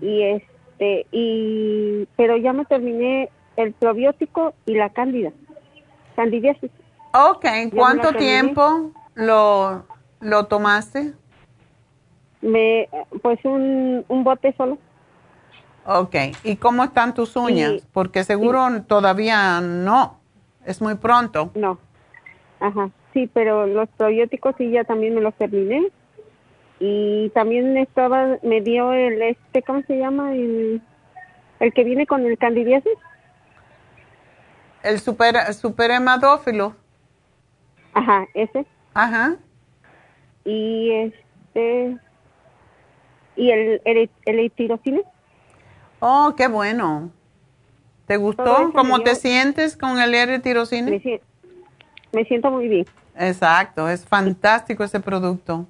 Y 0.00 0.22
este, 0.22 1.06
y, 1.12 2.08
pero 2.16 2.36
ya 2.36 2.52
me 2.52 2.64
terminé 2.64 3.30
el 3.56 3.72
probiótico 3.72 4.54
y 4.66 4.74
la 4.74 4.90
cándida, 4.90 5.30
candidiasis. 6.22 6.70
Ok, 7.12 7.44
¿cuánto 7.74 8.12
tiempo 8.14 8.92
lo, 9.14 9.84
lo 10.20 10.46
tomaste? 10.46 11.12
Me, 12.40 12.88
pues 13.22 13.38
un, 13.44 14.04
un 14.08 14.24
bote 14.24 14.54
solo. 14.56 14.78
Ok, 15.84 16.14
¿y 16.44 16.56
cómo 16.56 16.84
están 16.84 17.12
tus 17.12 17.34
uñas? 17.36 17.86
Porque 17.92 18.22
seguro 18.24 18.66
todavía 18.86 19.60
no, 19.60 20.20
es 20.64 20.80
muy 20.80 20.94
pronto. 20.94 21.50
No, 21.54 21.78
ajá. 22.60 22.90
Sí, 23.12 23.28
pero 23.34 23.66
los 23.66 23.88
probióticos 23.90 24.54
sí 24.56 24.70
ya 24.70 24.84
también 24.84 25.14
me 25.14 25.20
los 25.20 25.34
terminé. 25.34 25.88
Y 26.80 27.30
también 27.30 27.76
estaba, 27.76 28.38
me 28.42 28.60
dio 28.60 28.92
el, 28.92 29.20
este, 29.22 29.62
¿cómo 29.62 29.82
se 29.82 29.98
llama? 29.98 30.34
El, 30.34 30.80
el 31.60 31.72
que 31.74 31.84
viene 31.84 32.06
con 32.06 32.24
el 32.24 32.38
candidiasis. 32.38 32.94
El 34.82 35.00
super, 35.00 35.54
superhemadófilo. 35.54 36.74
Ajá, 37.94 38.26
ese. 38.34 38.66
Ajá. 38.94 39.36
Y 40.44 40.90
este, 40.90 41.98
y 43.36 43.50
el, 43.50 43.80
el, 43.84 44.10
el 44.26 45.04
Oh, 46.00 46.34
qué 46.36 46.48
bueno. 46.48 47.10
¿Te 48.06 48.16
gustó? 48.16 48.72
¿Cómo 48.74 49.00
te 49.00 49.14
sientes 49.14 49.76
con 49.76 50.00
el 50.00 50.14
eritirocine? 50.14 50.90
Me, 50.90 51.20
me 52.12 52.24
siento 52.24 52.50
muy 52.50 52.68
bien. 52.68 52.86
Exacto, 53.16 53.88
es 53.88 54.04
fantástico 54.04 54.82
ese 54.82 55.00
producto. 55.00 55.66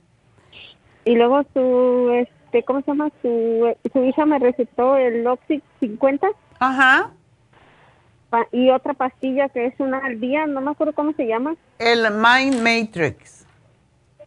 Y 1.04 1.16
luego 1.16 1.42
su, 1.52 2.10
este, 2.12 2.62
¿cómo 2.64 2.80
se 2.80 2.86
llama? 2.92 3.10
Su, 3.20 3.76
su 3.92 4.04
hija 4.04 4.24
me 4.24 4.38
recetó 4.38 4.96
el 4.96 5.26
Oxy 5.26 5.62
50. 5.80 6.28
Ajá. 6.60 7.10
Y 8.50 8.70
otra 8.70 8.94
pastilla 8.94 9.48
que 9.48 9.66
es 9.66 9.74
una 9.78 9.98
al 9.98 10.20
día, 10.20 10.46
no 10.46 10.60
me 10.60 10.70
acuerdo 10.70 10.92
cómo 10.94 11.12
se 11.12 11.26
llama. 11.26 11.56
El 11.78 12.02
Mind 12.10 12.62
Matrix. 12.62 13.46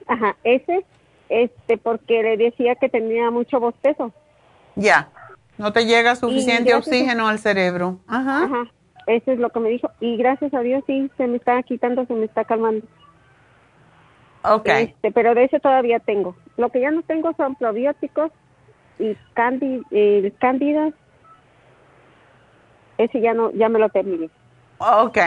Ajá, 0.07 0.35
ese, 0.43 0.85
este, 1.29 1.77
porque 1.77 2.21
le 2.21 2.37
decía 2.37 2.75
que 2.75 2.89
tenía 2.89 3.31
mucho 3.31 3.59
bostezo. 3.59 4.11
Ya, 4.75 5.09
no 5.57 5.71
te 5.73 5.85
llega 5.85 6.15
suficiente 6.15 6.73
oxígeno 6.73 7.27
al 7.27 7.39
cerebro. 7.39 7.99
Ajá. 8.07 8.43
Ajá, 8.43 8.71
eso 9.07 9.31
es 9.31 9.39
lo 9.39 9.49
que 9.49 9.59
me 9.59 9.69
dijo. 9.69 9.89
Y 9.99 10.17
gracias 10.17 10.53
a 10.53 10.59
Dios 10.59 10.83
sí, 10.85 11.09
se 11.17 11.27
me 11.27 11.37
está 11.37 11.61
quitando, 11.63 12.05
se 12.05 12.13
me 12.13 12.25
está 12.25 12.45
calmando. 12.45 12.85
Ok. 14.43 14.67
Este, 14.67 15.11
pero 15.11 15.33
de 15.33 15.45
ese 15.45 15.59
todavía 15.59 15.99
tengo. 15.99 16.35
Lo 16.57 16.69
que 16.69 16.81
ya 16.81 16.91
no 16.91 17.01
tengo 17.01 17.33
son 17.35 17.55
probióticos 17.55 18.31
y 18.99 19.15
candi, 19.33 19.81
eh, 19.91 20.31
cándidas. 20.39 20.93
Ese 22.97 23.21
ya 23.21 23.33
no, 23.33 23.51
ya 23.51 23.69
me 23.69 23.79
lo 23.79 23.89
terminé. 23.89 24.29
Ok. 24.77 25.17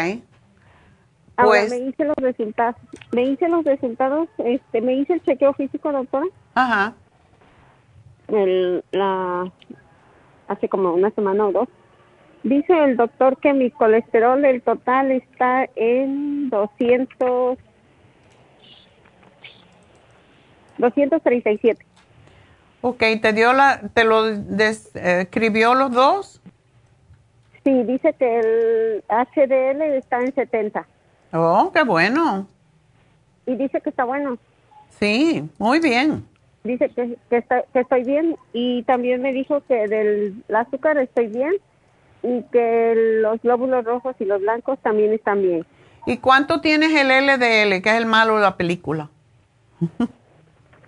Ahora 1.37 1.61
pues 1.61 1.71
me 1.71 1.79
hice 1.79 2.05
los 2.05 2.17
resultados, 2.17 2.75
me 3.13 3.23
hice 3.23 3.49
los 3.49 3.65
resultados, 3.65 4.29
este, 4.39 4.81
me 4.81 4.95
hice 4.95 5.15
el 5.15 5.23
chequeo 5.23 5.53
físico, 5.53 5.93
doctora. 5.93 6.27
Ajá. 6.55 6.95
El, 8.27 8.83
la, 8.91 9.51
hace 10.49 10.69
como 10.69 10.93
una 10.93 11.11
semana 11.11 11.47
o 11.47 11.53
dos. 11.53 11.69
Dice 12.43 12.73
el 12.85 12.97
doctor 12.97 13.37
que 13.39 13.53
mi 13.53 13.71
colesterol, 13.71 14.45
el 14.45 14.63
total 14.63 15.13
está 15.13 15.69
en 15.77 16.51
200, 16.51 17.59
237. 20.79 21.87
Ok, 22.81 23.03
¿te 23.21 23.33
dio 23.33 23.53
la, 23.53 23.81
te 23.93 24.05
lo 24.05 24.27
escribió 24.27 25.75
los 25.75 25.93
dos? 25.93 26.38
Sí, 27.69 27.83
dice 27.83 28.15
que 28.15 28.39
el 28.39 29.05
HDL 29.11 29.83
está 29.99 30.21
en 30.21 30.35
70. 30.35 30.87
Oh, 31.35 31.71
qué 31.71 31.83
bueno. 31.83 32.49
Y 33.45 33.57
dice 33.57 33.83
que 33.83 33.91
está 33.91 34.05
bueno. 34.05 34.39
Sí, 34.89 35.47
muy 35.59 35.79
bien. 35.79 36.27
Dice 36.65 36.89
que, 36.89 37.19
que, 37.29 37.37
está, 37.37 37.65
que 37.75 37.81
estoy 37.81 38.05
bien 38.05 38.37
y 38.55 38.85
también 38.85 39.21
me 39.21 39.35
dijo 39.35 39.61
que 39.69 39.87
del 39.87 40.43
azúcar 40.55 40.97
estoy 40.97 41.27
bien 41.27 41.57
y 42.23 42.41
que 42.45 42.95
los 43.21 43.39
glóbulos 43.43 43.85
rojos 43.85 44.17
y 44.19 44.25
los 44.25 44.41
blancos 44.41 44.79
también 44.79 45.13
están 45.13 45.43
bien. 45.43 45.67
¿Y 46.07 46.17
cuánto 46.17 46.63
tienes 46.63 46.89
el 46.95 47.09
LDL, 47.09 47.83
que 47.83 47.91
es 47.91 47.97
el 47.99 48.07
malo 48.07 48.37
de 48.37 48.43
la 48.45 48.57
película? 48.57 49.11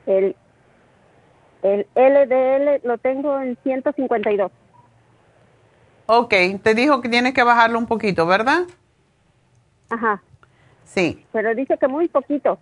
el, 0.07 0.35
el 1.62 1.86
LDL 1.94 2.89
lo 2.89 2.97
tengo 2.97 3.39
en 3.39 3.59
152. 3.65 4.51
Ok, 6.12 6.34
te 6.64 6.74
dijo 6.74 7.00
que 7.00 7.08
tienes 7.08 7.34
que 7.34 7.44
bajarlo 7.44 7.78
un 7.78 7.86
poquito, 7.86 8.26
¿verdad? 8.26 8.62
Ajá. 9.88 10.20
Sí. 10.84 11.24
Pero 11.30 11.54
dice 11.54 11.78
que 11.78 11.86
muy 11.86 12.08
poquito. 12.08 12.58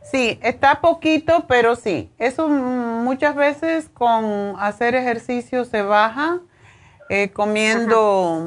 Sí, 0.00 0.38
está 0.40 0.80
poquito, 0.80 1.44
pero 1.48 1.74
sí. 1.74 2.08
Eso 2.18 2.48
muchas 2.48 3.34
veces 3.34 3.88
con 3.88 4.54
hacer 4.60 4.94
ejercicio 4.94 5.64
se 5.64 5.82
baja, 5.82 6.38
eh, 7.10 7.30
comiendo, 7.30 8.46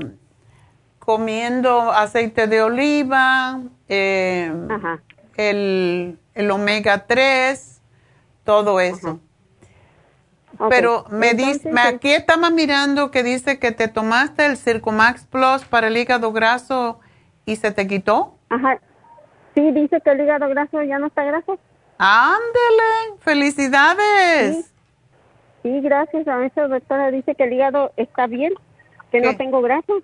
comiendo 0.98 1.92
aceite 1.92 2.48
de 2.48 2.62
oliva, 2.62 3.60
eh, 3.90 4.50
el, 5.36 6.18
el, 6.36 6.52
omega 6.52 7.06
3, 7.06 7.82
todo 8.46 8.80
eso. 8.80 9.20
Pero 10.70 11.06
me 11.10 11.34
dice, 11.34 11.72
aquí 11.78 12.12
estamos 12.12 12.52
mirando 12.52 13.12
que 13.12 13.24
dice 13.24 13.60
que 13.60 13.72
te 13.72 13.88
tomaste 13.88 14.46
el 14.46 14.58
Circumax 14.58 15.26
Plus 15.26 15.66
para 15.66 15.88
el 15.88 15.98
hígado 15.98 16.32
graso 16.32 17.00
y 17.46 17.58
se 17.58 17.72
te 17.72 17.88
quitó. 17.88 18.36
Ajá. 18.50 18.80
Sí, 19.56 19.72
dice 19.72 20.02
que 20.02 20.12
el 20.12 20.22
hígado 20.22 20.50
graso 20.50 20.82
ya 20.84 21.00
no 21.00 21.08
está 21.08 21.24
graso. 21.24 21.60
Ándele, 21.98 23.20
felicidades. 23.20 24.72
Sí. 25.64 25.82
gracias 25.82 26.28
a 26.28 26.46
eso, 26.46 26.68
doctora. 26.68 27.12
Dice 27.12 27.36
que 27.36 27.44
el 27.44 27.54
hígado 27.54 27.92
está 27.98 28.28
bien, 28.28 28.54
que 29.12 29.22
no 29.22 29.36
tengo 29.36 29.62
graso. 29.62 30.02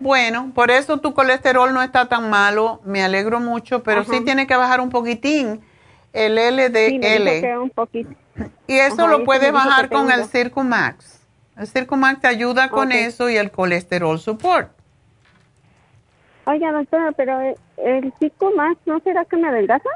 Bueno, 0.00 0.52
por 0.54 0.70
eso 0.70 0.98
tu 0.98 1.14
colesterol 1.14 1.72
no 1.72 1.82
está 1.82 2.08
tan 2.08 2.28
malo. 2.30 2.80
Me 2.84 3.02
alegro 3.02 3.40
mucho, 3.40 3.82
pero 3.82 4.04
sí 4.04 4.22
tiene 4.24 4.46
que 4.46 4.56
bajar 4.56 4.80
un 4.80 4.90
poquitín 4.90 5.62
el 6.12 6.34
LDL. 6.34 7.40
Sí, 7.40 7.46
un 7.46 7.70
poquito. 7.70 8.10
Y 8.66 8.78
eso 8.78 9.06
lo 9.06 9.24
puedes 9.24 9.52
bajar 9.52 9.88
con 9.88 10.10
el 10.10 10.24
Circumax. 10.26 11.20
El 11.56 11.66
Circumax 11.66 12.20
te 12.20 12.28
ayuda 12.28 12.68
con 12.68 12.92
eso 12.92 13.30
y 13.30 13.36
el 13.36 13.50
colesterol 13.50 14.18
support. 14.18 14.70
Oye, 16.46 16.70
doctora, 16.70 17.12
pero 17.12 17.40
el, 17.76 18.12
Circumax, 18.18 18.78
¿no 18.86 19.00
será 19.00 19.24
que 19.24 19.36
me 19.36 19.48
adelgaza? 19.48 19.88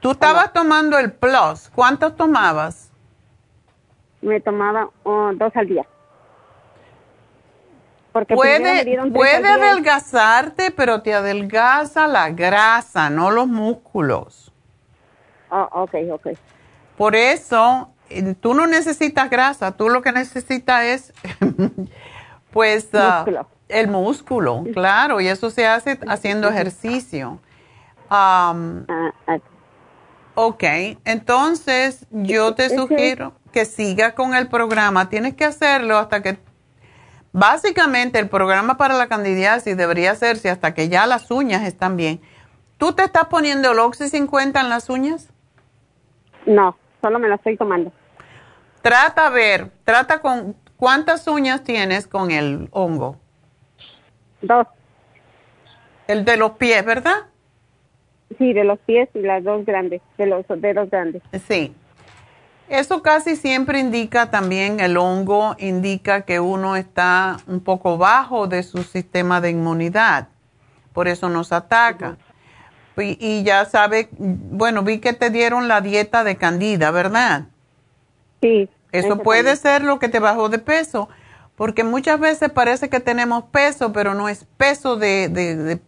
Tú 0.00 0.12
estabas 0.12 0.52
tomando 0.52 0.98
el 0.98 1.12
Plus. 1.12 1.70
¿Cuántos 1.74 2.16
tomabas? 2.16 2.90
Me 4.22 4.40
tomaba 4.40 4.88
oh, 5.02 5.30
dos 5.34 5.54
al 5.56 5.66
día. 5.66 5.86
Porque 8.12 8.34
puede 8.34 9.10
puede 9.10 9.48
adelgazarte, 9.48 10.70
pero 10.70 11.02
te 11.02 11.14
adelgaza 11.14 12.08
la 12.08 12.30
grasa, 12.30 13.08
no 13.08 13.30
los 13.30 13.46
músculos. 13.46 14.49
Ah, 15.50 15.68
ok, 15.72 15.94
ok. 16.12 16.26
Por 16.96 17.16
eso, 17.16 17.90
eh, 18.08 18.34
tú 18.40 18.54
no 18.54 18.66
necesitas 18.66 19.30
grasa, 19.30 19.72
tú 19.72 19.88
lo 19.88 20.02
que 20.02 20.12
necesitas 20.12 20.84
es, 20.84 21.12
pues, 22.52 22.88
ah, 22.94 23.24
el 23.68 23.88
músculo, 23.88 24.64
claro, 24.72 25.20
y 25.20 25.28
eso 25.28 25.50
se 25.50 25.66
hace 25.66 25.98
haciendo 26.08 26.48
ejercicio. 26.48 27.40
Ah, 28.08 28.54
ok, 30.34 30.64
entonces 31.04 32.06
yo 32.10 32.54
te 32.54 32.74
sugiero 32.74 33.32
que 33.52 33.64
siga 33.64 34.14
con 34.14 34.34
el 34.34 34.48
programa. 34.48 35.08
Tienes 35.08 35.34
que 35.34 35.44
hacerlo 35.44 35.96
hasta 35.96 36.22
que, 36.22 36.38
básicamente 37.32 38.18
el 38.18 38.28
programa 38.28 38.76
para 38.76 38.94
la 38.94 39.06
candidiasis 39.06 39.76
debería 39.76 40.12
hacerse 40.12 40.50
hasta 40.50 40.74
que 40.74 40.88
ya 40.88 41.06
las 41.06 41.30
uñas 41.30 41.62
están 41.62 41.96
bien. 41.96 42.20
¿Tú 42.78 42.92
te 42.92 43.04
estás 43.04 43.26
poniendo 43.26 43.72
el 43.72 43.78
Oxy 43.78 44.08
50 44.08 44.60
en 44.60 44.68
las 44.68 44.88
uñas? 44.88 45.28
No, 46.46 46.76
solo 47.00 47.18
me 47.18 47.28
la 47.28 47.36
estoy 47.36 47.56
tomando. 47.56 47.92
Trata 48.82 49.26
a 49.26 49.30
ver, 49.30 49.70
trata 49.84 50.20
con, 50.20 50.56
¿cuántas 50.76 51.26
uñas 51.26 51.62
tienes 51.62 52.06
con 52.06 52.30
el 52.30 52.68
hongo? 52.72 53.16
Dos. 54.42 54.66
El 56.06 56.24
de 56.24 56.36
los 56.36 56.52
pies, 56.52 56.84
¿verdad? 56.84 57.26
Sí, 58.38 58.52
de 58.52 58.64
los 58.64 58.78
pies 58.80 59.08
y 59.14 59.20
las 59.20 59.44
dos 59.44 59.66
grandes, 59.66 60.00
de 60.16 60.26
los 60.26 60.44
dedos 60.48 60.88
grandes. 60.90 61.22
Sí. 61.46 61.74
Eso 62.68 63.02
casi 63.02 63.34
siempre 63.34 63.80
indica 63.80 64.30
también, 64.30 64.78
el 64.78 64.96
hongo 64.96 65.56
indica 65.58 66.22
que 66.22 66.38
uno 66.38 66.76
está 66.76 67.38
un 67.48 67.60
poco 67.60 67.98
bajo 67.98 68.46
de 68.46 68.62
su 68.62 68.84
sistema 68.84 69.40
de 69.40 69.50
inmunidad. 69.50 70.28
Por 70.92 71.08
eso 71.08 71.28
nos 71.28 71.52
ataca. 71.52 72.16
Y, 72.96 73.42
ya 73.44 73.64
sabe, 73.64 74.08
bueno, 74.18 74.82
vi 74.82 74.98
que 74.98 75.12
te 75.12 75.30
dieron 75.30 75.68
la 75.68 75.80
dieta 75.80 76.24
de 76.24 76.36
candida, 76.36 76.90
¿verdad? 76.90 77.44
Sí. 78.42 78.68
Eso 78.92 79.18
puede 79.18 79.56
ser 79.56 79.82
lo 79.82 79.98
que 79.98 80.08
te 80.08 80.18
bajó 80.18 80.48
de 80.48 80.58
peso, 80.58 81.08
porque 81.56 81.84
muchas 81.84 82.18
veces 82.18 82.50
parece 82.50 82.88
que 82.90 83.00
tenemos 83.00 83.44
peso, 83.44 83.92
pero 83.92 84.14
no 84.14 84.28
es 84.28 84.44
peso 84.56 84.96
de, 84.96 85.80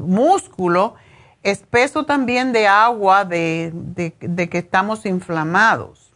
músculo, 0.00 0.94
es 1.42 1.58
peso 1.58 2.06
también 2.06 2.52
de 2.52 2.66
agua, 2.66 3.24
de, 3.24 3.72
que 4.50 4.58
estamos 4.58 5.04
inflamados. 5.06 6.10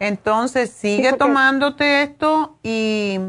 Entonces, 0.00 0.70
sigue 0.70 1.12
tomándote 1.12 2.02
esto 2.02 2.56
y 2.62 3.20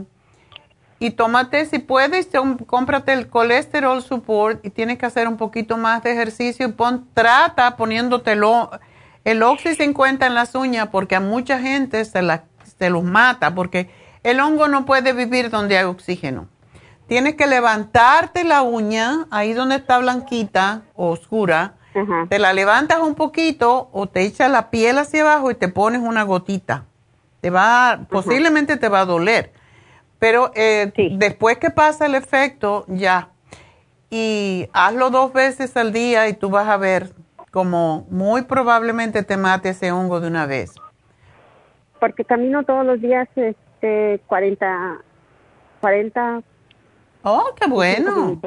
y 1.04 1.12
tómate, 1.12 1.66
si 1.66 1.80
puedes, 1.80 2.30
cómprate 2.66 3.12
el 3.12 3.28
colesterol 3.28 4.02
support 4.02 4.66
y 4.66 4.70
tienes 4.70 4.98
que 4.98 5.06
hacer 5.06 5.28
un 5.28 5.36
poquito 5.36 5.76
más 5.76 6.02
de 6.02 6.14
ejercicio. 6.14 6.66
Y 6.66 6.72
pon, 6.72 7.10
trata 7.14 7.76
poniéndotelo 7.76 8.72
el 9.26 9.44
Oxy 9.44 9.76
50 9.76 10.26
en 10.26 10.34
las 10.34 10.56
uñas 10.56 10.88
porque 10.94 11.18
a 11.18 11.20
mucha 11.20 11.60
gente 11.60 12.06
se, 12.06 12.22
la, 12.22 12.46
se 12.80 12.90
los 12.90 13.04
mata 13.04 13.54
porque 13.54 13.90
el 14.24 14.40
hongo 14.40 14.70
no 14.70 14.86
puede 14.86 15.12
vivir 15.12 15.50
donde 15.50 15.78
hay 15.78 15.84
oxígeno. 15.84 16.48
Tienes 17.08 17.36
que 17.36 17.48
levantarte 17.48 18.46
la 18.46 18.62
uña, 18.62 19.28
ahí 19.30 19.52
donde 19.52 19.76
está 19.76 19.98
blanquita 19.98 20.84
o 20.96 21.10
oscura, 21.10 21.74
te 22.30 22.40
la 22.40 22.54
levantas 22.54 23.00
un 23.00 23.16
poquito 23.16 23.90
o 23.92 24.08
te 24.08 24.22
echas 24.22 24.50
la 24.50 24.70
piel 24.70 24.98
hacia 24.98 25.24
abajo 25.24 25.52
y 25.52 25.56
te 25.56 25.68
pones 25.68 26.02
una 26.02 26.24
gotita. 26.24 26.86
Te 27.42 27.50
va, 27.50 28.06
posiblemente 28.10 28.78
te 28.78 28.88
va 28.88 29.02
a 29.02 29.06
doler 29.06 29.52
pero 30.24 30.52
eh, 30.56 30.90
después 31.18 31.58
que 31.58 31.70
pasa 31.70 32.06
el 32.06 32.16
efecto, 32.16 32.86
ya. 32.88 33.28
Y 34.10 34.70
hazlo 34.72 35.10
dos 35.10 35.34
veces 35.34 35.76
al 35.76 35.92
día 35.92 36.30
y 36.30 36.34
tú 36.34 36.50
vas 36.50 36.70
a 36.70 36.78
ver 36.78 37.10
como 37.52 38.08
muy 38.10 38.44
probablemente 38.44 39.24
te 39.24 39.36
mate 39.36 39.68
ese 39.68 39.92
hongo 39.92 40.22
de 40.22 40.30
una 40.30 40.46
vez. 40.46 40.76
Porque 42.00 42.24
camino 42.24 42.64
todos 42.64 42.86
los 42.86 43.02
días 43.02 43.28
este 43.36 44.22
40 44.28 45.02
40 45.82 46.42
Oh, 47.24 47.44
qué 47.60 47.68
bueno. 47.68 48.40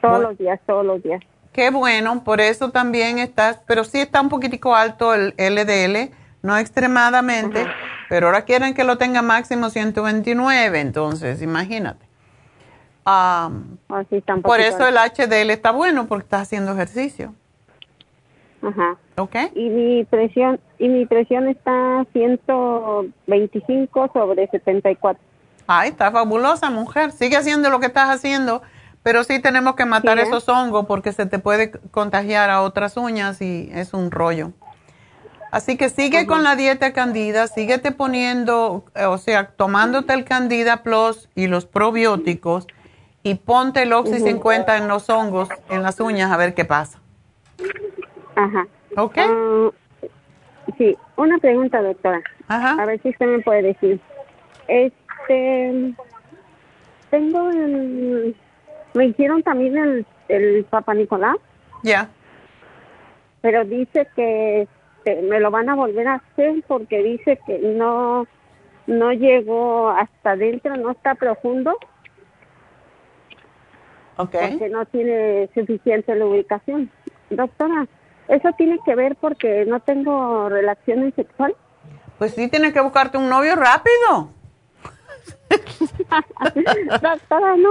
Todos 0.00 0.22
los 0.22 0.38
días, 0.38 0.58
todos 0.64 0.86
los 0.86 1.02
días. 1.02 1.22
Qué 1.52 1.68
bueno, 1.68 2.24
por 2.24 2.40
eso 2.40 2.70
también 2.70 3.18
estás, 3.18 3.60
pero 3.66 3.84
sí 3.84 4.00
está 4.00 4.22
un 4.22 4.30
poquitico 4.30 4.74
alto 4.74 5.12
el 5.12 5.34
LDL, 5.36 6.10
no 6.42 6.56
extremadamente, 6.56 7.66
pero 8.08 8.26
ahora 8.26 8.42
quieren 8.42 8.74
que 8.74 8.84
lo 8.84 8.98
tenga 8.98 9.22
máximo 9.22 9.70
129, 9.70 10.80
entonces 10.80 11.42
imagínate. 11.42 12.06
Ah, 13.04 13.50
por 14.42 14.60
eso 14.60 14.86
el 14.86 14.96
HDL 14.96 15.50
está 15.50 15.70
bueno, 15.70 16.06
porque 16.06 16.24
estás 16.24 16.42
haciendo 16.42 16.72
ejercicio. 16.72 17.34
Ajá. 18.62 18.96
¿Ok? 19.16 19.36
Y 19.54 19.68
mi 19.70 20.04
presión, 20.04 20.60
y 20.78 20.88
mi 20.88 21.06
presión 21.06 21.48
está 21.48 22.06
125 22.12 24.10
sobre 24.12 24.48
74. 24.48 25.22
Ay, 25.66 25.90
está 25.90 26.10
fabulosa, 26.10 26.68
mujer. 26.70 27.12
Sigue 27.12 27.36
haciendo 27.36 27.70
lo 27.70 27.80
que 27.80 27.86
estás 27.86 28.10
haciendo, 28.10 28.62
pero 29.02 29.24
sí 29.24 29.40
tenemos 29.40 29.76
que 29.76 29.86
matar 29.86 30.18
esos 30.18 30.48
hongos 30.48 30.86
porque 30.86 31.12
se 31.12 31.26
te 31.26 31.38
puede 31.38 31.70
contagiar 31.70 32.50
a 32.50 32.62
otras 32.62 32.96
uñas 32.96 33.40
y 33.40 33.70
es 33.72 33.94
un 33.94 34.10
rollo. 34.10 34.52
Así 35.50 35.76
que 35.76 35.88
sigue 35.88 36.26
con 36.26 36.44
la 36.44 36.54
dieta 36.54 36.92
candida, 36.92 37.48
síguete 37.48 37.90
poniendo, 37.90 38.84
o 38.94 39.18
sea, 39.18 39.48
tomándote 39.48 40.14
el 40.14 40.24
candida 40.24 40.82
plus 40.82 41.28
y 41.34 41.48
los 41.48 41.66
probióticos 41.66 42.68
y 43.22 43.34
ponte 43.34 43.82
el 43.82 43.92
Oxy 43.92 44.20
50 44.20 44.76
en 44.76 44.86
los 44.86 45.10
hongos, 45.10 45.48
en 45.68 45.82
las 45.82 45.98
uñas, 45.98 46.30
a 46.30 46.36
ver 46.36 46.54
qué 46.54 46.64
pasa. 46.64 47.00
Ajá. 48.36 48.66
¿Ok? 48.96 49.18
Ah, 49.18 49.70
sí, 50.78 50.96
una 51.16 51.38
pregunta, 51.38 51.82
doctora. 51.82 52.22
Ajá. 52.46 52.80
A 52.80 52.86
ver 52.86 53.02
si 53.02 53.10
usted 53.10 53.26
me 53.26 53.40
puede 53.40 53.62
decir. 53.62 54.00
Este, 54.68 55.94
tengo 57.10 57.50
el, 57.50 58.36
me 58.94 59.06
hicieron 59.06 59.42
también 59.42 59.76
el, 59.76 60.06
el 60.28 60.64
Papa 60.64 60.94
Nicolás. 60.94 61.36
Ya. 61.82 62.08
Pero 63.42 63.64
dice 63.64 64.06
que 64.14 64.68
este, 65.04 65.22
me 65.22 65.40
lo 65.40 65.50
van 65.50 65.68
a 65.68 65.74
volver 65.74 66.08
a 66.08 66.14
hacer 66.14 66.62
porque 66.66 67.02
dice 67.02 67.38
que 67.46 67.58
no, 67.58 68.26
no 68.86 69.12
llegó 69.12 69.90
hasta 69.90 70.32
adentro, 70.32 70.76
no 70.76 70.90
está 70.90 71.14
profundo. 71.14 71.76
Okay. 74.16 74.50
Porque 74.50 74.68
no 74.68 74.84
tiene 74.86 75.48
suficiente 75.54 76.14
lubricación. 76.14 76.90
Doctora, 77.30 77.86
¿eso 78.28 78.50
tiene 78.58 78.78
que 78.84 78.94
ver 78.94 79.16
porque 79.16 79.64
no 79.66 79.80
tengo 79.80 80.48
relaciones 80.48 81.14
sexuales? 81.14 81.56
Pues 82.18 82.34
sí, 82.34 82.48
tienes 82.48 82.74
que 82.74 82.80
buscarte 82.80 83.16
un 83.16 83.30
novio 83.30 83.56
rápido. 83.56 84.30
Doctora, 87.00 87.56
no. 87.56 87.70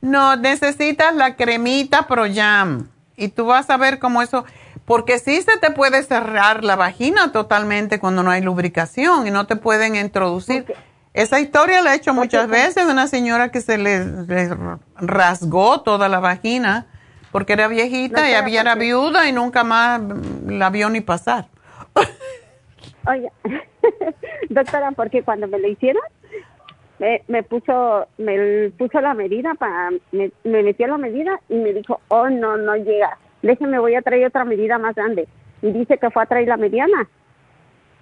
no, 0.00 0.36
necesitas 0.36 1.14
la 1.14 1.36
cremita 1.36 2.08
Pro 2.08 2.24
Jam. 2.32 2.88
Y 3.16 3.28
tú 3.28 3.46
vas 3.46 3.70
a 3.70 3.76
ver 3.76 4.00
cómo 4.00 4.20
eso, 4.20 4.44
porque 4.86 5.18
sí 5.18 5.42
se 5.42 5.58
te 5.58 5.70
puede 5.72 6.02
cerrar 6.04 6.64
la 6.64 6.76
vagina 6.76 7.32
totalmente 7.32 7.98
cuando 7.98 8.22
no 8.22 8.30
hay 8.30 8.40
lubricación 8.40 9.26
y 9.26 9.30
no 9.30 9.46
te 9.46 9.56
pueden 9.56 9.96
introducir. 9.96 10.64
Esa 11.12 11.40
historia 11.40 11.82
la 11.82 11.92
he 11.92 11.96
hecho 11.96 12.14
muchas 12.14 12.48
veces 12.48 12.86
de 12.86 12.92
una 12.92 13.08
señora 13.08 13.50
que 13.50 13.60
se 13.60 13.78
le, 13.78 14.04
rasgó 14.96 15.80
toda 15.80 16.08
la 16.08 16.20
vagina 16.20 16.86
porque 17.32 17.54
era 17.54 17.68
viejita 17.68 18.30
y 18.30 18.34
había 18.34 18.60
era 18.60 18.76
viuda 18.76 19.28
y 19.28 19.32
nunca 19.32 19.64
más 19.64 20.00
la 20.46 20.70
vio 20.70 20.88
ni 20.88 21.00
pasar. 21.00 21.46
Oye, 23.08 23.30
doctora, 24.50 24.92
porque 24.92 25.22
cuando 25.22 25.48
me 25.48 25.58
lo 25.58 25.68
hicieron, 25.68 26.02
me, 26.98 27.22
me 27.28 27.42
puso 27.42 28.06
me 28.18 28.70
puso 28.70 29.00
la 29.00 29.14
medida, 29.14 29.54
para 29.54 29.90
me, 30.12 30.30
metió 30.44 30.86
la 30.86 30.98
medida 30.98 31.40
y 31.48 31.56
me 31.56 31.72
dijo, 31.72 32.00
oh, 32.08 32.28
no, 32.28 32.56
no 32.56 32.76
llega. 32.76 33.18
Déjeme, 33.46 33.78
voy 33.78 33.94
a 33.94 34.02
traer 34.02 34.26
otra 34.26 34.44
medida 34.44 34.78
más 34.78 34.94
grande. 34.94 35.28
Y 35.62 35.72
dice 35.72 35.98
que 35.98 36.10
fue 36.10 36.22
a 36.22 36.26
traer 36.26 36.48
la 36.48 36.56
mediana. 36.56 37.08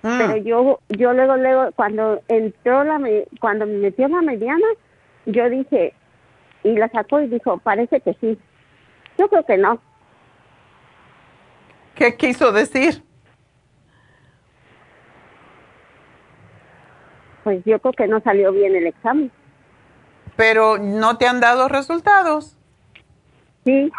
Mm. 0.03 0.19
Pero 0.19 0.37
yo, 0.37 0.81
yo 0.89 1.13
luego, 1.13 1.37
luego, 1.37 1.73
cuando 1.77 2.21
entró 2.29 2.85
la, 2.85 3.01
cuando 3.41 3.67
me 3.67 3.79
metió 3.79 4.09
la 4.09 4.23
mediana, 4.23 4.67
yo 5.27 5.49
dije, 5.49 5.95
y 6.63 6.77
la 6.77 6.89
sacó 6.89 7.21
y 7.21 7.29
dijo, 7.29 7.59
parece 7.59 8.01
que 8.01 8.15
sí. 8.21 8.39
Yo 9.19 9.29
creo 9.29 9.45
que 9.45 9.57
no. 9.57 9.81
¿Qué 11.95 12.17
quiso 12.17 12.53
decir? 12.53 13.03
Pues 17.45 17.63
yo 17.65 17.79
creo 17.79 17.93
que 17.93 18.09
no 18.09 18.21
salió 18.21 18.53
bien 18.53 18.75
el 18.75 18.87
examen. 18.87 19.31
Pero 20.37 20.79
no 20.79 21.19
te 21.19 21.27
han 21.27 21.41
dado 21.41 21.69
resultados. 21.69 22.57
Sí. 23.65 23.93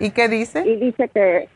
¿Y 0.00 0.10
qué 0.10 0.28
dice? 0.28 0.66
Y 0.66 0.76
dice 0.76 1.08
que 1.14 1.48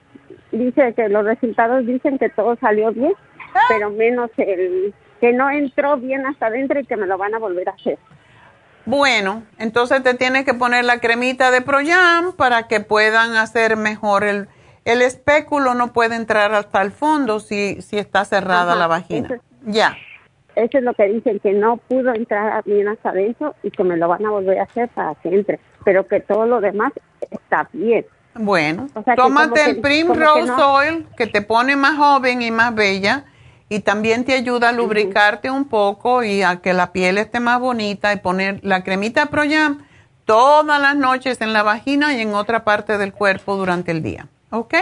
dice 0.53 0.95
que 0.95 1.09
los 1.09 1.25
resultados 1.25 1.85
dicen 1.85 2.19
que 2.19 2.29
todo 2.29 2.57
salió 2.61 2.93
bien, 2.93 3.13
Ah. 3.55 3.61
pero 3.69 3.91
menos 3.91 4.31
el 4.37 4.95
que 5.21 5.33
no 5.33 5.51
entró 5.51 5.97
bien 5.97 6.25
hasta 6.27 6.47
adentro 6.47 6.79
y 6.79 6.85
que 6.85 6.97
me 6.97 7.07
lo 7.07 7.19
van 7.19 7.35
a 7.35 7.39
volver 7.39 7.69
a 7.69 7.73
hacer. 7.73 7.99
Bueno, 8.87 9.43
entonces 9.59 10.03
te 10.03 10.15
tienes 10.15 10.45
que 10.45 10.53
poner 10.55 10.85
la 10.85 10.99
cremita 11.01 11.51
de 11.51 11.63
Proyam 11.63 12.33
para 12.37 12.69
que 12.69 12.81
puedan 12.81 13.35
hacer 13.37 13.77
mejor 13.77 14.25
el 14.25 14.49
el 14.85 15.01
espéculo 15.01 15.73
no 15.73 15.95
puede 15.95 16.15
entrar 16.15 16.53
hasta 16.53 16.83
el 16.83 16.91
fondo 16.93 17.41
si 17.41 17.81
si 17.81 17.97
está 17.99 18.27
cerrada 18.27 18.73
Ajá, 18.73 18.77
la 18.81 18.87
vagina. 18.87 19.29
eso- 19.33 19.43
ya. 19.65 19.97
Eso 20.57 20.79
es 20.79 20.85
lo 20.85 20.93
que 20.95 21.09
dicen, 21.09 21.41
que 21.41 21.53
no 21.53 21.79
pudo 21.79 22.13
entrar 22.15 22.63
bien 22.65 22.87
hasta 22.89 23.09
adentro 23.11 23.55
y 23.63 23.71
que 23.71 23.83
me 23.83 23.97
lo 23.97 24.07
van 24.09 24.25
a 24.27 24.31
volver 24.31 24.59
a 24.61 24.65
hacer 24.65 24.89
para 24.91 25.15
que 25.17 25.31
entre, 25.35 25.59
pero 25.85 26.07
que 26.07 26.21
todo 26.21 26.47
lo 26.47 26.61
demás 26.61 26.93
está 27.31 27.69
bien. 27.73 28.05
Bueno, 28.35 28.89
O 28.95 29.03
sea, 29.03 29.15
tómate 29.15 29.65
el 29.65 29.81
Primrose 29.81 30.47
no. 30.47 30.75
Oil 30.75 31.07
que 31.17 31.27
te 31.27 31.41
pone 31.41 31.77
más 31.77 31.97
joven 31.97 32.43
y 32.43 32.51
más 32.51 32.75
bella 32.75 33.25
y 33.69 33.81
también 33.81 34.25
te 34.25 34.35
ayuda 34.35 34.71
a 34.71 34.73
lubricarte 34.73 35.51
un 35.51 35.67
poco 35.67 36.23
y 36.23 36.43
a 36.43 36.57
que 36.57 36.73
la 36.73 36.93
piel 36.93 37.19
esté 37.19 37.41
más 37.41 37.61
bonita 37.61 38.13
y 38.13 38.17
poner 38.17 38.61
la 38.63 38.83
cremita 38.83 39.27
Proyam 39.27 39.85
todas 40.25 40.81
las 40.81 40.97
noches 40.97 41.41
en 41.41 41.53
la 41.53 41.63
vagina 41.63 42.13
y 42.15 42.21
en 42.21 42.35
otra 42.35 42.65
parte 42.65 42.99
del 42.99 43.13
cuerpo 43.13 43.57
durante 43.57 43.91
el 43.93 44.03
día. 44.03 44.27
¿Ok? 44.51 44.75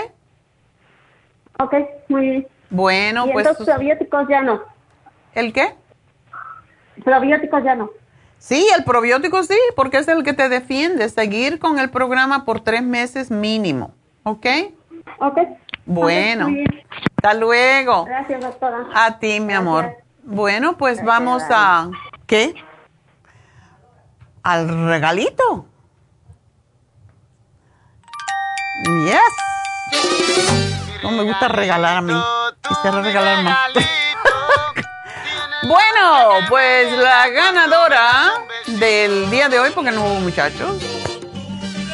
Ok, 1.58 1.74
muy 2.08 2.20
bien. 2.22 2.46
Bueno, 2.70 3.26
y 3.26 3.32
pues... 3.32 3.46
entonces 3.46 3.74
probióticos 3.74 4.26
ya 4.28 4.42
no. 4.42 4.62
¿El 5.34 5.52
qué? 5.52 5.74
Probióticos 7.04 7.62
ya 7.64 7.74
no. 7.74 7.90
Sí, 8.42 8.66
el 8.76 8.82
probiótico 8.82 9.44
sí, 9.44 9.56
porque 9.76 9.98
es 9.98 10.08
el 10.08 10.24
que 10.24 10.32
te 10.32 10.48
defiende. 10.48 11.08
Seguir 11.08 11.60
con 11.60 11.78
el 11.78 11.90
programa 11.90 12.44
por 12.44 12.60
tres 12.60 12.82
meses 12.82 13.30
mínimo. 13.30 13.94
¿Ok? 14.24 14.46
Ok. 15.20 15.38
Bueno. 15.86 16.48
Hasta 17.18 17.34
luego. 17.34 18.04
Gracias, 18.04 18.40
doctora. 18.40 18.88
A 18.94 19.20
ti, 19.20 19.38
mi 19.38 19.52
amor. 19.52 19.96
Bueno, 20.24 20.76
pues 20.76 21.04
vamos 21.04 21.44
a... 21.50 21.88
¿Qué? 22.26 22.56
Al 24.42 24.88
regalito. 24.88 25.66
Yes. 29.04 30.02
No 31.04 31.12
me 31.12 31.22
gusta 31.22 31.46
regalar 31.46 31.98
a 31.98 32.00
mí. 32.00 32.14
Quisiera 32.68 33.02
regalar 33.02 33.44
más. 33.44 33.70
bueno, 35.62 36.46
pues 36.48 36.92
la 36.98 37.28
ganadora 37.28 38.32
del 38.66 39.30
día 39.30 39.48
de 39.48 39.58
hoy, 39.60 39.70
porque 39.74 39.90
no 39.90 40.04
hubo 40.04 40.20
muchachos, 40.20 40.82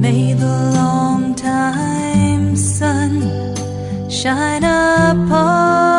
May 0.00 0.34
the 0.34 0.72
long 0.74 1.34
time 1.34 2.56
sun 2.56 3.20
shine 4.08 4.64
upon 4.64 5.98